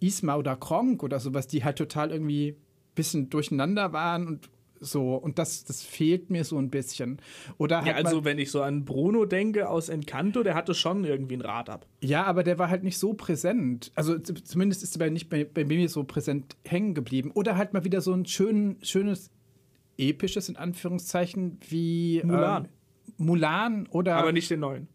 Isma 0.00 0.36
oder 0.36 0.56
Kronk 0.56 1.02
oder 1.02 1.20
sowas, 1.20 1.46
die 1.46 1.64
halt 1.64 1.78
total 1.78 2.10
irgendwie 2.10 2.48
ein 2.50 2.56
bisschen 2.94 3.30
durcheinander 3.30 3.92
waren 3.92 4.26
und 4.26 4.50
so. 4.80 5.14
Und 5.14 5.38
das, 5.38 5.64
das 5.64 5.82
fehlt 5.82 6.30
mir 6.30 6.42
so 6.44 6.56
ein 6.58 6.70
bisschen. 6.70 7.20
Oder 7.58 7.84
Ja, 7.86 7.94
also 7.94 8.24
wenn 8.24 8.38
ich 8.38 8.50
so 8.50 8.62
an 8.62 8.84
Bruno 8.84 9.26
denke 9.26 9.68
aus 9.68 9.88
Encanto, 9.90 10.42
der 10.42 10.54
hatte 10.54 10.74
schon 10.74 11.04
irgendwie 11.04 11.34
ein 11.36 11.42
Rad 11.42 11.68
ab. 11.70 11.86
ja, 12.00 12.24
aber 12.24 12.42
der 12.42 12.58
war 12.58 12.68
halt 12.70 12.82
nicht 12.82 12.98
so 12.98 13.12
präsent. 13.14 13.92
Also 13.94 14.18
zumindest 14.18 14.82
ist 14.82 14.96
er 14.96 15.00
bei- 15.00 15.10
nicht 15.10 15.28
bei, 15.28 15.44
bei 15.44 15.64
mir 15.64 15.88
so 15.88 16.04
präsent 16.04 16.56
hängen 16.66 16.94
geblieben. 16.94 17.30
Oder 17.34 17.56
halt 17.56 17.72
mal 17.74 17.84
wieder 17.84 18.00
so 18.00 18.12
ein 18.12 18.24
schön, 18.26 18.78
schönes, 18.82 19.30
episches, 19.98 20.48
in 20.48 20.56
Anführungszeichen, 20.56 21.58
wie 21.68 22.22
Mulan. 22.24 22.64
Ähm, 22.64 22.70
Mulan 23.18 23.86
oder. 23.90 24.16
Aber 24.16 24.32
nicht 24.32 24.50
den 24.50 24.60
neuen. 24.60 24.88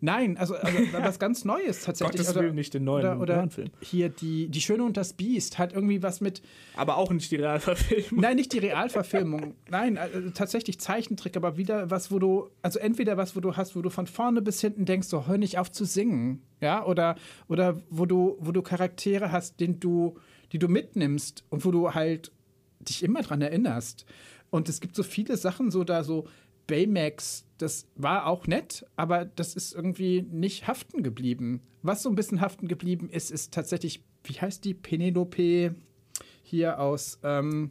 Nein, 0.00 0.36
also, 0.38 0.54
also 0.54 0.78
was 0.92 1.18
ganz 1.18 1.44
Neues 1.44 1.82
tatsächlich. 1.82 2.18
Gottes 2.22 2.34
Willen, 2.34 2.54
nicht 2.54 2.74
den 2.74 2.84
neuen 2.84 3.04
Oder, 3.04 3.20
oder 3.20 3.34
Mulan-Film. 3.34 3.70
hier 3.80 4.08
die, 4.08 4.48
die 4.48 4.60
Schöne 4.60 4.84
und 4.84 4.96
das 4.96 5.12
Biest 5.12 5.58
hat 5.58 5.72
irgendwie 5.72 6.02
was 6.02 6.20
mit. 6.20 6.42
Aber 6.74 6.96
auch 6.96 7.10
nicht 7.10 7.30
die 7.30 7.36
Realverfilmung. 7.36 8.20
Nein, 8.20 8.36
nicht 8.36 8.52
die 8.52 8.58
Realverfilmung. 8.58 9.54
Nein, 9.68 9.98
also 9.98 10.30
tatsächlich 10.30 10.80
Zeichentrick, 10.80 11.36
aber 11.36 11.56
wieder 11.56 11.90
was, 11.90 12.10
wo 12.10 12.18
du, 12.18 12.48
also 12.62 12.78
entweder 12.78 13.16
was, 13.16 13.36
wo 13.36 13.40
du 13.40 13.56
hast, 13.56 13.76
wo 13.76 13.82
du 13.82 13.90
von 13.90 14.06
vorne 14.06 14.42
bis 14.42 14.60
hinten 14.60 14.84
denkst, 14.84 15.08
so 15.08 15.26
hör 15.26 15.38
nicht 15.38 15.58
auf 15.58 15.70
zu 15.70 15.84
singen, 15.84 16.42
ja, 16.60 16.84
oder, 16.84 17.16
oder 17.48 17.80
wo 17.90 18.06
du, 18.06 18.36
wo 18.40 18.52
du 18.52 18.62
Charaktere 18.62 19.32
hast, 19.32 19.60
den 19.60 19.80
du, 19.80 20.16
die 20.52 20.58
du 20.58 20.68
mitnimmst 20.68 21.44
und 21.50 21.64
wo 21.64 21.70
du 21.70 21.92
halt 21.94 22.32
dich 22.80 23.02
immer 23.02 23.22
dran 23.22 23.42
erinnerst. 23.42 24.06
Und 24.50 24.68
es 24.68 24.80
gibt 24.80 24.96
so 24.96 25.02
viele 25.02 25.36
Sachen, 25.36 25.70
so 25.70 25.84
da 25.84 26.02
so 26.02 26.26
Baymax, 26.70 27.44
das 27.58 27.88
war 27.96 28.26
auch 28.26 28.46
nett, 28.46 28.86
aber 28.96 29.24
das 29.24 29.54
ist 29.54 29.74
irgendwie 29.74 30.22
nicht 30.22 30.68
haften 30.68 31.02
geblieben. 31.02 31.62
Was 31.82 32.02
so 32.02 32.08
ein 32.08 32.14
bisschen 32.14 32.40
haften 32.40 32.68
geblieben 32.68 33.10
ist, 33.10 33.30
ist 33.30 33.52
tatsächlich, 33.52 34.04
wie 34.24 34.34
heißt 34.34 34.64
die 34.64 34.74
Penelope 34.74 35.74
hier 36.42 36.78
aus, 36.78 37.18
ähm, 37.24 37.70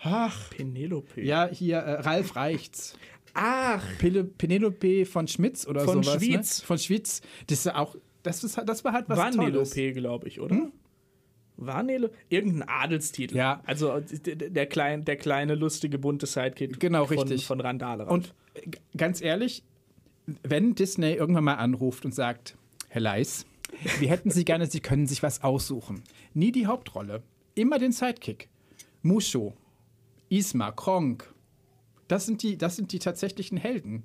ach, 0.00 0.50
Penelope. 0.50 1.20
ja, 1.20 1.46
hier 1.46 1.76
äh, 1.76 2.00
Ralf 2.00 2.36
Reichts. 2.36 2.98
Ach, 3.34 3.84
Penelope 3.98 5.04
von 5.04 5.28
Schmitz 5.28 5.66
oder 5.66 5.82
Von 5.82 6.02
sowas. 6.02 6.14
Schwyz. 6.22 6.60
Ne? 6.60 6.66
Von 6.66 6.78
Schwyz. 6.78 7.20
Das 7.48 7.66
ist 7.66 7.74
auch, 7.74 7.96
das, 8.22 8.42
ist, 8.44 8.58
das 8.64 8.82
war 8.82 8.94
halt 8.94 9.10
was 9.10 9.18
Vanellope, 9.18 9.92
glaube 9.92 10.26
ich, 10.26 10.40
oder? 10.40 10.70
Vanellope? 11.56 12.14
Irgendein 12.28 12.68
Adelstitel. 12.68 13.36
Ja. 13.36 13.62
Also 13.66 14.00
der, 14.00 14.66
klein, 14.66 15.04
der 15.04 15.16
kleine, 15.16 15.54
lustige, 15.54 15.98
bunte 15.98 16.26
Sidekick 16.26 16.78
Genau, 16.80 17.06
von, 17.06 17.18
richtig. 17.18 17.46
von 17.46 17.60
Randale. 17.60 18.06
Und 18.06 18.34
äh, 18.54 18.62
ganz 18.96 19.20
ehrlich, 19.20 19.62
wenn 20.42 20.74
Disney 20.74 21.12
irgendwann 21.12 21.44
mal 21.44 21.54
anruft 21.54 22.04
und 22.04 22.14
sagt, 22.14 22.56
Herr 22.88 23.00
Leis, 23.00 23.46
wir 23.98 24.08
hätten 24.10 24.30
Sie 24.30 24.44
gerne, 24.44 24.66
Sie 24.66 24.80
können 24.80 25.06
sich 25.06 25.22
was 25.22 25.42
aussuchen. 25.42 26.02
Nie 26.34 26.52
die 26.52 26.66
Hauptrolle, 26.66 27.22
immer 27.54 27.78
den 27.78 27.92
Sidekick. 27.92 28.48
Musho, 29.02 29.54
Isma, 30.28 30.72
Kronk. 30.72 31.32
Das 32.08 32.24
sind 32.24 32.42
die, 32.44 32.56
das 32.56 32.76
sind 32.76 32.92
die 32.92 33.00
tatsächlichen 33.00 33.58
Helden. 33.58 34.04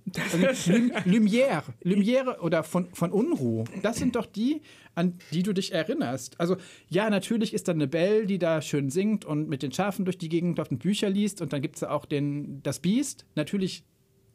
Lum- 0.65 0.91
Lumière, 1.05 1.63
Lumière 1.83 2.39
oder 2.39 2.63
von, 2.63 2.91
von 2.93 3.11
Unruh. 3.11 3.63
Das 3.83 3.97
sind 3.97 4.15
doch 4.15 4.25
die, 4.25 4.61
an 4.95 5.19
die 5.31 5.43
du 5.43 5.53
dich 5.53 5.71
erinnerst. 5.71 6.39
Also 6.39 6.57
ja, 6.89 7.09
natürlich 7.11 7.53
ist 7.53 7.67
da 7.67 7.73
eine 7.73 7.87
Belle, 7.87 8.25
die 8.25 8.39
da 8.39 8.61
schön 8.63 8.89
singt 8.89 9.23
und 9.23 9.47
mit 9.49 9.61
den 9.61 9.71
Schafen 9.71 10.05
durch 10.05 10.17
die 10.17 10.29
Gegend 10.29 10.59
auf 10.59 10.69
den 10.69 10.79
Bücher 10.79 11.09
liest. 11.09 11.41
Und 11.41 11.53
dann 11.53 11.61
gibt 11.61 11.75
es 11.75 11.81
ja 11.81 11.91
auch 11.91 12.05
den, 12.05 12.63
das 12.63 12.79
Biest. 12.79 13.25
Natürlich 13.35 13.83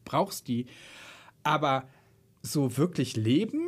brauchst 0.04 0.46
die. 0.46 0.66
Aber 1.42 1.88
so 2.42 2.76
wirklich 2.76 3.16
leben 3.16 3.66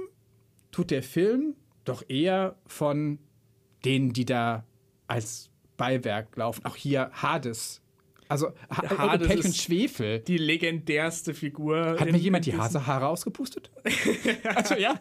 tut 0.70 0.92
der 0.92 1.02
Film 1.02 1.54
doch 1.84 2.04
eher 2.08 2.56
von 2.66 3.18
denen, 3.84 4.12
die 4.12 4.24
da 4.24 4.64
als 5.08 5.50
Beiwerk 5.76 6.36
laufen. 6.36 6.64
Auch 6.64 6.76
hier 6.76 7.10
Hades. 7.14 7.80
Also 8.28 8.48
ha 8.70 8.98
Hades 8.98 9.26
Pech 9.26 9.44
und 9.44 9.56
Schwefel. 9.56 10.20
Die 10.20 10.36
legendärste 10.36 11.32
Figur. 11.34 11.96
Hat 11.98 12.10
mir 12.12 12.18
jemand 12.18 12.44
die 12.44 12.50
diesem- 12.50 12.62
Hase 12.62 12.86
Haare 12.86 13.08
ausgepustet? 13.08 13.70
also 14.54 14.74
ja. 14.74 15.00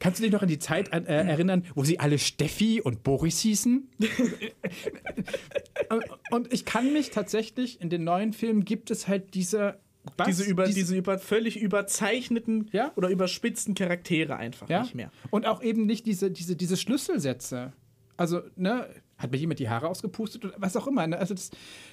Kannst 0.00 0.18
du 0.18 0.22
dich 0.24 0.32
noch 0.32 0.42
an 0.42 0.48
die 0.48 0.58
Zeit 0.58 0.92
an, 0.92 1.04
äh, 1.06 1.14
erinnern, 1.28 1.64
wo 1.74 1.84
sie 1.84 2.00
alle 2.00 2.18
Steffi 2.18 2.80
und 2.80 3.02
Boris 3.02 3.38
hießen? 3.40 3.88
und, 5.90 6.04
und 6.30 6.52
ich 6.52 6.64
kann 6.64 6.92
mich 6.92 7.10
tatsächlich, 7.10 7.80
in 7.80 7.90
den 7.90 8.04
neuen 8.04 8.32
Filmen 8.32 8.64
gibt 8.64 8.90
es 8.90 9.08
halt 9.08 9.34
diese... 9.34 9.78
was? 10.16 10.26
diese, 10.26 10.44
über, 10.44 10.64
Diese- 10.64 10.78
diese 10.78 10.96
über, 10.96 11.18
völlig 11.18 11.58
überzeichneten 11.60 12.68
Ja? 12.72 12.92
oder 12.96 13.08
überspitzten 13.10 13.74
Charaktere 13.74 14.36
einfach 14.36 14.68
ja? 14.68 14.82
nicht 14.82 14.94
mehr. 14.94 15.10
Und 15.30 15.46
auch 15.46 15.62
eben 15.62 15.86
nicht 15.86 16.06
diese, 16.06 16.30
diese, 16.30 16.56
diese 16.56 16.76
Schlüsselsätze. 16.76 17.72
Also, 18.16 18.42
ne, 18.56 18.88
hat 19.20 19.30
mir 19.30 19.38
jemand 19.38 19.60
die 19.60 19.68
Haare 19.68 19.88
ausgepustet 19.88 20.44
oder 20.44 20.54
was 20.58 20.76
auch 20.76 20.86
immer. 20.86 21.06
Ne? 21.06 21.18
Also, 21.18 21.34
das, 21.34 21.50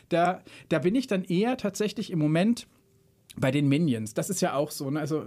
da, 0.10 0.42
da 0.70 0.80
bin 0.80 0.96
ich 0.96 1.08
dann 1.08 1.24
eher 1.24 1.58
tatsächlich 1.58 2.12
im 2.12 2.20
Moment 2.20 2.68
bei 3.36 3.52
den 3.52 3.68
Minions. 3.68 4.14
Das 4.14 4.30
ist 4.30 4.42
ja 4.42 4.56
auch 4.56 4.72
so. 4.72 4.90
Ne? 4.90 5.00
Also, 5.00 5.26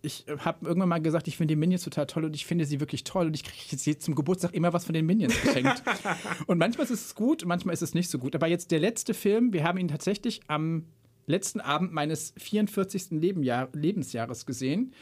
ich 0.00 0.26
habe 0.38 0.66
irgendwann 0.66 0.88
mal 0.88 1.00
gesagt, 1.00 1.28
ich 1.28 1.36
finde 1.36 1.52
die 1.52 1.56
Minions 1.56 1.84
total 1.84 2.06
toll 2.06 2.24
und 2.24 2.34
ich 2.34 2.44
finde 2.44 2.64
sie 2.64 2.80
wirklich 2.80 3.04
toll 3.04 3.26
und 3.26 3.34
ich 3.34 3.44
kriege 3.44 3.82
jetzt 3.84 4.02
zum 4.02 4.14
Geburtstag 4.14 4.54
immer 4.54 4.72
was 4.72 4.84
von 4.84 4.94
den 4.94 5.06
Minions 5.06 5.40
geschenkt. 5.40 5.82
und 6.46 6.58
manchmal 6.58 6.84
ist 6.84 6.90
es 6.90 7.14
gut, 7.14 7.44
manchmal 7.46 7.74
ist 7.74 7.82
es 7.82 7.94
nicht 7.94 8.10
so 8.10 8.18
gut. 8.18 8.34
Aber 8.34 8.48
jetzt 8.48 8.70
der 8.70 8.80
letzte 8.80 9.14
Film, 9.14 9.52
wir 9.52 9.64
haben 9.64 9.78
ihn 9.78 9.88
tatsächlich 9.88 10.40
am 10.48 10.86
letzten 11.26 11.60
Abend 11.60 11.92
meines 11.92 12.34
44. 12.36 13.10
Lebenjahr, 13.10 13.68
Lebensjahres 13.72 14.44
gesehen. 14.44 14.92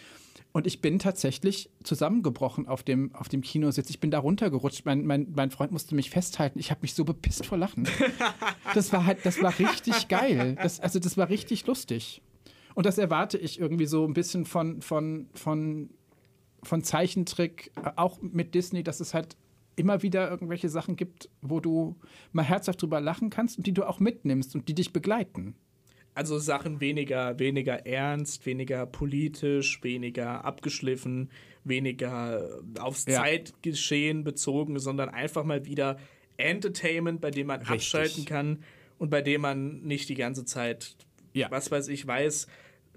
Und 0.52 0.66
ich 0.66 0.80
bin 0.80 0.98
tatsächlich 0.98 1.70
zusammengebrochen 1.84 2.66
auf 2.66 2.82
dem, 2.82 3.14
auf 3.14 3.28
dem 3.28 3.40
Kinositz. 3.40 3.88
Ich 3.88 4.00
bin 4.00 4.10
da 4.10 4.18
runtergerutscht. 4.18 4.84
Mein, 4.84 5.06
mein, 5.06 5.28
mein 5.34 5.50
Freund 5.50 5.70
musste 5.70 5.94
mich 5.94 6.10
festhalten. 6.10 6.58
Ich 6.58 6.70
habe 6.70 6.80
mich 6.82 6.94
so 6.94 7.04
bepisst 7.04 7.46
vor 7.46 7.58
Lachen. 7.58 7.88
Das 8.74 8.92
war 8.92 9.04
halt, 9.04 9.26
das 9.26 9.42
war 9.42 9.58
richtig 9.58 10.06
geil. 10.06 10.56
Das, 10.62 10.78
also 10.78 11.00
das 11.00 11.16
war 11.16 11.28
richtig 11.28 11.66
lustig. 11.66 12.22
Und 12.74 12.86
das 12.86 12.98
erwarte 12.98 13.36
ich 13.36 13.58
irgendwie 13.58 13.86
so 13.86 14.04
ein 14.04 14.14
bisschen 14.14 14.44
von, 14.44 14.80
von, 14.80 15.28
von, 15.34 15.90
von 16.62 16.84
Zeichentrick, 16.84 17.72
äh, 17.82 17.90
auch 17.96 18.20
mit 18.22 18.54
Disney, 18.54 18.84
dass 18.84 19.00
es 19.00 19.12
halt 19.12 19.36
immer 19.74 20.02
wieder 20.02 20.30
irgendwelche 20.30 20.68
Sachen 20.68 20.94
gibt, 20.94 21.30
wo 21.42 21.58
du 21.58 21.96
mal 22.32 22.44
herzhaft 22.44 22.80
drüber 22.82 23.00
lachen 23.00 23.30
kannst 23.30 23.58
und 23.58 23.66
die 23.66 23.72
du 23.72 23.88
auch 23.88 23.98
mitnimmst 23.98 24.54
und 24.54 24.68
die 24.68 24.74
dich 24.74 24.92
begleiten. 24.92 25.56
Also 26.14 26.38
Sachen 26.38 26.80
weniger, 26.80 27.38
weniger 27.38 27.86
ernst, 27.86 28.44
weniger 28.46 28.84
politisch, 28.86 29.82
weniger 29.82 30.44
abgeschliffen, 30.44 31.30
weniger 31.64 32.60
aufs 32.78 33.06
Ja. 33.06 33.22
Zeitgeschehen 33.22 34.24
bezogen, 34.24 34.78
sondern 34.78 35.08
einfach 35.08 35.44
mal 35.44 35.64
wieder 35.66 35.98
Entertainment, 36.36 37.20
bei 37.20 37.30
dem 37.30 37.46
man 37.46 37.60
Richtig. 37.60 37.74
abschalten 37.76 38.24
kann 38.24 38.62
und 38.98 39.10
bei 39.10 39.22
dem 39.22 39.42
man 39.42 39.82
nicht 39.82 40.08
die 40.08 40.14
ganze 40.14 40.44
Zeit, 40.44 40.96
was 41.50 41.70
weiß 41.70 41.88
ich, 41.88 42.06
weiß. 42.06 42.46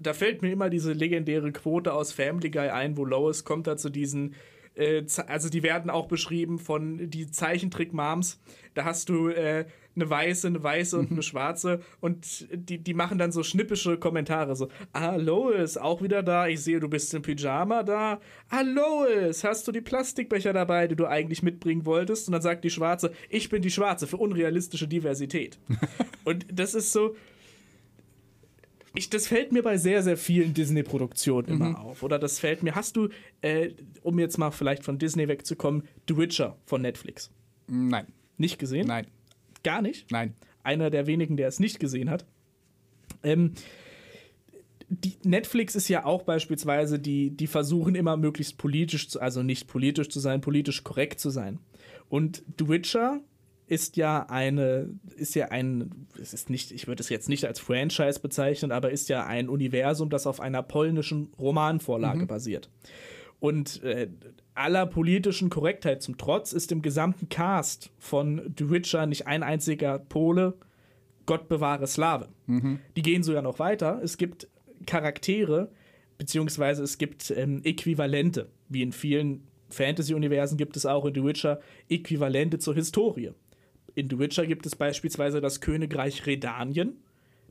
Da 0.00 0.12
fällt 0.12 0.42
mir 0.42 0.50
immer 0.50 0.70
diese 0.70 0.92
legendäre 0.92 1.52
Quote 1.52 1.92
aus 1.92 2.12
Family 2.12 2.50
Guy 2.50 2.68
ein, 2.68 2.96
wo 2.96 3.04
Lois 3.04 3.44
kommt 3.44 3.66
da 3.66 3.76
zu 3.76 3.90
diesen 3.90 4.34
äh, 4.74 5.04
also 5.26 5.48
die 5.48 5.62
werden 5.62 5.90
auch 5.90 6.06
beschrieben 6.06 6.58
von 6.58 7.10
die 7.10 7.30
Zeichentrick-Moms. 7.30 8.40
Da 8.74 8.84
hast 8.84 9.08
du 9.08 9.28
äh, 9.28 9.66
eine 9.96 10.10
weiße, 10.10 10.48
eine 10.48 10.62
weiße 10.62 10.98
und 10.98 11.10
eine 11.12 11.22
schwarze 11.22 11.80
und 12.00 12.48
die, 12.52 12.78
die 12.78 12.94
machen 12.94 13.18
dann 13.18 13.30
so 13.32 13.42
schnippische 13.42 13.96
Kommentare. 13.96 14.56
So, 14.56 14.68
ah, 14.92 15.16
Lois, 15.16 15.76
auch 15.76 16.02
wieder 16.02 16.22
da. 16.22 16.48
Ich 16.48 16.60
sehe, 16.62 16.80
du 16.80 16.88
bist 16.88 17.14
im 17.14 17.22
Pyjama 17.22 17.82
da. 17.82 18.20
Ah, 18.48 18.62
Lois, 18.62 19.44
hast 19.44 19.68
du 19.68 19.72
die 19.72 19.80
Plastikbecher 19.80 20.52
dabei, 20.52 20.88
die 20.88 20.96
du 20.96 21.06
eigentlich 21.06 21.42
mitbringen 21.42 21.86
wolltest? 21.86 22.28
Und 22.28 22.32
dann 22.32 22.42
sagt 22.42 22.64
die 22.64 22.70
Schwarze, 22.70 23.12
ich 23.28 23.48
bin 23.48 23.62
die 23.62 23.70
Schwarze 23.70 24.06
für 24.06 24.16
unrealistische 24.16 24.88
Diversität. 24.88 25.58
und 26.24 26.46
das 26.52 26.74
ist 26.74 26.92
so, 26.92 27.14
ich, 28.96 29.10
das 29.10 29.26
fällt 29.26 29.50
mir 29.52 29.62
bei 29.62 29.76
sehr, 29.76 30.02
sehr 30.02 30.16
vielen 30.16 30.54
Disney-Produktionen 30.54 31.48
immer 31.48 31.68
Mhm. 31.70 31.76
auf. 31.76 32.02
Oder 32.04 32.18
das 32.18 32.38
fällt 32.38 32.62
mir. 32.62 32.74
Hast 32.76 32.96
du, 32.96 33.08
äh, 33.42 33.70
um 34.02 34.18
jetzt 34.20 34.38
mal 34.38 34.52
vielleicht 34.52 34.84
von 34.84 34.98
Disney 34.98 35.26
wegzukommen, 35.26 35.82
The 36.08 36.16
Witcher 36.16 36.56
von 36.64 36.82
Netflix? 36.82 37.30
Nein. 37.66 38.06
Nicht 38.36 38.58
gesehen? 38.58 38.86
Nein. 38.86 39.06
Gar 39.64 39.82
nicht? 39.82 40.10
Nein. 40.12 40.34
Einer 40.62 40.90
der 40.90 41.06
wenigen, 41.08 41.36
der 41.36 41.48
es 41.48 41.58
nicht 41.58 41.80
gesehen 41.80 42.08
hat. 42.08 42.24
Ähm, 43.22 43.52
die 44.88 45.14
Netflix 45.24 45.74
ist 45.74 45.88
ja 45.88 46.04
auch 46.04 46.22
beispielsweise, 46.22 46.98
die, 46.98 47.30
die 47.30 47.46
versuchen 47.46 47.94
immer 47.94 48.16
möglichst 48.16 48.58
politisch 48.58 49.08
zu, 49.08 49.20
also 49.20 49.42
nicht 49.42 49.66
politisch 49.66 50.08
zu 50.10 50.20
sein, 50.20 50.40
politisch 50.40 50.84
korrekt 50.84 51.18
zu 51.20 51.30
sein. 51.30 51.58
Und 52.08 52.42
The 52.58 52.68
Witcher 52.68 53.20
ist 53.66 53.96
ja 53.96 54.26
eine, 54.28 54.90
ist 55.16 55.34
ja 55.34 55.46
ein, 55.48 56.06
es 56.20 56.34
ist 56.34 56.50
nicht, 56.50 56.70
ich 56.70 56.86
würde 56.86 57.02
es 57.02 57.08
jetzt 57.08 57.30
nicht 57.30 57.46
als 57.46 57.58
Franchise 57.60 58.20
bezeichnen, 58.20 58.72
aber 58.72 58.90
ist 58.90 59.08
ja 59.08 59.24
ein 59.26 59.48
Universum, 59.48 60.10
das 60.10 60.26
auf 60.26 60.38
einer 60.38 60.62
polnischen 60.62 61.32
Romanvorlage 61.38 62.20
Mhm. 62.22 62.26
basiert. 62.26 62.68
Und 63.40 63.82
äh, 63.82 64.08
aller 64.54 64.86
politischen 64.86 65.50
Korrektheit 65.50 66.02
zum 66.02 66.16
Trotz 66.16 66.52
ist 66.52 66.72
im 66.72 66.82
gesamten 66.82 67.28
Cast 67.28 67.90
von 67.98 68.54
The 68.56 68.70
Witcher 68.70 69.06
nicht 69.06 69.26
ein 69.26 69.42
einziger 69.42 69.98
Pole, 69.98 70.54
Gott 71.26 71.48
bewahre 71.48 71.86
Slave. 71.86 72.28
Mhm. 72.46 72.78
Die 72.96 73.02
gehen 73.02 73.22
sogar 73.22 73.42
noch 73.42 73.58
weiter. 73.58 74.00
Es 74.02 74.16
gibt 74.16 74.48
Charaktere, 74.86 75.70
beziehungsweise 76.18 76.82
es 76.82 76.98
gibt 76.98 77.30
ähm, 77.30 77.62
Äquivalente, 77.64 78.48
wie 78.68 78.82
in 78.82 78.92
vielen 78.92 79.46
Fantasy-Universen 79.70 80.56
gibt 80.56 80.76
es 80.76 80.86
auch 80.86 81.04
in 81.04 81.14
The 81.14 81.24
Witcher 81.24 81.60
Äquivalente 81.88 82.58
zur 82.58 82.74
Historie. 82.74 83.32
In 83.94 84.10
The 84.10 84.18
Witcher 84.18 84.46
gibt 84.46 84.66
es 84.66 84.76
beispielsweise 84.76 85.40
das 85.40 85.60
Königreich 85.60 86.26
Redanien. 86.26 86.96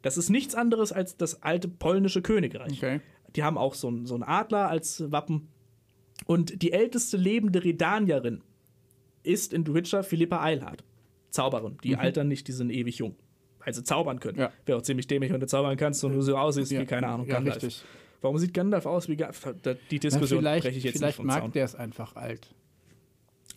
Das 0.01 0.17
ist 0.17 0.30
nichts 0.30 0.55
anderes 0.55 0.91
als 0.91 1.17
das 1.17 1.41
alte 1.43 1.67
polnische 1.67 2.21
Königreich. 2.21 2.73
Okay. 2.73 2.99
Die 3.35 3.43
haben 3.43 3.57
auch 3.57 3.73
so 3.73 3.88
einen 3.88 4.05
so 4.05 4.13
einen 4.13 4.23
Adler 4.23 4.69
als 4.69 5.11
Wappen. 5.11 5.49
Und 6.25 6.61
die 6.61 6.71
älteste 6.71 7.17
lebende 7.17 7.63
Redanierin 7.63 8.41
ist 9.23 9.53
in 9.53 9.65
The 9.65 9.73
Witcher 9.73 10.03
Philippa 10.03 10.41
Eilhard. 10.43 10.83
Zauberin. 11.29 11.77
Die 11.83 11.93
Mhm. 11.93 11.99
altern 11.99 12.27
nicht, 12.27 12.47
die 12.47 12.51
sind 12.51 12.69
ewig 12.69 12.97
jung. 12.97 13.15
Weil 13.63 13.73
sie 13.73 13.83
zaubern 13.83 14.19
können. 14.19 14.37
Ja. 14.39 14.51
Wäre 14.65 14.77
auch 14.77 14.81
ziemlich 14.83 15.07
dämlich, 15.07 15.31
wenn 15.31 15.39
du 15.39 15.47
zaubern 15.47 15.77
kannst 15.77 16.03
und 16.03 16.13
du 16.13 16.21
so 16.21 16.37
aussiehst 16.37 16.71
Ja. 16.71 16.81
wie, 16.81 16.85
keine 16.85 17.07
Ahnung, 17.07 17.27
Ja, 17.27 17.35
Gandalf. 17.35 17.63
richtig. 17.63 17.83
Warum 18.21 18.37
sieht 18.37 18.53
Gandalf 18.53 18.85
aus 18.85 19.07
wie 19.09 19.15
Gandalf? 19.15 19.55
Die 19.89 19.99
Diskussion 19.99 20.43
Na, 20.43 20.55
breche 20.57 20.77
ich 20.77 20.83
jetzt 20.83 20.97
vielleicht 20.97 21.19
nicht 21.19 21.33
vom 21.33 21.41
mag 21.43 21.51
der 21.53 21.65
es 21.65 21.75
einfach 21.75 22.15
alt. 22.15 22.47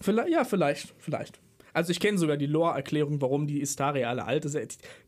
Vielleicht, 0.00 0.28
ja, 0.30 0.44
vielleicht, 0.44 0.94
vielleicht. 0.98 1.40
Also 1.72 1.90
ich 1.90 2.00
kenne 2.00 2.18
sogar 2.18 2.36
die 2.36 2.46
Lore-Erklärung, 2.46 3.20
warum 3.20 3.46
die 3.46 3.60
Istaria 3.60 4.08
alle 4.08 4.24
alt 4.24 4.44
ist. 4.44 4.56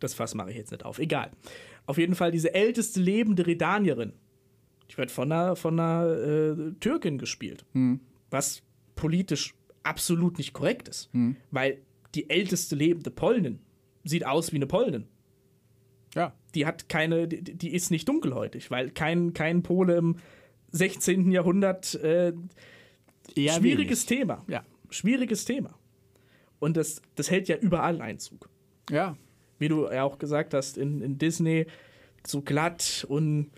Das 0.01 0.15
Fass 0.15 0.35
mache 0.35 0.51
ich 0.51 0.57
jetzt 0.57 0.71
nicht 0.71 0.85
auf. 0.85 0.99
Egal. 0.99 1.31
Auf 1.87 1.97
jeden 1.99 2.15
Fall 2.15 2.31
diese 2.31 2.53
älteste 2.55 3.01
lebende 3.01 3.47
Redanierin. 3.47 4.13
Die 4.91 4.97
wird 4.97 5.11
von 5.11 5.31
einer, 5.31 5.57
von 5.57 5.79
einer 5.79 6.07
äh, 6.07 6.73
Türkin 6.81 7.19
gespielt. 7.19 7.65
Hm. 7.73 8.01
Was 8.31 8.63
politisch 8.95 9.55
absolut 9.83 10.39
nicht 10.39 10.53
korrekt 10.53 10.89
ist. 10.89 11.13
Hm. 11.13 11.37
Weil 11.51 11.79
die 12.15 12.31
älteste 12.31 12.75
lebende 12.75 13.11
Polnin 13.11 13.61
sieht 14.05 14.27
aus 14.27 14.53
wie 14.53 14.57
eine 14.57 14.67
Polnin. 14.67 15.07
Ja. 16.15 16.33
Die 16.55 16.67
hat 16.67 16.89
keine, 16.89 17.29
die, 17.29 17.43
die 17.43 17.75
ist 17.75 17.91
nicht 17.91 18.09
dunkelhäutig, 18.09 18.71
weil 18.71 18.91
kein, 18.91 19.35
kein 19.35 19.63
Pole 19.63 19.97
im 19.97 20.17
16. 20.73 21.31
Jahrhundert 21.31 21.95
äh, 21.97 22.33
Eher 23.35 23.55
schwieriges 23.55 24.09
wenig. 24.09 24.21
Thema. 24.21 24.45
Ja. 24.49 24.65
Schwieriges 24.91 25.45
Thema. 25.45 25.79
Und 26.59 26.77
das, 26.77 27.03
das 27.15 27.31
hält 27.31 27.49
ja 27.49 27.57
überall 27.57 28.01
Einzug. 28.01 28.49
Ja. 28.91 29.17
Wie 29.59 29.69
du 29.69 29.91
ja 29.91 30.05
auch 30.05 30.19
gesagt 30.19 30.55
hast, 30.55 30.79
in, 30.79 31.03
in 31.03 31.19
Disney 31.19 31.67
so 32.27 32.43
glatt 32.43 33.07
und 33.09 33.51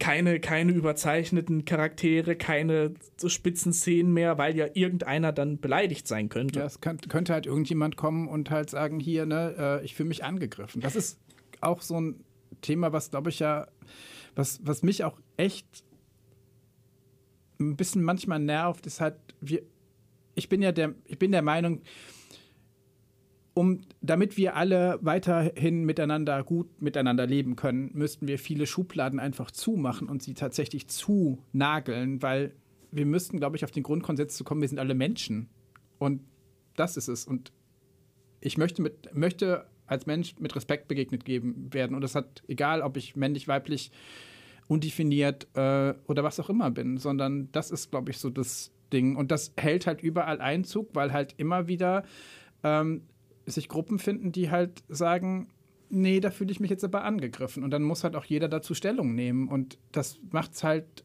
keine, 0.00 0.40
keine 0.40 0.72
überzeichneten 0.72 1.64
Charaktere, 1.64 2.36
keine 2.36 2.94
so 3.16 3.28
spitzen 3.28 3.72
Szenen 3.72 4.12
mehr, 4.12 4.38
weil 4.38 4.56
ja 4.56 4.66
irgendeiner 4.74 5.32
dann 5.32 5.58
beleidigt 5.58 6.08
sein 6.08 6.28
könnte. 6.28 6.60
Ja, 6.60 6.66
es 6.66 6.80
könnt, 6.80 7.08
könnte 7.08 7.32
halt 7.32 7.46
irgendjemand 7.46 7.96
kommen 7.96 8.28
und 8.28 8.50
halt 8.50 8.70
sagen, 8.70 8.98
hier, 8.98 9.24
ne, 9.26 9.54
äh, 9.58 9.84
ich 9.84 9.94
fühle 9.94 10.08
mich 10.08 10.24
angegriffen. 10.24 10.80
Das 10.80 10.96
ist 10.96 11.18
auch 11.60 11.80
so 11.80 12.00
ein 12.00 12.24
Thema, 12.60 12.92
was 12.92 13.10
glaube 13.10 13.30
ich 13.30 13.38
ja, 13.38 13.68
was, 14.34 14.60
was 14.64 14.82
mich 14.82 15.04
auch 15.04 15.18
echt 15.36 15.84
ein 17.60 17.76
bisschen 17.76 18.02
manchmal 18.02 18.40
nervt, 18.40 18.86
ist 18.86 19.00
halt, 19.00 19.16
wir, 19.40 19.62
ich 20.34 20.48
bin 20.48 20.60
ja 20.60 20.72
der, 20.72 20.94
ich 21.06 21.18
bin 21.18 21.30
der 21.30 21.42
Meinung, 21.42 21.82
um, 23.54 23.82
damit 24.00 24.36
wir 24.36 24.56
alle 24.56 24.98
weiterhin 25.00 25.84
miteinander 25.84 26.42
gut 26.42 26.82
miteinander 26.82 27.26
leben 27.26 27.54
können, 27.54 27.90
müssten 27.94 28.26
wir 28.26 28.38
viele 28.38 28.66
Schubladen 28.66 29.20
einfach 29.20 29.50
zumachen 29.52 30.08
und 30.08 30.22
sie 30.22 30.34
tatsächlich 30.34 30.88
zunageln, 30.88 32.20
weil 32.20 32.52
wir 32.90 33.06
müssten, 33.06 33.38
glaube 33.38 33.56
ich, 33.56 33.64
auf 33.64 33.70
den 33.70 33.84
Grundkonsens 33.84 34.36
zu 34.36 34.44
kommen, 34.44 34.60
wir 34.60 34.68
sind 34.68 34.78
alle 34.78 34.94
Menschen. 34.94 35.48
Und 35.98 36.20
das 36.76 36.96
ist 36.96 37.08
es. 37.08 37.26
Und 37.26 37.52
ich 38.40 38.58
möchte, 38.58 38.82
mit, 38.82 39.14
möchte 39.14 39.66
als 39.86 40.06
Mensch 40.06 40.34
mit 40.38 40.54
Respekt 40.54 40.88
begegnet 40.88 41.24
geben 41.24 41.72
werden. 41.72 41.94
Und 41.94 42.02
das 42.02 42.14
hat, 42.14 42.42
egal 42.48 42.82
ob 42.82 42.96
ich 42.96 43.16
männlich, 43.16 43.48
weiblich, 43.48 43.90
undefiniert 44.66 45.46
äh, 45.54 45.94
oder 46.06 46.24
was 46.24 46.40
auch 46.40 46.48
immer 46.48 46.70
bin, 46.70 46.96
sondern 46.96 47.50
das 47.52 47.70
ist, 47.70 47.90
glaube 47.90 48.10
ich, 48.10 48.18
so 48.18 48.30
das 48.30 48.72
Ding. 48.92 49.16
Und 49.16 49.30
das 49.30 49.52
hält 49.56 49.86
halt 49.86 50.02
überall 50.02 50.40
Einzug, 50.40 50.90
weil 50.94 51.12
halt 51.12 51.34
immer 51.36 51.68
wieder 51.68 52.04
ähm, 52.62 53.02
sich 53.46 53.68
Gruppen 53.68 53.98
finden, 53.98 54.32
die 54.32 54.50
halt 54.50 54.82
sagen, 54.88 55.48
nee, 55.90 56.20
da 56.20 56.30
fühle 56.30 56.50
ich 56.50 56.60
mich 56.60 56.70
jetzt 56.70 56.84
aber 56.84 57.04
angegriffen. 57.04 57.62
Und 57.62 57.70
dann 57.70 57.82
muss 57.82 58.04
halt 58.04 58.16
auch 58.16 58.24
jeder 58.24 58.48
dazu 58.48 58.74
Stellung 58.74 59.14
nehmen. 59.14 59.48
Und 59.48 59.78
das 59.92 60.18
macht 60.30 60.52
es 60.54 60.64
halt 60.64 61.04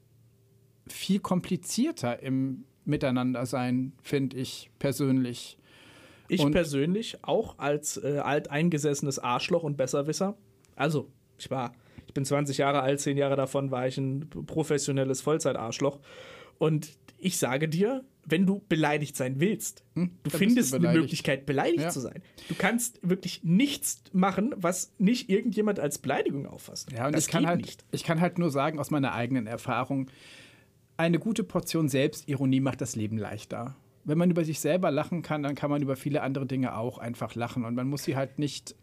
viel 0.88 1.20
komplizierter 1.20 2.22
im 2.24 2.64
Miteinandersein, 2.86 3.94
finde 4.02 4.38
ich 4.38 4.70
persönlich. 4.80 5.58
Ich 6.28 6.42
Und- 6.42 6.52
persönlich 6.52 7.24
auch 7.24 7.58
als 7.60 7.98
äh, 7.98 8.20
alteingesessenes 8.20 9.20
Arschloch 9.20 9.64
und 9.64 9.78
Besserwisser. 9.78 10.38
Also, 10.76 11.10
ich 11.38 11.50
war, 11.52 11.74
ich 12.08 12.14
bin 12.14 12.26
20 12.26 12.58
Jahre 12.60 12.82
alt, 12.82 13.00
10 13.00 13.18
Jahre 13.18 13.36
davon 13.36 13.72
war 13.72 13.88
ich 13.88 13.98
ein 13.98 14.30
professionelles 14.30 15.22
Vollzeitarschloch. 15.22 16.00
Und 16.58 16.98
ich 17.18 17.38
sage 17.38 17.68
dir, 17.68 18.04
wenn 18.26 18.46
du 18.46 18.62
beleidigt 18.70 19.16
sein 19.16 19.40
willst, 19.40 19.84
du 19.96 20.02
Hm, 20.02 20.12
du 20.24 20.30
findest 20.30 20.74
eine 20.74 20.82
beleidigt. 20.82 21.02
Möglichkeit, 21.04 21.46
beleidigt 21.46 21.82
Ja. 21.84 21.90
zu 21.90 22.00
sein. 22.00 22.22
Du 22.48 22.56
kannst 22.56 23.00
wirklich 23.02 23.44
nichts 23.44 24.04
machen, 24.14 24.54
was 24.58 24.92
nicht 25.00 25.30
irgendjemand 25.30 25.80
als 25.80 25.98
Beleidigung 25.98 26.46
auffasst. 26.46 26.92
Ja, 26.92 27.08
und 27.08 27.16
das 27.16 27.26
ich 27.26 27.32
kann 27.32 27.42
geht 27.42 27.48
halt, 27.50 27.62
nicht. 27.62 27.86
ich 27.92 28.04
kann 28.04 28.22
halt 28.22 28.38
nur 28.38 28.52
sagen 28.52 28.78
aus 28.80 28.92
meiner 28.92 29.14
eigenen 29.14 29.48
Erfahrung, 29.48 30.10
eine 30.98 31.18
gute 31.20 31.44
Portion 31.44 31.88
Selbstironie 31.90 32.60
macht 32.60 32.82
das 32.82 32.96
Leben 32.96 33.18
leichter. 33.18 33.76
Wenn 34.04 34.18
man 34.18 34.30
über 34.32 34.44
sich 34.46 34.60
selber 34.60 34.92
lachen 34.92 35.22
kann, 35.22 35.44
dann 35.44 35.56
kann 35.56 35.70
man 35.70 35.82
über 35.82 35.96
viele 35.96 36.22
andere 36.22 36.46
Dinge 36.46 36.76
auch 36.78 36.98
einfach 36.98 37.36
lachen 37.36 37.64
und 37.66 37.76
man 37.76 37.88
muss 37.88 38.04
sie 38.04 38.16
halt 38.16 38.38
nicht 38.38 38.76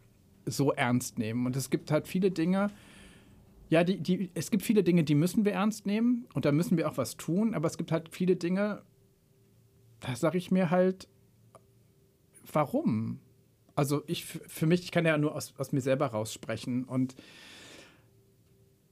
so 0.45 0.71
ernst 0.73 1.19
nehmen. 1.19 1.45
Und 1.45 1.55
es 1.55 1.69
gibt 1.69 1.91
halt 1.91 2.07
viele 2.07 2.31
Dinge, 2.31 2.69
ja, 3.69 3.83
die, 3.83 3.97
die, 3.97 4.29
es 4.33 4.49
gibt 4.49 4.63
viele 4.63 4.83
Dinge, 4.83 5.03
die 5.03 5.15
müssen 5.15 5.43
wir 5.45 5.51
ernst 5.53 5.85
nehmen 5.85 6.25
und 6.33 6.45
da 6.45 6.51
müssen 6.51 6.77
wir 6.77 6.89
auch 6.89 6.97
was 6.97 7.17
tun, 7.17 7.53
aber 7.53 7.67
es 7.67 7.77
gibt 7.77 7.91
halt 7.91 8.09
viele 8.09 8.35
Dinge, 8.37 8.81
da 9.99 10.15
sage 10.15 10.37
ich 10.37 10.51
mir 10.51 10.69
halt, 10.69 11.07
warum? 12.51 13.19
Also 13.75 14.03
ich 14.07 14.25
für 14.25 14.65
mich, 14.65 14.83
ich 14.83 14.91
kann 14.91 15.05
ja 15.05 15.17
nur 15.17 15.35
aus, 15.35 15.53
aus 15.57 15.71
mir 15.71 15.81
selber 15.81 16.07
raussprechen 16.07 16.83
und 16.85 17.15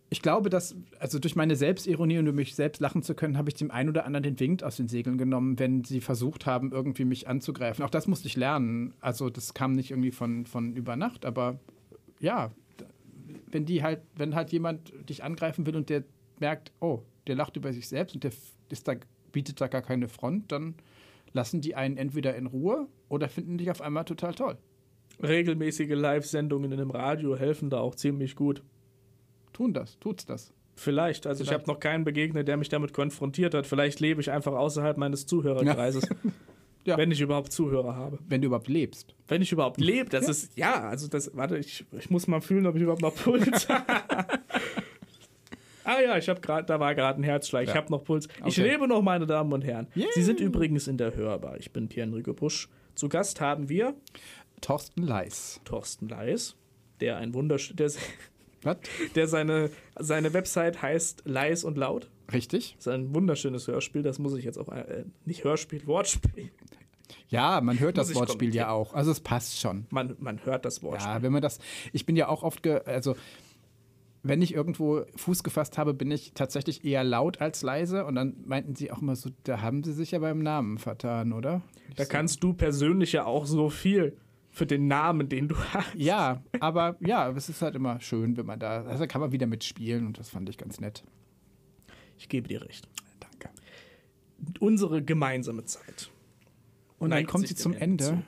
ich 0.10 0.22
glaube, 0.22 0.50
dass, 0.50 0.76
also 1.00 1.20
durch 1.20 1.36
meine 1.36 1.56
Selbstironie 1.56 2.20
und 2.20 2.26
durch 2.26 2.36
mich 2.36 2.56
selbst 2.56 2.80
lachen 2.80 3.02
zu 3.02 3.16
können, 3.16 3.38
habe 3.38 3.50
ich 3.50 3.56
dem 3.56 3.72
einen 3.72 3.90
oder 3.90 4.06
anderen 4.06 4.24
den 4.24 4.40
Wind 4.40 4.64
aus 4.64 4.78
den 4.78 4.88
Segeln 4.88 5.18
genommen, 5.18 5.58
wenn 5.60 5.84
sie 5.84 6.00
versucht 6.00 6.46
haben, 6.46 6.72
irgendwie 6.72 7.06
mich 7.06 7.28
anzugreifen. 7.28 7.84
Auch 7.84 7.90
das 7.90 8.08
musste 8.08 8.28
ich 8.28 8.36
lernen. 8.36 8.94
Also 9.02 9.30
das 9.30 9.54
kam 9.54 9.74
nicht 9.74 9.92
irgendwie 9.92 10.12
von, 10.12 10.46
von 10.46 10.76
über 10.76 10.96
Nacht, 10.96 11.26
aber 11.26 11.60
ja, 12.20 12.52
wenn 13.48 13.66
die 13.66 13.84
halt, 13.84 14.02
wenn 14.16 14.36
halt 14.36 14.52
jemand 14.52 14.94
dich 15.10 15.24
angreifen 15.24 15.66
will 15.66 15.76
und 15.76 15.90
der 15.90 16.04
merkt, 16.40 16.72
oh, 16.80 17.02
der 17.28 17.36
lacht 17.36 17.58
über 17.58 17.74
sich 17.74 17.88
selbst 17.88 18.14
und 18.14 18.24
der 18.24 18.32
ist 18.70 18.88
da, 18.88 18.94
bietet 19.32 19.60
da 19.60 19.68
gar 19.68 19.82
keine 19.82 20.08
Front, 20.08 20.52
dann 20.52 20.76
lassen 21.36 21.62
die 21.62 21.76
einen 21.76 21.98
entweder 21.98 22.36
in 22.36 22.48
Ruhe 22.48 22.88
oder 23.10 23.28
finden 23.30 23.58
dich 23.58 23.70
auf 23.70 23.82
einmal 23.82 24.06
total 24.06 24.34
toll. 24.34 24.58
Regelmäßige 25.22 25.92
Live-Sendungen 25.92 26.72
in 26.72 26.80
einem 26.80 26.92
Radio 26.92 27.36
helfen 27.36 27.70
da 27.70 27.80
auch 27.80 27.96
ziemlich 27.96 28.36
gut. 28.36 28.64
Tun 29.54 29.74
das, 29.74 30.00
tut's 30.00 30.26
das. 30.26 30.54
Vielleicht. 30.76 31.28
Also 31.28 31.44
ich 31.44 31.50
Vielleicht. 31.50 31.64
habe 31.64 31.72
noch 31.72 31.80
keinen 31.80 32.04
begegnet, 32.04 32.48
der 32.48 32.58
mich 32.58 32.70
damit 32.70 32.94
konfrontiert 32.94 33.54
hat. 33.54 33.68
Vielleicht 33.68 34.00
lebe 34.00 34.20
ich 34.20 34.32
einfach 34.32 34.54
außerhalb 34.54 34.98
meines 34.98 35.26
Zuhörerkreises. 35.26 36.08
Ja. 36.86 36.98
Wenn 36.98 37.12
ich 37.12 37.20
überhaupt 37.22 37.52
Zuhörer 37.52 37.96
habe. 37.96 38.20
Wenn 38.28 38.42
du 38.42 38.48
überhaupt 38.48 38.68
lebst. 38.68 39.16
Wenn 39.28 39.42
ich 39.42 39.52
überhaupt 39.52 39.80
lebe, 39.80 40.10
das 40.10 40.30
ist, 40.30 40.56
ja, 40.58 40.88
also 40.88 41.08
das, 41.08 41.32
warte, 41.36 41.58
ich, 41.58 41.86
ich 41.98 42.10
muss 42.10 42.28
mal 42.28 42.42
fühlen, 42.42 42.68
ob 42.68 42.76
ich 42.76 42.84
überhaupt 42.84 43.02
noch 43.02 43.16
Puls 43.16 43.68
habe. 43.68 43.86
Ah 45.86 46.02
ja, 46.02 46.18
ich 46.18 46.28
habe 46.30 46.42
gerade, 46.42 46.66
da 46.66 46.80
war 46.80 46.96
gerade 46.96 47.22
ein 47.22 47.24
Herzschlag. 47.24 47.64
Ich 47.64 47.70
Ja. 47.70 47.76
habe 47.76 47.92
noch 47.92 48.04
Puls. 48.04 48.28
Ich 48.46 48.60
Okay. 48.60 48.72
lebe 48.72 48.88
noch, 48.88 49.02
meine 49.02 49.26
Damen 49.26 49.54
und 49.54 49.64
Herren. 49.64 49.88
Yeah. 49.96 50.08
Sie 50.16 50.24
sind 50.24 50.40
übrigens 50.40 50.88
in 50.88 50.98
der 50.98 51.16
Hörbar. 51.16 51.58
Ich 51.58 51.72
bin 51.72 51.88
Pierre-Enrico 51.88 52.34
Busch. 52.34 52.70
Zu 52.96 53.08
Gast 53.08 53.40
haben 53.40 53.70
wir 53.70 53.94
Thorsten 54.62 55.04
Leis. 55.04 55.62
Thorsten 55.64 56.08
Leis, 56.10 56.56
der 57.02 57.18
ein 57.18 57.34
wundersch 57.34 57.74
der, 57.76 57.92
der 59.16 59.28
seine, 59.28 59.70
seine 60.00 60.34
Website 60.34 60.82
heißt 60.82 61.24
Leis 61.26 61.64
und 61.64 61.78
Laut. 61.78 62.10
Richtig? 62.34 62.74
Das 62.78 62.88
ist 62.88 62.94
ein 62.94 63.14
wunderschönes 63.14 63.68
Hörspiel, 63.68 64.02
das 64.02 64.18
muss 64.18 64.36
ich 64.36 64.44
jetzt 64.44 64.58
auch, 64.58 64.70
äh, 64.70 65.06
nicht 65.26 65.44
Hörspiel, 65.44 65.86
Wortspiel. 65.86 66.52
Ja, 67.28 67.62
man 67.62 67.80
hört 67.80 67.98
das 67.98 68.10
ich 68.10 68.16
Wortspiel 68.16 68.54
ja 68.56 68.70
auch. 68.70 68.94
Also 68.94 69.12
es 69.12 69.20
passt 69.20 69.60
schon. 69.60 69.86
Man, 69.90 70.16
man 70.20 70.44
hört 70.46 70.66
das 70.66 70.82
Wortspiel. 70.82 71.14
Ja, 71.14 71.22
wenn 71.22 71.32
man 71.32 71.42
das. 71.42 71.60
Ich 71.94 72.06
bin 72.06 72.16
ja 72.16 72.28
auch 72.28 72.42
oft, 72.44 72.64
ge, 72.64 72.82
also 72.86 73.16
wenn 74.28 74.42
ich 74.42 74.54
irgendwo 74.54 75.04
Fuß 75.16 75.44
gefasst 75.44 75.78
habe, 75.78 75.94
bin 75.94 76.10
ich 76.10 76.34
tatsächlich 76.34 76.84
eher 76.84 77.04
laut 77.04 77.42
als 77.42 77.62
leise. 77.62 78.06
Und 78.06 78.16
dann 78.16 78.36
meinten 78.46 78.76
sie 78.76 78.92
auch 78.92 79.02
immer 79.02 79.16
so, 79.16 79.30
da 79.44 79.62
haben 79.62 79.84
sie 79.84 79.94
sich 79.94 80.12
ja 80.12 80.20
beim 80.20 80.40
Namen 80.40 80.80
vertan, 80.80 81.32
oder? 81.32 81.62
Da 81.96 82.06
kannst 82.06 82.44
du 82.44 82.54
persönlich 82.54 83.12
ja 83.12 83.26
auch 83.26 83.46
so 83.46 83.70
viel 83.70 84.18
für 84.50 84.66
den 84.66 84.88
Namen, 84.88 85.30
den 85.30 85.48
du 85.48 85.56
hast. 85.58 85.94
Ja, 85.94 86.42
aber 86.60 86.96
ja, 87.02 87.30
es 87.30 87.50
ist 87.50 87.62
halt 87.62 87.76
immer 87.76 88.00
schön, 88.02 88.36
wenn 88.36 88.48
man 88.48 88.60
da. 88.60 88.84
Also 88.84 89.06
kann 89.06 89.22
man 89.22 89.32
wieder 89.32 89.46
mitspielen 89.46 90.08
und 90.08 90.18
das 90.18 90.30
fand 90.30 90.50
ich 90.50 90.58
ganz 90.58 90.80
nett. 90.80 91.04
Ich 92.18 92.28
gebe 92.28 92.48
dir 92.48 92.62
recht. 92.62 92.88
Danke. 93.20 93.50
Unsere 94.60 95.04
gemeinsame 95.04 95.66
Zeit. 95.66 96.10
Und 96.98 97.12
dann 97.12 97.28
kommt 97.28 97.48
sie 97.48 97.56
zum 97.56 97.74
Ende. 97.74 98.04
zu. 98.04 98.24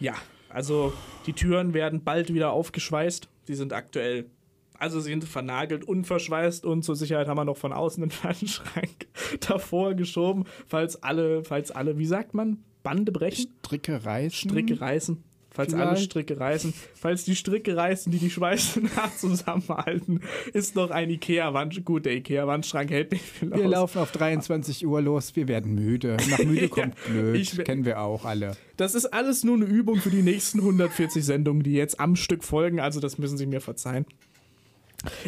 Ja, 0.00 0.14
also 0.48 0.92
die 1.26 1.34
Türen 1.34 1.72
werden 1.72 2.02
bald 2.02 2.32
wieder 2.32 2.50
aufgeschweißt. 2.50 3.28
Die 3.46 3.54
sind 3.54 3.72
aktuell, 3.72 4.30
also 4.78 5.00
sie 5.00 5.10
sind 5.10 5.24
vernagelt, 5.24 5.84
unverschweißt 5.84 6.64
und 6.64 6.82
zur 6.82 6.96
Sicherheit 6.96 7.28
haben 7.28 7.36
wir 7.38 7.44
noch 7.44 7.56
von 7.56 7.72
außen 7.72 8.00
den 8.02 8.10
Fernschrank 8.10 9.06
davor 9.46 9.94
geschoben, 9.94 10.44
falls 10.66 11.02
alle, 11.02 11.44
falls 11.44 11.70
alle, 11.70 11.98
wie 11.98 12.06
sagt 12.06 12.34
man, 12.34 12.58
Bande 12.82 13.12
brechen? 13.12 13.50
Stricke 13.64 14.04
reißen. 14.04 14.50
Stricke 14.50 14.80
reißen. 14.80 15.22
Falls 15.54 15.72
alle 15.72 15.90
Vielleicht. 15.90 16.10
Stricke 16.10 16.40
reißen. 16.40 16.74
Falls 16.94 17.24
die 17.24 17.36
Stricke 17.36 17.76
reißen, 17.76 18.10
die 18.10 18.18
die 18.18 18.28
Schweiße 18.28 18.80
nach 18.96 19.14
zusammenhalten, 19.16 20.20
ist 20.52 20.74
noch 20.74 20.90
ein 20.90 21.08
Ikea-Wand. 21.10 21.84
Gut, 21.84 22.06
der 22.06 22.14
Ikea-Wandschrank 22.16 22.90
hält 22.90 23.12
nicht 23.12 23.22
viel 23.24 23.52
Wir 23.52 23.64
aus. 23.66 23.70
laufen 23.70 23.98
auf 24.00 24.10
23 24.10 24.84
Uhr 24.84 25.00
los, 25.00 25.36
wir 25.36 25.46
werden 25.46 25.76
müde. 25.76 26.16
Nach 26.28 26.42
müde 26.42 26.68
kommt 26.70 26.96
blöd. 27.06 27.36
ich 27.36 27.56
Kennen 27.64 27.84
wir 27.84 28.00
auch 28.00 28.24
alle. 28.24 28.56
Das 28.76 28.96
ist 28.96 29.06
alles 29.06 29.44
nur 29.44 29.54
eine 29.54 29.66
Übung 29.66 29.98
für 30.00 30.10
die 30.10 30.22
nächsten 30.22 30.58
140 30.58 31.24
Sendungen, 31.24 31.62
die 31.62 31.74
jetzt 31.74 32.00
am 32.00 32.16
Stück 32.16 32.42
folgen. 32.42 32.80
Also 32.80 32.98
das 32.98 33.18
müssen 33.18 33.38
Sie 33.38 33.46
mir 33.46 33.60
verzeihen. 33.60 34.06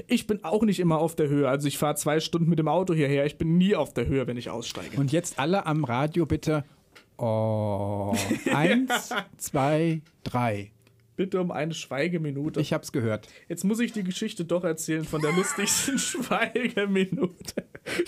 Ich 0.07 0.27
bin 0.27 0.45
auch 0.45 0.63
nicht 0.63 0.81
immer 0.81 0.99
auf 0.99 1.17
der 1.17 1.29
Höhe. 1.29 1.49
Also 1.49 1.69
ich 1.69 1.79
fahre 1.79 1.95
zwei 1.97 2.21
Stunden 2.21 2.49
mit 2.49 2.59
dem 2.59 2.69
Auto 2.69 2.95
hierher. 2.95 3.27
Ich 3.27 3.39
bin 3.39 3.59
nie 3.59 3.75
auf 3.75 3.93
der 3.95 4.07
Höhe, 4.07 4.27
wenn 4.27 4.37
ich 4.37 4.51
aussteige. 4.51 4.97
Und 4.99 5.13
jetzt 5.13 5.39
alle 5.39 5.67
am 5.67 5.85
Radio 5.85 6.27
bitte. 6.27 6.65
Oh. 7.19 8.15
Eins, 8.53 9.11
zwei, 9.39 10.03
drei. 10.23 10.73
Bitte 11.17 11.41
um 11.41 11.51
eine 11.51 11.73
Schweigeminute. 11.73 12.61
Ich 12.61 12.75
hab's 12.75 12.93
gehört. 12.93 13.27
Jetzt 13.49 13.65
muss 13.65 13.81
ich 13.81 13.93
die 13.93 14.05
Geschichte 14.05 14.45
doch 14.45 14.65
erzählen 14.65 15.05
von 15.05 15.23
der 15.23 15.33
lustigsten 15.33 15.99
Schweigeminute, 15.99 17.65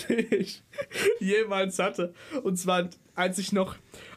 die 0.09 0.37
ich 0.37 0.63
jemals 1.19 1.79
hatte. 1.79 2.13
Und 2.43 2.59
zwar, 2.59 2.91
als 3.15 3.39
ich 3.39 3.53
noch, 3.53 3.77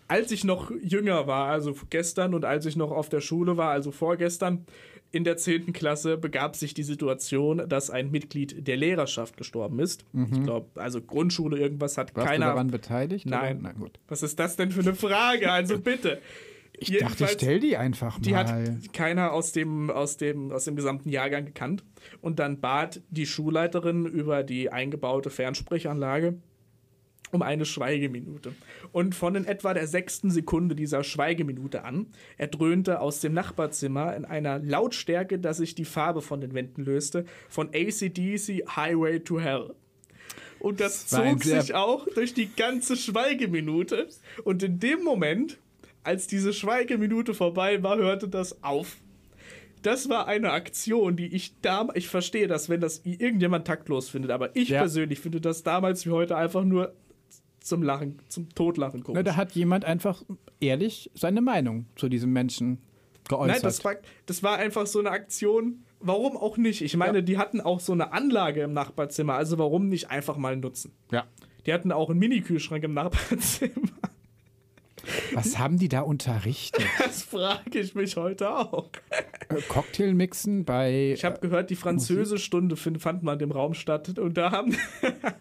als 0.10 0.30
ich 0.32 0.44
noch 0.44 0.72
jünger 0.84 1.26
war, 1.26 1.48
also 1.48 1.73
gestern 1.90 2.34
und 2.34 2.44
als 2.44 2.65
ich 2.65 2.76
noch 2.76 2.91
auf 2.91 3.07
der 3.07 3.22
Schule 3.22 3.56
war, 3.56 3.72
also 3.72 3.91
vorgestern, 3.91 4.65
in 5.11 5.23
der 5.23 5.35
10. 5.38 5.73
Klasse 5.73 6.17
begab 6.17 6.55
sich 6.55 6.73
die 6.73 6.83
Situation, 6.83 7.63
dass 7.67 7.89
ein 7.89 8.11
Mitglied 8.11 8.67
der 8.67 8.77
Lehrerschaft 8.77 9.35
gestorben 9.38 9.79
ist. 9.79 10.05
Ich 10.31 10.43
glaube, 10.43 10.67
also 10.81 11.01
Grundschule 11.01 11.57
irgendwas 11.59 11.97
hat 11.97 12.11
Mhm. 12.13 12.17
Warst 12.17 12.27
keiner. 12.29 12.45
du 12.45 12.51
daran 12.51 12.67
beteiligt? 12.67 13.25
Nein. 13.25 13.57
Oder? 13.59 13.63
Nein, 13.69 13.75
gut. 13.79 13.99
Was 14.07 14.23
ist 14.23 14.39
das 14.39 14.55
denn 14.55 14.71
für 14.71 14.81
eine 14.81 14.95
Frage? 14.95 15.51
Also 15.51 15.79
bitte. 15.81 16.21
Ich 16.77 16.97
dachte, 16.97 17.25
ich 17.25 17.31
stell 17.31 17.59
die 17.59 17.77
einfach 17.77 18.19
Die 18.19 18.31
mal. 18.31 18.47
hat 18.47 18.93
keiner 18.93 19.33
aus 19.33 19.51
dem, 19.51 19.91
aus, 19.91 20.17
dem, 20.17 20.51
aus 20.51 20.63
dem 20.65 20.75
gesamten 20.75 21.09
Jahrgang 21.09 21.45
gekannt. 21.45 21.83
Und 22.21 22.39
dann 22.39 22.59
bat 22.59 23.01
die 23.09 23.27
Schulleiterin 23.27 24.05
über 24.07 24.41
die 24.43 24.71
eingebaute 24.71 25.29
Fernsprechanlage 25.29 26.39
um 27.31 27.41
eine 27.41 27.65
Schweigeminute. 27.65 28.53
Und 28.91 29.15
von 29.15 29.35
in 29.35 29.45
etwa 29.45 29.73
der 29.73 29.87
sechsten 29.87 30.31
Sekunde 30.31 30.75
dieser 30.75 31.03
Schweigeminute 31.03 31.83
an 31.83 32.07
erdröhnte 32.37 32.99
aus 32.99 33.19
dem 33.21 33.33
Nachbarzimmer 33.33 34.15
in 34.15 34.25
einer 34.25 34.59
Lautstärke, 34.59 35.39
dass 35.39 35.57
sich 35.57 35.75
die 35.75 35.85
Farbe 35.85 36.21
von 36.21 36.41
den 36.41 36.53
Wänden 36.53 36.83
löste, 36.83 37.25
von 37.49 37.69
ACDC 37.73 38.65
Highway 38.75 39.19
to 39.19 39.39
Hell. 39.39 39.73
Und 40.59 40.79
das 40.79 41.07
Das 41.07 41.23
zog 41.23 41.43
sich 41.43 41.73
auch 41.73 42.07
durch 42.13 42.33
die 42.33 42.49
ganze 42.55 42.95
Schweigeminute. 42.95 44.07
Und 44.43 44.61
in 44.61 44.79
dem 44.79 45.03
Moment, 45.03 45.57
als 46.03 46.27
diese 46.27 46.53
Schweigeminute 46.53 47.33
vorbei 47.33 47.81
war, 47.81 47.97
hörte 47.97 48.27
das 48.27 48.63
auf. 48.63 48.97
Das 49.81 50.09
war 50.09 50.27
eine 50.27 50.51
Aktion, 50.51 51.15
die 51.15 51.33
ich 51.33 51.59
damals, 51.61 51.97
ich 51.97 52.07
verstehe 52.07 52.47
das, 52.47 52.69
wenn 52.69 52.81
das 52.81 53.01
irgendjemand 53.03 53.65
taktlos 53.65 54.09
findet, 54.09 54.29
aber 54.29 54.55
ich 54.55 54.69
Ja. 54.69 54.81
persönlich 54.81 55.19
finde 55.19 55.41
das 55.41 55.63
damals 55.63 56.05
wie 56.05 56.11
heute 56.11 56.37
einfach 56.37 56.63
nur 56.63 56.93
zum 57.61 57.83
Lachen, 57.83 58.19
zum 58.27 58.49
Totlachen 58.49 58.99
Na, 58.99 59.05
komisch. 59.05 59.23
da 59.23 59.35
hat 59.35 59.53
jemand 59.53 59.85
einfach 59.85 60.23
ehrlich 60.59 61.11
seine 61.13 61.41
Meinung 61.41 61.85
zu 61.95 62.09
diesem 62.09 62.33
Menschen 62.33 62.79
geäußert. 63.29 63.55
Nein, 63.55 63.61
das 63.61 63.85
war, 63.85 63.95
das 64.25 64.43
war 64.43 64.57
einfach 64.57 64.88
so 64.88 64.99
eine 64.99 65.11
Aktion. 65.11 65.83
Warum 65.99 66.35
auch 66.35 66.57
nicht? 66.57 66.81
Ich 66.81 66.97
meine, 66.97 67.21
die 67.21 67.38
hatten 67.38 67.61
auch 67.61 67.79
so 67.79 67.93
eine 67.93 68.11
Anlage 68.11 68.61
im 68.63 68.73
Nachbarzimmer, 68.73 69.35
also 69.35 69.59
warum 69.59 69.88
nicht 69.88 70.09
einfach 70.09 70.35
mal 70.35 70.57
nutzen? 70.57 70.93
Ja. 71.11 71.27
Die 71.67 71.73
hatten 71.73 71.91
auch 71.91 72.09
einen 72.09 72.17
Mini-Kühlschrank 72.19 72.83
im 72.83 72.95
Nachbarzimmer. 72.95 73.71
Was 75.34 75.57
haben 75.57 75.78
die 75.78 75.90
da 75.90 76.02
unterrichtet? 76.02 76.84
Das 76.99 77.23
frage 77.23 77.80
ich 77.80 77.95
mich 77.95 78.15
heute 78.18 78.49
auch. 78.49 78.90
Äh, 79.49 79.61
Cocktail 79.68 80.14
mixen 80.14 80.65
bei. 80.65 81.11
Ich 81.14 81.26
habe 81.26 81.40
gehört, 81.40 81.69
die 81.69 81.76
Französischstunde 81.76 82.76
fand 82.76 83.23
mal 83.23 83.34
in 83.34 83.40
dem 83.40 83.52
Raum 83.52 83.73
statt 83.73 84.18
und 84.19 84.38
da 84.38 84.52
haben 84.52 84.76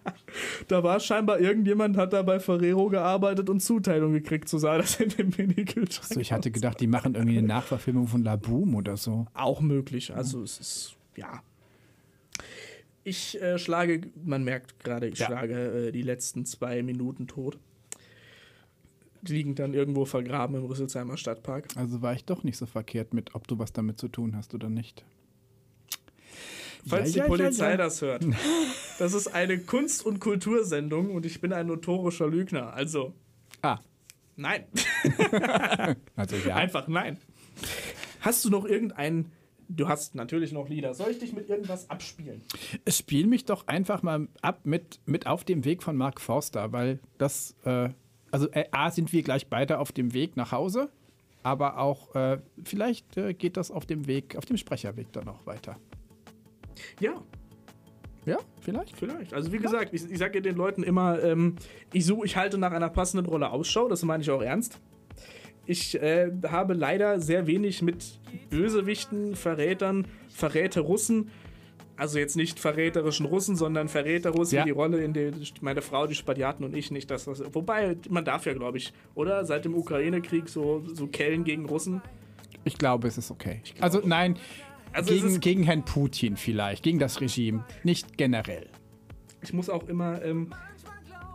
da 0.69 0.82
war 0.82 1.01
scheinbar 1.01 1.41
irgendjemand 1.41 1.97
hat 1.97 2.12
da 2.12 2.23
bei 2.23 2.41
Ferrero 2.41 2.89
gearbeitet 2.89 3.51
und 3.51 3.61
Zuteilung 3.61 4.12
gekriegt, 4.12 4.49
so 4.49 4.59
sah 4.59 4.78
das 4.78 4.99
in 5.01 5.11
dem 5.11 5.32
Mini-Kühlschrank. 5.37 6.12
So, 6.15 6.20
ich 6.20 6.32
hatte 6.32 6.51
gedacht, 6.51 6.81
die 6.81 6.87
machen 6.87 7.15
irgendwie 7.15 7.39
eine 7.39 7.47
Nachverfilmung 7.47 8.07
von 8.07 8.23
La 8.23 8.37
Boom 8.37 8.74
oder 8.74 8.97
so. 8.97 9.27
Auch 9.35 9.61
möglich. 9.61 10.15
Also 10.15 10.43
es 10.43 10.59
ist, 10.59 10.97
ja. 11.16 11.43
Ich 13.03 13.41
äh, 13.41 13.59
schlage, 13.59 14.03
man 14.24 14.45
merkt 14.45 14.82
gerade, 14.85 15.09
ich 15.09 15.19
Ja. 15.19 15.27
schlage 15.27 15.89
äh, 15.89 15.93
die 15.93 16.03
letzten 16.03 16.45
zwei 16.45 16.82
Minuten 16.82 17.27
tot. 17.27 17.59
Liegen 19.26 19.55
dann 19.55 19.74
irgendwo 19.74 20.05
vergraben 20.05 20.56
im 20.56 20.64
Rüsselsheimer 20.64 21.16
Stadtpark. 21.16 21.68
Also 21.76 22.02
war 22.02 22.14
ich 22.14 22.24
doch 22.24 22.42
nicht 22.42 22.56
so 22.56 22.66
verkehrt 22.66 23.14
mit, 23.14 23.34
ob 23.34 23.47
du 23.48 23.59
was 23.59 23.72
damit 23.72 23.98
zu 23.98 24.09
tun 24.09 24.36
hast 24.36 24.55
oder 24.55 24.68
nicht. 24.68 25.05
Falls 26.86 27.14
Ja, 27.14 27.24
die 27.24 27.28
Polizei 27.28 27.64
ja, 27.64 27.70
ja. 27.72 27.76
das 27.76 28.02
hört. 28.02 28.24
Das 28.98 29.14
ist 29.14 29.28
eine 29.28 29.59
Kunst- 29.59 30.05
und 30.05 30.20
Kultursendung 30.20 31.14
und 31.14 31.24
ich 31.24 31.40
bin 31.40 31.55
ein 31.55 31.66
notorischer 31.68 32.26
Lügner. 32.28 32.74
Also. 32.74 33.14
Ah. 33.62 33.78
Nein. 34.36 34.64
Also 36.16 36.36
ja. 36.47 36.56
Einfach 36.56 36.86
nein. 36.86 37.16
Hast 38.20 38.44
du 38.44 38.51
noch 38.51 38.66
irgendeinen. 38.66 39.32
Du 39.70 39.88
hast 39.88 40.14
natürlich 40.14 40.52
noch 40.52 40.68
Lieder. 40.68 40.92
Soll 40.92 41.12
ich 41.12 41.18
dich 41.18 41.32
mit 41.32 41.48
irgendwas 41.48 41.88
abspielen? 41.88 42.42
Spiel 42.88 43.26
mich 43.26 43.44
doch 43.47 43.68
einfach 43.68 44.02
mal 44.02 44.28
ab 44.42 44.60
mit, 44.64 45.01
mit 45.06 45.26
auf 45.26 45.44
dem 45.44 45.64
Weg 45.64 45.82
von 45.82 45.97
Mark 45.97 46.20
Forster, 46.20 46.72
weil 46.72 46.98
das, 47.18 47.56
äh, 47.64 47.90
also 48.31 48.51
äh, 48.51 48.65
A, 48.70 48.90
sind 48.90 49.12
wir 49.12 49.23
gleich 49.23 49.48
beide 49.48 49.78
auf 49.78 49.93
dem 49.93 50.12
Weg 50.12 50.36
nach 50.36 50.52
Hause, 50.52 50.90
aber 51.43 51.78
auch 51.78 52.15
äh, 52.15 52.39
vielleicht 52.65 53.16
äh, 53.16 53.35
geht 53.35 53.57
das 53.57 53.70
auf 53.70 53.86
dem 53.86 54.07
Weg, 54.07 54.36
auf 54.36 54.47
dem 54.47 54.57
Sprecherweg 54.57 55.12
dann 55.12 55.24
noch 55.24 55.47
weiter. 55.47 55.77
Ja. 57.01 57.15
Ja, 58.27 58.39
vielleicht? 58.61 58.98
Vielleicht. 58.98 59.32
Also 59.32 59.51
wie 59.52 59.59
gesagt, 59.59 59.94
ich, 59.94 60.11
ich 60.11 60.19
sage 60.19 60.43
den 60.43 60.55
Leuten 60.55 60.82
immer, 60.82 61.23
ähm, 61.23 61.57
ich 61.93 62.05
suche, 62.05 62.27
ich 62.27 62.36
halte 62.36 62.59
nach 62.59 62.73
einer 62.73 62.90
passenden 62.90 63.27
Rolle 63.27 63.51
Ausschau, 63.51 63.89
das 63.89 64.02
meine 64.02 64.23
ich 64.23 64.31
auch 64.31 64.43
ernst. 64.43 64.78
Ich 65.65 66.01
äh, 66.01 66.31
habe 66.48 66.74
leider 66.74 67.20
sehr 67.20 67.47
wenig 67.47 67.81
mit 67.81 68.20
Bösewichten, 68.51 69.36
Verrätern, 69.36 70.07
Verräter 70.28 70.82
Russen, 70.82 71.31
also 72.01 72.18
jetzt 72.18 72.35
nicht 72.36 72.59
verräterischen 72.59 73.27
Russen, 73.27 73.56
sondern 73.56 73.89
Verräter 73.89 74.31
Russen, 74.31 74.56
Ja. 74.56 74.64
die 74.64 74.70
Rolle, 74.70 75.02
in 75.05 75.12
der 75.12 75.32
meine 75.60 75.82
Frau, 75.82 76.06
die 76.06 76.14
Spadiaten 76.14 76.64
und 76.64 76.74
ich 76.74 76.90
nicht, 76.90 77.10
dass 77.10 77.27
das, 77.27 77.43
wobei 77.52 77.97
man 78.09 78.24
darf 78.24 78.47
ja, 78.47 78.55
glaube 78.55 78.78
ich, 78.78 78.93
oder 79.14 79.44
seit 79.44 79.64
dem 79.64 79.74
Ukraine-Krieg 79.74 80.48
so, 80.48 80.82
so 80.93 81.06
Kellen 81.06 81.44
gegen 81.44 81.66
Russen. 81.66 82.01
Ich 82.64 82.77
glaube, 82.78 83.06
es 83.09 83.16
ist 83.18 83.31
okay. 83.31 83.60
Also 83.81 84.01
nein, 84.05 84.36
Also 84.93 85.12
gegen, 85.14 85.40
gegen 85.40 85.62
Herrn 85.62 85.85
Putin 85.85 86.36
vielleicht, 86.36 86.82
gegen 86.82 86.98
das 86.98 87.20
Regime, 87.20 87.64
nicht 87.85 88.16
generell. 88.18 88.66
Ich 89.43 89.52
muss 89.52 89.68
auch 89.70 89.86
immer, 89.89 90.20
ähm, 90.22 90.52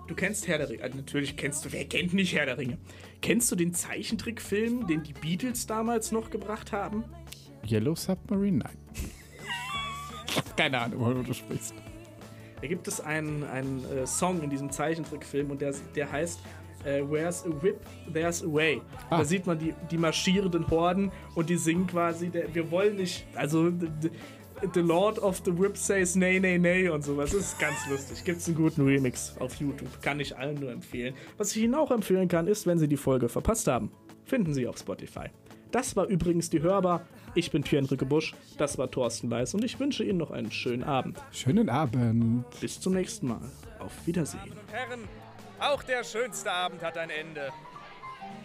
du 0.08 0.14
kennst 0.16 0.48
Herr 0.48 0.58
der 0.58 0.70
Ringe, 0.70 0.84
also 0.84 0.98
natürlich 0.98 1.38
kennst 1.38 1.64
du, 1.66 1.72
wer 1.72 1.86
kennt 1.86 2.14
nicht 2.14 2.36
Herr 2.36 2.46
der 2.46 2.58
Ringe? 2.58 2.78
Kennst 3.22 3.52
du 3.52 3.56
den 3.56 3.74
Zeichentrickfilm, 3.74 4.86
den 4.88 5.04
die 5.04 5.14
Beatles 5.14 5.66
damals 5.68 6.12
noch 6.12 6.30
gebracht 6.30 6.72
haben? 6.72 7.04
Yellow 7.68 7.96
Submarine? 7.96 8.58
Nein. 8.60 8.78
Keine 10.58 10.80
Ahnung, 10.80 11.00
worüber 11.00 11.24
du 11.24 11.34
sprichst. 11.34 11.74
Da 12.62 12.68
gibt 12.68 12.88
es 12.88 13.02
einen, 13.02 13.44
einen 13.44 13.86
äh, 13.86 14.08
Song 14.08 14.42
in 14.42 14.50
diesem 14.50 14.72
Zeichentrickfilm 14.72 15.52
und 15.52 15.62
der, 15.62 15.74
der 15.96 16.12
heißt 16.12 16.40
äh, 16.86 17.02
Where's 17.02 17.46
a 17.46 17.50
Whip, 17.62 17.80
There's 18.12 18.44
a 18.44 18.48
Way. 18.48 18.82
Ah. 19.10 19.20
Da 19.20 19.26
sieht 19.26 19.46
man 19.46 19.60
die, 19.60 19.74
die 19.92 19.98
marschierenden 19.98 20.70
Horden 20.70 21.12
und 21.36 21.50
die 21.50 21.58
singen 21.58 21.88
quasi, 21.88 22.30
der, 22.30 22.54
wir 22.54 22.72
wollen 22.72 22.96
nicht, 22.96 23.26
also 23.36 23.72
the 24.74 24.80
Lord 24.80 25.20
of 25.20 25.42
the 25.46 25.52
Whip 25.52 25.78
says 25.78 26.16
nay, 26.16 26.40
nay, 26.40 26.58
nay 26.58 26.90
und 26.90 27.04
sowas. 27.04 27.32
Das 27.32 27.42
ist 27.42 27.60
ganz 27.60 27.88
lustig. 27.90 28.24
Gibt 28.24 28.40
es 28.40 28.48
einen 28.48 28.56
guten 28.56 28.86
Remix 28.86 29.36
auf 29.40 29.56
YouTube. 29.56 30.02
Kann 30.02 30.20
ich 30.20 30.38
allen 30.38 30.60
nur 30.60 30.72
empfehlen. 30.72 31.14
Was 31.38 31.56
ich 31.56 31.64
Ihnen 31.64 31.76
auch 31.76 31.92
empfehlen 31.92 32.28
kann, 32.28 32.48
ist, 32.48 32.66
wenn 32.66 32.80
Sie 32.80 32.88
die 32.88 32.98
Folge 32.98 33.30
verpasst 33.30 33.68
haben, 33.68 33.92
finden 34.24 34.54
Sie 34.54 34.68
auf 34.68 34.78
Spotify. 34.78 35.28
Das 35.72 35.96
war 35.96 36.06
übrigens 36.08 36.50
die 36.50 36.62
Hörbar. 36.62 37.06
Ich 37.38 37.52
bin 37.52 37.64
Pierre-Enrique 37.64 38.06
Busch, 38.06 38.34
das 38.58 38.78
war 38.78 38.90
Thorsten 38.90 39.30
Leis 39.30 39.54
und 39.54 39.62
ich 39.62 39.78
wünsche 39.78 40.06
Ihnen 40.06 40.18
noch 40.18 40.32
einen 40.32 40.54
schönen 40.54 40.86
Abend. 40.86 41.18
Schönen 41.34 41.70
Abend. 41.70 42.46
Bis 42.62 42.80
zum 42.80 42.94
nächsten 42.94 43.28
Mal. 43.28 43.42
Auf 43.78 43.92
Wiedersehen. 44.06 44.54
Herren, 44.72 45.02
auch 45.60 45.84
der 45.84 46.06
schönste 46.06 46.50
Abend 46.50 46.82
hat 46.82 46.98
ein 46.98 47.10
Ende. 47.10 47.50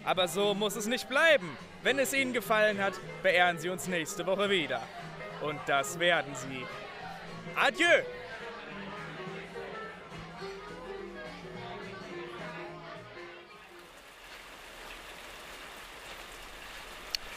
Aber 0.03 0.27
so 0.27 0.53
muss 0.53 0.75
es 0.75 0.87
nicht 0.87 1.07
bleiben. 1.07 1.47
Wenn 1.83 1.99
es 1.99 2.13
Ihnen 2.13 2.33
gefallen 2.33 2.79
hat, 2.79 2.93
beehren 3.23 3.57
Sie 3.59 3.69
uns 3.69 3.87
nächste 3.87 4.25
Woche 4.25 4.49
wieder. 4.49 4.81
Und 5.41 5.57
das 5.67 5.97
werden 5.97 6.33
Sie. 6.35 6.65
Adieu! 7.55 7.87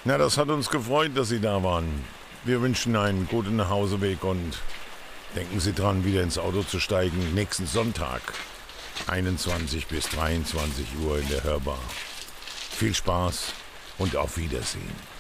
Na, 0.07 0.19
das 0.19 0.37
hat 0.37 0.51
uns 0.51 0.69
gefreut, 0.69 1.13
dass 1.15 1.31
Sie 1.31 1.41
da 1.41 1.63
waren. 1.63 2.05
Wir 2.45 2.61
wünschen 2.61 2.95
einen 2.95 3.27
guten 3.27 3.57
Nachhauseweg 3.57 4.23
und 4.23 4.59
denken 5.35 5.61
Sie 5.61 5.73
dran, 5.73 6.05
wieder 6.05 6.23
ins 6.23 6.37
Auto 6.37 6.63
zu 6.63 6.79
steigen. 6.79 7.33
Nächsten 7.33 7.67
Sonntag, 7.67 8.21
21 9.07 9.87
bis 9.87 10.11
23 10.11 10.85
Uhr 11.03 11.21
in 11.21 11.29
der 11.31 11.43
Hörbar. 11.43 11.79
Viel 12.71 12.95
Spaß 12.95 13.55
und 13.97 14.15
auf 14.15 14.37
Wiedersehen. 14.37 15.14